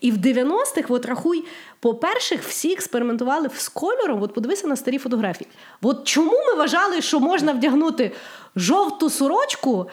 І 0.00 0.10
в 0.10 0.16
90-х, 0.16 0.84
от 0.88 1.06
рахуй, 1.06 1.44
по-перше, 1.80 2.38
всі 2.48 2.72
експериментували 2.72 3.50
з 3.56 3.68
кольором. 3.68 4.22
От 4.22 4.34
подивися 4.34 4.66
на 4.66 4.76
старі 4.76 4.98
фотографії. 4.98 5.48
От 5.82 6.04
чому 6.04 6.32
ми 6.32 6.54
вважали, 6.54 7.02
що 7.02 7.20
можна 7.20 7.52
вдягнути 7.52 8.12
жовту 8.56 9.10
сорочку? 9.10 9.88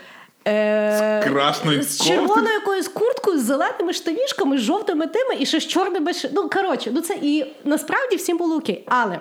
Е- 0.49 1.21
З 1.23 1.27
красною 1.29 1.83
з 1.83 2.05
червоною 2.05 2.53
якоюсь 2.53 2.87
курткою, 2.87 3.39
з 3.39 3.41
зеленими 3.43 3.93
штанішками, 3.93 4.57
з 4.57 4.61
жовтими 4.61 5.07
тими 5.07 5.35
і 5.39 5.45
ще 5.45 5.59
з 5.59 5.67
чорними. 5.67 6.11
Ну, 6.33 6.49
коротше, 6.49 6.91
ну 6.93 7.01
це 7.01 7.17
і 7.21 7.45
насправді 7.63 8.15
всім 8.15 8.37
було 8.37 8.55
окей. 8.55 8.83
Але 8.87 9.19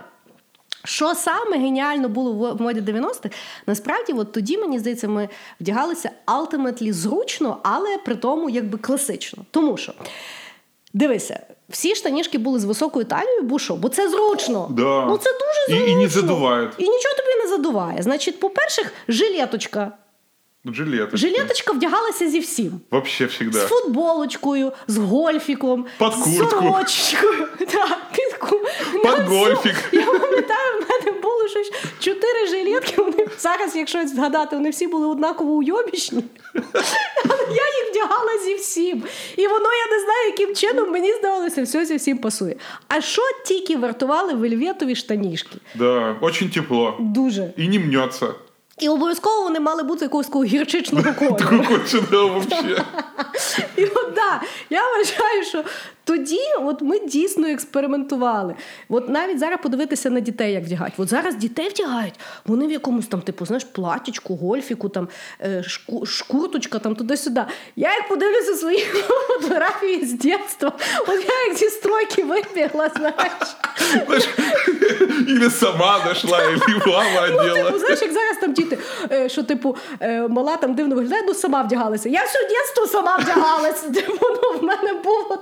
Що 0.85 1.15
саме 1.15 1.57
геніально 1.59 2.09
було 2.09 2.55
в 2.55 2.61
моді 2.63 2.81
90-х, 2.81 3.29
насправді, 3.67 4.13
от 4.13 4.33
тоді, 4.33 4.59
мені 4.59 4.79
здається, 4.79 5.09
ми 5.09 5.29
вдягалися 5.61 6.11
ultimately 6.27 6.93
зручно, 6.93 7.59
але 7.63 7.99
при 8.05 8.15
тому 8.17 8.51
якби 8.51 8.79
класично. 8.79 9.45
Тому 9.51 9.77
що, 9.77 9.93
дивися, 10.95 11.41
всі 11.69 11.95
штанішки 11.95 12.39
були 12.39 12.59
з 12.59 12.65
високою 12.65 13.05
талією, 13.05 13.43
бо 13.43 13.59
що? 13.59 13.77
Бо 13.77 13.89
це 13.89 14.09
зручно. 14.11 14.67
Да. 14.71 15.05
Ну 15.07 15.19
це 15.19 15.31
дуже 15.33 15.69
І- 15.69 15.79
зручно. 15.81 15.93
і 16.01 16.03
не 16.05 16.09
задувають. 16.09 16.73
І 16.79 16.83
нічого 16.83 17.15
тобі 17.15 17.43
не 17.43 17.49
задуває. 17.49 18.03
Значить, 18.03 18.41
по-перше, 18.41 18.83
жилеточка. 19.09 19.93
Жилет. 20.75 21.17
Жилеточка 21.17 21.73
вдягалася 21.73 22.29
зі 22.29 22.41
всім. 22.41 22.81
Вообще 22.91 23.25
всегда. 23.27 23.59
З 23.59 23.69
футболочкою, 23.69 24.73
з 24.89 24.97
гольфіком, 24.97 25.87
Під 25.99 26.13
з 26.13 26.17
куртку. 26.17 26.51
сорочкою. 26.51 27.49
Так, 27.59 27.99
під, 28.15 28.35
ку- 28.35 28.61
на 29.05 29.17
цю- 29.17 29.23
гольфік. 29.23 29.75
Я 29.93 30.07
пам'ятаю, 30.07 30.81
в 30.83 30.91
мене 30.91 31.21
було 31.23 31.49
щось 31.49 31.73
чотири 32.01 32.47
жилетки. 32.51 33.03
Вони 33.03 33.27
зараз, 33.39 33.77
якщо 33.77 34.07
згадати, 34.09 34.57
вони 34.57 34.71
всі 34.71 34.87
були 34.87 35.07
однаково 35.07 35.53
уйобічні. 35.53 36.25
Але 37.29 37.39
я 37.49 37.63
їх 37.79 37.91
вдягала 37.91 38.39
зі 38.45 38.55
всім. 38.55 39.03
І 39.37 39.47
воно, 39.47 39.69
я 39.73 39.97
не 39.97 40.05
знаю, 40.05 40.27
яким 40.27 40.55
чином 40.55 40.91
мені 40.91 41.13
здавалося, 41.13 41.63
все 41.63 41.85
зі 41.85 41.97
всім 41.97 42.19
пасує. 42.19 42.57
А 42.89 43.01
що 43.01 43.23
тільки 43.47 43.77
вартували 43.77 44.35
вельветові 44.35 44.95
штанішки? 44.97 45.57
Да, 45.75 46.17
очень 46.21 46.51
тепло. 46.51 46.97
Дуже. 47.01 47.43
И 47.59 47.69
не 47.69 47.79
мнется. 47.79 48.27
І 48.81 48.89
обов'язково 48.89 49.43
вони 49.43 49.61
мали 49.61 49.83
бути 49.83 50.05
якогось 50.05 50.27
такого 50.27 50.45
гірчичного 50.45 51.15
кольору. 51.19 52.41
Взагалі. 52.41 52.79
І 53.77 53.85
от 53.85 54.13
да, 54.15 54.41
я 54.71 54.83
вважаю, 54.83 55.45
що 55.45 55.65
тоді 56.09 56.41
от 56.61 56.83
ми 56.83 56.99
дійсно 56.99 57.49
експериментували. 57.49 58.55
От 58.89 59.09
навіть 59.09 59.39
зараз 59.39 59.59
подивитися 59.63 60.11
на 60.11 60.21
дітей, 60.21 60.53
як 60.53 60.65
вдягають. 60.65 60.95
От 60.97 61.09
зараз 61.09 61.35
дітей 61.35 61.69
вдягають, 61.69 62.15
вони 62.47 62.67
в 62.67 62.71
якомусь 62.71 63.07
там, 63.07 63.21
типу, 63.21 63.47
знаєш, 63.47 63.65
платічку, 63.65 64.37
гольфіку, 64.37 64.89
там 64.89 65.09
е, 65.41 65.63
шку, 65.63 66.07
шкурточка, 66.07 66.79
там 66.79 66.95
туди-сюди. 66.95 67.45
Я 67.77 67.95
як 67.95 68.09
подивлюся 68.09 68.55
свої 68.55 68.79
фотографії 69.41 70.05
з 70.05 70.13
дитинства, 70.13 70.73
от 71.01 71.25
я 71.29 71.49
як 71.49 71.57
зі 71.57 71.69
стройки 71.69 72.25
вибігла, 72.25 72.91
знаєш. 72.97 73.57
Или 75.29 75.51
сама 75.51 75.99
нашла, 76.07 76.43
или 76.43 76.61
мама 76.87 77.29
Ну, 77.31 77.55
типу, 77.55 77.79
знаєш, 77.79 78.03
як 78.03 78.13
зараз 78.13 78.37
там 78.41 78.53
діти, 78.53 78.79
е, 79.13 79.29
що 79.29 79.43
типу 79.43 79.77
е, 80.01 80.29
мала 80.29 80.57
там 80.57 80.75
дивно 80.75 80.95
виглядає, 80.95 81.23
ну 81.27 81.35
сама 81.35 81.63
вдягалася. 81.63 82.09
Я 82.09 82.25
все 82.25 82.39
дитинство 82.43 82.87
сама 82.87 83.17
вдягалася. 83.17 83.91
Типу, 83.99 84.27
ну, 84.43 84.59
в 84.59 84.63
мене 84.63 84.93
був 84.93 85.27
от 85.29 85.41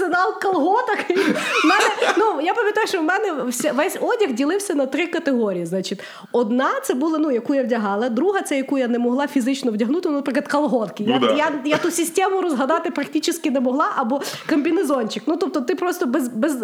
арсенал 0.00 0.40
колготок. 0.40 0.98
І 1.08 1.14
в 1.14 1.64
мене, 1.64 2.14
ну, 2.18 2.40
я 2.40 2.54
пам'ятаю, 2.54 2.86
що 2.86 3.00
в 3.00 3.04
мене 3.04 3.32
вся, 3.48 3.72
весь 3.72 3.96
одяг 4.00 4.32
ділився 4.32 4.74
на 4.74 4.86
три 4.86 5.06
категорії. 5.06 5.66
Значить, 5.66 6.00
одна 6.32 6.70
це 6.84 6.94
була, 6.94 7.18
ну, 7.18 7.30
яку 7.30 7.54
я 7.54 7.62
вдягала, 7.62 8.08
друга 8.08 8.42
це 8.42 8.56
яку 8.56 8.78
я 8.78 8.88
не 8.88 8.98
могла 8.98 9.26
фізично 9.26 9.72
вдягнути, 9.72 10.08
ну, 10.08 10.14
наприклад, 10.14 10.48
колготки. 10.48 11.04
Я, 11.04 11.18
Ну, 11.20 11.26
да. 11.26 11.34
я, 11.34 11.52
я 11.64 11.76
ту 11.76 11.90
систему 11.90 12.40
розгадати 12.40 12.90
практично 12.90 13.30
не 13.44 13.60
могла, 13.60 13.92
або 13.96 14.22
комбінезончик. 14.48 15.22
Ну, 15.26 15.36
тобто, 15.36 15.60
ти 15.60 15.74
просто 15.74 16.06
без, 16.06 16.28
без 16.28 16.56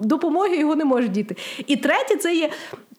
допомоги 0.00 0.56
його 0.56 0.76
не 0.76 0.84
можеш 0.84 1.10
діти. 1.10 1.36
І 1.66 1.76
третє, 1.76 2.16
це 2.16 2.34
є. 2.34 2.50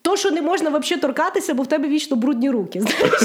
То, 0.02 0.16
що 0.16 0.30
не 0.30 0.42
можна 0.42 0.70
взагалі 0.70 1.00
торкатися, 1.00 1.54
бо 1.54 1.62
в 1.62 1.66
тебе 1.66 1.88
вічно 1.88 2.16
брудні 2.16 2.50
руки. 2.50 2.80
Знаєш? 2.80 3.22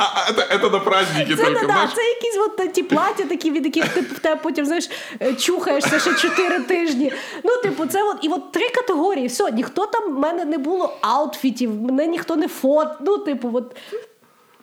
А, 0.00 0.04
а 0.04 0.30
это, 0.30 0.42
это 0.42 0.70
на 0.70 0.78
празднике 0.78 1.36
Це, 1.36 1.44
только, 1.44 1.60
не, 1.60 1.66
да, 1.66 1.72
знаешь? 1.72 1.90
це 1.94 2.02
якісь 2.02 2.38
от 2.38 2.72
ті 2.72 2.82
плаття, 2.82 3.24
такі, 3.24 3.50
від 3.50 3.64
яких 3.64 3.88
ти 3.88 4.00
в 4.00 4.18
тебе 4.18 4.40
потім 4.42 4.66
знаєш, 4.66 4.90
е, 5.22 5.34
чухаєшся 5.34 5.98
ще 5.98 6.14
4 6.14 6.60
тижні. 6.60 7.12
Ну, 7.44 7.56
типу, 7.62 7.86
це 7.86 8.02
от 8.02 8.16
і 8.22 8.28
от 8.28 8.52
три 8.52 8.68
категорії. 8.68 9.26
Все, 9.26 9.52
ніхто 9.52 9.86
там 9.86 10.14
в 10.14 10.18
мене 10.18 10.44
не 10.44 10.58
було 10.58 10.96
аутфітів, 11.00 11.82
мене 11.82 12.06
ніхто 12.06 12.36
не 12.36 12.48
фот. 12.48 12.88
Ну, 13.00 13.18
типу, 13.18 13.50
от. 13.54 13.76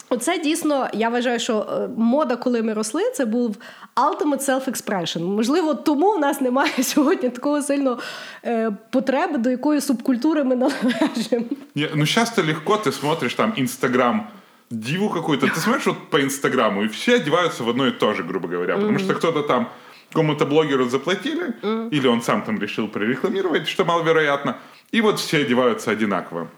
Оце 0.10 0.38
дійсно, 0.38 0.88
я 0.94 1.10
вважаю, 1.10 1.40
що 1.40 1.60
е, 1.60 1.90
мода, 1.98 2.36
коли 2.36 2.62
ми 2.62 2.74
росли, 2.74 3.12
це 3.16 3.26
був 3.26 3.56
ultimate 3.96 4.50
self-expression. 4.50 5.24
Можливо, 5.24 5.74
тому 5.74 6.12
в 6.12 6.20
нас 6.20 6.42
немає 6.42 6.84
сьогодні 6.84 7.30
такого 7.30 7.62
сильного 7.62 8.00
е, 8.46 8.72
потреби, 8.92 9.38
до 9.38 9.50
якої 9.50 9.82
субкультури 9.82 10.44
ми 10.44 10.56
належимо. 10.56 11.46
Не, 11.76 11.90
ну 11.96 12.06
сейчас-то 12.06 12.44
легко, 12.44 12.78
ты 12.78 12.92
смотришь 12.92 13.34
там 13.34 13.54
Инстаграм, 13.58 14.28
диву 14.71 15.09
какую-то, 15.11 15.47
ты 15.47 15.61
смотришь 15.61 15.87
вот 15.87 16.11
по 16.11 16.21
Инстаграму, 16.23 16.83
и 16.83 16.89
все 16.89 17.17
одеваются 17.17 17.65
в 17.65 17.69
одно 17.69 17.87
и 17.87 17.91
то 17.91 18.15
же, 18.15 18.23
грубо 18.23 18.49
говоря, 18.49 18.77
потому 18.77 18.99
что 18.99 19.15
кто-то 19.15 19.43
там 19.43 19.73
кому-то 20.13 20.47
блогеру 20.47 20.89
заплатили, 20.89 21.55
или 21.91 22.07
он 22.07 22.23
сам 22.23 22.43
там 22.43 22.59
решил 22.59 22.89
прорекламировать, 22.89 23.69
что 23.69 23.85
маловероятно, 23.85 24.59
и 24.91 25.01
вот 25.01 25.19
все 25.19 25.39
одеваются 25.39 25.91
одинаково. 25.91 26.49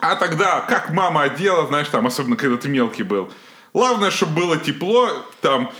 А 0.00 0.14
тогда, 0.14 0.60
как 0.60 0.90
мама 0.90 1.22
одела, 1.22 1.66
знаешь, 1.66 1.88
там, 1.88 2.06
особенно 2.06 2.36
когда 2.36 2.56
ты 2.56 2.68
мелкий 2.68 3.02
был, 3.02 3.30
главное, 3.74 4.10
чтобы 4.10 4.40
было 4.40 4.56
тепло, 4.56 5.10
там, 5.40 5.70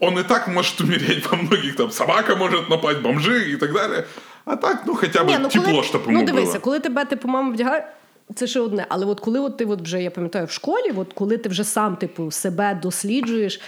он 0.00 0.18
и 0.18 0.22
так 0.22 0.48
может 0.48 0.80
умереть 0.80 1.30
во 1.30 1.36
многих, 1.36 1.76
там, 1.76 1.90
собака 1.90 2.34
может 2.34 2.68
напасть, 2.68 3.00
бомжи 3.00 3.52
и 3.52 3.56
так 3.56 3.72
далее. 3.72 4.06
А 4.44 4.56
так, 4.56 4.86
ну, 4.86 4.94
хотя 4.94 5.24
бы 5.24 5.36
ну, 5.36 5.50
тепло, 5.50 5.72
коли, 5.72 5.82
чтобы 5.82 6.04
ну 6.06 6.20
ему 6.20 6.26
дивися, 6.26 6.52
было. 6.52 6.60
коли 6.60 6.80
тебе 6.80 7.04
типу 7.04 7.28
мама 7.28 7.52
вдягає. 7.52 7.92
Це 8.34 8.46
ще 8.46 8.60
одне, 8.60 8.86
але 8.88 9.06
от 9.06 9.20
коли 9.20 9.40
от 9.40 9.56
ти 9.56 9.64
от 9.64 9.82
вже 9.82 10.02
я 10.02 10.10
пам'ятаю 10.10 10.46
в 10.46 10.50
школі, 10.50 10.92
от 10.96 11.12
коли 11.12 11.38
ти 11.38 11.48
вже 11.48 11.64
сам 11.64 11.96
типу 11.96 12.30
себе 12.30 12.80
досліджуєш, 12.82 13.60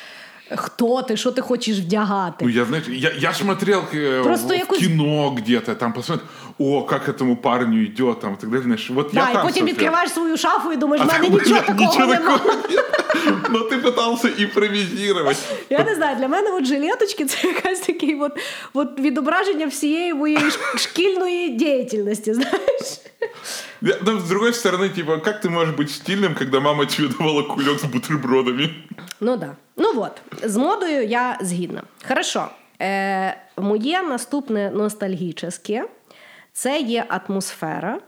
хто 0.56 1.02
ти, 1.02 1.18
що 1.18 1.32
ти 1.32 1.42
хочеш 1.42 1.80
вдягати. 1.80 2.46
Ну, 2.46 2.52
я, 2.52 2.66
знаете, 2.66 2.92
я, 2.92 3.12
я 3.20 3.34
смотрел 3.34 3.82
э, 3.94 4.24
Просто 4.24 4.48
в, 4.48 4.58
якусь- 4.58 4.80
кино 4.80 5.30
где-то, 5.38 5.76
там 5.76 5.94
посмотрел, 5.94 6.28
о, 6.60 6.84
как 6.84 7.10
этому 7.10 7.36
парню 7.36 7.84
идет, 7.86 8.20
там, 8.20 8.34
и 8.34 8.38
так 8.42 8.50
далее, 8.50 8.64
знаешь, 8.64 8.90
вот 8.90 9.10
Да, 9.14 9.20
я 9.20 9.30
і 9.30 9.34
там 9.34 9.42
потім 9.44 9.54
смотрел. 9.58 9.74
відкриваєш 9.76 10.12
свою 10.12 10.38
шафу 10.38 10.74
і 10.74 10.78
думаєш, 10.78 11.06
в 11.06 11.10
А 11.10 11.14
мене 11.14 11.26
там, 11.26 11.34
нічого 11.34 11.52
блядь, 11.62 11.66
такого 11.66 11.92
ничего 11.92 12.06
немає. 12.14 12.38
такого 12.40 12.54
нет. 12.70 12.92
Но 13.50 13.60
ты 13.60 13.82
пытался 13.82 14.44
импровизировать. 14.44 15.38
Я 15.70 15.84
не 15.84 15.96
знаю, 15.96 16.18
для 16.18 16.28
мене 16.28 16.52
от 16.52 16.66
жилеточки 16.66 17.26
це 17.26 17.48
якась 17.48 17.80
такий 17.80 18.16
от, 18.20 18.32
от 18.74 19.00
відображення 19.00 19.68
всієї 19.68 20.14
моєї 20.14 20.52
ш- 20.52 20.78
шкільної 20.78 21.50
діяльності, 21.50 22.34
знаєш. 22.34 23.00
Я- 23.82 23.98
Но 24.06 24.18
с 24.18 24.24
другой 24.24 24.52
стороны, 24.52 24.90
типа, 24.90 25.18
как 25.18 25.46
ты 25.46 25.50
можешь 25.50 25.76
быть 25.76 25.90
стильным, 25.90 26.38
когда 26.38 26.60
мама 26.60 26.86
тебе 26.86 27.08
давала 27.20 27.44
кулек 27.44 27.80
с 27.80 27.84
бутербродами? 27.84 28.70
Ну 29.22 29.38
да. 29.38 29.56
Ну 29.83 30.03
от, 30.03 30.23
з 30.43 30.57
модою 30.57 31.07
я 31.07 31.39
згідна. 31.41 31.83
Хорошо. 32.09 32.49
Е, 32.83 33.37
моє 33.57 34.03
наступне 34.03 34.71
ностальгічне 34.71 35.85
це 36.53 36.81
є 36.81 37.05
атмосфера 37.09 37.99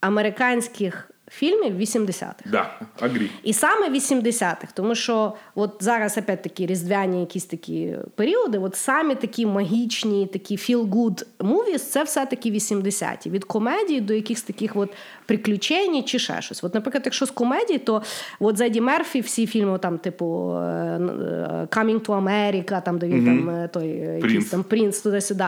американських 0.00 1.10
фільмів 1.34 1.80
80-х. 1.80 2.50
Да, 2.50 2.70
агри. 3.00 3.28
І 3.42 3.52
саме 3.52 3.90
80-х, 3.90 4.66
тому 4.74 4.94
що 4.94 5.32
от 5.54 5.76
зараз 5.80 6.18
опять-таки 6.18 6.66
різдвяні 6.66 7.20
якісь 7.20 7.44
такі 7.44 7.96
періоди, 8.14 8.58
от 8.58 8.76
самі 8.76 9.14
такі 9.14 9.46
магічні, 9.46 10.26
такі 10.26 10.56
feel-good 10.56 11.24
movies, 11.38 11.78
це 11.78 12.02
все-таки 12.02 12.50
80-ті. 12.50 13.30
Від 13.30 13.44
комедії 13.44 14.00
до 14.00 14.14
якихось 14.14 14.42
таких 14.42 14.76
от 14.76 14.90
приключень 15.26 16.04
чи 16.04 16.18
ще 16.18 16.42
щось. 16.42 16.64
От, 16.64 16.74
наприклад, 16.74 17.02
якщо 17.04 17.26
з 17.26 17.30
комедії, 17.30 17.78
то 17.78 18.02
от 18.40 18.56
Зеді 18.56 18.80
Мерфі 18.80 19.20
всі 19.20 19.46
фільми, 19.46 19.78
там, 19.78 19.98
типу 19.98 20.52
е, 20.54 20.98
Coming 21.70 22.00
to 22.00 22.22
America, 22.24 22.82
там, 22.82 22.98
де 22.98 23.06
він 23.06 23.24
там 23.24 23.50
е, 23.50 23.68
той 23.68 23.88
е, 23.88 24.20
якийсь 24.22 24.50
там 24.50 24.62
принц 24.62 25.00
туди-сюди. 25.00 25.44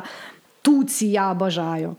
Туці 0.62 1.06
я 1.06 1.34
бажаю. 1.34 1.96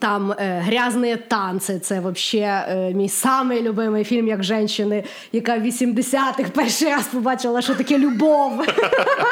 Там 0.00 0.32
е, 0.32 0.62
грязні 0.64 1.16
танці, 1.16 1.78
це 1.78 2.00
вообще 2.00 2.38
е, 2.38 2.94
мій 2.94 3.08
самий 3.08 3.62
любимий 3.62 4.04
фільм 4.04 4.28
як 4.28 4.44
жінки, 4.44 5.04
яка 5.32 5.56
в 5.56 5.60
80-х 5.60 6.50
перший 6.54 6.88
раз 6.88 7.06
побачила, 7.06 7.62
що 7.62 7.74
таке 7.74 7.98
любов. 7.98 8.66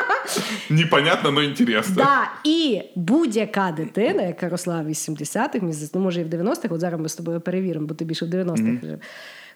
Непонятно, 0.70 1.31
но 1.31 1.43
интересно. 1.43 1.94
да, 1.97 2.31
і 2.44 2.82
будь-яка 2.94 3.73
дитина, 3.77 4.23
яка 4.23 4.48
росла 4.48 4.82
в 4.82 4.89
80-х, 4.89 5.90
ну 5.94 6.01
може 6.01 6.20
і 6.20 6.24
в 6.24 6.28
90-х, 6.28 6.68
от 6.70 6.81
зараз 6.81 7.01
ми 7.01 7.09
з 7.09 7.14
тобою 7.14 7.40
перевіримо, 7.40 7.86
бо 7.86 7.94
ти 7.94 8.05
більше 8.05 8.24
в 8.24 8.28
90-х 8.28 8.86
жив. 8.86 8.98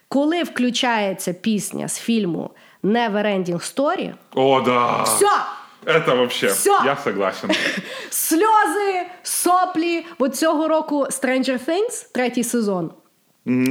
Коли 0.07 0.43
включається 0.43 1.33
пісня 1.33 1.87
з 1.87 1.99
фільму 1.99 2.49
Never 2.83 3.25
Ending 3.25 3.75
Story, 3.75 4.13
О, 4.35 4.61
да. 4.61 5.03
все, 5.03 5.25
Это 5.85 6.15
вообще, 6.15 6.47
Все. 6.47 6.77
я 6.85 6.97
согласен. 7.03 7.49
сльози, 8.09 9.05
соплі. 9.23 10.05
Бо 10.19 10.29
цього 10.29 10.67
року 10.67 11.03
Stranger 11.03 11.59
Things, 11.67 12.05
третій 12.13 12.43
сезон. 12.43 12.91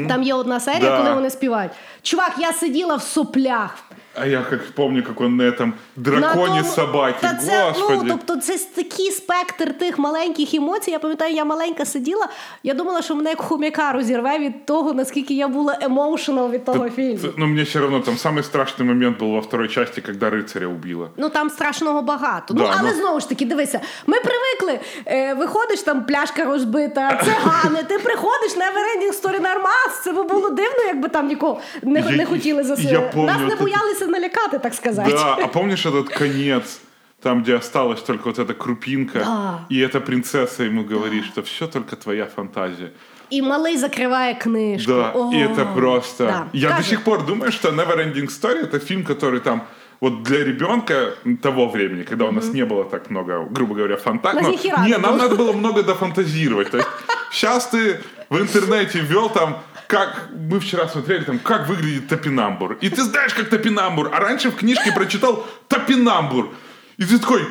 Там 0.08 0.22
є 0.22 0.34
одна 0.34 0.60
серія, 0.60 0.90
Да. 0.90 0.98
коли 0.98 1.14
вони 1.14 1.30
співають. 1.30 1.72
Чувак, 2.02 2.32
я 2.38 2.52
сиділа 2.52 2.96
в 2.96 3.02
соплях. 3.02 3.78
А 4.17 4.25
я 4.25 4.41
как 4.41 4.71
помню, 4.71 5.03
как 5.03 5.21
он 5.21 5.35
на 5.35 5.43
этом 5.43 5.71
драконе 5.95 6.47
На 6.55 6.61
тому- 6.61 6.63
собаки. 6.75 7.17
Та 7.21 7.33
це, 7.33 7.63
Господи. 7.63 7.99
ну, 8.03 8.09
тобто 8.09 8.41
це 8.41 8.57
ж 8.57 8.75
такий 8.75 9.11
спектр 9.11 9.73
тих 9.73 9.97
маленьких 9.99 10.53
емоцій. 10.53 10.91
Я 10.91 10.99
пам'ятаю, 10.99 11.33
я 11.35 11.45
маленька 11.45 11.85
сиділа. 11.85 12.27
Я 12.63 12.73
думала, 12.73 13.01
що 13.01 13.15
мене 13.15 13.29
як 13.29 13.41
хом'яка 13.41 13.91
розірве 13.91 14.39
від 14.39 14.65
того, 14.65 14.93
наскільки 14.93 15.33
я 15.33 15.47
була 15.47 15.77
емоушенал 15.81 16.49
від 16.51 16.65
того 16.65 16.89
фільму. 16.89 17.17
Т- 17.17 17.29
Ну, 17.37 17.47
мне 17.47 17.63
все 17.63 17.79
равно 17.79 17.99
там 17.99 18.13
самый 18.13 18.43
страшный 18.51 18.83
момент 18.83 19.19
был 19.19 19.31
во 19.31 19.39
второй 19.41 19.67
части, 19.67 20.01
когда 20.01 20.29
рыцаря 20.29 20.65
убила. 20.65 21.09
Ну 21.17 21.29
там 21.29 21.49
страшного 21.49 22.01
багато. 22.01 22.53
ну 22.53 22.61
Да, 22.63 22.75
але 22.79 22.89
ну- 22.91 22.95
знову 22.97 23.19
ж 23.19 23.29
таки, 23.29 23.45
дивися, 23.45 23.79
ми 24.07 24.17
привикли 24.19 24.45
звикли. 24.55 24.79
Е, 25.05 25.33
виходиш, 25.33 25.81
там 25.81 26.05
пляшка 26.05 26.43
розбита, 26.45 27.21
цигани, 27.25 27.83
ти 27.83 27.99
приходиш 27.99 28.55
на 28.55 28.65
Neverending 28.65 29.21
Story 29.21 29.41
нормас. 29.41 30.01
Це 30.03 30.11
би 30.13 30.23
було 30.23 30.49
дивно, 30.49 30.83
якби 30.87 31.09
там 31.09 31.27
нікого 31.27 31.59
не, 31.83 31.99
Я- 31.99 32.11
не 32.11 32.25
хотіли 32.25 32.57
я 32.57 32.63
заселити. 32.63 33.09
помню, 33.13 33.27
Нас 33.27 33.37
не 33.39 33.45
от 33.53 33.57
Боялися 34.00 34.06
налякати, 34.06 34.58
так 34.58 34.74
сказати. 34.74 35.10
Да, 35.12 35.36
а 35.42 35.46
помнишь 35.46 35.86
этот 35.86 36.08
конец, 36.18 36.80
там, 37.22 37.42
где 37.42 37.56
осталась 37.56 38.02
только 38.02 38.22
вот 38.28 38.38
эта 38.38 38.54
крупинка, 38.54 39.18
Да. 39.18 39.58
и 39.70 39.78
эта 39.86 40.00
принцесса 40.00 40.64
ему 40.64 40.84
говорит, 40.84 41.24
что 41.24 41.42
все 41.42 41.66
только 41.66 41.96
твоя 41.96 42.26
фантазия. 42.26 42.90
І 43.30 43.42
малий 43.42 43.76
закриває 43.78 44.34
книжку. 44.34 44.92
Да, 44.92 45.12
О, 45.14 45.32
и 45.32 45.36
это 45.36 45.74
просто... 45.74 46.24
да. 46.24 46.46
Я 46.52 46.68
до 46.68 46.74
Каже, 46.76 46.88
сих 46.88 47.04
пор 47.04 47.26
думаю, 47.26 47.52
что 47.52 47.70
Neverending 47.70 48.26
Story 48.28 48.62
это 48.64 48.78
фильм, 48.80 49.04
который 49.04 49.40
там 49.40 49.60
вот 50.00 50.22
для 50.22 50.44
ребенка 50.44 51.12
того 51.42 51.66
времени, 51.68 52.02
когда 52.02 52.24
у 52.24 52.32
нас 52.32 52.52
не 52.52 52.64
было 52.64 52.84
так 52.84 53.10
много, 53.10 53.46
грубо 53.50 53.74
говоря, 53.74 53.96
фантазии. 53.96 54.56
хера 54.56 54.86
не, 54.86 54.98
нам 54.98 55.18
надо 55.18 55.36
было 55.36 55.52
много 55.52 55.82
дофантазировать. 55.82 56.70
То 56.70 56.76
есть 56.78 56.88
сейчас 57.32 57.66
ты 57.66 58.00
в 58.30 58.36
интернете 58.40 58.98
ввел 59.00 59.28
там 59.30 59.54
как 59.89 60.29
мы 60.49 60.59
вчера 60.59 60.87
смотрели, 60.87 61.23
там, 61.23 61.39
как 61.39 61.67
выглядит 61.67 62.07
топинамбур. 62.07 62.77
И 62.81 62.89
ты 62.89 63.03
знаешь, 63.03 63.33
как 63.33 63.49
топинамбур. 63.49 64.09
А 64.13 64.19
раньше 64.19 64.49
в 64.49 64.55
книжке 64.55 64.91
прочитал 64.91 65.45
топинамбур. 65.67 66.49
И 66.97 67.05
ты 67.05 67.19
такой, 67.19 67.41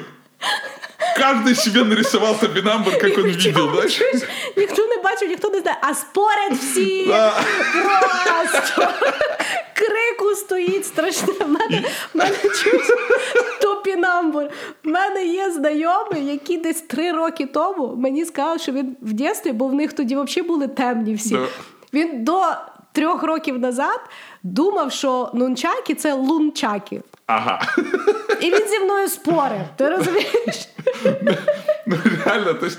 каждый 1.16 1.54
себе 1.54 1.84
нарисовал 1.84 2.34
топинамбур, 2.34 2.94
как 2.94 3.16
он 3.18 3.24
видел, 3.24 3.52
Чого? 3.52 3.74
знаешь? 3.74 3.96
Чуєш? 3.98 4.22
Ніхто 4.56 4.86
не 4.86 4.96
бачив, 5.02 5.28
ніхто 5.28 5.50
не 5.50 5.60
знає, 5.60 5.78
а 5.80 5.94
спорять 5.94 6.52
всі. 6.52 7.06
Да. 7.06 7.32
Просто 8.24 8.92
крику 9.74 10.34
стоїть 10.34 10.86
страшне. 10.86 11.32
В 11.40 11.48
мене, 11.48 11.84
в 12.14 12.18
мене 12.18 12.36
чуєш, 12.62 12.86
топінамбур. 13.62 14.44
В 14.84 14.88
мене 14.88 15.26
є 15.26 15.50
знайомий, 15.50 16.26
який 16.26 16.58
десь 16.58 16.80
три 16.80 17.12
роки 17.12 17.46
тому 17.46 17.94
мені 17.96 18.24
сказав, 18.24 18.60
що 18.60 18.72
він 18.72 18.96
в 19.02 19.12
дитинстві, 19.12 19.52
бо 19.52 19.66
в 19.66 19.74
них 19.74 19.92
тоді 19.92 20.16
взагалі 20.16 20.48
були 20.48 20.68
темні 20.68 21.14
всі. 21.14 21.38
Да. 21.92 21.98
Він 21.98 22.24
до 22.24 22.42
трьох 22.92 23.22
років 23.22 23.58
назад 23.58 24.00
думав, 24.42 24.92
що 24.92 25.30
нунчаки 25.34 25.94
це 25.94 26.12
лунчаки. 26.12 27.02
Ага. 27.26 27.60
І 28.40 28.50
він 28.50 28.68
зі 28.68 28.78
мною 28.78 29.08
спорив. 29.08 29.60
Ти 29.76 29.88
розумієш? 29.88 30.68
Ну, 31.86 31.96
реально, 32.24 32.54
то 32.54 32.66
есть, 32.66 32.78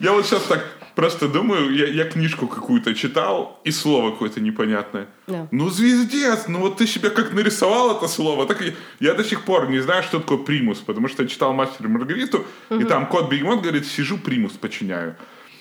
я 0.00 0.12
вот 0.12 0.26
сейчас 0.26 0.42
так 0.42 0.60
просто 0.94 1.28
думаю, 1.28 1.74
я, 1.74 1.86
я 1.86 2.04
книжку 2.04 2.46
какую-то 2.46 2.94
читал, 2.94 3.58
и 3.66 3.72
слово 3.72 4.10
какое-то 4.10 4.40
непонятное. 4.40 5.06
Да. 5.26 5.46
Ну, 5.50 5.70
звездец, 5.70 6.48
ну 6.48 6.60
вот 6.60 6.76
ты 6.76 6.86
себе 6.86 7.10
как 7.10 7.34
нарисовал 7.34 7.90
это 7.90 8.08
слово, 8.08 8.46
так 8.46 8.62
и 8.62 8.74
я 9.00 9.14
до 9.14 9.24
сих 9.24 9.44
пор 9.44 9.68
не 9.70 9.80
знаю, 9.80 10.02
что 10.02 10.20
такое 10.20 10.38
примус, 10.38 10.78
потому 10.78 11.08
что 11.08 11.22
я 11.22 11.28
читал 11.28 11.52
«Мастер 11.52 11.86
и 11.86 11.88
Маргариту», 11.88 12.44
и 12.70 12.84
там 12.84 13.06
кот 13.06 13.28
Бегемот 13.30 13.60
говорит, 13.60 13.86
сижу, 13.86 14.18
примус 14.18 14.52
починяю. 14.52 15.14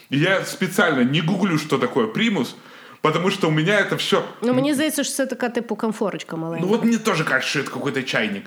И 0.09 0.17
я 0.17 0.45
специально 0.45 1.03
не 1.03 1.21
гуглю, 1.21 1.57
что 1.57 1.77
такое 1.77 2.07
примус, 2.07 2.55
потому 3.01 3.31
что 3.31 3.47
у 3.47 3.51
меня 3.51 3.79
это 3.79 3.95
все... 3.95 4.21
Ну 4.41 4.53
мені 4.53 4.73
здається, 4.73 5.03
що 5.03 5.13
це 5.13 5.25
така 5.25 5.49
типу 5.49 5.75
комфорочка 5.75 6.35
маленька. 6.35 6.65
Ну 6.65 6.71
вот 6.71 6.83
мне 6.83 6.97
тоже 6.97 7.23
кажется, 7.23 7.49
что 7.49 7.59
это 7.59 7.69
какой-то 7.73 8.03
чайник. 8.03 8.43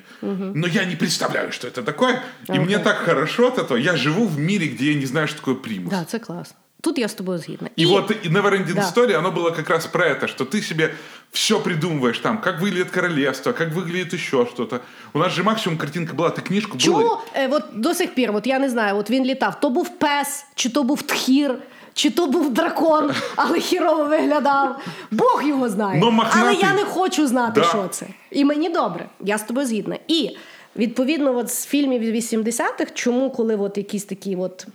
Но 0.54 0.66
я 0.66 0.84
не 0.84 0.96
представляю, 0.96 1.52
что 1.52 1.68
это 1.68 1.82
такое. 1.82 2.22
И 2.54 2.58
мне 2.60 2.78
так 2.78 2.96
хорошо 2.96 3.46
от 3.46 3.58
этого. 3.58 3.78
Я 3.78 3.96
живу 3.96 4.26
в 4.26 4.38
мире, 4.38 4.66
где 4.66 4.92
я 4.92 5.00
не 5.00 5.06
знаю, 5.06 5.28
что 5.28 5.38
такое 5.38 5.54
примус. 5.54 5.90
Да, 5.90 6.04
це 6.04 6.18
класно. 6.18 6.56
Тут 6.80 6.98
я 6.98 7.08
з 7.08 7.14
тобою 7.14 7.38
згідна. 7.38 7.68
И, 7.78 7.86
вот 7.86 8.10
и 8.10 8.28
Neverending 8.28 8.74
Да. 8.74 8.82
Story, 8.82 9.18
оно 9.18 9.30
было 9.30 9.50
как 9.56 9.70
раз 9.70 9.86
про 9.86 10.04
это, 10.06 10.28
что 10.28 10.44
ты 10.44 10.62
себе 10.62 10.90
все 11.32 11.54
придумываешь 11.54 12.18
там, 12.18 12.38
как 12.40 12.60
выглядит 12.60 12.90
королевство, 12.90 13.52
как 13.52 13.74
выглядит 13.74 14.14
еще 14.14 14.46
что-то. 14.46 14.80
У 15.12 15.18
нас 15.18 15.32
же 15.32 15.42
максимум 15.42 15.78
картинка 15.78 16.14
была, 16.14 16.30
ты 16.30 16.40
книжку 16.40 16.78
Чому 16.78 16.98
было- 16.98 17.18
е, 17.34 17.48
от 17.48 17.64
до 17.74 17.94
сих 17.94 18.14
пір, 18.14 18.30
от 18.34 18.46
я 18.46 18.58
не 18.58 18.68
знаю, 18.68 18.96
от 18.96 19.10
він 19.10 19.24
літав, 19.24 19.60
то 19.60 19.70
був 19.70 19.98
пес, 19.98 20.44
чи 20.54 20.68
то 20.68 20.82
був 20.82 21.02
тхір, 21.02 21.54
чи 21.93 22.09
то 22.09 22.27
був 22.27 22.49
дракон, 22.53 23.11
але 23.35 23.59
хірово 23.59 24.03
виглядав. 24.05 24.79
Бог 25.11 25.43
його 25.45 25.69
знає. 25.69 25.99
Но. 26.01 26.25
Але 26.41 26.53
я 26.53 26.73
не 26.73 26.83
хочу 26.85 27.27
знати, 27.27 27.61
Да. 27.61 27.67
що 27.67 27.87
це. 27.91 28.05
І 28.31 28.45
мені 28.45 28.69
добре, 28.69 29.05
я 29.21 29.37
з 29.37 29.43
тобою 29.43 29.67
згідна. 29.67 29.97
І 30.07 30.29
відповідно, 30.75 31.37
от 31.37 31.49
з 31.49 31.65
фільмів 31.65 32.01
80-х, 32.15 32.91
чому 32.93 33.29
коли 33.29 33.55
от 33.55 33.77
якісь 33.77 34.03
такі 34.05 34.35
от. 34.35 34.67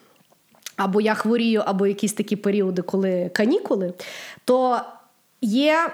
Або 0.77 1.01
я 1.01 1.15
хворію, 1.15 1.63
або 1.67 1.87
якісь 1.87 2.13
такі 2.13 2.37
періоди, 2.37 2.83
коли 2.83 3.31
канікули, 3.35 3.93
то 4.45 4.81
є 5.41 5.91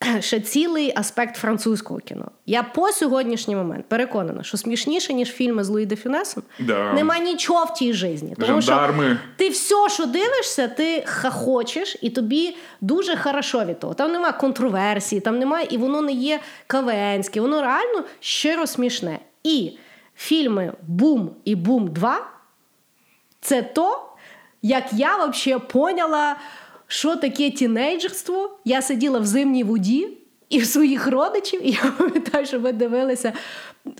ще 0.20 0.40
цілий 0.40 0.92
аспект 0.96 1.36
французького 1.36 2.00
кіно. 2.00 2.30
Я 2.46 2.62
по 2.62 2.92
сьогоднішній 2.92 3.56
момент 3.56 3.84
переконана, 3.88 4.42
що 4.42 4.56
смішніше, 4.56 5.12
ніж 5.12 5.28
фільми 5.32 5.64
з 5.64 5.68
Луї 5.68 5.86
де 5.86 5.96
Фюнесом, 5.96 6.42
Да. 6.58 6.92
нема 6.92 7.18
нічого 7.18 7.64
в 7.64 7.74
тій 7.74 7.92
житті. 7.92 8.34
Тому 8.38 8.60
Жандарми. 8.60 9.04
що 9.04 9.16
ти 9.36 9.48
все, 9.48 9.88
що 9.88 10.06
дивишся, 10.06 10.68
ти 10.68 11.02
хахочеш, 11.06 11.96
і 12.02 12.10
тобі 12.10 12.56
дуже 12.80 13.16
хорошо 13.16 13.64
від 13.64 13.80
того. 13.80 13.94
Там 13.94 14.12
немає 14.12 14.32
контроверсії, 14.32 15.20
там 15.20 15.38
немає, 15.38 15.66
і 15.70 15.76
воно 15.76 16.02
не 16.02 16.12
є 16.12 16.40
кавенське, 16.66 17.40
воно 17.40 17.60
реально 17.60 18.04
щиро 18.20 18.66
смішне. 18.66 19.18
І 19.44 19.72
фільми 20.16 20.72
Бум 20.82 21.30
і 21.44 21.54
Бум 21.54 21.88
2 21.88 22.26
це 23.40 23.62
то, 23.62 24.06
як 24.62 24.84
я 24.92 25.16
взагалі 25.26 25.62
поняла, 25.72 26.36
що 26.90 27.16
таке 27.16 27.50
тінейджерство. 27.50 28.58
Я 28.64 28.82
сиділа 28.82 29.18
в 29.18 29.26
зимній 29.26 29.64
воді 29.64 30.08
і 30.48 30.58
в 30.58 30.66
своїх 30.66 31.06
родичів, 31.06 31.66
і 31.66 31.70
я 31.70 31.92
пам'ятаю, 31.98 32.46
що 32.46 32.60
ми 32.60 32.72
дивилися. 32.72 33.32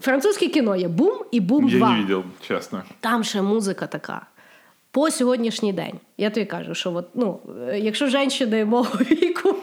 Французьке 0.01 0.49
кіно 0.49 0.77
є 0.77 0.89
Бум 0.89 1.19
і 1.31 1.41
Бум 1.41 1.69
2. 1.69 1.89
Я 1.89 1.95
не 1.95 2.01
видел, 2.01 2.25
честно. 2.41 2.83
Там 3.01 3.25
ще 3.25 3.43
музика 3.43 3.87
така. 3.87 4.27
По 4.91 5.11
сьогоднішній 5.11 5.73
день. 5.73 5.95
Я 6.19 6.31
тобі 6.31 6.47
кажу, 6.47 6.75
що 6.75 6.95
от, 6.95 7.07
ну, 7.15 7.41
якщо 7.75 8.07
жінки 8.07 8.65
мого 8.65 8.99
віку 8.99 9.55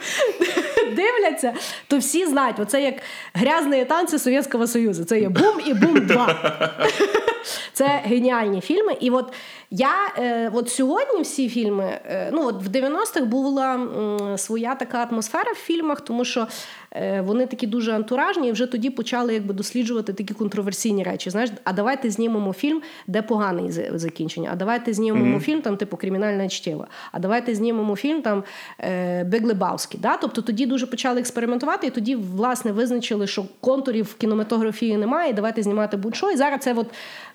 дивляться, 0.96 1.54
то 1.88 1.98
всі 1.98 2.26
знають, 2.26 2.60
оце 2.60 2.82
як 2.82 2.94
грязні 3.34 3.84
танці 3.84 4.18
Совєтського 4.18 4.66
Союзу. 4.66 5.04
Це 5.04 5.20
є 5.20 5.28
бум 5.28 5.60
і 5.66 5.74
бум 5.74 6.06
2. 6.06 6.58
Це 7.72 8.00
геніальні 8.04 8.60
фільми. 8.60 8.96
І 9.00 9.10
от 9.10 9.32
я 9.70 9.90
е, 10.18 10.50
от 10.54 10.68
сьогодні 10.68 11.22
всі 11.22 11.48
фільми, 11.48 11.84
е, 11.84 12.30
ну 12.32 12.46
от 12.46 12.62
в 12.62 12.68
90-х 12.68 13.20
була 13.20 13.74
м, 13.74 14.38
своя 14.38 14.74
така 14.74 15.08
атмосфера 15.10 15.52
в 15.52 15.56
фільмах, 15.56 16.00
тому 16.00 16.24
що 16.24 16.46
е, 16.92 17.20
вони 17.20 17.46
такі 17.46 17.66
дуже 17.66 17.92
антуражні, 17.92 18.48
і 18.48 18.52
вже 18.52 18.66
тоді 18.66 18.90
почали 18.90 19.34
якби 19.34 19.54
досліджувати 19.54 20.12
такі 20.12 20.34
контроверсійні 20.34 21.02
речі. 21.02 21.30
Знаєш, 21.30 21.50
а 21.64 21.72
давайте 21.72 22.10
знімемо 22.10 22.52
фільм, 22.52 22.82
де 23.06 23.22
поганий 23.22 23.70
закінчення. 23.94 24.50
А 24.52 24.56
давайте 24.56 24.92
знімемо 24.92 25.40
фільм, 25.40 25.62
там, 25.62 25.76
типу, 25.76 25.96
кримінальне 25.96 26.48
чтиво. 26.48 26.86
А 27.12 27.18
давайте 27.18 27.54
знімемо 27.54 27.96
фільм 27.96 28.22
там 28.22 28.44
е, 28.80 29.24
Биг 29.24 29.44
Лебавський. 29.44 30.00
Да? 30.00 30.16
Тобто 30.16 30.42
тоді 30.42 30.66
дуже 30.66 30.86
почали 30.86 31.20
експериментувати, 31.20 31.86
і 31.86 31.90
тоді, 31.90 32.16
власне, 32.16 32.72
визначили, 32.72 33.26
що 33.26 33.44
контурів 33.60 34.04
в 34.04 34.14
кінематографії 34.14 34.96
немає, 34.96 35.30
і 35.30 35.32
давайте 35.34 35.62
знімати 35.62 35.96
будь-що. 35.96 36.30
І 36.30 36.36
зараз 36.36 36.60
це 36.60 36.74
от, 36.74 36.86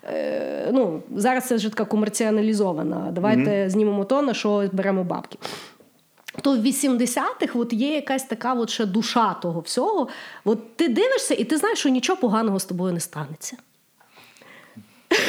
е, 0.03 0.69
ну, 0.73 1.03
зараз 1.15 1.47
це 1.47 1.55
вже 1.55 1.69
така 1.69 1.85
комерціоналізована. 1.85 3.11
Давайте 3.11 3.69
знімемо 3.69 4.05
то, 4.05 4.21
на 4.21 4.33
що 4.33 4.69
беремо 4.71 5.03
бабки. 5.03 5.37
То 6.41 6.51
в 6.51 6.65
80-х 6.65 7.59
от 7.59 7.73
є 7.73 7.95
якась 7.95 8.23
така 8.23 8.53
от 8.53 8.69
ще 8.69 8.85
душа 8.85 9.33
того 9.33 9.59
всього. 9.59 10.07
От 10.45 10.75
ти 10.75 10.87
дивишся, 10.87 11.33
і 11.33 11.43
ти 11.43 11.57
знаєш, 11.57 11.79
що 11.79 11.89
нічого 11.89 12.21
поганого 12.21 12.59
з 12.59 12.65
тобою 12.65 12.93
не 12.93 12.99
станеться. 12.99 13.57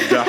Да. 0.09 0.25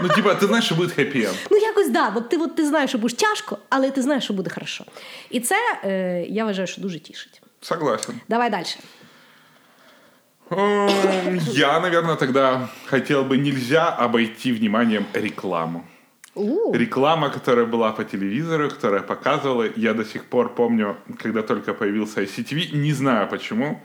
Ну, 0.00 0.08
типа, 0.08 0.34
ты 0.34 0.46
знаешь, 0.46 0.64
что 0.64 0.74
будет 0.74 0.98
хэппи-энд. 0.98 1.34
Ну, 1.50 1.56
якось 1.56 1.88
да. 1.90 2.12
От 2.16 2.28
ти, 2.28 2.36
от 2.36 2.56
ти 2.56 2.66
знаєш, 2.66 2.90
що 2.90 2.98
буде 2.98 3.14
тяжко, 3.14 3.58
але 3.68 3.90
ти 3.90 4.02
знаєш, 4.02 4.24
що 4.24 4.34
буде 4.34 4.50
хорошо. 4.50 4.84
І 5.30 5.40
це 5.40 5.56
е, 5.84 6.24
я 6.28 6.44
вважаю, 6.44 6.66
що 6.66 6.82
дуже 6.82 6.98
тішить. 7.00 7.42
Согласен. 7.60 8.20
Давай 8.28 8.50
далі. 8.50 8.66
Я, 10.49 11.79
наверное, 11.79 12.15
тогда 12.15 12.69
хотел 12.85 13.23
бы 13.23 13.37
нельзя 13.37 13.89
обойти 13.89 14.51
вниманием 14.51 15.05
рекламу. 15.13 15.85
У, 16.35 16.73
Реклама, 16.73 17.29
которая 17.29 17.65
была 17.65 17.91
по 17.91 18.03
телевизору, 18.03 18.69
которая 18.69 19.01
показывала, 19.01 19.65
я 19.75 19.93
до 19.93 20.05
сих 20.05 20.25
пор 20.25 20.53
помню, 20.53 20.95
когда 21.17 21.41
только 21.41 21.73
появился 21.73 22.21
ICTV, 22.21 22.75
не 22.75 22.93
знаю 22.93 23.27
почему. 23.27 23.81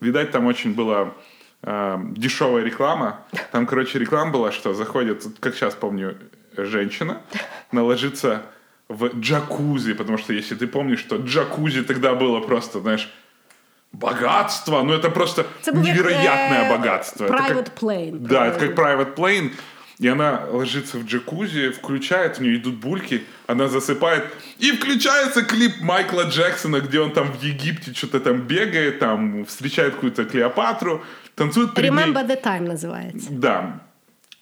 Видать, 0.00 0.30
там 0.30 0.46
очень 0.46 0.74
была 0.74 1.14
э, 1.62 1.98
дешевая 2.16 2.64
реклама. 2.64 3.20
Там, 3.52 3.66
короче, 3.66 3.98
реклама 3.98 4.32
была, 4.32 4.52
что 4.52 4.74
заходит, 4.74 5.24
как 5.40 5.54
сейчас 5.54 5.74
помню, 5.74 6.16
женщина, 6.56 7.22
наложится 7.70 8.42
в 8.88 9.18
джакузи, 9.20 9.94
потому 9.94 10.18
что 10.18 10.32
если 10.32 10.54
ты 10.54 10.66
помнишь, 10.66 11.00
что 11.00 11.16
джакузи 11.16 11.82
тогда 11.82 12.14
было 12.14 12.40
просто, 12.40 12.80
знаешь, 12.80 13.10
богатство, 13.92 14.82
ну 14.82 14.92
это 14.92 15.10
просто 15.10 15.44
Це 15.60 15.70
як, 15.70 15.84
невероятное 15.84 16.62
е, 16.62 16.76
богатство. 16.76 17.26
Это 17.26 17.30
как- 17.32 17.50
Private 17.56 17.70
plane. 17.82 18.18
да, 18.18 18.46
это 18.48 18.58
как 18.58 18.74
private 18.78 19.14
plane. 19.14 19.50
И 20.00 20.08
она 20.08 20.38
ложится 20.52 20.98
в 20.98 21.04
джакузи, 21.04 21.68
включает, 21.70 22.38
у 22.40 22.42
нее 22.42 22.56
идут 22.56 22.74
бульки, 22.74 23.20
она 23.46 23.68
засыпает. 23.68 24.22
И 24.64 24.72
включается 24.72 25.42
клип 25.42 25.72
Майкла 25.82 26.22
Джексона, 26.24 26.80
где 26.80 26.98
он 27.00 27.10
там 27.12 27.30
в 27.32 27.42
Египте 27.44 27.92
что-то 27.94 28.18
там 28.20 28.40
бегает, 28.40 28.98
там 28.98 29.44
встречает 29.44 29.94
какую-то 29.94 30.24
Клеопатру, 30.24 31.00
танцует 31.34 31.74
перед 31.74 31.92
ней. 31.92 32.04
Remember 32.04 32.26
the 32.26 32.46
time 32.46 32.60
називається. 32.68 33.28
Да. 33.30 33.72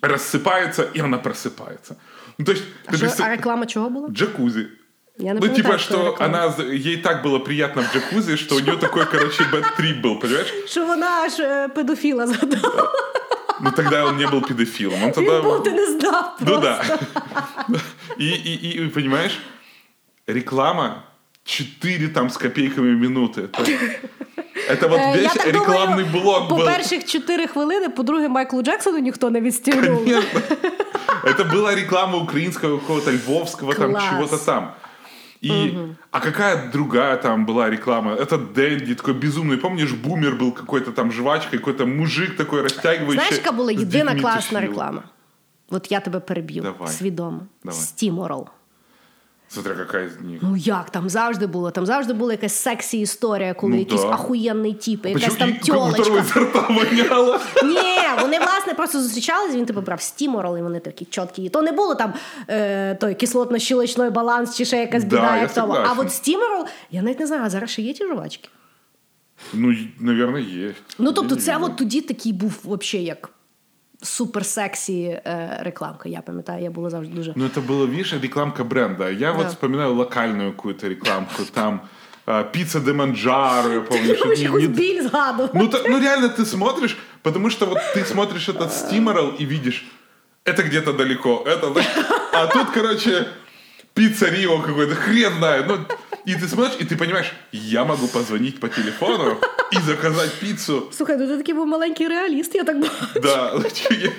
рассыпается, 0.02 0.86
и 0.96 1.00
она 1.00 1.18
просыпается. 1.18 1.94
Ну, 2.38 2.44
то 2.44 2.52
есть, 2.52 2.62
А, 2.86 2.96
що, 2.96 3.06
представ- 3.06 3.24
а 3.26 3.28
реклама 3.28 3.66
чого 3.66 3.90
була? 3.90 4.08
Джакузи. 4.08 4.66
Я 5.19 5.25
не 5.27 5.33
Ну, 5.33 5.39
пам'ятаю, 5.39 5.63
типа, 5.63 5.77
що 5.77 5.93
что 5.93 6.05
реклама. 6.05 6.37
она, 6.37 6.51
з- 6.51 6.87
ей 6.87 6.97
так 6.97 7.25
было 7.25 7.39
приятно 7.39 7.81
в 7.81 7.93
джакузи, 7.93 8.37
что 8.37 8.55
у 8.55 8.59
нее 8.59 8.77
такой, 8.77 9.05
короче, 9.05 9.43
бэт-трип 9.43 10.01
был, 10.01 10.19
понимаешь? 10.21 10.53
Що 10.67 10.85
вона 10.85 11.07
аж 11.25 11.39
е, 11.39 11.67
педофіла 11.75 12.27
згадала. 12.27 12.91
Ну, 13.61 13.71
тогда 13.71 14.05
он 14.05 14.17
не 14.17 14.25
был 14.27 14.47
педофилом. 14.47 15.03
Он 15.03 15.11
тогда... 15.11 15.35
Він 15.39 15.43
був, 15.43 15.63
ти 15.63 15.71
не 15.71 15.85
знав 15.85 16.37
Ну 16.39 16.45
просто. 16.45 16.97
да. 17.69 17.79
И, 18.19 18.25
и, 18.25 18.83
и, 18.85 18.87
понимаешь, 18.89 19.39
реклама 20.27 21.03
4 21.45 22.07
там 22.07 22.29
с 22.29 22.37
копейками 22.37 22.95
минуты. 23.07 23.47
То 23.47 23.63
есть 23.63 23.79
Это 24.69 24.87
вот 24.87 24.99
Е, 24.99 25.13
весь 25.13 25.23
я 25.23 25.43
так 25.43 25.47
рекламный 25.53 26.03
думаю, 26.05 26.23
блок 26.23 26.49
по 26.49 26.55
был. 26.55 26.65
перших 26.65 27.05
4 27.05 27.47
хвилини, 27.47 27.89
по-друге, 27.89 28.27
Майклу 28.29 28.61
Джексону 28.61 28.97
ніхто 28.99 29.29
не 29.29 29.41
відстігнув. 29.41 29.97
Конечно. 30.03 30.39
Это 31.23 31.51
была 31.53 31.75
реклама 31.75 32.17
украинского 32.17 32.77
какого-то 32.77 33.11
львовского 33.11 33.73
там 33.73 33.91
Класс. 33.91 34.03
чего-то 34.09 34.37
там. 34.37 34.71
И, 35.43 35.77
а 36.11 36.19
какая 36.19 36.71
другая 36.71 37.17
там 37.17 37.45
была 37.45 37.69
реклама? 37.69 38.11
Это 38.13 38.37
Дэнди, 38.37 38.95
такой 38.95 39.13
безумный. 39.13 39.57
Помнишь, 39.57 39.91
бумер 39.91 40.35
был 40.35 40.51
какой-то 40.51 40.91
там 40.91 41.11
жвачкой, 41.11 41.59
какой-то 41.59 41.85
мужик 41.85 42.37
такой 42.37 42.61
растягивающий. 42.61 43.13
Знаєш, 43.13 43.35
яка 43.35 43.51
була 43.51 43.71
с 43.71 43.79
єдина 43.79 44.03
детьми 44.05 44.21
класна 44.21 44.59
тусил. 44.59 44.59
реклама? 44.71 45.03
От 45.69 45.91
я 45.91 45.99
тебе 45.99 46.19
переб'ю 46.19 46.63
Давай. 46.63 46.87
свідомо. 46.93 47.41
Давай. 47.63 47.79
Стіморал. 47.79 48.47
Смотря 49.47 49.75
какая 49.75 50.05
из 50.07 50.19
них. 50.21 50.39
Ну 50.41 50.55
як 50.55 50.89
там 50.89 51.09
завжди 51.09 51.47
було? 51.47 51.71
Там 51.71 51.85
завжди 51.85 52.13
була 52.13 52.31
якась 52.31 52.55
сексі 52.55 52.99
історія, 52.99 53.53
коли 53.53 53.73
Ну, 53.73 53.79
якийсь 53.79 54.01
да. 54.01 54.09
ахуєнний 54.09 54.73
тіп, 54.73 55.05
якась 55.05 55.23
Почему? 55.23 55.39
там 55.39 55.49
И 57.63 57.88
у 57.88 57.88
Ні, 58.16 58.22
вони 58.22 58.38
власне 58.38 58.74
просто 58.74 59.02
зустрічались, 59.02 59.54
він 59.54 59.66
типу 59.66 59.80
брав 59.80 60.00
стіморал, 60.02 60.58
і 60.58 60.62
вони 60.62 60.80
такі 60.80 61.04
чіткі. 61.04 61.48
То 61.48 61.62
не 61.62 61.72
було 61.72 61.94
там 61.94 62.14
е, 62.48 62.94
той 62.94 63.14
кислотно-щілочний 63.14 64.10
баланс 64.10 64.56
чи 64.56 64.64
ще 64.64 64.76
якась 64.78 65.04
Да, 65.04 65.16
біда, 65.16 65.36
я 65.36 65.42
як 65.42 65.54
тому. 65.54 65.72
А 65.72 65.92
от 65.98 66.12
стіморал, 66.12 66.66
я 66.90 67.02
навіть 67.02 67.20
не 67.20 67.26
знаю, 67.26 67.42
а 67.44 67.50
зараз 67.50 67.70
ще 67.70 67.82
є 67.82 67.92
ті 67.92 68.06
жувачки. 68.06 68.48
Ну, 69.54 69.74
наверное, 70.00 70.42
есть. 70.42 70.82
Ну 70.98 71.12
тобто, 71.12 71.36
це 71.36 71.56
от 71.56 71.76
тоді 71.76 72.00
такий 72.00 72.32
був 72.32 72.60
взагалі 72.64 73.06
як 73.06 73.30
суперсексі 74.02 75.02
е, 75.02 75.58
рекламка. 75.60 76.08
Я 76.08 76.20
пам'ятаю, 76.20 76.62
я 76.64 76.70
була 76.70 76.90
завжди 76.90 77.14
дуже. 77.14 77.32
Ну, 77.36 77.44
это 77.44 77.66
было, 77.66 77.86
видишь, 77.86 78.12
рекламка 78.22 78.64
бренда. 78.64 79.10
Я 79.10 79.32
Да. 79.32 79.48
вспоминаю 79.48 79.94
локальную 79.94 80.50
какую-то 80.52 80.88
рекламку. 80.88 81.42
Там 81.52 81.80
пицца 82.52 82.80
де 82.80 82.92
Манджаро, 82.92 83.72
я 83.72 83.80
помню. 83.80 84.16
Тому 84.16 84.34
не- 84.34 84.48
не- 84.62 84.66
біль 84.68 85.02
згадував. 85.02 85.50
Ну, 85.54 85.68
та- 85.68 85.82
ну, 85.88 85.98
реально 86.00 86.26
ты 86.28 86.44
смотришь, 86.44 86.96
потому 87.22 87.50
что 87.50 87.66
вот 87.66 87.78
ты 87.96 88.04
смотришь 88.04 88.48
этот 88.48 88.72
стиморал 88.72 89.32
и 89.40 89.44
видишь, 89.46 89.84
это 90.44 90.62
где-то 90.62 90.92
далеко, 90.92 91.44
это... 91.46 91.66
А 92.32 92.46
тут, 92.46 92.70
короче, 92.74 93.26
пицца 93.94 94.30
Рио 94.30 94.58
какой-то, 94.62 94.94
хрен 94.94 95.32
знает. 95.38 95.64
Ну, 95.68 95.76
и 96.25 96.35
ты 96.35 96.47
смотришь, 96.47 96.77
и 96.81 96.85
ты 96.85 96.95
понимаешь, 96.97 97.33
я 97.51 97.85
могу 97.85 98.07
позвонить 98.07 98.59
по 98.59 98.67
телефону 98.69 99.37
и 99.71 99.77
заказать 99.81 100.31
пиццу. 100.39 100.83
Слухай, 100.91 101.17
ну 101.17 101.27
ти 101.27 101.37
такий 101.37 101.53
був 101.53 101.67
маленький 101.67 102.07
реаліст, 102.07 102.55
я 102.55 102.63
так 102.63 102.79
бачу. 102.79 102.91
Да, 103.23 103.53
я, 103.91 103.97
я 103.97 104.11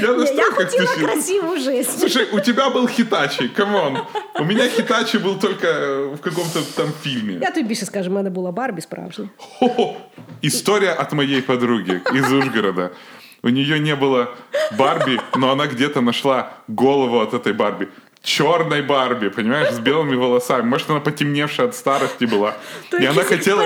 Я, 0.00 0.08
я 0.10 0.16
настолько 0.16 0.54
хотіла 0.54 0.84
вкусил. 0.84 1.06
красиву 1.06 1.56
життя. 1.56 1.90
Слушай, 1.98 2.28
у 2.32 2.40
тебя 2.40 2.68
был 2.70 2.88
Хитачи, 2.88 3.48
камон. 3.48 3.98
У 4.40 4.44
меня 4.44 4.68
Хитачи 4.68 5.18
был 5.18 5.38
только 5.38 5.66
в 6.14 6.20
каком-то 6.20 6.60
там 6.76 6.86
фильме. 7.02 7.38
Я 7.42 7.50
тобі 7.50 7.68
більше 7.68 7.86
скажу, 7.86 8.10
в 8.10 8.12
мене 8.12 8.30
була 8.30 8.52
Барбі 8.52 8.80
справжня. 8.80 9.28
Хо-хо. 9.36 9.96
История 10.42 10.94
от 11.00 11.12
моей 11.12 11.42
подруги 11.42 12.00
из 12.14 12.32
Ужгорода. 12.32 12.90
У 13.42 13.48
нее 13.48 13.78
не 13.80 13.94
было 13.96 14.26
Барби, 14.78 15.20
но 15.36 15.50
она 15.52 15.66
где-то 15.66 16.00
нашла 16.00 16.50
голову 16.68 17.18
от 17.18 17.34
этой 17.34 17.52
Барби. 17.52 17.88
Черной 18.23 18.83
Барби, 18.83 19.29
понимаешь, 19.29 19.73
с 19.73 19.79
белыми 19.79 20.15
волосами. 20.15 20.61
Может, 20.61 20.91
она 20.91 20.99
потемневшая 20.99 21.67
от 21.67 21.75
старости 21.75 22.25
была. 22.25 22.55
И 22.99 23.05
она 23.05 23.23
хотела... 23.23 23.63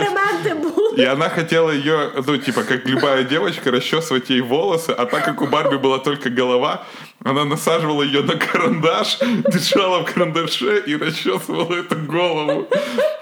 И 0.96 1.04
она 1.04 1.30
хотела 1.30 1.72
ее, 1.72 2.12
ну, 2.26 2.38
типа, 2.38 2.64
как 2.64 2.86
любая 2.86 3.26
девочка, 3.26 3.70
расчесывать 3.70 4.30
ей 4.30 4.40
волосы, 4.40 4.92
а 4.92 5.06
так 5.06 5.26
как 5.26 5.42
у 5.42 5.48
Барби 5.48 5.76
была 5.76 6.00
только 6.00 6.30
голова, 6.30 6.86
она 7.25 7.45
насаживала 7.45 8.03
ее 8.03 8.23
на 8.23 8.35
карандаш, 8.37 9.19
дышала 9.53 9.99
в 10.03 10.05
карандаше 10.15 10.83
и 10.87 10.97
расчесывала 10.97 11.75
эту 11.75 11.97
голову. 12.07 12.67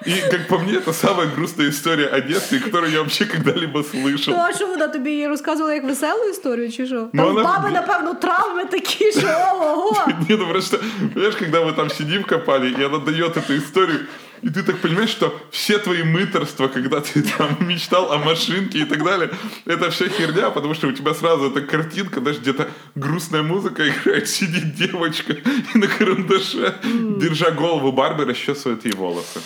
И, 0.07 0.13
как 0.31 0.49
по 0.49 0.59
мне, 0.59 0.75
это 0.75 0.93
самая 0.93 1.27
грустная 1.37 1.69
история 1.71 2.07
о 2.07 2.21
детстве, 2.21 2.61
которую 2.61 2.93
я 2.93 2.99
вообще 2.99 3.25
когда-либо 3.25 3.81
слышал. 3.83 4.31
Ну, 4.33 4.37
а 4.39 4.53
що 4.53 4.67
вона 4.67 4.89
тобі 4.89 5.11
її 5.11 5.29
розказувала 5.29 5.75
як 5.75 5.85
веселу 5.85 6.25
історію, 6.31 6.73
чи 6.73 6.87
що? 6.87 6.95
Там 6.97 7.11
Ну, 7.13 7.25
в 7.31 7.33
вона- 7.33 7.45
баби, 7.45 7.71
напевно, 7.71 8.15
травми 8.15 8.65
такі, 8.65 9.13
що 9.13 9.29
ого. 9.61 10.07
Не, 10.29 10.37
ну 10.37 10.47
просто, 10.47 10.79
понимаешь, 11.15 11.37
когда 11.37 11.59
мы 11.65 11.73
там 11.77 11.91
сидим, 11.91 12.23
копали, 12.25 12.71
и 12.81 12.85
она 12.85 12.99
дает 12.99 13.37
эту 13.37 13.59
историю, 13.59 13.99
и 14.43 14.51
ты 14.51 14.63
так 14.63 14.79
понимаешь, 14.79 15.11
что 15.11 15.35
все 15.51 15.79
твои 15.79 16.03
мыторства, 16.03 16.69
когда 16.69 17.01
ты 17.01 17.23
там 17.23 17.57
мечтал 17.61 18.13
о 18.13 18.19
машинке 18.19 18.81
и 18.81 18.85
так 18.85 19.03
далее, 19.05 19.31
это 19.67 19.91
все 19.91 20.09
херня, 20.09 20.51
потому 20.51 20.75
что 20.75 20.89
у 20.89 20.93
тебя 20.93 21.15
сразу 21.15 21.51
эта 21.51 21.61
картинка, 21.63 22.21
знаешь, 22.21 22.39
где-то 22.39 22.69
грустная 22.95 23.43
музыка 23.43 23.89
играет, 23.89 24.29
сидит 24.29 24.75
девочка 24.75 25.33
и 25.75 25.79
на 25.79 25.87
карандаше, 25.87 26.75
держа 27.21 27.51
голову 27.51 27.93
Барби, 27.93 28.25
расчесывает 28.25 28.85
ей 28.85 28.95
волосы. 28.95 29.41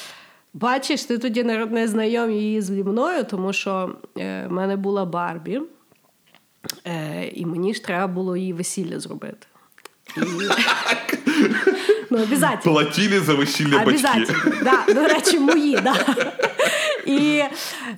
Бачиш, 0.55 1.05
ти 1.05 1.19
тоді 1.19 1.45
не, 1.45 1.67
не 1.67 1.89
знайом 1.89 2.31
її 2.31 2.63
зі 2.63 2.85
мною, 2.85 3.25
тому 3.25 3.53
що 3.53 3.97
е, 4.19 4.47
в 4.49 4.53
мене 4.53 4.77
була 4.77 5.05
Барбі, 5.05 5.61
е, 6.87 7.29
і 7.35 7.47
мені 7.47 7.75
ж 7.75 7.85
треба 7.85 8.07
було 8.07 8.37
її 8.37 8.53
весілля 8.53 9.01
зробити. 9.01 9.47
І... 10.17 10.21
ну, 12.10 12.18
обов'язково. 12.18 12.58
Платили 12.64 13.20
за 13.20 13.36
бачки. 13.36 13.66
Обязательно. 13.86 14.54
Да, 14.64 14.94
до 14.94 15.08
речі, 15.08 15.40
мої, 15.40 15.76
да. 15.76 15.96
І 17.06 17.44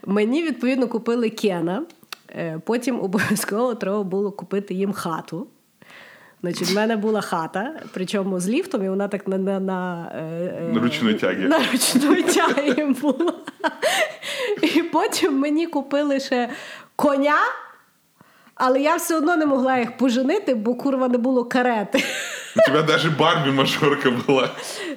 мені 0.06 0.44
відповідно 0.44 0.88
купили 0.88 1.30
Кена. 1.30 1.84
Е, 2.36 2.62
Потім 2.66 3.00
обов'язково 3.02 3.76
треба 3.76 4.04
було 4.04 4.32
купити 4.32 4.74
їм 4.74 4.94
хату. 4.94 5.48
Значить, 6.42 6.72
в 6.72 6.76
мене 6.76 6.96
була 6.96 7.22
хата, 7.22 7.74
причому 7.94 8.40
з 8.40 8.50
ліфтом, 8.50 8.86
і 8.86 8.90
вона 8.90 9.08
так 9.08 9.28
на, 9.28 9.38
на, 9.38 9.60
на, 9.60 10.12
е, 10.16 10.20
е, 10.20 10.74
На 10.74 10.82
ручної 10.82 11.16
тягі. 11.16 11.44
На 11.44 11.60
ручної 11.72 12.24
тягі 12.24 12.84
була. 12.84 13.34
І 14.62 14.84
потім 14.84 15.40
мені 15.40 15.68
купили 15.68 16.20
ще 16.20 16.50
коня, 16.96 17.38
але 18.56 18.82
я 18.82 18.96
все 18.96 19.18
одно 19.18 19.38
не 19.38 19.46
могла 19.46 19.78
їх 19.78 19.98
поженити, 19.98 20.56
бо 20.56 20.76
курва 20.76 21.08
не 21.08 21.18
було 21.18 21.46
карети. 21.46 22.04
У 22.56 22.60
тебя 22.66 22.82
даже 22.82 23.12
Барби-мажорка 23.12 24.12
была. 24.12 24.52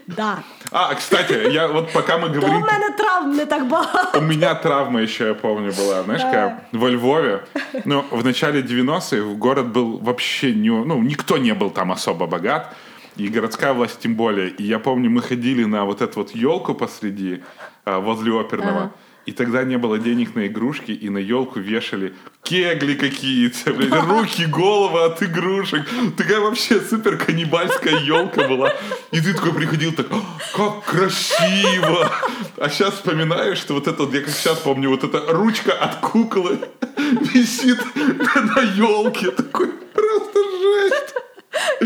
Да. 0.07 0.43
А, 0.71 0.95
кстати, 0.95 1.51
я 1.53 1.69
вот 1.69 1.93
пока 1.93 2.19
мы 2.19 2.29
То 2.29 2.35
говорим... 2.41 2.67
мене 2.67 2.91
травм 2.97 3.37
не 3.37 3.45
так 3.47 3.69
багато. 3.69 4.19
У 4.19 4.23
меня 4.23 4.55
травма 4.55 5.01
еще, 5.01 5.27
я 5.27 5.35
помню, 5.35 5.73
была. 5.73 6.03
Знаешь, 6.03 6.23
какая? 6.23 6.67
Во 6.73 6.89
Львове. 6.89 7.45
Ну, 7.85 8.05
в 8.11 8.25
начале 8.25 8.63
90-х 8.63 9.35
город 9.39 9.67
был 9.67 9.99
вообще 9.99 10.55
не... 10.55 10.71
Ну, 10.71 11.03
никто 11.03 11.39
не 11.39 11.55
был 11.55 11.71
там 11.71 11.93
особо 11.93 12.27
богат. 12.27 12.75
И 13.17 13.29
городская 13.29 13.75
власть 13.75 14.01
тем 14.01 14.15
более. 14.15 14.49
И 14.49 14.63
я 14.63 14.79
помню, 14.79 15.11
мы 15.11 15.21
ходили 15.21 15.65
на 15.65 15.85
вот 15.85 16.01
эту 16.01 16.21
вот 16.21 16.35
елку 16.35 16.75
посреди, 16.75 17.43
а, 17.85 17.99
возле 17.99 18.33
оперного. 18.33 18.81
Ага. 18.81 18.93
И 19.25 19.33
тогда 19.33 19.63
не 19.63 19.79
было 19.79 19.99
денег 19.99 20.35
на 20.35 20.47
игрушки, 20.47 20.91
и 20.91 21.09
на 21.09 21.19
елку 21.19 21.61
вешали 21.61 22.15
кегли 22.43 22.95
какие-то, 22.95 23.73
блядь, 23.73 23.93
руки, 23.93 24.47
головы 24.47 25.05
от 25.05 25.23
игрушек. 25.23 25.89
Такая 26.17 26.41
вообще 26.41 26.81
супер 26.81 27.17
каннибальская 27.17 28.01
елка 28.01 28.49
была. 28.49 28.75
И 29.13 29.21
ты 29.21 29.33
такой 29.33 29.55
приходил 29.55 29.93
так, 29.93 30.07
«А, 30.11 30.21
как 30.57 30.85
красиво. 30.85 32.11
А 32.57 32.69
сейчас 32.69 32.95
вспоминаешь, 32.95 33.59
что 33.59 33.75
вот 33.75 33.87
это, 33.87 34.03
я 34.13 34.21
как 34.21 34.31
сейчас 34.31 34.59
помню, 34.59 34.91
вот 34.91 35.05
эта 35.05 35.21
ручка 35.33 35.73
от 35.73 35.97
куклы 36.01 36.59
висит 37.33 37.79
на 37.97 38.61
елке. 38.77 39.31
Такой 39.31 39.69
просто 39.95 40.41
жесть. 40.61 41.15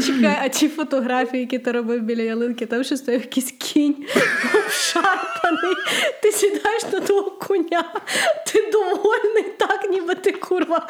Чекай, 0.06 0.38
а 0.44 0.48
ті 0.50 0.70
фотографії, 0.70 1.42
які 1.42 1.60
ти 1.60 1.72
робив 1.72 2.02
біля 2.02 2.22
ялинки, 2.22 2.66
там 2.66 2.84
ще 2.84 2.98
стояв 2.98 3.22
якийсь 3.22 3.52
кінь 3.52 4.06
обшарпаний. 4.66 5.76
Ти 6.22 6.32
сідаєш 6.32 6.84
на 6.94 7.00
того 7.00 7.32
коня, 7.32 7.84
ти 8.48 8.70
довольний, 8.72 9.44
так, 9.58 9.90
ніби 9.90 10.16
ти 10.16 10.32
курва 10.32 10.88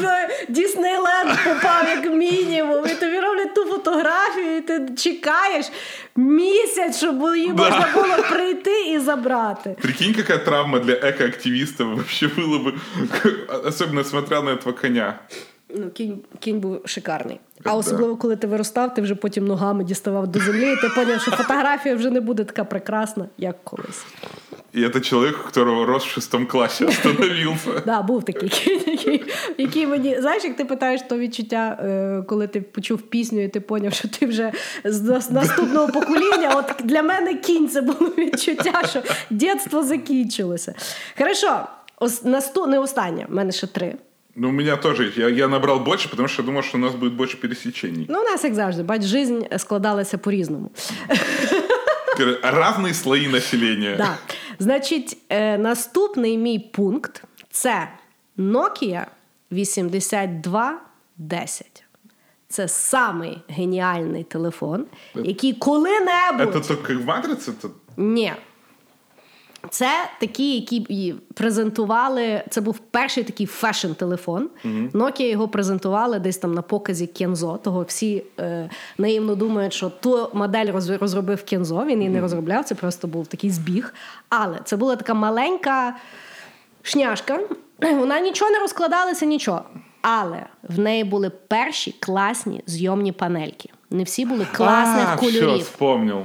в 0.00 0.28
Діснейленд 0.48 1.30
попав 1.44 1.88
як 1.88 2.06
мінімум. 2.14 2.86
І 2.86 2.94
тобі 2.94 3.20
роблять 3.20 3.54
ту 3.54 3.64
фотографію, 3.64 4.56
і 4.56 4.60
ти 4.60 4.88
чекаєш 4.98 5.66
місяць, 6.16 6.96
щоб 6.96 7.22
її 7.36 7.48
Да. 7.52 7.62
можна 7.62 7.88
було 7.94 8.24
прийти 8.30 8.82
і 8.90 8.98
забрати. 8.98 9.76
Прикинь, 9.82 10.14
какая 10.14 10.38
травма 10.38 10.78
для 10.78 10.92
экоактивистов 10.94 11.94
вообще 11.94 12.26
было 12.26 12.58
бы, 12.58 12.72
особенно 13.68 14.04
смотря 14.04 14.42
на 14.42 14.50
этого 14.50 14.72
коня. 14.80 15.18
Ну, 15.75 15.89
кінь, 15.89 16.19
кінь 16.39 16.59
був 16.59 16.81
шикарний. 16.85 17.39
А 17.63 17.75
особливо, 17.75 18.15
коли 18.15 18.35
ти 18.35 18.47
виростав, 18.47 18.93
ти 18.93 19.01
вже 19.01 19.15
потім 19.15 19.45
ногами 19.47 19.83
діставав 19.83 20.27
до 20.27 20.39
землі, 20.39 20.73
і 20.73 20.75
ти 20.75 20.89
поняв, 20.95 21.21
що 21.21 21.31
фотографія 21.31 21.95
вже 21.95 22.09
не 22.09 22.21
буде 22.21 22.43
така 22.43 22.63
прекрасна, 22.63 23.25
як 23.37 23.63
колись. 23.63 24.05
Это 24.73 25.01
человек, 25.01 25.37
у 25.39 25.43
которого 25.43 25.85
рост 25.85 26.05
в 26.05 26.09
шестом 26.09 26.47
классе 26.47 26.85
остановился. 26.85 27.69
Да, 27.85 28.01
був 28.01 28.23
такий 28.25 28.49
кінь, 28.49 28.81
який, 28.87 29.23
який 29.57 29.87
мені. 29.87 30.21
Знаєш, 30.21 30.43
як 30.43 30.55
ти 30.55 30.65
питаєш 30.65 31.01
то 31.09 31.17
відчуття, 31.17 31.79
е, 31.83 32.23
коли 32.27 32.47
ти 32.47 32.61
почув 32.61 33.01
пісню, 33.01 33.43
і 33.43 33.47
ти 33.47 33.59
поняв, 33.59 33.93
що 33.93 34.07
ти 34.07 34.25
вже 34.25 34.51
з 34.83 35.31
наступного 35.31 35.87
покоління. 35.87 36.53
От 36.55 36.85
для 36.87 37.03
мене 37.03 37.35
кінь 37.35 37.69
це 37.69 37.81
було 37.81 38.11
відчуття, 38.17 38.83
що 38.89 39.01
дитинство 39.29 39.83
закінчилося. 39.83 40.73
Хорошо, 41.17 41.59
не 42.67 42.79
останнє, 42.79 43.25
в 43.29 43.33
мене 43.33 43.51
ще 43.51 43.67
три. 43.67 43.95
Ну, 44.38 44.48
у 44.48 44.52
меня 44.52 44.76
тоже, 44.76 45.12
я, 45.16 45.28
я 45.28 45.48
набрал 45.48 45.80
больше, 45.80 46.08
потому 46.10 46.28
что 46.28 46.42
думал, 46.42 46.62
что 46.62 46.78
у 46.78 46.80
нас 46.80 46.94
будет 46.94 47.12
больше 47.14 47.36
пересечений. 47.36 48.06
Ну, 48.08 48.20
у 48.20 48.24
нас, 48.24 48.44
як 48.44 48.54
завжди, 48.54 48.82
бач, 48.82 49.02
жизнь 49.02 49.40
складалася 49.58 50.18
по-різному. 50.18 50.70
Кор- 52.16 52.40
Разные 52.42 52.94
слои 52.94 53.28
населения. 53.28 53.96
Да. 53.96 54.18
Значить, 54.58 55.16
е, 55.28 55.58
наступний 55.58 56.38
мій 56.38 56.58
пункт 56.58 57.24
це 57.50 57.88
Nokia 58.38 59.06
8210. 59.52 61.84
Це 62.48 62.68
самий 62.68 63.42
геніальний 63.48 64.24
телефон, 64.24 64.86
який 65.14 65.52
коли-небудь. 65.52 66.54
Это 66.54 66.68
только 66.68 66.82
как 66.88 66.96
в 66.96 67.04
матрице? 67.04 67.50
Это... 67.50 67.68
Ні. 67.96 68.32
Це 69.69 69.89
такі, 70.19 70.55
які 70.55 71.15
презентували. 71.33 72.43
Це 72.49 72.61
був 72.61 72.77
перший 72.79 73.23
такий 73.23 73.45
фешн-телефон. 73.47 74.47
Nokia 74.93 75.21
його 75.21 75.47
презентували 75.47 76.19
десь 76.19 76.37
там 76.37 76.53
на 76.53 76.61
показі 76.61 77.07
Кензо. 77.07 77.59
Того 77.63 77.83
всі 77.83 78.23
е, 78.39 78.69
наївно 78.97 79.35
думають, 79.35 79.73
що 79.73 79.89
ту 79.89 80.29
модель 80.33 80.65
роз- 80.65 80.97
розробив 80.97 81.45
Кензо. 81.45 81.85
Він 81.85 81.97
її 81.99 82.09
не 82.09 82.21
розробляв, 82.21 82.65
це 82.65 82.75
просто 82.75 83.07
був 83.07 83.27
такий 83.27 83.49
збіг. 83.49 83.93
Але 84.29 84.59
це 84.65 84.77
була 84.77 84.95
така 84.95 85.13
маленька 85.13 85.95
шняшка. 86.81 87.39
Вона 87.81 88.19
нічого 88.19 88.51
не 88.51 88.59
розкладалася, 88.59 89.25
нічого. 89.25 89.63
Але 90.01 90.45
в 90.63 90.79
неї 90.79 91.03
були 91.03 91.29
перші 91.29 91.95
класні 91.99 92.63
зйомні 92.65 93.11
панельки. 93.11 93.69
Не 93.89 94.03
всі 94.03 94.25
були 94.25 94.47
класних 94.51 95.07
а, 95.09 95.15
все, 95.15 95.39
кольорів. 95.39 95.61
вспомнил. 95.63 96.21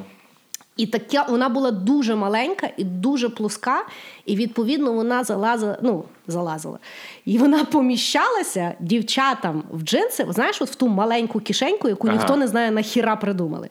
І 0.76 0.86
така 0.86 1.22
вона 1.28 1.48
була 1.48 1.70
дуже 1.70 2.14
маленька 2.14 2.68
і 2.76 2.84
дуже 2.84 3.28
плоска, 3.28 3.86
і 4.26 4.36
відповідно 4.36 4.92
вона 4.92 5.24
залазила, 5.24 5.78
ну, 5.82 6.04
залазила. 6.26 6.78
І 7.24 7.38
вона 7.38 7.64
поміщалася 7.64 8.74
дівчатам 8.80 9.62
в 9.70 9.82
джинси, 9.82 10.26
знаєш, 10.28 10.62
от 10.62 10.70
в 10.70 10.74
ту 10.74 10.88
маленьку 10.88 11.40
кишеньку, 11.40 11.88
яку 11.88 12.08
Ага. 12.08 12.16
ніхто 12.16 12.36
не 12.36 12.46
знає 12.48 12.70
нахіра 12.70 13.16
придумали. 13.16 13.68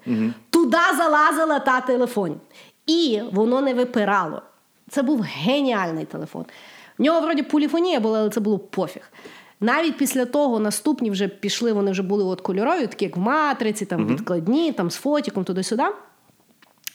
Туди 0.49 0.77
залазила 0.97 1.59
та 1.59 1.81
телефон. 1.81 2.35
І 2.87 3.21
воно 3.31 3.61
не 3.61 3.73
випирало. 3.73 4.41
Це 4.89 5.01
був 5.01 5.21
геніальний 5.21 6.05
телефон. 6.05 6.45
В 6.97 7.01
нього 7.01 7.21
вроді 7.21 7.43
поліфонія 7.43 7.99
була, 7.99 8.19
але 8.19 8.29
це 8.29 8.39
було 8.39 8.59
пофіг. 8.59 9.11
Навіть 9.59 9.97
після 9.97 10.25
того 10.25 10.59
наступні 10.59 11.11
вже 11.11 11.27
пішли, 11.27 11.73
вони 11.73 11.91
вже 11.91 12.03
були 12.03 12.23
от 12.23 12.41
кольорові, 12.41 12.87
такі 12.87 13.05
як 13.05 13.17
в 13.17 13.19
матриці, 13.19 13.85
там 13.85 14.07
відкладні, 14.07 14.71
там 14.71 14.91
з 14.91 14.95
фотіком, 14.95 15.43
туди-сюди. 15.43 15.83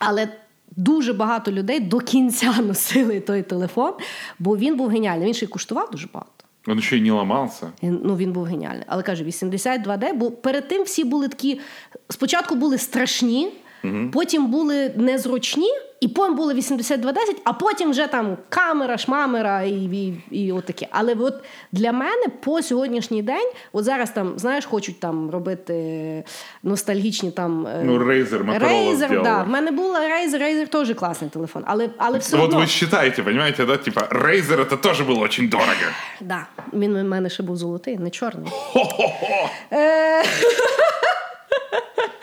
Але 0.00 0.28
дуже 0.76 1.12
багато 1.12 1.52
людей 1.52 1.80
до 1.80 1.98
кінця 1.98 2.54
носили 2.62 3.20
той 3.20 3.42
телефон, 3.42 3.92
бо 4.38 4.56
він 4.56 4.76
був 4.76 4.88
геніальний. 4.88 5.26
Він 5.26 5.34
ще 5.34 5.44
й 5.44 5.48
коштував 5.48 5.90
дуже 5.90 6.08
багато. 6.12 6.30
Він 6.68 6.80
ще 6.80 6.96
й 6.96 7.00
не 7.00 7.12
ламався. 7.12 7.70
Ну, 7.82 8.16
він 8.16 8.32
був 8.32 8.44
геніальний. 8.44 8.84
Але 8.86 9.02
каже, 9.02 9.24
82D, 9.24 10.12
бо 10.14 10.30
перед 10.30 10.68
тим 10.68 10.82
всі 10.82 11.04
були 11.04 11.28
такі. 11.28 11.60
Спочатку 12.08 12.54
були 12.54 12.78
страшні, 12.78 13.52
потім 14.12 14.46
були 14.46 14.94
незручні, 14.96 15.70
і 15.99 16.07
потім 16.07 16.35
були 16.35 16.53
8210, 16.53 17.35
а 17.43 17.53
потім 17.53 17.91
вже 17.91 18.07
там 18.07 18.37
камера, 18.49 18.97
шмамера 18.97 19.61
і, 19.61 19.71
і, 19.73 20.13
і 20.31 20.51
от 20.51 20.65
таке. 20.65 20.87
Але 20.91 21.13
от 21.19 21.33
для 21.71 21.91
мене 21.91 22.25
по 22.43 22.61
сьогоднішній 22.61 23.21
день, 23.21 23.51
от 23.73 23.83
зараз 23.83 24.11
там, 24.11 24.33
знаєш, 24.39 24.65
хочуть 24.65 24.99
там 24.99 25.29
робити 25.31 26.23
ностальгічні 26.63 27.31
там. 27.31 27.67
е, 27.67 27.81
Ну, 27.83 27.97
Razer, 27.97 28.45
Motorola 28.45 28.59
Razer, 28.59 28.95
сделала. 28.95 29.23
да. 29.23 29.43
В 29.43 29.49
мене 29.49 29.71
була 29.71 29.99
Razer, 29.99 30.41
Razer 30.41 30.67
теж 30.67 30.93
класний 30.95 31.29
телефон. 31.29 31.63
Але, 31.65 31.89
але 31.97 32.17
все 32.19 32.37
Вот 32.37 32.45
одно. 32.45 32.59
вы 32.59 32.67
считаете, 32.67 33.23
понимаете, 33.23 33.65
да? 33.65 33.77
Типа, 33.77 34.01
Razer 34.01 34.59
это 34.61 34.77
тоже 34.77 35.03
было 35.03 35.19
очень 35.23 35.49
дорого. 35.49 35.91
Да. 36.21 36.45
Він 36.73 36.95
у 36.95 37.03
мене 37.03 37.29
ще 37.29 37.43
був 37.43 37.57
золотий, 37.57 37.97
не 37.97 38.09
чорний. 38.09 38.49
Хо-хо-хо. 38.51 39.49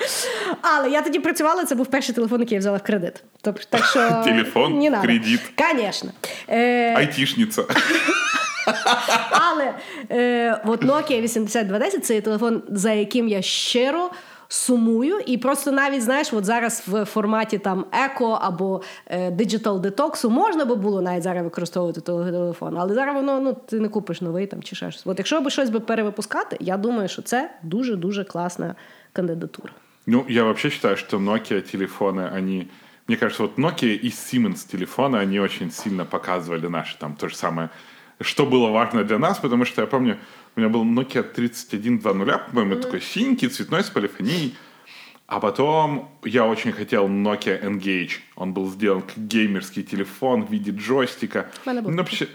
Е, 0.08 0.56
Але 0.62 0.90
я 0.90 1.02
тоді 1.02 1.20
працювала, 1.20 1.66
це 1.66 1.76
був 1.76 1.88
перший 1.88 2.16
телефон, 2.16 2.40
який 2.40 2.56
я 2.56 2.60
взяла 2.60 2.78
в 2.78 2.84
кредит. 2.84 3.24
Тобто, 3.42 3.62
так 3.70 3.86
що... 3.86 4.00
Телефон, 4.26 4.80
не 4.80 4.90
надо. 4.90 5.04
кредит. 5.04 5.40
Звісно. 5.76 6.12
Е, 6.50 6.96
Айтишница. 6.96 7.64
але 9.32 9.74
е, 10.12 10.62
от 10.66 10.84
Nokia 10.84 11.22
8210 11.22 12.06
це 12.06 12.16
є 12.16 12.22
телефон, 12.22 12.64
за 12.70 12.92
яким 12.92 13.28
я 13.28 13.42
щиро 13.42 14.12
сумую. 14.48 15.20
І 15.26 15.38
просто 15.38 15.72
навіть, 15.72 16.02
знаєш, 16.02 16.34
от 16.34 16.46
зараз 16.46 16.84
в 16.88 17.06
форматі 17.06 17.58
там 17.58 17.86
еко 18.06 18.40
або 18.42 18.82
е, 19.06 19.30
Digital 19.32 19.82
Detox 19.82 20.30
можна 20.30 20.66
би 20.66 20.76
було 20.76 21.02
навіть 21.02 21.24
зараз 21.24 21.44
використовувати 21.44 22.02
той 22.02 22.32
телефон. 22.32 22.78
Але 22.78 22.94
зараз 22.94 23.16
воно 23.16 23.40
ну, 23.40 23.58
ти 23.66 23.80
не 23.80 23.90
купиш 23.90 24.22
новий 24.22 24.48
там 24.48 24.64
чи 24.64 24.76
ще 24.76 24.92
щось. 24.92 25.08
От 25.08 25.18
якщо 25.18 25.42
би 25.42 25.50
щось 25.50 25.70
би 25.70 25.80
перевипускати, 25.80 26.58
я 26.60 26.78
думаю, 26.78 27.08
що 27.08 27.22
це 27.22 27.52
дуже-дуже 27.64 28.24
класна 28.24 28.76
кандидатура. 29.14 29.74
Ну, 30.08 30.26
я 30.30 30.46
вообще 30.46 30.70
считаю, 30.70 30.96
что 30.96 31.18
Nokia 31.18 31.62
телефоны, 31.62 32.22
они... 32.22 32.70
Мне 33.08 33.18
кажется, 33.18 33.44
вот 33.44 33.58
Nokia 33.58 33.94
и 33.94 34.08
Siemens 34.08 34.66
телефоны, 34.66 35.18
они 35.18 35.40
очень 35.40 35.70
сильно 35.70 36.06
показывали 36.06 36.68
наши 36.68 36.98
там 36.98 37.16
то 37.16 37.28
же 37.28 37.36
самое, 37.36 37.70
что 38.22 38.46
было 38.46 38.70
важно 38.70 39.04
для 39.04 39.20
нас, 39.20 39.38
потому 39.38 39.66
что 39.66 39.82
я 39.82 39.88
помню, 39.88 40.18
у 40.56 40.60
меня 40.62 40.70
был 40.70 40.86
Nokia 40.86 41.24
3120, 41.24 42.48
по-моему, 42.48 42.82
такой 42.82 43.02
синенький, 43.02 43.50
цветной, 43.50 43.84
с 43.84 43.90
полифонией. 43.90 44.56
А 45.28 45.42
потом 45.42 46.10
я 46.24 46.46
очень 46.46 46.72
хотел 46.72 47.10
Nokia 47.10 47.62
Engage. 47.62 48.20
Он 48.38 48.54
был 48.54 48.72
сделан 48.72 49.02
как 49.02 49.18
геймерский 49.18 49.84
телефон 49.84 50.46
в 50.46 50.52
виде 50.52 50.72
джойстика. 50.72 51.52
Ну, 51.92 51.98
вообще, 51.98 52.30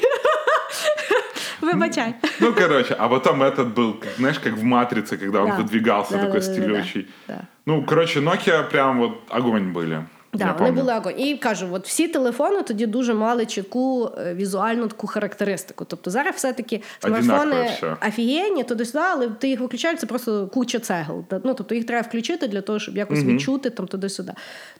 Вибачай. 1.61 2.15
ну, 2.40 2.53
короче, 2.53 2.95
а 2.99 3.10
потом 3.10 3.44
этот 3.44 3.73
был, 3.73 3.99
как, 3.99 4.10
знаешь, 4.18 4.40
как 4.40 4.57
в 4.57 4.64
«Матрице», 4.64 5.18
когда 5.18 5.41
он 5.41 5.49
Да. 5.49 5.57
выдвигался 5.57 6.11
Да, 6.11 6.26
такой 6.26 6.40
да, 6.40 6.48
да, 6.48 6.53
да, 6.53 6.53
стелющий. 6.53 7.07
да. 7.27 7.41
Ну, 7.65 7.84
короче, 7.85 8.19
Nokia 8.19 8.69
прям 8.72 8.99
вот 8.99 9.11
огонь 9.30 9.73
были. 9.73 10.03
Да, 10.35 10.45
я 10.45 10.52
вони 10.52 10.65
помню. 10.68 10.81
були 10.81 10.94
огонь. 10.98 11.19
І 11.22 11.38
кажу, 11.38 11.68
от 11.72 11.88
всі 11.88 12.07
телефони 12.07 12.61
тоді 12.64 12.85
дуже 12.85 13.14
мали 13.14 13.45
чітку 13.45 14.11
е, 14.18 14.34
візуальну 14.34 14.88
таку 14.88 15.07
характеристику. 15.07 15.85
Тобто 15.85 16.11
зараз 16.11 16.35
все-таки 16.35 16.81
Одинаково 17.03 17.26
смартфони 17.26 17.69
все. 17.77 18.07
офігенні, 18.07 18.64
туди-сюди, 18.64 18.99
але 19.11 19.27
ти 19.27 19.48
їх 19.49 19.60
виключаєш, 19.60 19.99
це 19.99 20.06
просто 20.06 20.48
куча 20.48 20.80
цегел. 20.80 21.23
Та- 21.27 21.41
Ну, 21.44 21.53
тобто 21.53 21.76
їх 21.76 21.85
треба 21.85 22.07
включити 22.07 22.48
для 22.48 22.61
того, 22.61 22.80
щоб 22.80 22.98
якось 22.98 23.23
відчути 23.23 23.69
там 23.69 23.88
туди-сюди. 23.88 24.31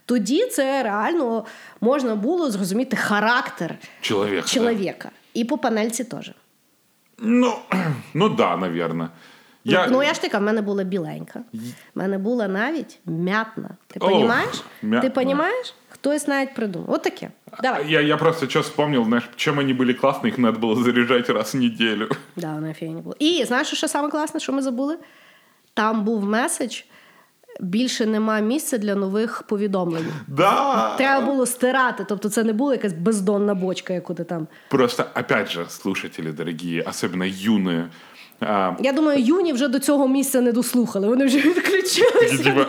Тоді 0.06 0.46
це 0.46 0.84
реально 0.84 1.46
можна 1.82 2.16
було 2.16 2.52
зрозуміти 2.52 2.96
характер 2.98 3.76
Человек. 4.02 4.42
да. 4.42 4.48
чоловіка. 4.48 5.10
І 5.34 5.46
по 5.46 5.58
панельці 5.58 6.04
теж. 6.04 6.32
Ну, 7.18 7.56
ну 8.14 8.30
да, 8.30 8.58
наверное. 8.58 9.10
Я... 9.64 9.88
Ну, 9.88 10.04
я 10.04 10.14
ж 10.14 10.22
така, 10.22 10.40
в 10.40 10.42
мене 10.42 10.62
була 10.62 10.84
біленька. 10.84 11.44
В 11.54 11.60
мене 11.96 12.18
була 12.18 12.48
навіть 12.48 13.00
м'ятна. 13.06 13.70
Ти 13.88 14.00
Ох, 14.00 14.10
розумієш? 14.10 14.64
м'ятна. 14.82 15.10
Ти 15.10 15.22
розумієш? 15.24 15.74
Хтось 15.90 16.28
навіть 16.28 16.54
придумав. 16.54 16.92
От 16.92 17.04
таке. 17.04 17.30
Давай. 17.62 17.92
Я, 17.92 18.02
я 18.02 18.18
просто 18.18 18.50
что 18.50 18.62
вспомнил, 18.62 19.06
знаешь, 19.06 19.30
чем 19.36 19.60
они 19.60 19.74
были 19.74 19.94
классные, 19.94 20.28
их 20.28 20.38
надо 20.38 20.60
было 20.60 20.84
заряжать 20.84 21.30
раз 21.30 21.54
в 21.54 21.58
неделю. 21.58 22.10
Да, 22.36 22.54
вона 22.54 22.70
офігенні 22.70 23.02
була. 23.02 23.16
І 23.20 23.44
знаєш, 23.46 23.68
що 23.68 23.88
саме 23.88 24.10
класне, 24.10 24.40
що 24.40 24.54
ми 24.54 24.62
забули? 24.62 24.98
Там 25.74 26.04
був 26.04 26.26
меседж. 26.26 26.82
Більше 27.61 28.07
нема 28.07 28.41
місця 28.41 28.79
для 28.79 28.95
нових 28.95 29.43
повідомлень. 29.43 30.07
Да! 30.27 30.95
Треба 30.99 31.27
було 31.27 31.47
стирати, 31.47 32.05
тобто 32.09 32.29
це 32.29 32.45
не 32.45 32.53
була 32.53 32.73
якась 32.73 32.93
бездонна 32.93 33.55
бочка, 33.55 33.93
яку 33.95 34.15
ти 34.15 34.25
там. 34.25 34.47
Просто, 34.69 35.05
опять 35.21 35.51
же, 35.51 35.65
слушатели 35.69 36.33
дорогие, 36.33 36.83
особенно 36.89 37.25
юные, 37.25 37.85
а, 38.41 38.73
Я 38.81 38.93
думаю, 38.93 39.23
юні 39.23 39.53
вже 39.53 39.69
до 39.69 39.79
цього 39.79 40.09
місця 40.09 40.41
не 40.41 40.53
дослухали. 40.53 41.09
Вони 41.09 41.25
вже 41.25 41.39
відключилися. 41.39 42.43
типа, 42.45 42.65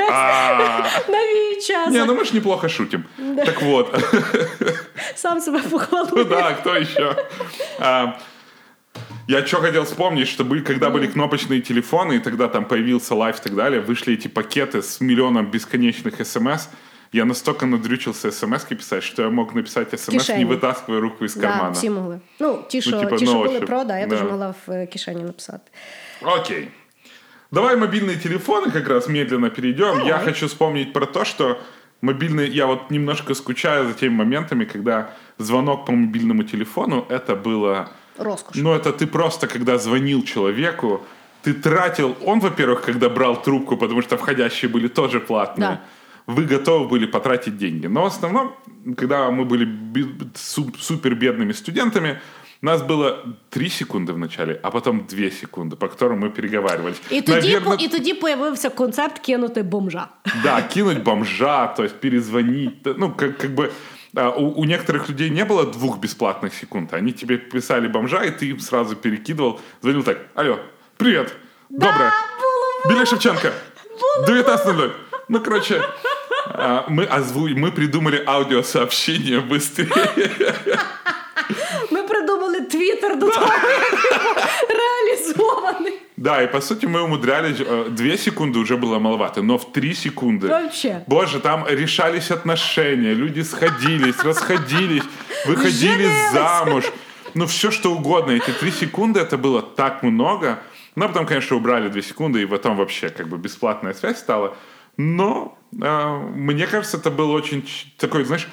На 1.10 1.20
час. 1.68 1.90
Не, 1.94 2.06
ну 2.06 2.14
мы 2.16 2.26
ж 2.26 2.34
неплохо 2.34 2.70
шутим. 2.70 3.04
Так 3.46 3.62
вот, 3.62 3.96
Сам 5.16 5.42
себе 5.42 5.62
ну 5.64 5.70
похвалив. 5.70 6.30
да, 6.30 6.54
кто 6.54 6.76
еще? 6.76 7.16
А, 7.80 8.08
Я 9.29 9.47
что 9.47 9.57
хотел 9.61 9.85
вспомнить, 9.85 10.29
что 10.29 10.45
были, 10.45 10.61
когда 10.61 10.91
были 10.91 11.07
кнопочные 11.07 11.61
телефоны, 11.61 12.15
и 12.17 12.19
тогда 12.19 12.49
там 12.49 12.65
появился 12.65 13.15
лайф 13.15 13.39
и 13.41 13.43
так 13.43 13.55
далее, 13.55 13.81
вышли 13.81 14.15
эти 14.15 14.29
пакеты 14.29 14.83
с 14.83 15.01
миллионом 15.01 15.51
бесконечных 15.51 16.27
смс. 16.27 16.69
Я 17.13 17.25
настолько 17.25 17.67
надрючился 17.67 18.31
смс 18.33 18.65
писать, 18.65 19.03
что 19.05 19.23
я 19.23 19.31
мог 19.31 19.55
написать 19.55 19.89
смс, 20.01 20.09
не 20.09 20.19
кишени. 20.19 20.45
вытаскивая 20.45 21.01
руку 21.01 21.25
из 21.25 21.35
Да, 21.37 21.41
кармана. 21.49 21.71
всі 21.71 21.91
могли. 21.91 22.21
Ну, 22.41 22.59
ті, 22.69 22.83
що, 22.83 22.91
типа, 23.01 23.17
ті, 23.17 23.25
що 23.27 23.35
на 23.35 23.39
були 23.39 23.49
ощупь. 23.57 23.67
про, 23.67 23.85
да, 23.85 23.99
я 23.99 24.07
Да. 24.07 24.17
теж 24.17 24.25
могла 24.31 24.55
в 24.67 24.71
е, 24.73 24.87
кишені 24.87 25.23
написати. 25.23 25.71
Окей. 26.23 26.69
Давай 27.53 27.77
мобильные 27.77 28.17
телефоны 28.17 28.73
как 28.73 28.89
раз 28.89 29.09
медленно 29.09 29.51
перейдем. 29.51 30.01
Я 30.07 30.19
хочу 30.19 30.47
вспомнить 30.47 30.93
про 30.93 31.07
то, 31.07 31.25
что 31.25 31.57
мобильные, 32.03 32.49
я 32.49 32.67
вот 32.67 32.91
немножко 32.91 33.35
скучаю 33.35 33.87
за 33.87 33.93
теми 33.93 34.15
моментами, 34.15 34.65
когда 34.65 35.09
звонок 35.39 35.85
по 35.87 35.93
мобильному 35.93 36.43
телефону, 36.43 37.07
это 37.09 37.37
было... 37.37 37.89
Розкош. 38.19 38.57
Ну, 38.57 38.71
это 38.75 38.93
ты 38.93 39.07
просто, 39.07 39.47
когда 39.47 39.79
звонил 39.79 40.23
человеку, 40.25 41.01
ты 41.43 41.53
тратил... 41.53 42.15
Он, 42.27 42.41
во-первых, 42.41 42.81
когда 42.83 43.09
брал 43.09 43.43
трубку, 43.43 43.77
потому 43.77 44.03
что 44.03 44.17
входящие 44.17 44.69
были 44.71 44.89
тоже 44.89 45.21
платные, 45.21 45.69
Да. 45.69 45.81
вы 46.27 46.45
готовы 46.45 46.89
были 46.89 47.07
потратить 47.07 47.57
деньги. 47.57 47.87
Но 47.89 48.03
в 48.03 48.07
основном, 48.07 48.53
когда 48.97 49.31
мы 49.31 49.45
были 49.45 49.65
би- 49.65 50.15
су- 50.35 50.73
супер 50.81 51.15
бедными 51.15 51.53
студентами, 51.53 52.19
у 52.63 52.67
нас 52.67 52.83
было 52.83 53.19
3 53.51 53.69
секунды 53.69 54.13
в 54.13 54.19
начале, 54.19 54.59
а 54.63 54.71
потом 54.71 55.07
2 55.11 55.31
секунды, 55.31 55.77
по 55.77 55.89
которым 55.89 56.21
мы 56.25 56.31
переговаривались. 56.31 57.01
І 57.11 57.21
тоді, 57.21 57.49
Наверно, 57.49 57.77
по- 57.77 57.85
і 57.85 57.89
тоді 57.89 58.15
появився 58.15 58.71
концепт 58.71 59.19
кинути 59.19 59.63
бомжа. 59.63 60.09
да, 60.43 60.63
кинуть 60.63 61.03
бомжа, 61.03 61.67
то 61.67 61.83
есть 61.83 61.95
перезвонить. 62.01 62.83
да, 62.85 62.95
Ну, 62.99 63.13
как, 63.17 63.39
как 63.39 63.51
бы 63.55 63.65
а, 63.65 63.71
у, 64.16 64.62
у 64.62 64.64
некоторых 64.66 65.10
людей 65.10 65.30
не 65.30 65.46
было 65.46 65.66
двух 65.66 66.00
бесплатных 66.00 66.54
секунд. 66.54 66.94
Они 66.94 67.14
тебе 67.14 67.38
писали 67.38 67.88
бомжа, 67.88 68.24
и 68.24 68.32
ты 68.32 68.48
им 68.48 68.60
сразу 68.60 68.96
перекидывал. 68.96 69.60
Звонил 69.82 70.04
так, 70.04 70.18
алло, 70.36 70.60
привет, 70.98 71.34
доброе. 71.70 72.12
Биля 72.88 73.06
Шевченко, 73.06 73.54
19.00. 74.28 74.92
Ну, 75.28 75.40
короче, 75.42 75.82
а, 76.46 76.86
мы, 76.88 77.04
озву... 77.04 77.48
мы 77.50 77.72
придумали 77.72 78.24
аудиосообщение 78.26 79.42
быстрее. 79.42 80.54
Ми 81.92 82.04
придумали 82.04 82.62
твіттер 82.62 83.20
до 83.20 83.30
того, 83.30 83.70
як 83.70 83.94
реалізований. 84.70 86.02
Да, 86.20 86.44
и 86.44 86.48
по 86.48 86.60
сути 86.60 86.86
мы 86.86 87.02
умудрялись, 87.02 87.56
э, 87.60 87.88
две 87.92 88.18
секунды 88.18 88.60
уже 88.60 88.76
было 88.76 89.00
маловато, 89.00 89.42
но 89.42 89.58
в 89.58 89.72
три 89.72 89.94
секунды. 89.94 90.48
Вообще. 90.48 91.02
Боже, 91.08 91.40
там 91.40 91.66
решались 91.66 92.30
отношения, 92.30 93.14
люди 93.14 93.40
сходились, 93.40 94.20
расходились, 94.22 95.04
выходили 95.46 96.04
Женились. 96.04 96.32
замуж. 96.34 96.84
Ну, 97.36 97.46
все 97.46 97.72
что 97.72 97.94
угодно. 97.94 98.32
Эти 98.32 98.52
три 98.52 98.70
секунды 98.72 99.22
это 99.22 99.38
было 99.38 99.62
так 99.62 100.04
много. 100.04 100.60
Ну, 100.96 101.06
а 101.06 101.08
потом, 101.08 101.26
конечно, 101.26 101.56
убрали 101.56 101.88
две 101.88 102.02
секунды, 102.02 102.42
и 102.42 102.46
потом 102.46 102.76
вообще 102.76 103.08
как 103.08 103.30
бы 103.30 103.38
бесплатная 103.38 103.94
связь 103.94 104.18
стала. 104.18 104.58
Но 104.98 105.58
э, 105.82 106.18
мне 106.36 106.68
кажется, 106.68 106.98
это 106.98 107.12
был 107.12 107.32
очень 107.32 107.64
такой, 107.98 108.26
знаешь, 108.26 108.50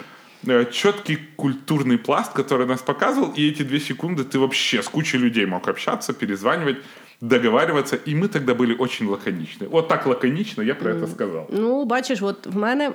э, 0.47 0.66
четкий 0.70 1.16
культурный 1.34 1.98
пласт, 1.98 2.32
который 2.32 2.66
нас 2.68 2.80
показывал, 2.80 3.32
и 3.32 3.48
эти 3.48 3.62
две 3.64 3.80
секунды 3.80 4.22
ты 4.22 4.38
вообще 4.38 4.84
с 4.84 4.88
кучей 4.88 5.18
людей 5.18 5.47
мог 5.47 5.66
общаться, 5.66 6.12
перезванивать, 6.12 6.76
договариваться, 7.21 7.95
и 8.07 8.15
мы 8.15 8.27
тогда 8.27 8.53
были 8.53 8.75
очень 8.79 9.07
лаконичны. 9.07 9.67
Вот 9.69 9.88
так 9.88 10.05
лаконично 10.07 10.63
я 10.63 10.75
про 10.75 10.91
это 10.91 11.07
сказал. 11.07 11.45
Ну, 11.49 11.85
бачиш, 11.85 12.21
от 12.21 12.47
в 12.47 12.57
мене. 12.57 12.93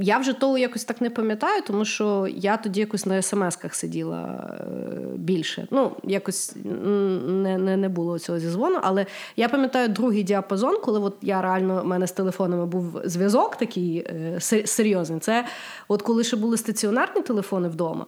Я 0.00 0.18
вже 0.18 0.32
того 0.32 0.58
якось 0.58 0.84
так 0.84 1.00
не 1.00 1.10
пам'ятаю, 1.10 1.62
тому 1.66 1.84
що 1.84 2.26
я 2.36 2.56
тоді 2.56 2.80
якось 2.80 3.06
на 3.06 3.14
смс-ках 3.22 3.74
сиділа 3.74 4.50
е, 4.60 4.64
більше. 5.16 5.68
Ну, 5.70 5.92
якось 6.04 6.56
м, 6.66 7.42
не, 7.42 7.58
не, 7.58 7.76
не 7.76 7.88
було 7.88 8.18
цього 8.18 8.38
зізвону, 8.38 8.78
але 8.82 9.06
я 9.36 9.48
пам'ятаю 9.48 9.88
другий 9.88 10.22
діапазон, 10.22 10.80
коли 10.82 11.00
от 11.00 11.16
я 11.22 11.42
реально 11.42 11.82
в 11.82 11.86
мене 11.86 12.06
з 12.06 12.12
телефонами 12.12 12.66
був 12.66 13.00
зв'язок 13.04 13.56
такий 13.56 13.98
е, 13.98 14.36
се- 14.40 14.66
серйозний. 14.66 15.20
Це 15.20 15.46
от 15.88 16.02
коли 16.02 16.24
ще 16.24 16.36
були 16.36 16.56
стаціонарні 16.56 17.22
телефони 17.22 17.68
вдома. 17.68 18.06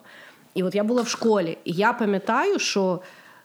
І 0.55 0.63
от 0.63 0.75
я 0.75 0.85
була 0.85 1.03
в 1.03 1.09
школі, 1.09 1.59
і 1.65 1.73
я 1.73 1.93
пам'ятаю, 1.93 2.59
що 2.59 3.01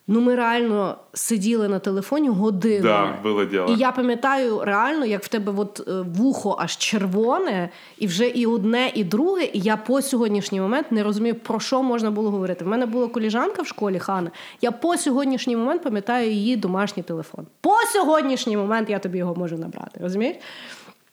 ну 0.08 0.20
ми 0.20 0.34
реально 0.34 0.96
сиділи 1.12 1.68
на 1.68 1.78
телефоні 1.78 2.28
годинами. 2.28 2.82
Да, 2.82 3.22
було 3.22 3.44
діло. 3.44 3.66
І 3.68 3.74
я 3.74 3.92
пам'ятаю 3.92 4.60
реально, 4.64 5.04
як 5.04 5.24
в 5.24 5.28
тебе 5.28 5.52
от 5.56 5.88
е, 5.88 5.92
вухо 6.00 6.56
аж 6.60 6.76
червоне, 6.76 7.68
і 7.98 8.06
вже 8.06 8.28
і 8.28 8.46
одне, 8.46 8.92
і 8.94 9.04
друге. 9.04 9.44
І 9.52 9.60
я 9.60 9.76
по 9.76 10.02
сьогоднішній 10.02 10.60
момент 10.60 10.92
не 10.92 11.02
розумію, 11.02 11.34
про 11.34 11.60
що 11.60 11.82
можна 11.82 12.10
було 12.10 12.30
говорити. 12.30 12.64
В 12.64 12.68
мене 12.68 12.86
була 12.86 13.08
коліжанка 13.08 13.62
в 13.62 13.66
школі 13.66 13.98
Хана. 13.98 14.30
Я 14.60 14.70
по 14.70 14.96
сьогоднішній 14.96 15.56
момент 15.56 15.82
пам'ятаю 15.82 16.30
її 16.30 16.56
домашній 16.56 17.02
телефон. 17.02 17.46
По 17.60 17.74
сьогоднішній 17.92 18.56
момент 18.56 18.90
я 18.90 18.98
тобі 18.98 19.18
його 19.18 19.34
можу 19.34 19.58
набрати. 19.58 20.00
Розумієш? 20.02 20.36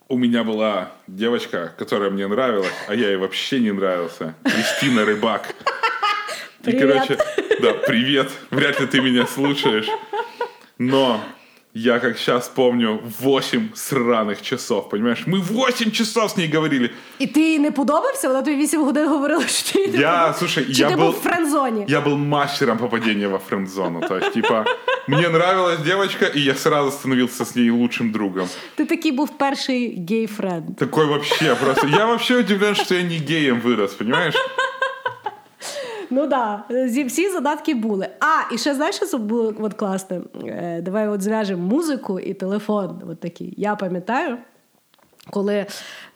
У 0.07 0.17
меня 0.17 0.43
была 0.43 0.91
девочка, 1.07 1.73
которая 1.79 2.11
мне 2.11 2.25
нравилась, 2.25 2.73
а 2.87 2.93
я 2.93 3.09
ей 3.09 3.15
вообще 3.15 3.59
не 3.59 3.69
нравился. 3.69 4.35
Кристина 4.43 5.03
Рыбак. 5.03 5.55
И, 6.64 6.70
Привет. 6.70 6.92
короче, 6.94 7.18
да, 7.62 7.72
привет. 7.72 8.30
Вряд 8.50 8.80
ли 8.80 8.86
ты 8.86 9.00
меня 9.00 9.26
слушаешь. 9.26 9.86
Но 10.78 11.20
я, 11.74 11.98
как 12.00 12.18
сейчас 12.18 12.48
помню, 12.48 13.00
8 13.20 13.68
сраных 13.74 14.42
часов, 14.42 14.88
понимаешь? 14.88 15.22
Мы 15.26 15.40
8 15.40 15.90
часов 15.92 16.30
с 16.30 16.36
ней 16.36 16.52
говорили. 16.54 16.90
І 17.18 17.26
ти 17.26 17.40
їй 17.40 17.58
не 17.58 17.70
подобався? 17.70 18.28
Вона 18.28 18.42
тобі 18.42 18.56
8 18.56 18.82
годин 18.84 19.08
говорила, 19.08 19.46
що 19.46 19.72
ти 19.72 19.80
їй 19.80 19.86
не 19.88 19.98
Я, 19.98 20.10
подобався? 20.10 20.38
слушай, 20.38 20.64
Чи 20.74 20.82
я 20.82 20.88
ти 20.88 20.94
был... 20.94 20.98
був 20.98 21.10
в 21.10 21.22
френдзоні? 21.22 21.84
Я 21.88 22.00
был 22.00 22.16
мастером 22.16 22.78
попадения 22.78 23.28
во 23.28 23.38
френд-зону. 23.38 24.00
То 24.08 24.16
есть, 24.16 24.32
типа, 24.32 24.64
мне 25.08 25.28
нравилась 25.28 25.78
девочка, 25.78 26.26
и 26.36 26.40
я 26.40 26.54
сразу 26.54 26.90
становился 26.90 27.44
с 27.44 27.56
ней 27.56 27.70
лучшим 27.70 28.10
другом. 28.12 28.48
Ти 28.74 28.84
такий 28.84 29.12
був 29.12 29.38
перший 29.38 30.04
гей-френд. 30.10 30.76
Такой 30.76 31.06
вообще 31.06 31.54
просто... 31.54 31.86
Я 31.86 32.06
вообще 32.06 32.36
удивлен, 32.38 32.74
что 32.74 32.94
я 32.94 33.02
не 33.02 33.18
геем 33.18 33.60
вырос, 33.60 33.94
понимаешь? 33.94 34.34
Ну 36.15 36.27
да, 36.27 36.63
всі 37.07 37.29
задатки 37.29 37.75
були. 37.75 38.07
А, 38.19 38.53
і 38.53 38.57
ще 38.57 38.75
знаєш, 38.75 38.95
що 38.95 39.17
було 39.17 39.53
от 39.59 39.73
класне? 39.73 40.21
Е, 40.45 40.81
давай 40.81 41.07
от 41.07 41.21
зв'яжемо 41.21 41.67
музику 41.67 42.19
і 42.19 42.33
телефон. 42.33 43.01
От 43.09 43.19
такий. 43.19 43.53
Я 43.57 43.75
пам'ятаю. 43.75 44.37
Коли 45.29 45.65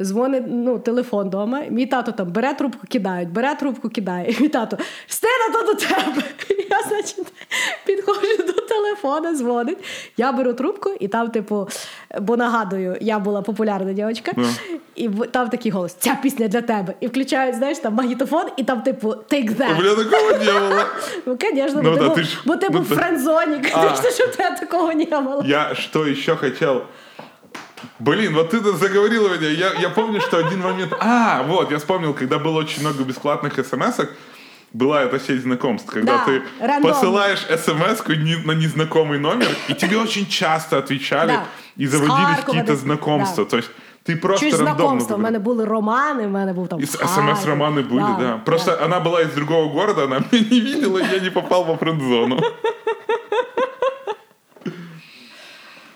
дзвонить 0.01 0.43
ну, 0.47 0.79
телефон 0.79 1.27
вдома, 1.27 1.61
мій 1.69 1.85
тато 1.85 2.11
там 2.11 2.27
бере 2.31 2.53
трубку, 2.53 2.87
кидають, 2.87 3.29
бере 3.29 3.55
трубку, 3.55 3.89
кидає. 3.89 4.31
І 4.31 4.41
мій 4.41 4.49
тато 4.49 4.77
Стина, 5.07 5.49
то 5.53 5.65
до 5.65 5.73
тебе. 5.73 6.23
Я, 6.69 6.81
значить, 6.87 7.33
підходжу 7.85 8.43
до 8.47 8.53
телефона, 8.53 9.35
дзвонить. 9.35 9.77
Я 10.17 10.31
беру 10.31 10.53
трубку, 10.53 10.89
і 10.99 11.07
там, 11.07 11.29
типу, 11.29 11.67
бо 12.21 12.37
нагадую, 12.37 12.97
я 13.01 13.19
була 13.19 13.41
популярна 13.41 13.93
дівчинка, 13.93 14.31
і 14.95 15.09
там 15.09 15.49
такий 15.49 15.71
голос: 15.71 15.93
ця 15.93 16.17
пісня 16.21 16.47
для 16.47 16.61
тебе. 16.61 16.93
І 16.99 17.07
включають, 17.07 17.55
знаєш, 17.55 17.77
там 17.77 17.93
магнітофон, 17.93 18.45
і 18.57 18.63
там, 18.63 18.81
типу, 18.81 19.07
take 19.07 19.57
that. 19.57 19.77
меня 19.77 19.95
такого 19.95 20.31
не 20.31 20.51
было. 20.51 20.85
Ну, 21.25 21.37
звісно, 21.41 21.81
Ну 21.83 22.09
бо, 22.09 22.21
ж- 22.21 22.37
бо 22.45 22.55
ти 22.55 22.67
ну, 22.71 22.77
був 22.77 22.87
френдзоні, 22.87 23.55
звісно, 23.63 24.09
що 24.09 24.25
в 24.25 24.35
тебе 24.35 24.57
такого 24.59 24.93
не 24.93 25.05
було. 25.05 25.43
Я 25.45 25.75
что 25.75 26.05
еще 26.05 26.35
хотел? 26.35 26.81
Блин, 27.99 28.33
вот 28.35 28.49
ты 28.51 28.59
заговорила 28.59 29.29
меня. 29.29 29.49
Я, 29.49 29.73
я 29.81 29.89
помню, 29.89 30.21
что 30.21 30.37
один 30.37 30.59
момент... 30.61 30.93
А, 30.99 31.43
вот, 31.43 31.71
я 31.71 31.77
вспомнил, 31.77 32.13
когда 32.13 32.37
было 32.39 32.59
очень 32.59 32.81
много 32.81 33.03
бесплатных 33.03 33.53
смс 33.65 33.99
была 34.73 35.01
эта 35.03 35.19
сеть 35.19 35.41
знакомств, 35.41 35.89
когда 35.91 36.17
Да, 36.17 36.25
ты 36.25 36.41
рандомно. 36.59 36.93
посылаешь 36.93 37.39
смс 37.39 38.03
на 38.45 38.51
незнакомый 38.53 39.17
номер, 39.19 39.47
и 39.67 39.73
тебе 39.73 39.97
очень 39.97 40.27
часто 40.27 40.77
отвечали 40.77 41.27
Да. 41.31 41.43
и 41.77 41.87
заводились 41.87 42.43
какие-то 42.45 42.75
знакомства. 42.75 43.43
да. 43.45 43.49
То 43.49 43.57
есть 43.57 43.69
ты 44.05 44.15
просто 44.15 44.39
Чуєш 44.45 44.53
рандомно... 44.59 44.75
знакомство, 44.77 45.15
в 45.15 45.17
выбирал. 45.17 45.23
мене 45.31 45.39
були 45.39 45.65
романи, 45.65 46.27
в 46.27 46.29
мене 46.29 46.53
був 46.53 46.67
там. 46.67 46.79
Смс-романы 46.79 47.83
были, 47.83 48.19
да. 48.19 48.41
Просто 48.45 48.77
она 48.85 48.99
была 48.99 49.21
из 49.21 49.33
другого 49.33 49.73
города, 49.73 50.03
она 50.03 50.19
меня 50.31 50.45
не 50.51 50.59
видела, 50.61 50.99
и 50.99 51.05
я 51.13 51.19
не 51.19 51.29
попал 51.31 51.63
во 51.63 51.75
френд-зону. 51.77 52.39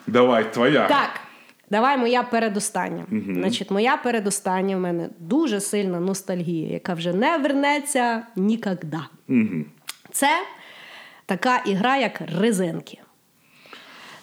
Давай, 0.08 0.44
твоя. 0.52 0.88
Так, 0.88 1.10
давай 1.74 1.98
моя 1.98 2.24
передостання. 2.24 3.06
Значить, 3.34 3.72
моя 3.72 3.98
передостання 3.98 4.78
в 4.78 4.80
мене 4.80 5.10
дуже 5.20 5.60
сильна 5.62 6.00
ностальгія, 6.00 6.74
яка 6.74 6.94
вже 6.94 7.14
не 7.14 7.38
вернеться 7.38 8.24
ніколи. 8.36 8.78
Це 10.12 10.30
така 11.26 11.58
ігра, 11.58 11.98
як 11.98 12.22
резинки. 12.40 12.98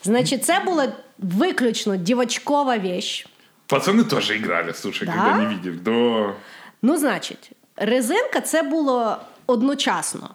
Значить, 0.02 0.44
це 0.44 0.60
була 0.60 0.93
виключно 1.18 1.97
дівочкова 1.97 2.77
вещь. 2.77 3.27
Пацаны 3.68 4.05
тоже 4.05 4.36
играли, 4.36 4.72
слушай, 4.72 5.06
Да? 5.06 5.12
когда 5.12 5.36
не 5.36 5.47
видели. 5.55 5.77
Да. 5.85 6.35
Ну, 6.82 6.97
значить, 6.97 7.52
резинка 7.77 8.40
це 8.40 8.62
було 8.62 9.16
одночасно 9.47 10.31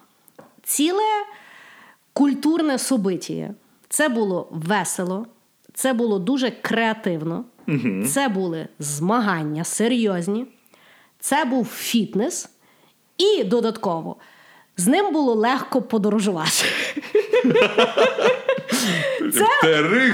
ціле 0.62 1.24
культурне 2.12 2.78
событіє. 2.78 3.50
Це 3.88 4.08
було 4.08 4.48
весело, 4.50 5.26
це 5.76 5.92
було 5.92 6.18
дуже 6.18 6.50
креативно, 6.50 7.44
це 8.08 8.28
були 8.28 8.68
змагання 8.78 9.64
серйозні, 9.64 10.46
це 11.20 11.44
був 11.44 11.66
фітнес, 11.66 12.48
і 13.18 13.44
додатково 13.44 14.16
з 14.76 14.86
ним 14.86 15.12
було 15.12 15.34
легко 15.34 15.82
подорожувати. 15.82 16.52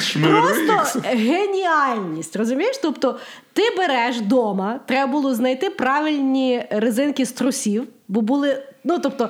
Шмирикс. 0.00 0.58
Просто 0.66 1.00
геніальність, 1.04 2.36
розумієш? 2.36 2.78
Тобто 2.82 3.18
ти 3.52 3.62
береш 3.76 4.16
вдома, 4.16 4.80
треба 4.86 5.12
було 5.12 5.34
знайти 5.34 5.70
правильні 5.70 6.64
резинки 6.70 7.26
з 7.26 7.32
трусів, 7.32 7.86
бо 8.12 8.20
були. 8.20 8.62
Ну, 8.84 8.98
тобто, 8.98 9.28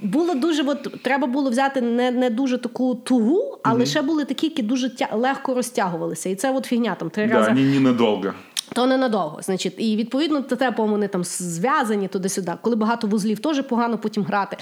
було 0.00 0.34
дуже, 0.34 0.62
от, 0.62 1.02
треба 1.02 1.26
було 1.26 1.50
взяти 1.50 1.80
не, 1.80 2.10
не 2.10 2.30
дуже 2.30 2.58
таку 2.58 2.94
тугу, 2.94 3.58
але 3.62 3.86
ще 3.86 4.02
були 4.02 4.24
такі, 4.24 4.46
які 4.46 4.62
дуже 4.62 4.96
тя, 4.96 5.08
легко 5.12 5.54
розтягувалися. 5.54 6.28
І 6.28 6.34
це 6.34 6.50
от 6.52 6.66
фігня 6.66 6.94
там 6.94 7.10
три 7.10 7.26
Да, 7.26 7.34
рази. 7.34 7.50
они 7.50 7.62
ненадолго. 7.64 8.32
То 8.72 8.86
ненадовго. 8.86 9.42
Значить, 9.42 9.74
і 9.78 9.96
відповідно 9.96 10.42
тебе 10.42 10.74
вони 10.78 11.08
там 11.08 11.24
зв'язані 11.24 12.08
туди-сюди. 12.08 12.52
Коли 12.62 12.76
багато 12.76 13.06
вузлів, 13.06 13.38
теж 13.38 13.62
погано 13.62 13.98
потім 13.98 14.24
грати. 14.24 14.56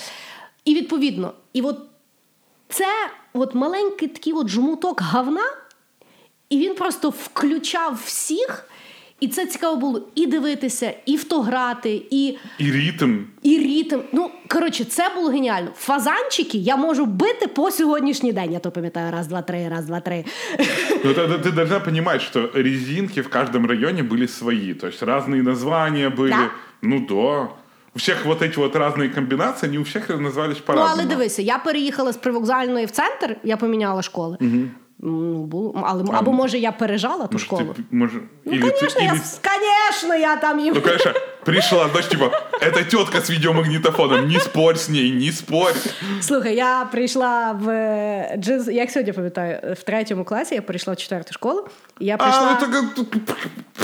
І 0.64 0.74
відповідно, 0.74 1.32
і 1.52 1.62
от 1.62 1.78
це 2.68 2.86
от 3.32 3.54
маленький 3.54 4.08
такий 4.08 4.32
от 4.32 4.48
жмуток 4.48 5.00
говна, 5.02 5.44
і 6.50 6.58
він 6.58 6.74
просто 6.74 7.10
включав 7.10 8.00
всіх. 8.04 8.64
І 9.19 9.27
це 9.27 9.45
цікаво 9.45 9.75
було 9.75 10.01
і 10.15 10.27
дивитися, 10.27 10.93
і 11.05 11.15
в 11.15 11.23
то 11.23 11.41
грати, 11.41 12.01
і 12.11 12.37
И 12.61 12.71
ритм. 12.71 13.17
і 13.43 13.57
ритм. 13.57 13.99
Ну 14.11 14.29
коротше, 14.47 14.83
це 14.83 15.09
було 15.15 15.29
геніально. 15.29 15.67
Фазанчики 15.75 16.57
я 16.57 16.75
можу 16.75 17.05
бити 17.05 17.47
по 17.47 17.71
сьогоднішній 17.71 18.33
день. 18.33 18.53
Я 18.53 18.59
то 18.59 18.71
пам'ятаю 18.71 19.11
раз, 19.11 19.27
два, 19.27 19.41
три, 19.41 19.69
раз, 19.69 19.85
два, 19.85 19.99
три. 19.99 20.25
Ну, 21.05 21.11
ты, 21.13 21.39
ты 21.39 21.51
должна 21.51 21.79
понимать, 21.79 22.21
что 22.21 22.49
резинки 22.53 23.21
в 23.21 23.29
каждом 23.29 23.65
районе 23.67 24.03
были 24.03 24.27
свои. 24.27 24.73
То 24.73 24.87
есть 24.87 25.03
разные 25.03 25.41
названия 25.43 26.09
были. 26.09 26.29
Да? 26.29 26.49
Ну 26.81 26.99
да. 27.09 27.49
У 27.95 27.99
всех 27.99 28.25
вот 28.25 28.41
эти 28.41 28.57
вот 28.59 28.75
разные 28.75 29.09
комбинации, 29.09 29.67
они 29.69 29.77
у 29.77 29.83
всех 29.83 30.09
назывались 30.09 30.57
Ну, 30.59 30.65
по-разному. 30.65 30.93
але 30.93 31.05
дивися, 31.05 31.41
я 31.41 31.57
переїхала 31.57 32.11
з 32.11 32.17
привокзальної 32.17 32.85
в 32.85 32.91
центр, 32.91 33.35
я 33.43 33.57
поміняла 33.57 34.01
школи. 34.01 34.37
Ну, 35.05 35.43
було, 35.43 35.83
але, 35.85 36.03
або 36.13 36.31
може 36.31 36.57
я 36.57 36.71
пережала 36.71 37.27
ту 37.27 37.33
Может, 37.33 37.45
школу. 37.47 37.75
ты, 37.79 37.83
может, 37.91 38.21
Ну, 38.45 38.53
или 38.53 38.69
ты- 38.69 38.79
звісно, 38.79 39.01
я, 39.01 39.07
или- 39.11 39.19
конечно, 39.41 40.15
я 40.15 40.35
там 40.35 40.59
їм. 40.59 40.73
Ну, 40.75 40.81
конечно, 40.81 41.11
пришла, 41.45 41.89
знаешь, 41.89 42.07
типа, 42.07 42.25
это 42.61 42.89
тетка 42.89 43.17
с 43.17 43.29
видеомагнитофоном, 43.29 44.27
не 44.27 44.39
спорь 44.39 44.75
с 44.77 44.89
ней, 44.89 45.11
не 45.11 45.31
спорь. 45.31 45.75
Слухай, 46.21 46.55
я 46.55 46.87
прийшла 46.91 47.51
в 47.51 47.69
е, 47.69 48.35
джинс, 48.37 48.67
як 48.67 48.91
сьогодні 48.91 49.13
пам'ятаю, 49.13 49.75
в 49.79 49.83
третьому 49.83 50.23
класі 50.23 50.55
я 50.55 50.61
прийшла 50.61 50.93
в 50.93 50.97
четверту 50.97 51.33
школу. 51.33 51.67
І 51.99 52.05
я 52.05 52.17
прийшла. 52.17 52.57
А, 52.61 52.67
ну, 52.97 53.03
так, 53.03 53.37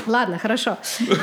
Ладно, 0.07 0.37
хорошо. 0.41 0.77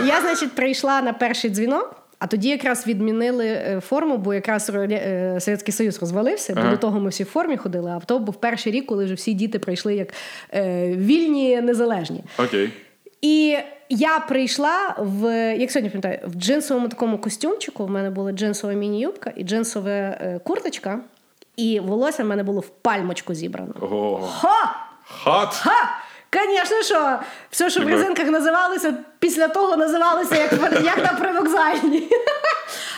Я, 0.06 0.20
значить, 0.20 0.52
прийшла 0.52 1.02
на 1.02 1.12
перший 1.12 1.50
дзвінок. 1.50 1.99
а 2.21 2.27
тоді 2.27 2.49
якраз 2.49 2.87
відмінили 2.87 3.47
е, 3.47 3.79
форму, 3.79 4.17
бо 4.17 4.33
якраз 4.33 4.69
е, 4.69 5.37
Совєтський 5.39 5.73
Союз 5.73 5.99
розвалився, 6.01 6.53
бо 6.55 6.61
Ага. 6.61 6.71
до 6.71 6.77
того 6.77 6.99
ми 6.99 7.09
всі 7.09 7.23
в 7.23 7.27
формі 7.27 7.57
ходили, 7.57 7.91
а 7.91 7.99
то 7.99 8.19
був 8.19 8.35
перший 8.35 8.71
рік, 8.71 8.85
коли 8.85 9.05
вже 9.05 9.13
всі 9.13 9.33
діти 9.33 9.59
прийшли 9.59 9.95
як 9.95 10.13
е, 10.53 10.87
вільні, 10.95 11.61
незалежні. 11.61 12.23
окей. 12.39 12.73
І 13.21 13.57
я 13.89 14.19
прийшла 14.19 14.95
в, 14.99 15.55
як 15.57 15.71
сьогодні 15.71 15.89
пам'ятаю, 15.89 16.19
в 16.27 16.35
джинсовому 16.35 16.89
такому 16.89 17.17
костюмчику. 17.17 17.85
В 17.85 17.89
мене 17.89 18.09
була 18.09 18.31
джинсова 18.31 18.73
міні-юбка 18.73 19.31
і 19.35 19.43
джинсова 19.43 20.15
курточка, 20.43 20.99
і 21.55 21.79
волосся 21.79 22.23
в 22.23 22.27
мене 22.27 22.43
було 22.43 22.59
в 22.59 22.67
пальмочку 22.69 23.33
зібрано. 23.33 23.73
О, 23.81 24.19
Ха! 24.39 24.75
хат. 25.03 25.53
Ха! 25.53 25.89
Звісно, 26.33 26.83
що 26.83 27.19
все, 27.49 27.69
що 27.69 27.79
в 27.79 27.83
різинках 27.83 27.99
резинках 27.99 28.27
називалося, 28.27 28.93
після 29.19 29.47
того 29.47 29.77
називалося 29.77 30.35
як, 30.35 30.51
як 30.83 30.97
на 30.97 31.13
привокзальні. 31.13 32.09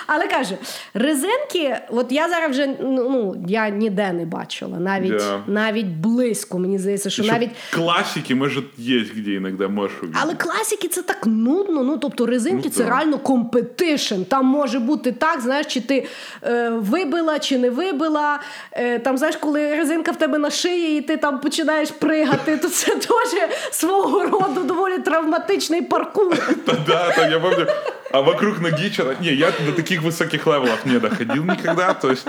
Але 0.08 0.28
кажу, 0.28 0.56
резинки, 0.94 1.78
от 1.90 2.12
я 2.12 2.30
зараз 2.30 2.52
вже 2.52 2.68
ну, 2.82 3.10
ну 3.10 3.46
я 3.48 3.70
ніде 3.70 4.14
не 4.14 4.26
бачила, 4.26 4.80
навіть, 4.80 5.18
Да. 5.18 5.40
навіть 5.48 5.86
близько. 5.88 6.60
Мені 6.60 6.80
здається, 6.80 7.10
що 7.10 7.24
Ещё 7.24 7.32
навіть 7.32 7.50
Классики, 7.74 8.36
может, 8.36 8.66
есть 8.80 9.16
где 9.16 9.36
иногда 9.36 9.68
можешь 9.68 9.98
увидеть. 10.04 10.22
Але 10.24 10.36
класики 10.36 10.88
це 10.88 11.02
так 11.02 11.26
нудно. 11.26 11.84
Ну 11.84 11.98
тобто 11.98 12.26
резинки 12.26 12.62
Ну, 12.66 12.70
це 12.70 12.86
реально 12.86 13.18
компетишн. 13.18 14.22
Там 14.24 14.46
може 14.46 14.80
бути 14.80 15.12
так, 15.12 15.42
знаєш, 15.42 15.66
чи 15.66 15.82
ти 15.82 16.08
е, 16.44 16.70
вибила, 16.70 17.40
чи 17.40 17.58
не 17.58 17.70
вибила. 17.70 18.40
Е, 18.72 19.00
там, 19.00 19.18
знаєш, 19.18 19.36
коли 19.36 19.76
резинка 19.76 20.12
в 20.12 20.16
тебе 20.16 20.38
на 20.38 20.50
шиї, 20.50 20.98
і 20.98 21.02
ти 21.02 21.18
там 21.18 21.40
починаєш 21.40 21.92
пригати, 21.92 22.58
то 22.58 22.70
це 22.70 22.92
теж 22.96 23.50
свого 23.72 24.24
роду 24.24 24.64
доволі 24.64 24.98
травматичний 24.98 25.82
паркур. 25.82 26.56
Да, 26.66 27.14
да, 27.18 27.28
я 27.28 27.40
помню. 27.40 27.66
А 28.14 28.22
вокруг 28.22 28.60
ноги 28.60 28.92
что-то... 28.92 29.20
Не, 29.24 29.34
я 29.34 29.50
до 29.50 29.72
таких 29.72 30.04
высоких 30.04 30.46
левелов 30.46 30.86
не 30.86 31.00
доходил 31.00 31.44
никогда. 31.44 31.96
То 31.96 32.12
есть 32.12 32.28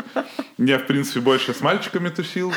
я, 0.57 0.79
в 0.79 0.87
принципе, 0.87 1.21
больше 1.21 1.53
с 1.53 1.61
мальчиками 1.61 2.09
тусил. 2.09 2.55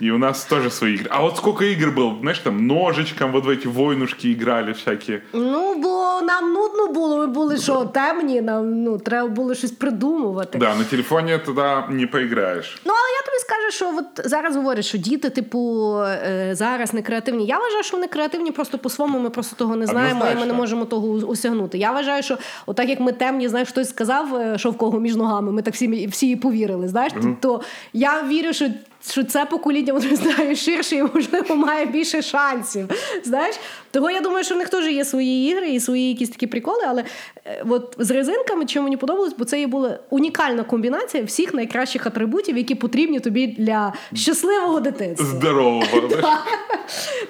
И 0.00 0.10
у 0.10 0.18
нас 0.18 0.44
тоже 0.44 0.68
свои 0.72 0.96
игры. 0.96 1.08
А 1.12 1.22
вот 1.22 1.36
сколько 1.36 1.64
игр 1.64 1.92
было, 1.92 2.18
знаешь, 2.18 2.40
там 2.40 2.66
ножичком 2.66 3.30
вот 3.30 3.44
в 3.44 3.48
эти 3.48 3.68
войнушки 3.68 4.32
играли 4.32 4.72
всякие. 4.72 5.22
Ну, 5.32 5.80
нам 6.22 6.52
нудно 6.52 6.86
було, 6.86 7.18
ми 7.18 7.26
були 7.26 7.56
що 7.58 7.84
темні, 7.84 8.40
нам 8.40 8.82
ну, 8.82 8.98
треба 8.98 9.28
було 9.28 9.54
щось 9.54 9.70
придумувати. 9.70 10.58
Да, 10.58 10.74
на 10.74 10.84
телефоне 10.84 11.38
туда 11.38 11.86
не 11.90 12.06
поиграешь. 12.06 12.80
Ну, 12.84 12.92
але 12.92 13.10
я 13.20 13.26
тобі 13.26 13.38
скажу, 13.38 13.70
що 13.70 13.98
от 13.98 14.30
зараз 14.30 14.56
говорять, 14.56 14.84
що 14.84 14.98
діти, 14.98 15.30
типу, 15.30 15.92
е, 16.02 16.50
зараз 16.52 16.94
не 16.94 17.02
креативні. 17.02 17.46
Я 17.46 17.58
вважаю, 17.58 17.82
що 17.82 17.96
вони 17.96 18.08
креативні 18.08 18.52
просто 18.52 18.78
по-своєму, 18.78 19.18
ми 19.18 19.30
просто 19.30 19.56
того 19.56 19.76
не 19.76 19.86
знаємо, 19.86 20.26
і 20.32 20.40
ми 20.40 20.46
не 20.46 20.52
можемо 20.52 20.84
того 20.84 21.28
осягнути. 21.28 21.78
Я 21.78 21.92
вважаю, 21.92 22.22
що 22.22 22.38
отак 22.66 22.88
як 22.88 23.00
ми 23.00 23.12
темні, 23.12 23.48
знаєш, 23.48 23.68
хтось 23.68 23.88
сказав, 23.88 24.36
е, 24.36 24.58
що 24.58 24.70
в 24.70 24.76
кого 24.76 25.00
між 25.00 25.16
ногами, 25.16 25.52
ми 25.52 25.62
так 25.62 25.74
всі, 25.74 26.06
всі 26.06 26.36
повірили. 26.36 26.88
Знаєш, 26.88 27.12
то 27.40 27.60
я 27.92 28.22
вірю, 28.22 28.52
що. 28.52 28.68
Що 29.10 29.24
це 29.24 29.44
покоління 29.44 29.92
воно 29.92 30.16
знає 30.16 30.56
ширше 30.56 30.96
і 30.96 31.02
можливо 31.02 31.56
має 31.56 31.86
більше 31.86 32.22
шансів. 32.22 32.88
Знаєш, 33.24 33.56
того 33.90 34.10
я 34.10 34.20
думаю, 34.20 34.44
що 34.44 34.54
в 34.54 34.58
них 34.58 34.68
теж 34.68 34.86
є 34.86 35.04
свої 35.04 35.50
ігри 35.50 35.70
і 35.70 35.80
свої 35.80 36.08
якісь 36.08 36.30
такі 36.30 36.46
приколи. 36.46 36.82
Але 36.88 37.04
е, 37.44 37.64
от 37.68 37.96
з 37.98 38.10
резинками, 38.10 38.66
чому 38.66 38.84
мені 38.84 38.96
подобалось, 38.96 39.34
бо 39.38 39.44
це 39.44 39.60
є 39.60 39.66
була 39.66 39.98
унікальна 40.10 40.62
комбінація 40.62 41.24
всіх 41.24 41.54
найкращих 41.54 42.06
атрибутів, 42.06 42.56
які 42.56 42.74
потрібні 42.74 43.20
тобі 43.20 43.46
для 43.46 43.92
щасливого 44.14 44.80
дитинства. 44.80 45.26
Здорового. 45.26 45.86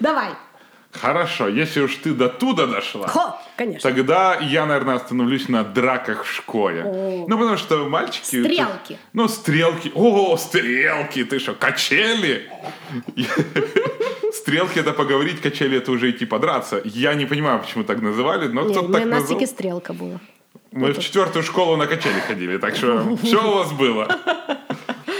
Давай, 0.00 0.28
Хорошо, 1.01 1.47
если 1.47 1.81
уж 1.83 1.95
ты 1.95 2.13
до 2.13 2.27
туда 2.27 2.65
дошла. 2.65 3.07
хо, 3.07 3.33
звісно. 3.59 3.79
Тогда 3.79 4.39
я, 4.41 4.65
наверное, 4.65 4.95
остановлюсь 4.95 5.49
на 5.49 5.63
драках 5.63 6.23
в 6.25 6.29
школе. 6.31 6.83
О. 6.85 7.25
Ну, 7.29 7.37
потому 7.37 7.57
что 7.57 7.89
мальчики... 7.89 8.25
Стрелки. 8.25 8.97
Ну, 9.13 9.29
стрелки. 9.29 9.91
О, 9.95 10.37
стрелки! 10.37 11.23
Ты 11.23 11.39
что, 11.39 11.53
качели? 11.53 12.49
Стрелки 14.33 14.79
это 14.79 14.93
поговорить, 14.93 15.41
качели 15.41 15.77
это 15.77 15.91
уже 15.91 16.09
идти 16.09 16.25
подраться. 16.25 16.81
Я 16.85 17.13
не 17.13 17.25
понимаю, 17.25 17.59
почему 17.59 17.83
так 17.83 18.01
называли, 18.01 18.47
но 18.47 18.63
Ні, 18.63 18.71
кто-то 18.71 18.87
ми, 18.87 18.93
так 18.93 19.03
у 19.05 19.09
нас 19.09 19.19
назвал. 19.19 19.39
тільки 19.39 19.47
стрілка 19.47 19.93
була. 19.93 20.19
Мы 20.73 20.91
в 20.91 20.99
четвертую 20.99 21.43
школу 21.43 21.77
на 21.77 21.87
качели 21.87 22.19
ходили, 22.27 22.57
так 22.57 22.75
что 22.75 23.17
все 23.23 23.37
у 23.37 23.55
вас 23.55 23.71
было. 23.71 24.07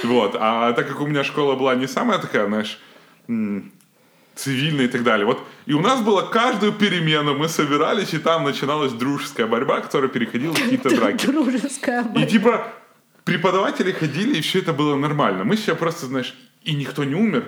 Вот. 0.04 0.36
А 0.40 0.72
так 0.74 0.88
как 0.88 1.02
у 1.02 1.08
меня 1.08 1.24
школа 1.24 1.56
была 1.56 1.76
не 1.76 1.88
самая 1.88 2.20
такая, 2.20 2.46
знаешь, 2.48 2.80
м, 4.37 4.43
цивильная 4.43 4.85
и 4.85 4.89
так 4.89 5.03
далее. 5.03 5.27
Вот. 5.27 5.39
И 5.67 5.75
у 5.75 5.81
нас 5.81 6.01
было 6.01 6.23
каждую 6.23 6.73
перемену, 6.73 7.35
мы 7.35 7.49
собирались, 7.49 8.15
и 8.15 8.19
там 8.19 8.45
начиналась 8.45 8.93
дружеская 8.93 9.47
борьба, 9.47 9.81
которая 9.81 10.09
переходила 10.09 10.55
в 10.55 10.63
какие-то 10.63 10.91
драки. 10.91 11.27
Дружеська. 11.27 12.05
И 12.17 12.27
типа 12.27 12.73
преподаватели 13.25 13.93
ходили, 13.93 14.39
и 14.39 14.41
все 14.41 14.61
это 14.61 14.73
было 14.73 14.97
нормально. 14.97 15.45
Мы 15.45 15.57
сейчас 15.57 15.77
просто, 15.79 16.07
знаешь, 16.07 16.35
и 16.63 16.75
никто 16.75 17.05
не 17.05 17.15
умер. 17.15 17.45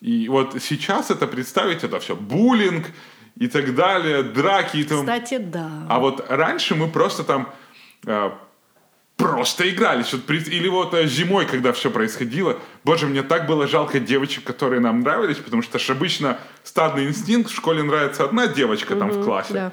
И 0.00 0.28
вот 0.28 0.56
сейчас 0.60 1.10
это 1.10 1.26
представить, 1.26 1.84
это 1.84 1.98
все 1.98 2.14
буллинг 2.14 2.86
и 3.36 3.48
так 3.48 3.74
далее, 3.74 4.22
драки 4.22 4.78
и 4.78 4.84
тому. 4.84 5.02
Кстати, 5.02 5.38
да. 5.38 5.70
А 5.88 5.98
вот 5.98 6.24
раньше 6.28 6.74
мы 6.74 6.88
просто 6.88 7.24
там 7.24 7.48
э, 8.06 8.30
просто 9.17 9.69
игрались. 9.69 10.13
Вот 10.13 10.23
при- 10.25 10.39
Или 10.57 10.69
вот 10.69 10.93
э, 10.93 11.07
зимой, 11.07 11.45
когда 11.45 11.71
все 11.71 11.89
происходило. 11.89 12.57
Боже, 12.85 13.05
мне 13.07 13.21
так 13.23 13.47
было 13.47 13.67
жалко 13.67 13.99
девочек, 13.99 14.43
которые 14.43 14.79
нам 14.79 14.99
нравились, 15.01 15.37
потому 15.37 15.61
что 15.61 15.77
ж 15.79 15.89
обычно 15.89 16.37
стадный 16.63 17.05
инстинкт, 17.07 17.51
в 17.51 17.55
школе 17.55 17.83
нравится 17.83 18.23
одна 18.23 18.47
девочка 18.47 18.95
там 18.95 19.09
в 19.11 19.23
классе. 19.25 19.53
да. 19.53 19.71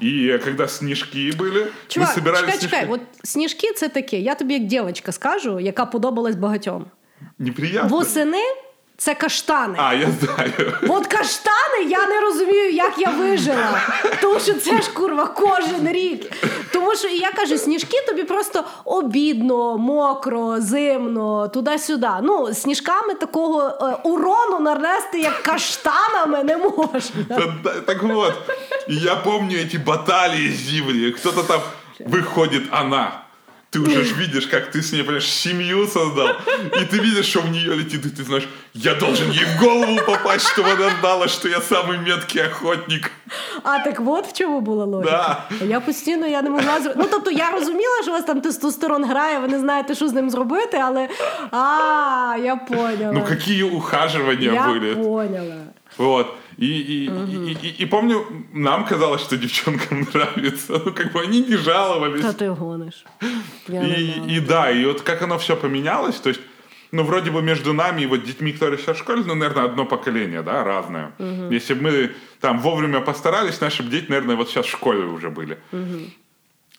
И 0.00 0.26
э, 0.28 0.38
когда 0.38 0.66
снежки 0.68 1.32
были, 1.38 1.70
Чувак, 1.88 2.08
мы 2.10 2.14
собирались 2.14 2.40
чекай, 2.40 2.58
снежки. 2.58 2.76
чекай, 2.76 2.88
от 2.88 3.00
сніжки 3.22 3.72
це 3.72 3.88
таке. 3.88 4.18
Я 4.20 4.34
тобі 4.34 4.54
як 4.54 4.64
дівчинка 4.66 5.12
скажу, 5.12 5.60
яка 5.60 5.86
подобалась 5.86 6.36
багатьом. 6.36 6.86
Неприятно. 7.38 7.88
Восени 7.88 8.42
це 8.99 9.15
каштани. 9.15 9.75
А, 9.77 9.93
я 9.93 10.07
знаю. 10.21 10.73
От 10.89 11.07
каштани 11.07 11.83
я 11.89 12.07
не 12.07 12.21
розумію, 12.21 12.71
як 12.71 12.93
я 12.97 13.09
вижила. 13.09 13.81
Тому 14.21 14.39
що 14.39 14.53
це 14.53 14.81
ж 14.81 14.93
курва 14.93 15.25
кожен 15.25 15.91
рік. 15.91 16.31
Тому 16.73 16.95
що 16.95 17.07
і 17.07 17.17
я 17.17 17.31
кажу, 17.31 17.57
сніжки 17.57 17.97
тобі 18.07 18.23
просто 18.23 18.63
обідно, 18.85 19.77
мокро, 19.77 20.55
зимно, 20.59 21.47
туди-сюди. 21.47 22.09
Ну, 22.23 22.53
сніжками 22.53 23.13
такого 23.13 23.67
е, 23.67 24.09
урону 24.09 24.59
нанести, 24.59 25.19
як 25.19 25.43
каштанами, 25.43 26.43
не 26.43 26.57
можна. 26.57 27.51
Так 27.85 28.03
вот, 28.03 28.33
и 28.89 28.93
я 28.95 29.15
помню 29.15 29.57
эти 29.57 29.77
баталии 29.77 30.49
зимние. 30.51 31.11
Кто-то 31.11 31.43
там 31.43 31.61
выходит, 31.99 32.63
она 32.71 33.28
Ты 33.74 33.80
уже 33.80 34.04
ж 34.04 34.12
видишь, 34.12 34.46
как 34.46 34.70
ты 34.70 34.82
с 34.82 34.92
ней, 34.92 35.02
понимаешь, 35.02 35.28
семью 35.28 35.88
создал. 35.88 36.28
И 36.80 36.84
ты 36.84 36.98
видишь, 36.98 37.26
что 37.26 37.40
в 37.40 37.50
нее 37.50 37.74
летит, 37.74 38.06
и 38.06 38.08
ты 38.08 38.22
знаешь, 38.22 38.46
я 38.72 38.94
должен 38.94 39.32
ей 39.32 39.44
в 39.44 39.60
голову 39.60 39.96
попасть, 40.06 40.46
чтобы 40.46 40.70
она 40.70 40.90
знала, 41.00 41.26
что 41.26 41.48
я 41.48 41.60
самый 41.60 41.98
меткий 41.98 42.40
охотник. 42.40 43.10
А 43.64 43.80
так 43.80 44.00
от 44.06 44.26
в 44.26 44.32
чому 44.32 44.60
була 44.60 44.84
логіка. 44.84 45.44
Я 45.68 45.80
постійно 45.80 46.26
я 46.26 46.42
не 46.42 46.50
могла 46.50 46.80
зробити. 46.80 46.94
Ну 46.98 47.08
тобто 47.10 47.30
я 47.30 47.50
розуміла, 47.50 48.02
що 48.02 48.10
у 48.10 48.14
вас 48.14 48.24
там 48.24 48.40
тестостерон 48.40 49.04
грає, 49.04 49.38
ви 49.38 49.48
не 49.48 49.58
знаєте, 49.58 49.94
що 49.94 50.08
з 50.08 50.12
ним 50.12 50.30
зробити, 50.30 50.80
але 50.84 51.08
а, 51.50 52.36
я 52.42 52.56
поняла. 52.56 53.12
Ну, 53.12 53.24
какие 53.28 53.62
ухаживания 53.62 54.52
я 54.52 54.68
были. 54.68 54.94
поняла. 54.94 55.56
Вот. 55.99 56.33
И, 56.57 56.65
и, 56.65 57.05
и, 57.05 57.57
и, 57.61 57.83
и 57.83 57.85
помню, 57.85 58.25
нам 58.53 58.85
казалось, 58.85 59.21
что 59.21 59.37
девчонкам 59.37 60.07
нравится. 60.13 60.81
Ну, 60.85 60.93
как 60.93 61.11
бы 61.11 61.21
они 61.21 61.41
не 61.41 61.57
жаловались. 61.57 62.21
Та 62.21 62.33
ти 62.33 62.47
гониш. 62.47 63.05
Я 63.67 63.81
не 63.81 63.89
И, 63.89 64.37
и 64.37 64.39
да, 64.39 64.71
и 64.71 64.85
вот 64.85 65.01
как 65.01 65.21
оно 65.21 65.37
все 65.37 65.55
поменялось, 65.55 66.15
то 66.15 66.29
есть, 66.29 66.41
ну, 66.91 67.03
вроде 67.03 67.31
бы 67.31 67.41
между 67.41 67.73
нами 67.73 68.03
и 68.03 68.05
вот 68.07 68.23
детьми, 68.23 68.53
которые 68.53 68.79
сейчас 68.79 68.97
в 68.97 68.99
школе, 68.99 69.23
ну, 69.25 69.35
наверное, 69.35 69.65
одно 69.65 69.85
поколение, 69.85 70.41
да, 70.41 70.63
разное. 70.63 71.11
Если 71.51 71.73
бы 71.73 71.81
мы 71.81 72.11
там 72.39 72.59
вовремя 72.59 73.01
постарались, 73.01 73.61
наши 73.61 73.83
бы 73.83 73.89
дети, 73.89 74.09
наверное, 74.09 74.35
вот 74.35 74.49
сейчас 74.49 74.65
в 74.65 74.69
школе 74.69 75.03
уже 75.03 75.29
были. 75.29 75.57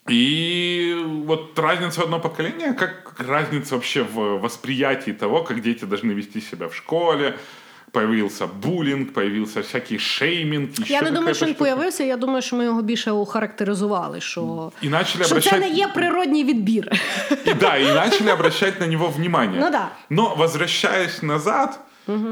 И 0.09 0.97
вот 1.27 1.59
разница 1.59 2.01
в 2.01 2.05
одно 2.05 2.19
поколение, 2.19 2.73
как 2.73 3.15
разница 3.19 3.75
вообще 3.75 4.03
в 4.03 4.41
восприятии 4.41 5.13
того, 5.13 5.45
как 5.45 5.61
дети 5.61 5.85
должны 5.85 6.13
вести 6.13 6.41
себя 6.41 6.67
в 6.69 6.75
школе, 6.75 7.37
появился 7.93 8.47
булінг, 8.47 9.13
появился 9.13 9.61
всякий 9.61 9.99
шеймінг. 9.99 10.69
еще 10.81 10.93
Я 10.93 11.03
не 11.03 11.11
думаю, 11.11 11.35
що 11.35 11.47
він 11.47 11.55
штука. 11.55 11.65
появився. 11.65 12.05
Я 12.05 12.17
думаю, 12.17 12.43
що 12.43 12.57
ми 12.57 12.65
його 12.65 12.83
більше 12.83 13.11
охарактеризували, 13.11 14.21
що, 14.21 14.73
І 14.83 14.89
почали 14.89 15.25
що 15.25 15.41
це 15.41 15.59
не 15.59 15.69
є 15.69 15.89
природній 15.89 16.45
відбір. 16.45 16.93
І 17.45 17.55
да, 17.55 17.79
и 17.79 17.95
начали 17.95 18.33
обращать 18.33 18.81
на 18.81 18.87
него 18.87 19.09
внимание. 19.09 19.61
Ну 19.61 19.71
да. 19.71 19.89
Но 20.11 20.35
возвращаясь 20.39 21.23
назад, 21.23 21.81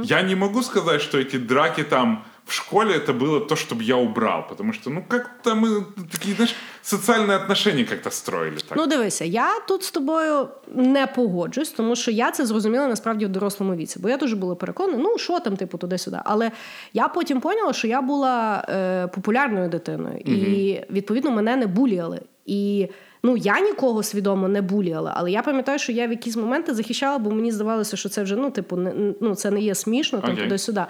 я 0.04 0.22
не 0.22 0.36
могу 0.36 0.62
сказать, 0.62 1.02
что 1.02 1.18
эти 1.18 1.38
драки 1.38 1.82
там 1.82 2.24
в 2.47 2.53
школе 2.53 2.95
это 2.95 3.13
было 3.13 3.39
то, 3.39 3.55
чтобы 3.55 3.83
я 3.83 3.95
убрал. 3.95 4.47
Потому 4.49 4.73
что, 4.73 4.89
ну, 4.89 5.03
как-то 5.07 5.55
мы 5.55 5.85
такие, 6.11 6.35
знаешь, 6.35 6.55
социальные 6.81 7.37
отношения 7.37 7.85
как-то 7.85 8.09
строили. 8.09 8.55
Так. 8.55 8.77
Ну, 8.77 8.87
дивися, 8.87 9.25
я 9.25 9.59
тут 9.67 9.83
з 9.83 9.91
тобою 9.91 10.47
не 10.75 11.07
погоджусь, 11.07 11.69
тому 11.69 11.95
що 11.95 12.11
я 12.11 12.31
це 12.31 12.45
зрозуміла 12.45 12.87
насправді 12.87 13.25
в 13.25 13.29
дорослому 13.29 13.75
віці. 13.75 13.99
Бо 13.99 14.09
я 14.09 14.17
дуже 14.17 14.35
була 14.35 14.55
переконана, 14.55 14.97
ну 14.97 15.17
що 15.17 15.39
там, 15.39 15.57
типу, 15.57 15.77
туди-сюди. 15.77 16.17
Але 16.25 16.51
я 16.93 17.07
потім 17.07 17.41
поняла, 17.41 17.73
що 17.73 17.87
я 17.87 18.01
була 18.01 18.65
е, 18.69 19.07
популярною 19.07 19.69
дитиною, 19.69 20.17
і 20.17 20.79
відповідно 20.89 21.31
мене 21.31 21.55
не 21.55 21.67
буліяли. 21.67 22.21
І 22.45 22.87
ну 23.23 23.37
я 23.37 23.59
нікого 23.59 24.03
свідомо 24.03 24.47
не 24.47 24.61
буліяла, 24.61 25.13
але 25.15 25.31
я 25.31 25.41
пам'ятаю, 25.41 25.79
що 25.79 25.91
я 25.91 26.07
в 26.07 26.11
якісь 26.11 26.35
моменти 26.35 26.73
захищала, 26.73 27.17
бо 27.17 27.31
мені 27.31 27.51
здавалося, 27.51 27.97
що 27.97 28.09
це 28.09 28.23
вже 28.23 28.35
ну, 28.35 28.49
типу, 28.49 28.77
не, 28.77 29.13
ну 29.21 29.35
це 29.35 29.51
не 29.51 29.61
є 29.61 29.75
смішно, 29.75 30.19
там 30.19 30.31
Окей. 30.31 30.43
туди-сюди. 30.43 30.81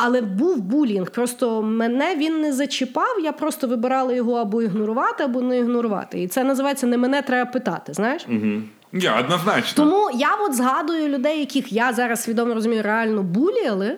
Але 0.00 0.20
був 0.20 0.60
булінг. 0.60 1.10
Просто 1.10 1.62
мене 1.62 2.16
він 2.16 2.40
не 2.40 2.52
зачіпав. 2.52 3.20
Я 3.22 3.32
просто 3.32 3.66
вибирала 3.68 4.12
його 4.12 4.34
або 4.34 4.62
ігнорувати, 4.62 5.24
або 5.24 5.40
не 5.40 5.58
ігнорувати. 5.58 6.22
І 6.22 6.28
це 6.28 6.44
називається 6.44 6.86
не 6.86 6.96
мене 6.96 7.22
треба 7.22 7.50
питати. 7.50 7.94
Знаєш? 7.94 8.26
Я 8.92 9.20
однозначно. 9.20 9.84
Тому 9.84 10.10
я 10.14 10.34
от 10.34 10.54
згадую 10.54 11.08
людей, 11.08 11.40
яких 11.40 11.72
я 11.72 11.92
зараз 11.92 12.22
свідомо 12.22 12.54
розумію, 12.54 12.82
реально 12.82 13.22
буліяли. 13.22 13.96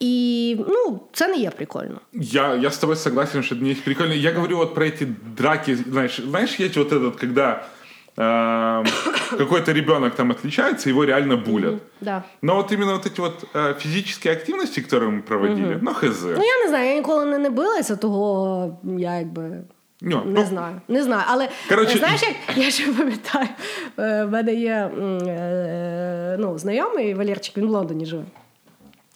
І 0.00 0.56
ну, 0.68 1.00
це 1.12 1.28
не 1.28 1.36
є 1.36 1.50
прикольно. 1.50 2.00
Я, 2.12 2.54
я 2.54 2.68
с 2.68 2.78
тобой 2.78 2.96
согласен, 2.96 3.42
что 3.42 3.54
это 3.54 3.64
не 3.64 3.70
есть 3.70 3.84
прикольно. 3.84 4.14
Я 4.14 4.32
говорю 4.32 4.56
вот 4.56 4.74
про 4.74 4.84
эти 4.84 5.06
драки, 5.36 5.76
знаешь, 5.76 6.20
знаешь, 6.20 6.60
есть 6.60 6.76
вот 6.76 6.92
этот, 6.92 7.20
когда 7.20 7.50
э, 7.50 7.75
какой-то 8.16 9.72
ребенок 9.72 10.14
там 10.14 10.30
отличается, 10.30 10.90
его 10.90 11.04
реально 11.04 11.36
булят. 11.36 11.82
Да. 12.00 12.22
Но 12.42 12.56
вот 12.56 12.72
именно 12.72 12.92
вот 12.92 13.06
эти 13.06 13.20
вот 13.20 13.44
э, 13.54 13.74
физические 13.78 14.34
активности, 14.34 14.80
которые 14.80 15.10
мы 15.10 15.22
проводили, 15.22 15.78
ну, 15.82 15.94
хз. 15.94 16.22
Ну 16.22 16.42
я 16.42 16.62
не 16.62 16.68
знаю, 16.68 16.88
я 16.88 16.94
ніколи 16.96 17.24
не, 17.24 17.38
не 17.38 17.50
билася, 17.50 17.96
того 17.96 18.78
я 18.98 19.18
якби. 19.18 19.62
Ну, 20.04 20.22
Не 20.24 20.40
ну, 20.40 20.46
знаю, 20.46 20.80
не 20.88 21.02
знаю. 21.02 21.22
Але 21.26 21.48
Коротше, 21.68 21.94
е, 21.94 21.98
знаєш, 21.98 22.22
як 22.22 22.56
я 22.56 22.70
ще 22.70 22.92
пам'ятаю, 22.92 23.48
е, 23.98 24.24
в 24.24 24.30
мене 24.30 24.54
є 24.54 24.90
м, 24.98 25.18
е, 25.28 26.36
ну, 26.40 26.58
знайомий 26.58 27.14
Валерчик, 27.14 27.56
він 27.56 27.66
в 27.66 27.70
Лондоні 27.70 28.06
живе. 28.06 28.24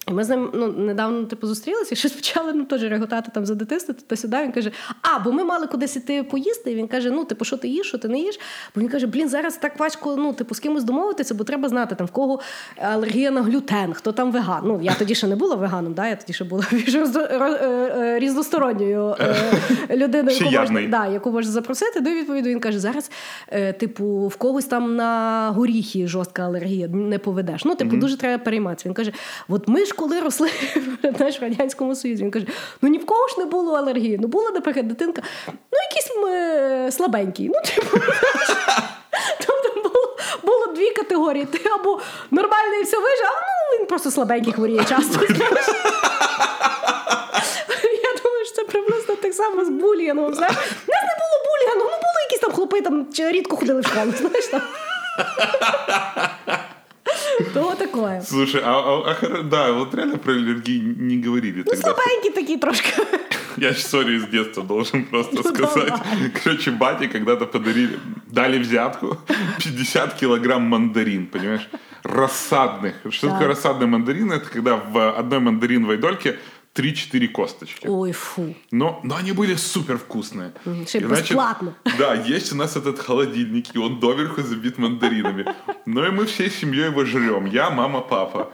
І 0.07 0.13
ми 0.13 0.23
з 0.23 0.29
ним 0.29 0.49
ну, 0.53 0.67
недавно 0.67 1.23
типу, 1.25 1.47
зустрілися 1.47 1.89
і 1.91 1.95
щось 1.95 2.11
почали 2.11 2.53
ну, 2.53 2.65
теж 2.65 2.83
реготати 2.83 3.31
там 3.33 3.45
за 3.45 3.55
дитинство, 3.55 3.93
туди 3.93 4.17
сюди. 4.17 4.37
Він 4.43 4.51
каже: 4.51 4.71
А, 5.01 5.19
бо 5.19 5.31
ми 5.31 5.43
мали 5.43 5.67
кудись 5.67 5.95
іти 5.95 6.23
поїсти. 6.23 6.71
І 6.71 6.75
він 6.75 6.87
каже: 6.87 7.11
Ну, 7.11 7.25
типу, 7.25 7.45
що 7.45 7.57
ти 7.57 7.67
їш, 7.67 7.87
що 7.87 7.97
ти 7.97 8.07
не 8.07 8.19
їш? 8.19 8.39
Бо 8.75 8.81
він 8.81 8.89
каже: 8.89 9.07
Блін, 9.07 9.29
зараз 9.29 9.57
так 9.57 9.79
важко 9.79 10.15
ну, 10.15 10.33
типу, 10.33 10.55
з 10.55 10.59
кимось 10.59 10.83
домовитися, 10.83 11.33
бо 11.33 11.43
треба 11.43 11.69
знати, 11.69 11.95
там, 11.95 12.07
в 12.07 12.11
кого 12.11 12.39
алергія 12.77 13.31
на 13.31 13.41
глютен, 13.41 13.93
хто 13.93 14.11
там 14.11 14.31
веган. 14.31 14.61
Ну, 14.65 14.79
я 14.83 14.93
тоді 14.93 15.15
ще 15.15 15.27
не 15.27 15.35
була 15.35 15.55
веганом, 15.55 15.93
да? 15.93 16.07
я 16.07 16.15
тоді 16.15 16.33
ще 16.33 16.43
була 16.43 16.63
більш 16.71 16.95
е, 16.95 17.05
е, 17.15 18.19
різносторонньою 18.19 19.15
е, 19.19 19.35
людиною, 19.97 20.37
яку 20.37 20.55
можна, 20.55 20.87
да, 20.87 21.07
яку 21.07 21.31
можна 21.31 21.51
запросити. 21.51 21.99
До 21.99 22.09
відповіді 22.09 22.49
він 22.49 22.59
каже: 22.59 22.79
зараз, 22.79 23.11
типу, 23.79 24.27
в 24.27 24.35
когось 24.35 24.65
там 24.65 24.95
на 24.95 25.51
горіхи 25.55 26.07
жорстка 26.07 26.45
алергія, 26.45 26.87
не 26.87 27.19
поведеш. 27.19 27.65
Ну, 27.65 27.75
типу, 27.75 27.95
дуже 27.95 28.17
треба 28.17 28.43
перейматися. 28.43 28.89
Він 28.89 28.93
каже: 28.93 29.11
от 29.49 29.67
ми 29.67 29.85
ж 29.91 29.97
коли 29.97 30.19
росли 30.19 30.49
знаєш, 31.17 31.39
в 31.39 31.43
радянському 31.43 31.95
союзі, 31.95 32.23
він 32.23 32.31
каже: 32.31 32.45
ну 32.81 32.89
ні 32.89 32.97
в 32.97 33.05
кого 33.05 33.27
ж 33.27 33.35
не 33.37 33.45
було 33.45 33.73
алергії. 33.73 34.17
Ну, 34.21 34.27
була, 34.27 34.51
наприклад, 34.51 34.87
дитинка, 34.87 35.21
ну 35.47 35.79
якийсь 35.89 36.11
е, 36.27 36.91
слабенький. 36.91 37.49
Ну, 37.49 37.61
типу, 37.65 37.97
Тобто 39.47 39.81
було, 39.89 40.17
було 40.43 40.67
дві 40.67 40.89
категорії. 40.91 41.45
Ти 41.45 41.69
або 41.69 41.99
нормальний 42.31 42.79
і 42.79 42.83
все 42.83 42.97
вижив, 42.97 43.25
а 43.25 43.41
ну 43.41 43.79
він 43.79 43.85
просто 43.87 44.11
слабенький 44.11 44.53
хворіє 44.53 44.83
часто. 44.89 45.13
знаєш. 45.13 45.67
Я 48.03 48.21
думаю, 48.23 48.45
що 48.45 48.55
це 48.55 48.63
приблизно 48.63 49.15
так 49.15 49.33
само 49.33 49.65
з 49.65 49.69
булінгом. 49.69 50.33
Знаєш, 50.33 50.55
У 50.87 50.91
нас 50.91 51.03
не 51.03 51.15
було 51.21 51.37
булінгу, 51.45 51.89
ну 51.91 51.97
були 51.97 52.21
якісь 52.23 52.39
там 52.39 52.51
хлопи, 52.51 52.81
там 52.81 53.05
чи 53.13 53.31
рідко 53.31 53.55
ходили 53.55 53.81
в 53.81 53.87
школу, 53.87 54.11
знаєш 54.19 54.47
там. 54.47 54.61
Того 57.53 57.75
такое. 57.75 58.21
Слушай, 58.21 58.61
а, 58.63 58.79
а- 58.79 59.17
а 59.21 59.43
да, 59.43 59.71
вот 59.71 59.93
реально 59.95 60.17
про 60.17 60.31
аллергии 60.33 60.79
не 60.79 61.17
говорили 61.17 61.63
Ну, 61.65 61.71
тогда. 61.71 61.93
слабенький 61.93 62.31
такий 62.31 62.57
трошки. 62.57 62.91
Я 63.57 63.71
историю 63.71 64.17
из 64.17 64.27
детства 64.27 64.63
должен 64.63 65.05
просто 65.05 65.35
Ну, 65.35 65.43
сказать. 65.43 65.89
давай. 65.89 66.31
Короче, 66.43 66.71
бате 66.71 67.07
когда-то 67.07 67.45
подарили, 67.45 67.99
дали 68.27 68.57
взятку 68.59 69.17
50 69.63 70.13
килограмм 70.15 70.63
мандарин, 70.63 71.27
понимаешь? 71.27 71.67
Рассадных. 72.03 72.95
Что 73.09 73.27
Да. 73.27 73.33
такое 73.33 73.47
рассадный 73.49 73.87
мандарин? 73.87 74.31
Это 74.31 74.49
когда 74.49 74.75
в 74.75 75.17
одной 75.19 75.39
мандариновой 75.39 75.97
дольке 75.97 76.39
3-4 76.75 77.27
косточки. 77.27 77.87
Ой, 77.87 78.11
фу. 78.11 78.55
Но, 78.71 79.01
но 79.03 79.15
они 79.15 79.33
были 79.33 79.55
супер 79.55 79.97
вкусные. 79.97 80.53
И, 80.65 80.69
значит, 80.69 81.07
бесплатно. 81.07 81.75
Да, 81.97 82.13
есть 82.13 82.53
у 82.53 82.55
нас 82.55 82.77
этот 82.77 82.99
холодильник, 82.99 83.75
и 83.75 83.77
он 83.77 83.99
доверху 83.99 84.41
забит 84.41 84.77
мандаринами. 84.77 85.45
Ну 85.85 86.05
и 86.05 86.11
мы 86.11 86.25
всей 86.25 86.49
семьей 86.49 86.85
его 86.85 87.05
жрем. 87.05 87.45
Я, 87.45 87.69
мама, 87.69 88.01
папа. 88.01 88.53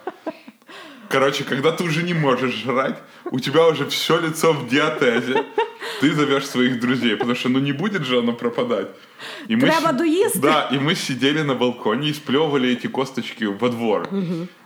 Короче, 1.09 1.43
когда 1.43 1.71
ты 1.71 1.83
уже 1.83 2.03
не 2.03 2.13
можешь 2.13 2.53
жрать, 2.53 2.97
у 3.31 3.39
тебя 3.39 3.67
уже 3.67 3.85
все 3.85 4.19
лицо 4.19 4.53
в 4.53 4.67
диатезе. 4.67 5.45
Ты 6.01 6.13
зовешь 6.13 6.47
своих 6.47 6.79
друзей, 6.79 7.15
потому 7.15 7.35
что 7.35 7.49
ну 7.49 7.59
не 7.59 7.71
будет 7.71 8.03
же 8.03 8.19
оно 8.19 8.33
пропадать. 8.33 8.87
И 9.47 9.55
мы 9.55 9.67
Треба 9.67 9.91
доїсти. 9.91 10.39
Да, 10.39 10.69
и 10.73 10.79
мы 10.79 10.95
сидели 10.95 11.43
на 11.43 11.53
балконе 11.53 12.09
и 12.09 12.13
сплевывали 12.13 12.69
эти 12.69 12.87
косточки 12.87 13.45
во 13.45 13.69
двор. 13.69 14.09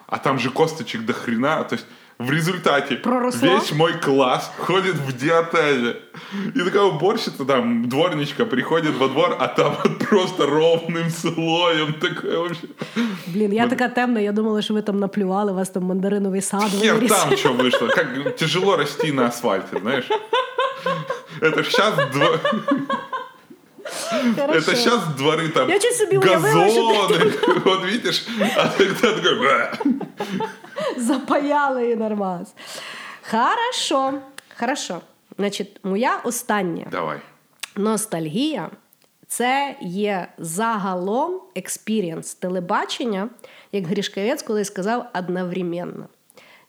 А 0.08 0.18
там 0.18 0.40
же 0.40 0.50
косточек 0.50 1.06
до 1.06 1.14
хрена. 1.14 1.64
То 1.64 1.76
есть 1.76 1.86
в 2.26 2.32
результате 2.32 2.96
Проросло? 2.96 3.48
весь 3.48 3.72
мой 3.72 3.94
класс 3.94 4.52
ходит 4.58 4.96
в 4.96 5.18
диатезе. 5.18 5.96
И 6.56 6.60
такая 6.62 6.84
уборщица, 6.84 7.46
там, 7.46 7.90
дворничка 7.90 8.46
приходит 8.46 8.96
во 8.98 9.08
двор, 9.08 9.36
а 9.40 9.48
там 9.48 9.76
вот 9.84 9.98
просто 10.00 10.46
ровным 10.46 11.10
слоем 11.10 11.94
такое 11.94 12.38
вообще. 12.40 12.68
Блін, 13.28 13.54
я 13.54 13.68
така 13.68 13.88
темна, 13.88 14.20
я 14.20 14.32
думала, 14.32 14.62
що 14.62 14.74
ви 14.74 14.82
там 14.82 15.00
наплювали, 15.00 15.52
у 15.52 15.56
вас 15.56 15.70
там 15.70 15.84
мандариновий 15.84 16.42
сад 16.42 16.72
Хер 16.82 16.96
виріс. 16.96 17.12
там 17.12 17.38
что 17.38 17.54
вышло. 17.54 17.88
Как 17.88 18.36
тяжело 18.36 18.78
расти 18.78 19.12
на 19.12 19.26
асфальте, 19.28 19.80
знаешь. 19.82 20.06
Это 21.42 21.64
сейчас 21.64 21.94
Хорошо. 24.36 24.60
это 24.60 24.76
сейчас 24.76 25.00
дворы 25.18 25.50
там 25.50 25.70
Я 25.70 25.80
чуть 25.80 25.96
себе 25.96 26.20
уявила, 26.20 27.08
газоны. 27.08 27.34
Вот 27.66 27.86
видишь, 27.86 28.26
а 28.58 28.68
тогда 28.68 29.12
такой... 29.14 29.96
Запаяли 30.98 31.92
і 31.92 31.96
нормас. 31.96 32.54
Хорошо. 33.32 34.14
Хорошо. 34.60 35.02
Значить, 35.38 35.80
моя 35.84 36.18
остання 36.24 36.88
Давай. 36.92 37.20
ностальгія 37.76 38.70
це 39.28 39.76
є 39.82 40.28
загалом 40.38 41.42
експірієнс 41.56 42.34
телебачення, 42.36 43.30
як 43.72 43.88
Грішкавець 43.88 44.44
колись 44.44 44.68
сказав, 44.68 45.06
одновременно. 45.16 46.08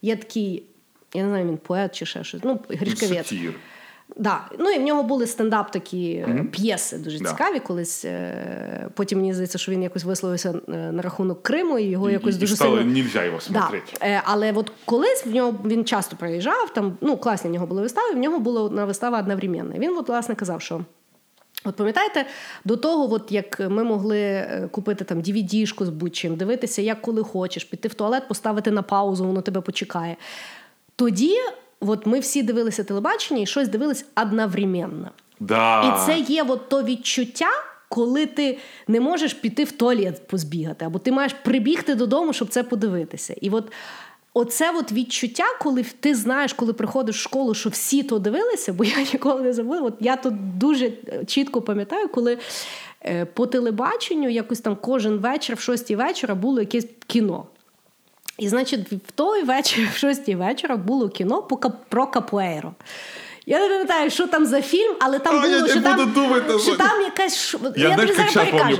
Є 0.02 0.16
такий, 0.16 0.66
я 1.14 1.22
не 1.22 1.28
знаю, 1.28 1.48
він 1.48 1.56
поет 1.56 1.94
чи 1.94 2.06
ще 2.06 2.24
щось. 2.24 2.40
Ну, 2.44 2.60
Грішкавець. 2.68 3.26
Сатир. 3.28 3.54
Да. 4.16 4.40
Ну 4.58 4.70
і 4.70 4.78
в 4.78 4.82
нього 4.82 5.02
були 5.02 5.26
стендап 5.26 5.70
такі 5.70 6.12
е, 6.12 6.44
п'єси 6.52 6.98
дуже 6.98 7.18
Да. 7.18 7.28
цікаві. 7.30 7.58
Колись 7.60 8.04
е, 8.04 8.88
потім 8.94 9.18
мені 9.18 9.32
здається, 9.32 9.58
що 9.58 9.72
він 9.72 9.82
якось 9.82 10.04
висловився 10.04 10.54
е, 10.68 10.72
на 10.92 11.02
рахунок 11.02 11.42
Криму, 11.42 11.78
і 11.78 11.84
його 11.84 12.08
И- 12.08 12.12
якось 12.12 12.36
и 12.36 12.38
дуже 12.38 12.56
стало 12.56 12.76
сильно 12.78 12.92
нельзя 12.92 13.30
Да. 13.30 13.40
смотреть. 13.40 13.98
Е, 14.02 14.22
але 14.24 14.52
от 14.52 14.72
колись 14.84 15.26
в 15.26 15.30
нього 15.34 15.54
він 15.64 15.84
часто 15.84 16.16
приїжджав, 16.16 16.72
там 16.74 16.96
ну 17.00 17.16
класні 17.16 17.50
в 17.50 17.52
нього 17.52 17.66
були 17.66 17.82
вистави. 17.82 18.14
В 18.14 18.18
нього 18.18 18.38
була 18.38 18.62
одна 18.62 18.84
вистава 18.84 19.18
одновременно. 19.18 19.74
Він 19.78 19.96
от, 19.96 20.08
власне 20.08 20.34
казав, 20.34 20.62
що. 20.62 20.80
От 21.64 21.76
пам'ятаєте, 21.76 22.26
до 22.64 22.76
того, 22.76 23.14
от 23.14 23.32
як 23.32 23.60
ми 23.60 23.84
могли 23.84 24.46
купити 24.70 25.04
там 25.04 25.18
DVD-шку 25.20 25.84
з 25.84 25.88
будь-чим, 25.88 26.36
дивитися, 26.36 26.82
як 26.82 27.02
коли 27.02 27.22
хочеш, 27.22 27.64
піти 27.64 27.88
в 27.88 27.94
туалет, 27.94 28.28
поставити 28.28 28.70
на 28.70 28.82
паузу, 28.82 29.24
воно 29.24 29.42
тебе 29.42 29.60
почекає. 29.60 30.16
Тоді 30.96 31.36
от 31.86 32.06
ми 32.06 32.20
всі 32.20 32.42
дивилися 32.42 32.84
телебачення 32.84 33.42
і 33.42 33.46
щось 33.46 33.68
дивились 33.68 34.04
одновременно. 34.22 35.10
Да. 35.40 35.82
І 35.82 36.06
це 36.06 36.32
є 36.32 36.44
от 36.48 36.68
то 36.68 36.82
відчуття, 36.82 37.50
коли 37.88 38.26
ти 38.26 38.58
не 38.88 39.00
можеш 39.00 39.34
піти 39.34 39.64
в 39.64 39.72
туалет 39.72 40.28
позбігати, 40.28 40.84
або 40.84 40.98
ти 40.98 41.12
маєш 41.12 41.32
прибігти 41.32 41.94
додому, 41.94 42.32
щоб 42.32 42.48
це 42.48 42.62
подивитися. 42.62 43.34
І 43.40 43.50
от 43.50 43.72
оце 44.34 44.72
от 44.76 44.92
відчуття, 44.92 45.44
коли 45.60 45.84
ти 46.00 46.14
знаєш, 46.14 46.52
коли 46.52 46.72
приходиш 46.72 47.16
в 47.16 47.20
школу, 47.20 47.54
що 47.54 47.70
всі 47.70 48.02
то 48.02 48.18
дивилися, 48.18 48.72
бо 48.72 48.84
я 48.84 48.96
ніколи 49.12 49.42
не 49.42 49.52
забула. 49.52 49.80
От 49.80 49.94
я 50.00 50.16
тут 50.16 50.58
дуже 50.58 50.86
е, 50.86 51.24
чітко 51.26 51.62
пам'ятаю, 51.62 52.08
коли 52.08 52.38
е, 53.04 53.24
по 53.24 53.46
телебаченню 53.46 54.28
якось 54.28 54.60
там 54.60 54.76
кожен 54.80 55.18
вечір, 55.18 55.56
в 55.56 55.60
шостій 55.60 55.96
вечора, 55.96 56.34
було 56.34 56.60
якесь 56.60 56.86
кіно. 57.06 57.46
І, 58.42 58.48
значить, 58.48 58.92
в 58.92 59.10
той 59.14 59.42
вечір, 59.42 59.88
в 59.94 59.96
шостій 59.96 60.34
вечора, 60.34 60.76
було 60.76 61.08
кіно 61.08 61.48
про 61.88 62.06
капуейро. 62.06 62.74
Я 63.46 63.58
не 63.60 63.68
пам'ятаю, 63.68 64.10
що 64.10 64.26
там 64.26 64.46
за 64.46 64.62
фільм, 64.62 64.94
але 65.00 65.18
там 65.18 65.34
А, 65.42 65.46
я 65.46 65.52
було, 65.52 65.60
не 65.62 65.68
що, 65.68 65.80
буду 65.80 65.96
там, 65.96 66.10
думати, 66.12 66.58
що 66.58 66.76
там 66.76 67.00
якась. 67.02 67.54
Я, 67.76 67.96
тобі 67.96 68.08
как 68.08 68.16
зараз 68.16 68.32
сейчас 68.32 68.50
помню, 68.50 68.76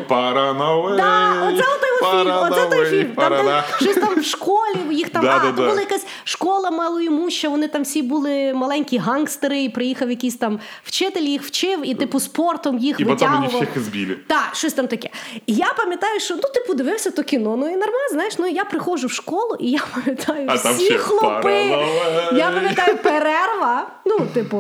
Да, 0.97 1.33
оце 1.49 1.63
той 1.63 2.11
фільм, 2.11 2.33
оце 2.51 2.67
той 2.67 2.87
фільм. 2.87 3.13
Там, 3.17 3.33
там 3.47 3.63
щось 3.81 3.95
там 3.97 4.21
в 4.21 4.25
школі, 4.25 4.77
їх 4.91 5.09
там, 5.11 5.23
Да, 5.23 5.37
а, 5.37 5.39
да, 5.47 5.53
да. 5.63 5.69
була 5.69 5.81
якась 5.81 6.07
школа 6.25 6.71
малоімуща, 6.71 7.49
вони 7.49 7.69
там 7.69 7.83
всі 7.83 8.03
були 8.03 8.55
маленькі 8.55 8.99
гангстери, 8.99 9.63
і 9.63 9.69
приїхав 9.69 10.11
якийсь 10.11 10.37
там 10.37 10.61
вчитель, 10.85 11.23
їх 11.23 11.43
вчив, 11.43 11.81
і 11.91 11.95
типу 11.95 12.21
спортом 12.21 12.79
їх 12.79 13.01
І 13.01 13.05
потім 13.05 13.29
вони 13.33 13.41
витягував. 13.47 13.69
всіх 13.73 13.83
збили. 13.85 14.17
Так, 14.27 14.49
щось 14.53 14.73
там 14.73 14.87
таке. 14.87 15.09
І 15.47 15.55
я 15.55 15.73
пам'ятаю, 15.77 16.21
що 16.21 16.35
ну 16.37 16.43
ти 16.55 16.61
подивився 16.69 17.11
то 17.11 17.23
кіно, 17.23 17.57
ну 17.57 17.67
і 17.69 17.73
нормально, 17.73 18.09
знаєш, 18.13 18.35
ну 18.39 18.47
я 18.47 18.65
приходжу 18.65 19.07
в 19.07 19.13
школу, 19.13 19.57
і 19.61 19.71
я 19.71 19.81
пам'ятаю 19.95 20.47
А 20.51 20.55
всі 20.55 20.93
хлопи. 20.93 21.27
паралель. 21.43 22.39
Я 22.39 22.51
пам'ятаю 22.51 22.99
перерва, 23.03 23.87
ну, 24.07 24.19
типу, 24.35 24.52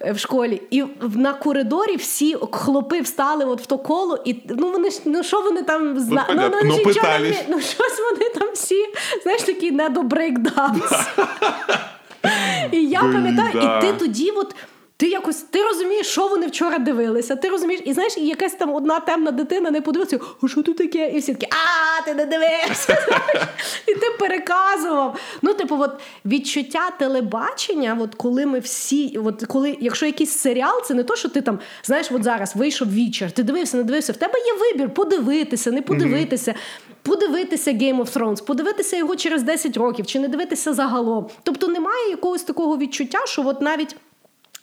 в 0.00 0.18
школі, 0.18 0.62
і 0.70 0.84
на 1.00 1.32
коридорі 1.32 1.96
всі 1.96 2.36
хлопи 2.52 3.00
встали 3.00 3.44
от 3.44 3.60
в 3.60 3.66
то 3.66 3.78
коло, 3.78 4.18
і 4.24 4.36
ну 4.48 4.70
вони 4.70 4.90
ж 4.90 5.00
ну 5.04 5.22
що 5.22 5.42
вони 5.42 5.62
там 5.62 6.00
зна... 6.00 6.26
ну, 6.28 6.42
ну, 6.52 6.60
ну, 6.64 6.76
питались. 6.76 7.20
вміють. 7.20 7.44
ну 7.48 7.60
щось 7.60 8.00
вони 8.12 8.28
там 8.28 8.48
всі, 8.54 8.86
знаєш, 9.22 9.42
такі 9.42 9.70
не 9.70 9.88
до 9.88 10.02
брейкданс. 10.02 10.92
І 12.72 12.86
я 12.86 13.00
пам'ятаю, 13.00 13.50
і 13.54 13.80
ти 13.80 13.92
тоді 13.92 14.30
от. 14.30 14.54
Ти 15.00 15.08
якось 15.08 15.36
ти 15.36 15.62
розумієш, 15.62 16.06
що 16.06 16.28
вони 16.28 16.46
вчора 16.46 16.78
дивилися. 16.78 17.36
Ти 17.36 17.48
розумієш, 17.48 17.82
і 17.84 17.92
знаєш, 17.92 18.16
і 18.18 18.26
якась 18.26 18.54
там 18.54 18.74
одна 18.74 19.00
темна 19.00 19.30
дитина 19.30 19.70
не 19.70 19.80
подивилася, 19.80 20.20
а 20.42 20.48
що 20.48 20.62
тут 20.62 20.76
таке? 20.76 21.10
І 21.10 21.18
всі 21.18 21.34
такі, 21.34 21.46
а 21.46 22.04
ти 22.04 22.14
не 22.14 22.26
дивився. 22.26 22.98
І 23.86 23.94
ти 23.94 24.06
переказував. 24.18 25.20
Ну, 25.42 25.54
типу, 25.54 25.76
от 25.80 25.90
відчуття 26.24 26.90
телебачення, 26.98 27.98
от 28.00 28.14
коли 28.14 28.46
ми 28.46 28.58
всі, 28.58 29.18
от 29.24 29.44
коли, 29.48 29.76
якщо 29.80 30.06
якийсь 30.06 30.30
серіал, 30.30 30.82
це 30.84 30.94
не 30.94 31.04
то, 31.04 31.16
що 31.16 31.28
ти 31.28 31.40
там, 31.40 31.58
знаєш, 31.84 32.06
от 32.12 32.24
зараз 32.24 32.56
вийшов 32.56 32.88
вечір, 32.88 33.30
ти 33.30 33.42
дивився, 33.42 33.76
не 33.76 33.82
дивився. 33.82 34.12
В 34.12 34.16
тебе 34.16 34.34
є 34.38 34.52
вибір 34.52 34.94
подивитися, 34.94 35.70
не 35.70 35.82
подивитися. 35.82 36.54
Подивитися 37.02 37.70
Game 37.70 37.96
of 37.96 38.16
Thrones, 38.16 38.44
подивитися 38.44 38.96
його 38.96 39.16
через 39.16 39.42
10 39.42 39.76
років, 39.76 40.06
чи 40.06 40.18
не 40.20 40.28
дивитися 40.28 40.74
загалом. 40.74 41.26
Тобто 41.42 41.68
немає 41.68 42.10
якогось 42.10 42.42
такого 42.42 42.78
відчуття, 42.78 43.18
що 43.26 43.46
от 43.46 43.60
навіть 43.60 43.96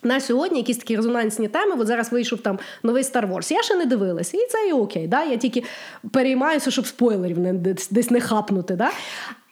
на 0.08 0.20
сьогодні 0.20 0.58
якісь 0.58 0.76
такі 0.76 0.96
резонансні 0.96 1.48
теми. 1.48 1.76
От 1.78 1.86
зараз 1.86 2.12
вийшов 2.12 2.38
там 2.38 2.58
новий 2.82 3.02
Star 3.02 3.32
Wars. 3.32 3.52
Я 3.52 3.62
ще 3.62 3.74
не 3.74 3.84
дивилася, 3.84 4.36
і 4.36 4.46
це 4.46 4.68
і 4.68 4.72
окей. 4.72 5.06
Да? 5.08 5.24
Я 5.24 5.36
тільки 5.36 5.64
переймаюся, 6.12 6.70
щоб 6.70 6.86
спойлерів 6.86 7.38
не, 7.38 7.52
десь, 7.90 8.10
не 8.10 8.20
хапнути. 8.20 8.74
Да? 8.76 8.90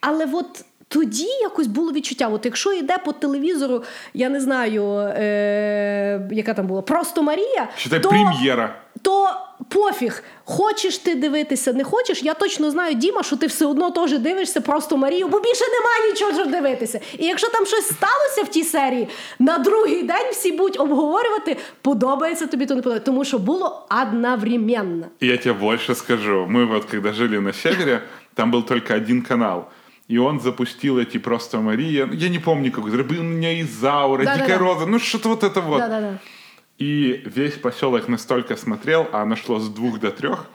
Але 0.00 0.28
от. 0.32 0.64
Тоді 0.88 1.26
якось 1.42 1.66
було 1.66 1.92
відчуття. 1.92 2.28
От 2.28 2.44
якщо 2.44 2.72
йде 2.72 2.98
по 3.04 3.12
телевізору, 3.12 3.82
я 4.14 4.28
не 4.28 4.40
знаю, 4.40 4.98
е- 4.98 6.28
яка 6.32 6.54
там 6.54 6.66
була, 6.66 6.82
просто 6.82 7.22
Марія, 7.22 7.68
Чи 7.76 7.90
то, 7.90 8.08
прем'єра. 8.08 8.74
то 9.02 9.28
пофіг, 9.68 10.22
хочеш 10.45 10.97
ти 10.97 11.15
дивитися, 11.15 11.73
не 11.73 11.83
хочеш. 11.83 12.23
Я 12.23 12.33
точно 12.33 12.71
знаю, 12.71 12.95
Діма, 12.95 13.23
що 13.23 13.35
ти 13.35 13.47
все 13.47 13.65
одно 13.65 13.91
теж 13.91 14.19
дивишся 14.19 14.61
просто 14.61 14.97
Марію, 14.97 15.27
бо 15.27 15.39
більше 15.39 15.63
немає 15.79 16.11
нічого 16.11 16.33
щоб 16.33 16.51
дивитися. 16.51 16.99
І 17.17 17.25
якщо 17.25 17.49
там 17.49 17.65
щось 17.65 17.85
сталося 17.85 18.43
в 18.43 18.47
тій 18.47 18.63
серії, 18.63 19.07
на 19.39 19.57
другий 19.57 20.03
день 20.03 20.31
всі 20.31 20.51
будуть 20.51 20.79
обговорювати, 20.79 21.57
подобається 21.81 22.47
тобі, 22.47 22.65
то 22.65 22.75
не 22.75 22.81
подобається. 22.81 23.05
Тому 23.05 23.25
що 23.25 23.39
було 23.39 23.87
одновременно. 24.01 25.05
И 25.23 25.27
я 25.27 25.37
тебе 25.37 25.59
больше 25.59 25.95
скажу. 25.95 26.47
Мы 26.49 26.65
вот 26.65 26.85
когда 26.85 27.13
жили 27.13 27.39
на 27.39 27.53
севере, 27.53 28.01
там 28.33 28.51
был 28.51 28.63
только 28.63 28.95
один 28.95 29.21
канал. 29.21 29.65
И 30.11 30.17
он 30.17 30.39
запустил 30.39 30.99
эти 30.99 31.19
просто 31.19 31.61
Мария. 31.61 32.09
Я 32.13 32.29
не 32.29 32.39
помню, 32.39 32.71
какой. 32.71 32.91
Был 32.91 33.19
у 33.19 33.23
меня 33.23 33.61
Изаура, 33.61 34.23
Да-да-да. 34.23 34.43
Дикая 34.43 34.59
Роза. 34.59 34.85
Ну, 34.85 34.99
что-то 34.99 35.29
вот 35.29 35.43
это 35.43 35.61
вот. 35.61 35.79
Да-да-да. 35.79 36.19
И 36.78 37.22
весь 37.24 37.54
поселок 37.54 38.08
настолько 38.08 38.56
смотрел, 38.56 39.08
а 39.12 39.22
оно 39.22 39.36
шло 39.36 39.58
с 39.58 39.68
двух 39.68 39.98
до 40.00 40.10
трех. 40.10 40.46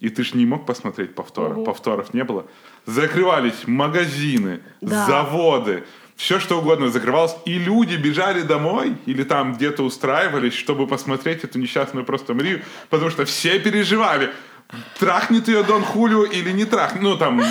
И 0.00 0.08
ты 0.10 0.22
ж 0.24 0.34
не 0.34 0.46
мог 0.46 0.66
посмотреть 0.66 1.14
повторов. 1.14 1.64
Повторов 1.64 2.14
не 2.14 2.22
было. 2.24 2.44
Закрывались 2.86 3.66
магазины, 3.66 4.60
Да. 4.80 5.06
заводы. 5.06 5.82
Все 6.16 6.38
что 6.40 6.58
угодно 6.58 6.88
закрывалось. 6.90 7.34
И 7.46 7.58
люди 7.58 7.96
бежали 7.96 8.42
домой 8.42 8.94
или 9.06 9.22
там 9.24 9.54
где-то 9.54 9.82
устраивались, 9.82 10.54
чтобы 10.54 10.86
посмотреть 10.86 11.44
эту 11.44 11.58
несчастную 11.58 12.04
просто 12.06 12.32
Марию. 12.34 12.62
Потому 12.90 13.10
что 13.10 13.24
все 13.24 13.58
переживали, 13.58 14.30
трахнет 14.98 15.48
ее 15.48 15.62
Дон 15.62 15.82
Хулио 15.82 16.24
или 16.24 16.52
не 16.52 16.64
трахнет. 16.64 17.02
Ну 17.02 17.16
там 17.16 17.42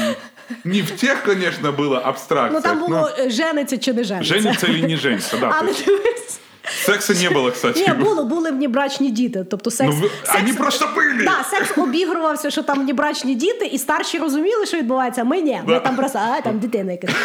не 0.64 0.82
в 0.82 0.96
тех, 0.96 1.22
конечно, 1.24 1.72
было 1.72 2.00
абстракциях. 2.00 2.64
Ну 2.64 2.70
там 2.70 2.80
но 2.80 2.88
було 2.88 3.10
е, 3.20 3.30
жениться 3.30 3.78
чи 3.78 3.94
не 3.94 4.04
жениться. 4.04 4.34
женится 4.40 4.68
или 4.68 4.82
не 4.88 4.96
женится, 4.96 5.38
да. 5.38 5.52
Але 5.60 5.72
есть 5.72 6.40
секса 6.86 7.14
не 7.14 7.30
було, 7.30 7.52
кстати. 7.52 7.80
Ні, 7.80 7.94
було, 7.94 8.24
були 8.24 8.52
внебрачні 8.52 9.10
діти. 9.12 9.46
Тобто 9.52 9.72
секс, 9.72 9.96
Ну, 10.02 10.10
секс 10.24 10.42
вони 10.42 10.54
просто 10.54 10.90
пили. 10.96 11.24
Да, 11.24 11.44
секс 11.58 11.78
обігрувався, 11.78 12.50
що 12.52 12.64
там 12.64 12.80
внебрачні 12.80 13.36
діти, 13.36 13.66
і 13.66 13.78
старші 13.78 14.18
розуміли, 14.18 14.66
що 14.66 14.78
відбувається. 14.78 15.22
а 15.22 15.24
Ми 15.24 15.42
ні. 15.42 15.62
Ми 15.66 15.80
там 15.80 15.96
просто, 15.96 16.20
а 16.20 16.42
там 16.42 16.60
дитина 16.60 16.92
якась. 16.92 17.12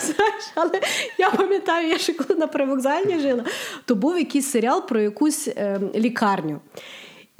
Знаєш, 0.00 0.44
але 0.54 0.80
я 1.18 1.30
пам'ятаю, 1.30 1.88
я 1.88 1.98
ще 1.98 2.12
коли 2.12 2.38
на 2.40 2.46
привокзальні 2.46 3.18
жила, 3.20 3.44
то 3.84 3.94
був 3.94 4.18
якийсь 4.18 4.50
серіал 4.50 4.86
про 4.88 5.00
якусь 5.00 5.48
е, 5.48 5.80
лікарню. 5.94 6.60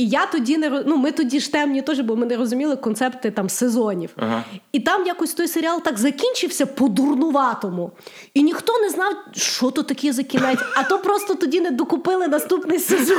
І 0.02 0.08
я 0.08 0.26
тоді 0.26 0.58
не 0.58 0.70
роз- 0.70 0.84
ну, 0.88 0.98
ми 0.98 1.12
тоді 1.12 1.40
ж 1.40 1.52
темні 1.52 1.82
теж, 1.82 2.00
бо 2.00 2.16
ми 2.16 2.26
не 2.26 2.38
розуміли 2.38 2.76
концепти 2.76 3.32
там 3.32 3.50
сезонів. 3.50 4.10
Ага. 4.16 4.44
І 4.72 4.80
там 4.80 5.06
якось 5.06 5.34
той 5.34 5.48
серіал 5.48 5.82
так 5.84 5.98
закінчився 5.98 6.66
по-дурнуватому. 6.66 7.92
І 8.34 8.44
ніхто 8.44 8.80
не 8.80 8.90
знав, 8.90 9.14
що 9.36 9.72
то 9.72 9.84
таке 9.84 10.14
за 10.14 10.24
кінець. 10.24 10.60
А 10.76 10.84
то 10.84 11.00
просто 11.00 11.36
тоді 11.36 11.62
не 11.62 11.72
докупили 11.72 12.28
наступний 12.28 12.80
сезон. 12.80 13.18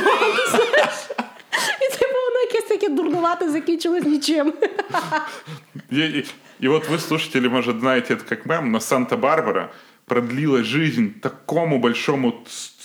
знаєш. 0.50 0.94
І 1.80 1.98
типу 1.98 2.12
воно 2.14 2.40
якесь 2.52 2.68
таке 2.68 2.88
дурнувате 2.88 3.50
закінчилось 3.50 4.04
нічим. 4.04 4.52
И, 5.92 5.96
и- 6.00 6.24
и 6.64 6.68
вот 6.68 6.88
вы, 6.90 6.98
слушатели, 6.98 7.48
может, 7.48 7.80
знаете 7.80 8.14
это 8.14 8.28
как 8.28 8.46
мем, 8.46 8.70
но 8.70 8.78
Санта-Барбара 8.80 9.68
продлила 10.06 10.62
жизнь 10.64 11.06
такому 11.20 11.78
большому, 11.78 12.32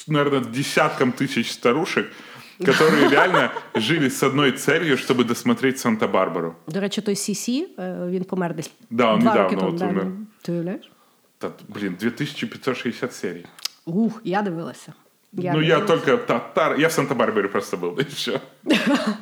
наверное, 0.07 0.39
десяткам 0.39 1.11
тысяч 1.11 1.51
старушек, 1.51 2.11
которые 2.65 3.09
реально 3.09 3.51
жили 3.75 4.09
с 4.09 4.23
одной 4.23 4.51
целью, 4.51 4.97
чтобы 4.97 5.23
досмотреть 5.23 5.79
Санта-Барбару. 5.85 6.55
До 6.67 6.79
речі, 6.79 7.01
той 7.01 7.15
Сісі, 7.15 7.67
він 8.09 8.23
помер 8.23 8.55
десь. 8.55 8.71
Да, 8.89 9.13
он 9.13 9.19
два 9.19 9.31
недавно 9.33 9.43
роки 9.43 9.55
тому. 9.55 9.69
от 9.71 9.75
да. 9.77 9.87
умер. 9.87 10.05
Ти 10.41 10.51
уявляєш? 10.51 10.91
Та, 11.37 11.49
блин, 11.67 11.95
2560 11.99 13.13
серий. 13.13 13.45
Ух, 13.85 14.21
я 14.23 14.41
дивилася. 14.41 14.93
Я 15.33 15.53
ну, 15.53 15.61
я 15.61 15.79
дивилася. 15.79 16.05
только 16.05 16.17
татар. 16.25 16.79
Я 16.79 16.87
в 16.87 16.91
Санта-Барбаре 16.91 17.47
просто 17.47 17.77
был, 17.77 17.99
и 17.99 18.03
все. 18.03 18.39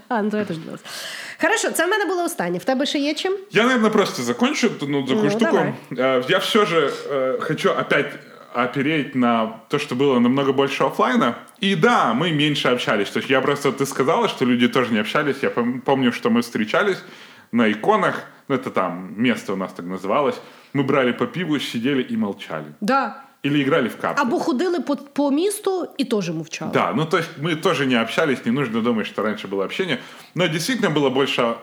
А, 0.09 0.21
ну 0.21 0.29
то 0.29 0.37
я 0.37 0.45
теж 0.45 0.57
дивилася. 0.57 0.83
Хорошо, 1.41 1.71
це 1.71 1.85
в 1.85 1.89
мене 1.89 2.05
було 2.05 2.23
останнє. 2.23 2.57
В 2.57 2.63
тебе 2.63 2.85
ще 2.85 2.99
є 2.99 3.13
чим? 3.13 3.37
Я, 3.51 3.63
наверное, 3.63 3.89
просто 3.89 4.23
закончу 4.23 4.67
эту 4.67 4.87
ну, 4.87 5.01
такую 5.03 5.23
Ну, 5.23 5.29
штуку. 5.29 5.45
давай. 5.45 5.73
Э, 5.91 6.23
Я 6.29 6.37
все 6.37 6.65
же 6.65 6.91
э, 7.09 7.39
хочу 7.39 7.69
опять 7.69 8.13
опереть 8.64 9.14
на 9.14 9.60
то, 9.68 9.78
что 9.78 9.94
было 9.94 10.18
намного 10.18 10.52
больше 10.52 10.84
оффлайна. 10.84 11.34
И 11.60 11.74
да, 11.74 12.14
мы 12.14 12.32
меньше 12.32 12.68
общались. 12.68 13.10
То 13.10 13.18
есть 13.18 13.30
я 13.30 13.40
просто, 13.40 13.70
ты 13.72 13.86
сказала, 13.86 14.28
что 14.28 14.44
люди 14.44 14.68
тоже 14.68 14.92
не 14.92 15.00
общались. 15.00 15.36
Я 15.42 15.50
пом- 15.50 15.80
помню, 15.80 16.12
что 16.12 16.30
мы 16.30 16.40
встречались 16.40 17.02
на 17.52 17.70
иконах. 17.70 18.24
Ну, 18.48 18.54
это 18.54 18.70
там 18.70 19.12
место 19.16 19.52
у 19.52 19.56
нас 19.56 19.72
так 19.72 19.86
называлось. 19.86 20.40
Мы 20.72 20.82
брали 20.84 21.12
по 21.12 21.26
пиву, 21.26 21.58
сидели 21.58 22.02
и 22.02 22.16
молчали. 22.16 22.64
Да. 22.80 23.24
Или 23.42 23.62
играли 23.62 23.88
в 23.88 23.96
карты. 23.96 24.22
Або 24.22 24.38
ходили 24.38 24.78
по, 24.80 24.96
по 24.96 25.30
місту 25.30 25.88
і 25.98 26.04
теж 26.04 26.30
мовчали. 26.30 26.70
Да, 26.72 26.92
ну 26.92 27.04
то 27.04 27.18
есть 27.18 27.30
мы 27.42 27.56
тоже 27.56 27.86
не 27.86 28.00
общались, 28.02 28.44
не 28.46 28.52
нужно 28.52 28.80
думать, 28.80 29.06
что 29.06 29.22
раньше 29.22 29.48
было 29.48 29.64
общение. 29.64 29.98
Но 30.34 30.46
действительно 30.46 30.90
было 30.90 31.10
больше 31.10 31.56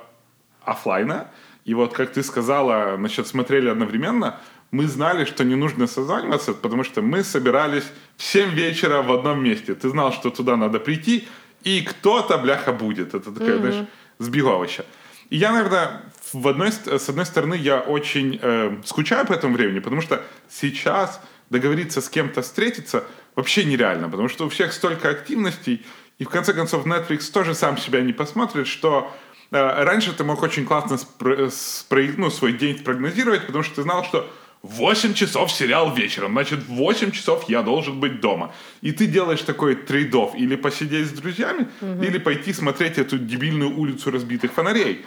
оффлайна. 0.65 1.25
И 1.65 1.73
вот, 1.73 1.93
как 1.93 2.11
ты 2.11 2.23
сказала, 2.23 2.97
насчет 2.97 3.27
смотрели 3.27 3.69
одновременно, 3.69 4.35
мы 4.73 4.87
знали, 4.87 5.25
что 5.25 5.43
не 5.43 5.55
нужно 5.55 5.85
созваниваться, 5.85 6.53
потому 6.53 6.83
что 6.83 7.03
мы 7.03 7.23
собирались 7.23 7.83
в 8.17 8.23
7 8.23 8.49
вечера 8.49 9.03
в 9.03 9.11
одном 9.11 9.43
месте. 9.43 9.75
Ты 9.75 9.89
знал, 9.89 10.11
что 10.11 10.31
туда 10.31 10.57
надо 10.57 10.79
прийти, 10.79 11.27
и 11.63 11.81
кто-то, 11.81 12.39
бляха, 12.39 12.73
будет. 12.73 13.13
Это 13.13 13.31
такая, 13.31 13.57
знаешь, 13.59 13.87
сбеговище. 14.17 14.83
И 15.29 15.37
я, 15.37 15.51
наверное, 15.51 16.01
в 16.33 16.47
одной, 16.47 16.71
с 16.71 17.09
одной 17.09 17.25
стороны, 17.25 17.53
я 17.53 17.81
очень 17.81 18.39
э, 18.41 18.77
скучаю 18.83 19.27
по 19.27 19.33
этому 19.33 19.55
времени, 19.55 19.77
потому 19.77 20.01
что 20.01 20.23
сейчас 20.49 21.21
договориться 21.51 22.01
с 22.01 22.09
кем-то 22.09 22.41
встретиться 22.41 23.03
вообще 23.35 23.65
нереально, 23.65 24.09
потому 24.09 24.27
что 24.27 24.45
у 24.45 24.49
всех 24.49 24.73
столько 24.73 25.09
активностей, 25.09 25.85
и 26.17 26.23
в 26.23 26.29
конце 26.29 26.51
концов 26.51 26.87
Netflix 26.87 27.31
тоже 27.31 27.53
сам 27.53 27.77
себя 27.77 28.01
не 28.01 28.13
посмотрит, 28.13 28.65
что 28.65 29.15
э, 29.51 29.83
раньше 29.83 30.13
ты 30.13 30.23
мог 30.23 30.41
очень 30.41 30.65
классно 30.65 30.95
спро- 30.95 31.49
спро- 31.49 32.15
ну, 32.17 32.31
свой 32.31 32.53
день 32.53 32.79
спрогнозировать, 32.79 33.45
потому 33.45 33.63
что 33.63 33.75
ты 33.75 33.83
знал, 33.83 34.03
что 34.03 34.27
8 34.63 35.13
часов 35.13 35.51
сериал 35.51 35.93
вечером, 35.93 36.31
значит, 36.31 36.59
в 36.59 36.73
8 36.73 37.11
часов 37.11 37.49
я 37.49 37.61
должен 37.61 37.99
быть 37.99 38.21
дома. 38.21 38.53
И 38.81 38.93
ты 38.93 39.07
делаешь 39.07 39.41
такой 39.41 39.75
трейдов, 39.75 40.35
или 40.35 40.55
посидеть 40.55 41.07
с 41.07 41.11
друзьями, 41.11 41.67
или 41.81 42.17
пойти 42.17 42.53
смотреть 42.53 42.97
эту 42.97 43.17
дебильную 43.17 43.77
улицу 43.77 44.11
разбитых 44.11 44.53
фонарей. 44.53 45.05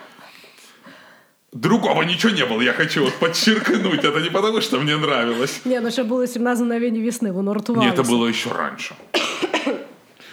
Другого 1.52 2.02
ничего 2.02 2.32
не 2.32 2.44
было, 2.44 2.60
я 2.60 2.74
хочу 2.74 3.04
вот 3.04 3.14
подчеркнуть. 3.14 4.04
Это 4.04 4.20
не 4.20 4.30
потому, 4.30 4.60
что 4.60 4.78
мне 4.78 4.96
нравилось. 4.96 5.60
Ні, 5.64 5.80
ну 5.80 5.90
ще 5.90 6.02
було 6.04 6.26
17 6.26 6.64
мгновень 6.64 7.02
весни, 7.02 7.30
воно 7.30 7.52
Не, 7.52 7.58
ртувалося. 7.58 7.94
это 7.94 8.02
было 8.02 8.28
еще 8.28 8.50
раньше. 8.50 8.94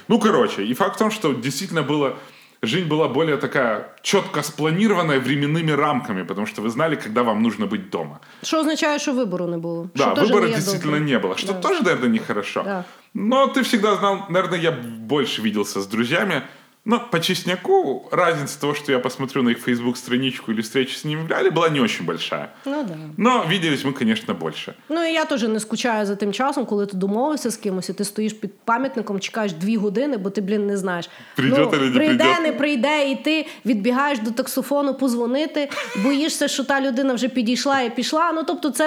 Ну, 0.09 0.19
короче, 0.19 0.63
и 0.65 0.73
факт 0.73 0.95
в 0.95 0.99
том, 0.99 1.11
что 1.11 1.33
действительно 1.33 1.81
было... 1.81 2.17
Жизнь 2.65 2.87
была 2.87 3.09
более 3.09 3.35
такая 3.37 3.87
четко 4.01 4.41
спланированная 4.41 5.19
временными 5.19 5.71
рамками, 5.71 6.23
потому 6.23 6.47
что 6.47 6.61
вы 6.61 6.69
знали, 6.69 6.95
когда 6.95 7.23
вам 7.23 7.43
нужно 7.43 7.65
быть 7.65 7.89
дома. 7.89 8.19
Що 8.43 8.59
означає, 8.59 8.99
що 8.99 9.13
вибору 9.13 9.47
не 9.47 9.57
було. 9.57 9.89
Да, 9.95 10.15
теж 10.15 10.31
выбора 10.31 10.47
действительно 10.47 10.99
не 10.99 11.19
было, 11.19 11.37
что 11.37 11.53
Да. 11.53 11.59
тоже, 11.59 11.83
наверное, 11.83 12.09
нехорошо. 12.09 12.63
Да. 12.63 12.83
Но 13.13 13.47
ты 13.47 13.61
всегда 13.63 13.95
знал, 13.95 14.17
наверное, 14.29 14.59
я 14.59 14.71
больше 14.99 15.41
виделся 15.41 15.79
с 15.81 15.87
друзьями. 15.87 16.41
Но 16.85 16.99
по 16.99 17.19
честняку 17.19 18.09
разница 18.11 18.59
того, 18.59 18.73
что 18.73 18.91
я 18.91 18.99
посмотрю 18.99 19.41
на 19.41 19.49
их 19.49 19.59
Facebook-страничку 19.59 20.51
или 20.51 20.61
встречу 20.61 20.97
с 20.97 21.05
ними 21.05 21.21
в 21.21 21.29
реале, 21.29 21.49
была 21.49 21.69
не 21.69 21.79
очень 21.79 22.05
большая. 22.05 22.49
Ну 22.65 22.83
да. 22.83 22.95
Но 23.17 23.45
виделись 23.47 23.85
мы, 23.85 23.93
конечно, 23.93 24.33
больше. 24.33 24.73
Ну 24.89 25.03
і 25.05 25.13
я 25.13 25.25
теж 25.25 25.43
не 25.43 25.59
скучаю 25.59 26.05
за 26.05 26.15
тим 26.15 26.33
часом, 26.33 26.65
коли 26.65 26.85
ти 26.85 26.97
домовився 26.97 27.49
з 27.49 27.57
кимось, 27.57 27.89
і 27.89 27.93
ти 27.93 28.03
стоїш 28.03 28.33
під 28.33 28.53
пам'ятником, 28.65 29.19
чекаєш 29.19 29.53
дві 29.53 29.77
години, 29.77 30.17
бо 30.17 30.29
ти, 30.29 30.41
блін, 30.41 30.67
не 30.67 30.77
знаєш. 30.77 31.09
Прийде 31.35 31.57
ну, 31.59 31.65
не 31.65 31.77
прийде, 31.77 31.95
прийде. 31.95 32.39
не 32.41 32.51
прийде, 32.51 33.11
і 33.11 33.15
ти 33.15 33.45
відбігаєш 33.65 34.19
до 34.19 34.31
таксофону 34.31 34.93
позвонити, 34.93 35.69
боїшся, 36.03 36.47
що 36.47 36.63
та 36.63 36.81
людина 36.81 37.13
вже 37.13 37.27
підійшла 37.27 37.81
і 37.81 37.95
пішла. 37.95 38.31
Ну 38.31 38.43
тобто, 38.43 38.69
це 38.69 38.85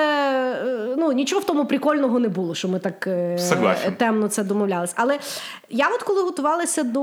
е, 0.67 0.95
ну 0.99 1.13
нічого 1.13 1.41
в 1.41 1.45
тому 1.45 1.67
прикольного 1.67 2.19
не 2.19 2.29
було, 2.29 2.55
що 2.55 2.69
ми 2.69 2.79
так 2.79 3.07
е, 3.07 3.39
Согласен. 3.39 3.95
темно 3.95 4.29
це 4.29 4.45
домовлялись. 4.45 4.93
Але 4.97 5.19
я, 5.71 5.89
от 5.89 6.03
коли 6.03 6.23
готувалася 6.23 6.83
до 6.83 7.03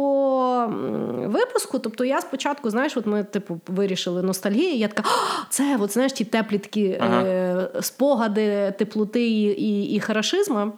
випуску, 1.28 1.80
тобто 1.80 2.06
я 2.06 2.22
спочатку, 2.22 2.70
знаєш, 2.70 2.98
от 2.98 3.06
ми 3.06 3.24
типу 3.24 3.62
вирішили 3.68 4.24
ностальгію, 4.24 4.76
я 4.76 4.88
така, 4.88 5.10
це 5.50 5.78
от 5.82 5.92
знаєш 5.92 6.14
ті 6.14 6.26
теплі 6.26 6.58
такі 6.58 6.98
Ага. 7.00 7.24
е, 7.24 7.70
спогади 7.82 8.74
теплоти 8.78 9.28
і, 9.28 9.44
і, 9.44 9.96
і 9.96 10.00
харашизма. 10.00 10.72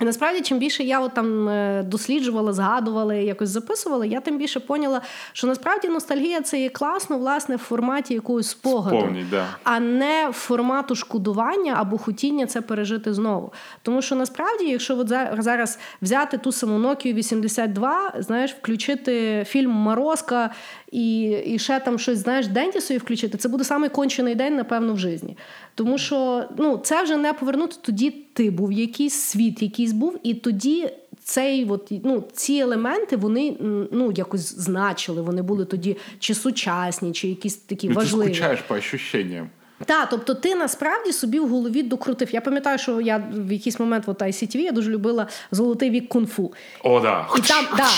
І 0.00 0.04
насправді, 0.04 0.40
чим 0.40 0.58
більше 0.58 0.82
я 0.84 1.00
от 1.00 1.14
там 1.14 1.48
е, 1.48 1.82
досліджувала, 1.86 2.52
згадувала, 2.52 3.14
якось 3.14 3.48
записувала, 3.48 4.06
я 4.06 4.20
тим 4.20 4.38
більше 4.38 4.60
поняла, 4.60 5.00
що 5.32 5.46
насправді 5.46 5.88
ностальгія 5.88 6.40
це 6.40 6.60
є 6.60 6.68
класно, 6.68 7.18
власне, 7.18 7.56
в 7.56 7.58
форматі 7.58 8.14
якогось 8.14 8.48
спогаду, 8.48 8.96
Вспомнить, 8.96 9.30
да. 9.30 9.46
а 9.64 9.80
не 9.80 10.30
формату 10.32 10.94
шкодування 10.94 11.74
або 11.76 11.98
хотіння 11.98 12.46
це 12.46 12.60
пережити 12.60 13.14
знову. 13.14 13.52
Тому 13.82 14.02
що 14.02 14.14
насправді, 14.16 14.64
якщо 14.64 14.98
от 14.98 15.08
за- 15.08 15.36
зараз 15.38 15.78
взяти 16.02 16.38
ту 16.38 16.52
саму 16.52 16.88
Nokia 16.88 17.14
82, 17.14 18.12
знаєш, 18.18 18.52
включити 18.52 19.44
фільм 19.48 19.70
Морозка 19.70 20.50
і, 20.92 21.22
і 21.30 21.58
ще 21.58 21.80
там 21.80 21.98
щось, 21.98 22.18
знаєш, 22.18 22.46
Дентісові 22.46 22.98
включити, 22.98 23.38
це 23.38 23.48
буде 23.48 23.64
самий 23.64 23.90
кончений 23.90 24.34
день, 24.34 24.56
напевно, 24.56 24.94
в 24.94 24.98
житті. 24.98 25.36
Тому 25.74 25.98
що 25.98 26.44
ну, 26.58 26.78
це 26.78 27.02
вже 27.02 27.16
не 27.16 27.32
повернути. 27.32 27.76
Тоді 27.82 28.10
ти 28.10 28.50
був 28.50 28.72
якийсь 28.72 29.14
світ, 29.14 29.62
якийсь 29.62 29.92
був, 29.92 30.18
і 30.22 30.34
тоді. 30.34 30.90
Цей 31.24 31.64
от, 31.64 31.92
ну, 32.04 32.24
ці 32.32 32.54
елементи 32.54 33.16
вони 33.16 33.56
ну, 33.92 34.12
якось 34.16 34.54
значили. 34.58 35.22
Вони 35.22 35.42
були 35.42 35.64
тоді 35.64 35.96
чи 36.18 36.34
сучасні, 36.34 37.12
чи 37.12 37.28
якісь 37.28 37.56
такі 37.56 37.88
Ну, 37.88 37.94
важливі. 37.94 38.18
важливі. 38.18 38.34
скучаєш 38.34 38.60
по 38.60 38.74
ощущениям. 38.74 39.48
Так, 39.84 40.08
тобто 40.10 40.34
ти 40.34 40.54
насправді 40.54 41.12
собі 41.12 41.38
в 41.38 41.48
голові 41.48 41.82
докрутив. 41.82 42.28
Я 42.34 42.40
пам'ятаю, 42.40 42.78
що 42.78 43.00
я 43.00 43.24
в 43.32 43.52
якийсь 43.52 43.80
момент 43.80 44.06
в 44.06 44.10
ICTV 44.10 44.56
я 44.56 44.72
дуже 44.72 44.90
любила 44.90 45.26
золотий 45.50 45.90
вік 45.90 46.08
кунг-фу. 46.08 46.52
О, 46.84 47.00
да. 47.00 47.26
І 47.36 47.40
там, 47.40 47.64
да. 47.76 47.88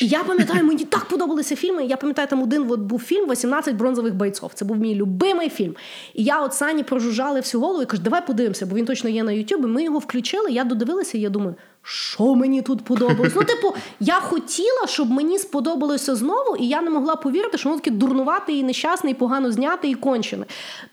І 0.00 0.06
я 0.06 0.24
пам'ятаю, 0.24 0.64
мені 0.64 0.84
так 0.84 1.04
подобалися 1.04 1.56
фільми. 1.56 1.84
Я 1.84 1.96
пам'ятаю, 1.96 2.28
там 2.28 2.42
один 2.42 2.66
от 2.70 2.80
був 2.80 3.02
фільм 3.02 3.30
«18 3.30 3.74
бронзових 3.74 4.14
бойцов. 4.14 4.50
Це 4.54 4.64
був 4.64 4.76
мій 4.76 4.94
любимий 4.94 5.48
фільм. 5.48 5.74
І 6.14 6.24
я 6.24 6.42
от 6.42 6.54
Сані 6.54 6.82
прожужжали 6.82 7.40
всю 7.40 7.60
голову 7.60 7.82
і 7.82 7.86
кажу, 7.86 8.02
давай 8.02 8.26
подивимося, 8.26 8.66
бо 8.66 8.76
він 8.76 8.86
точно 8.86 9.10
є 9.10 9.22
на 9.22 9.32
Ютубі. 9.32 9.66
Ми 9.66 9.82
його 9.82 9.98
включили, 9.98 10.52
я 10.52 10.64
додивилася, 10.64 11.18
і 11.18 11.20
я 11.20 11.28
думаю, 11.30 11.54
що 11.82 12.34
мені 12.34 12.62
тут 12.62 12.84
подобалось? 12.84 13.32
Ну, 13.36 13.44
типу, 13.44 13.74
я 14.00 14.14
хотіла, 14.14 14.86
щоб 14.86 15.10
мені 15.10 15.38
сподобалося 15.38 16.14
знову, 16.14 16.56
і 16.56 16.68
я 16.68 16.82
не 16.82 16.90
могла 16.90 17.16
повірити, 17.16 17.58
що 17.58 17.68
воно 17.68 17.80
таке 17.80 17.96
дурнувате 17.96 18.52
і 18.52 18.62
нещасне, 18.62 19.10
і 19.10 19.14
погано 19.14 19.52
зняте, 19.52 19.88
і 19.88 19.94
кончене. 19.94 20.44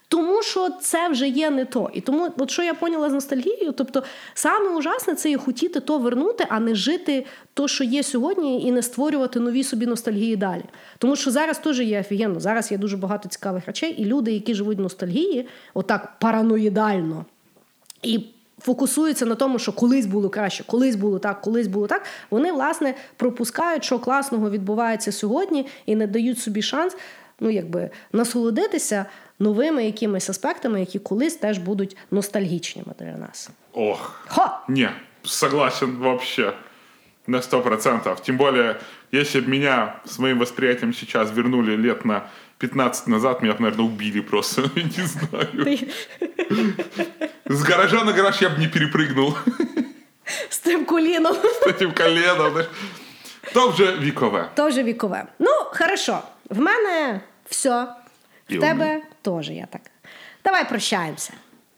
Тому 0.07 0.43
що 0.43 0.69
це 0.81 1.09
вже 1.09 1.27
є 1.27 1.49
не 1.49 1.65
то. 1.65 1.89
І 1.93 2.01
тому, 2.01 2.29
от 2.37 2.51
що 2.51 2.63
я 2.63 2.73
поняла 2.73 3.09
з 3.09 3.13
ностальгією, 3.13 3.71
тобто 3.71 4.03
саме 4.33 4.69
ужасне 4.69 5.15
це 5.15 5.29
є 5.29 5.37
хотіти 5.37 5.79
то 5.79 5.97
вернути, 5.97 6.45
а 6.49 6.59
не 6.59 6.75
жити 6.75 7.25
то, 7.53 7.67
що 7.67 7.83
є 7.83 8.03
сьогодні, 8.03 8.61
і 8.67 8.71
не 8.71 8.81
створювати 8.81 9.39
нові 9.39 9.63
собі 9.63 9.85
ностальгії 9.85 10.35
далі. 10.35 10.63
Тому 10.97 11.15
що 11.15 11.31
зараз 11.31 11.59
теж 11.59 11.79
є 11.79 11.99
офігенно. 11.99 12.39
Зараз 12.39 12.71
є 12.71 12.77
дуже 12.77 12.97
багато 12.97 13.29
цікавих 13.29 13.65
речей, 13.65 13.91
і 13.91 14.05
люди, 14.05 14.31
які 14.31 14.53
живуть 14.53 14.77
в 14.77 14.81
ностальгії, 14.81 15.47
отак 15.73 16.19
параноїдально. 16.19 17.25
І 18.03 18.19
фокусуються 18.59 19.25
на 19.25 19.35
тому, 19.35 19.59
що 19.59 19.71
колись 19.71 20.05
було 20.05 20.29
краще, 20.29 20.63
колись 20.63 20.95
було 20.95 21.19
так, 21.19 21.41
колись 21.41 21.67
було 21.67 21.87
так. 21.87 22.05
Вони, 22.29 22.51
власне, 22.51 22.93
пропускають, 23.15 23.83
що 23.83 23.99
класного 23.99 24.49
відбувається 24.49 25.11
сьогодні, 25.11 25.67
і 25.85 25.95
не 25.95 26.07
дають 26.07 26.39
собі 26.39 26.61
шанс 26.61 26.95
ну, 27.39 27.49
якби, 27.49 27.89
насолодитися 28.11 29.05
новими 29.39 29.85
якимись 29.85 30.29
аспектами, 30.29 30.79
які 30.79 30.99
колись 30.99 31.35
теж 31.35 31.57
будуть 31.57 31.97
ностальгічними 32.11 32.93
для 32.99 33.17
нас. 33.17 33.49
Ох. 33.73 34.25
Ха! 34.27 34.59
Не, 34.67 34.91
согласен 35.23 35.95
вообще. 35.95 36.53
На 37.27 37.41
сто 37.41 37.61
процентов. 37.61 38.21
Тем 38.21 38.37
более, 38.37 38.75
если 39.11 39.41
бы 39.41 39.49
меня 39.49 39.95
с 40.05 40.17
моим 40.17 40.39
восприятием 40.39 40.93
сейчас 40.93 41.31
вернули 41.31 41.75
лет 41.75 42.05
на 42.05 42.29
15 42.58 43.08
назад, 43.08 43.42
меня 43.42 43.54
бы, 43.54 43.60
наверное, 43.62 43.86
убили 43.86 44.20
просто. 44.20 44.62
Не 44.74 45.06
знаю. 45.06 45.64
Ти 45.64 45.88
С 47.50 47.62
гаража 47.62 48.04
на 48.04 48.12
гараж 48.12 48.42
я 48.42 48.48
бы 48.48 48.58
не 48.58 48.66
перепрыгнул 48.68 49.34
з 50.48 50.58
тим 50.58 50.84
коліном. 50.84 51.36
с 51.36 51.66
этим 51.66 51.92
коленом. 51.94 52.52
знаешь. 52.52 52.68
То 53.54 53.68
вже 53.68 53.96
вікове. 53.98 54.48
То 54.54 54.68
вже 54.68 54.82
вікове. 54.82 55.26
Ну, 55.38 55.50
хорошо. 55.64 56.18
В 56.50 56.58
мене 56.58 57.20
все. 57.48 57.86
І 58.48 58.54
В 58.54 58.58
у 58.58 58.60
тебе 58.60 59.02
теж 59.22 59.50
я 59.50 59.66
так. 59.66 59.80
Давай 60.44 60.68
прощаємося. 60.68 61.32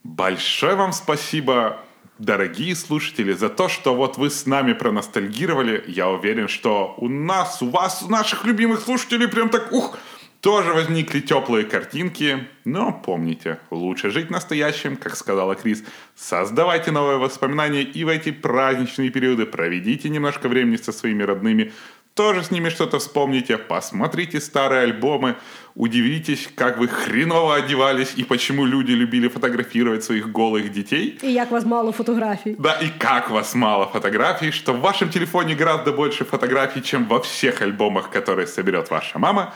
Большое 0.05 0.75
вам 0.75 0.93
спасибо, 0.93 1.79
дорогие 2.19 2.75
слушатели, 2.75 3.33
за 3.35 3.49
то, 3.49 3.69
что 3.69 3.95
вот 3.95 4.19
вы 4.19 4.27
с 4.27 4.47
нами 4.47 4.75
проностальгировали. 4.75 5.85
Я 5.89 6.09
уверен, 6.09 6.49
что 6.49 6.95
у 6.99 7.09
нас, 7.09 7.63
у 7.63 7.71
вас, 7.71 8.03
у 8.03 8.09
наших 8.09 8.45
любимых 8.45 8.81
слушателей 8.85 9.27
прям 9.29 9.49
так, 9.49 9.73
ух, 9.73 9.99
тоже 10.42 10.74
возникли 10.74 11.20
теплые 11.20 11.66
картинки. 11.66 12.48
Но 12.66 12.92
помните, 13.06 13.60
лучше 13.72 14.10
жить 14.10 14.30
настоящим, 14.30 14.96
как 14.96 15.16
сказала 15.16 15.56
Крис. 15.56 15.84
Создавайте 16.16 16.92
новые 16.92 17.18
воспоминания 17.18 17.84
и 17.84 18.04
в 18.04 18.08
эти 18.08 18.32
праздничные 18.32 19.10
периоды 19.10 19.46
проведите 19.46 20.10
немножко 20.10 20.48
времени 20.48 20.78
со 20.78 20.92
своими 20.92 21.24
родными. 21.24 21.72
Тоже 22.14 22.44
с 22.44 22.52
ними 22.52 22.70
что-то 22.70 23.00
вспомните, 23.00 23.58
посмотрите 23.58 24.42
старые 24.42 24.82
альбомы, 24.82 25.36
удивитесь, 25.76 26.50
как 26.56 26.78
вы 26.78 26.90
хреново 26.90 27.56
одевались 27.56 28.14
и 28.18 28.24
почему 28.24 28.66
люди 28.66 28.92
любили 28.92 29.30
фотографировать 29.30 30.04
своих 30.04 30.30
голых 30.32 30.70
детей. 30.70 31.18
І 31.24 31.34
як 31.34 31.52
вас 31.52 31.66
мало 31.66 31.92
фотографій. 31.92 32.56
Да, 32.60 32.74
и 32.82 32.90
как 32.98 33.30
вас 33.30 33.56
мало 33.56 33.86
фотографий, 33.86 34.52
что 34.52 34.74
в 34.74 34.80
вашем 34.80 35.10
телефоне 35.10 35.56
гораздо 35.56 35.92
больше 35.92 36.26
фотографий, 36.26 36.82
чем 36.82 37.06
во 37.06 37.20
всех 37.20 37.62
альбомах, 37.62 38.10
которые 38.10 38.48
соберет 38.48 38.92
ваша 38.92 39.20
мама. 39.20 39.54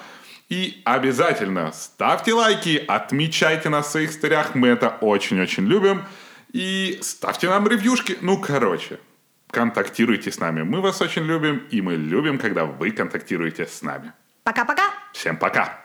И 0.49 0.82
обязательно 0.86 1.72
ставьте 1.72 2.34
лайки, 2.34 2.84
отмечайте 2.88 3.70
нас 3.70 3.88
в 3.88 3.91
своих 3.91 4.11
старях, 4.11 4.56
мы 4.56 4.68
это 4.68 4.90
очень-очень 4.90 5.65
любим. 5.65 6.03
И 6.52 6.99
ставьте 7.02 7.49
нам 7.49 7.68
ревьюшки. 7.68 8.18
Ну, 8.22 8.40
короче, 8.40 8.99
контактируйте 9.49 10.32
с 10.32 10.40
нами. 10.40 10.61
Мы 10.61 10.82
вас 10.82 11.02
очень 11.02 11.24
любим, 11.24 11.64
и 11.72 11.82
мы 11.82 11.95
любим, 11.95 12.38
когда 12.38 12.65
вы 12.65 12.91
контактируете 12.91 13.65
с 13.65 13.82
нами. 13.82 14.14
Пока-пока! 14.44 14.94
Всем 15.14 15.38
пока! 15.38 15.82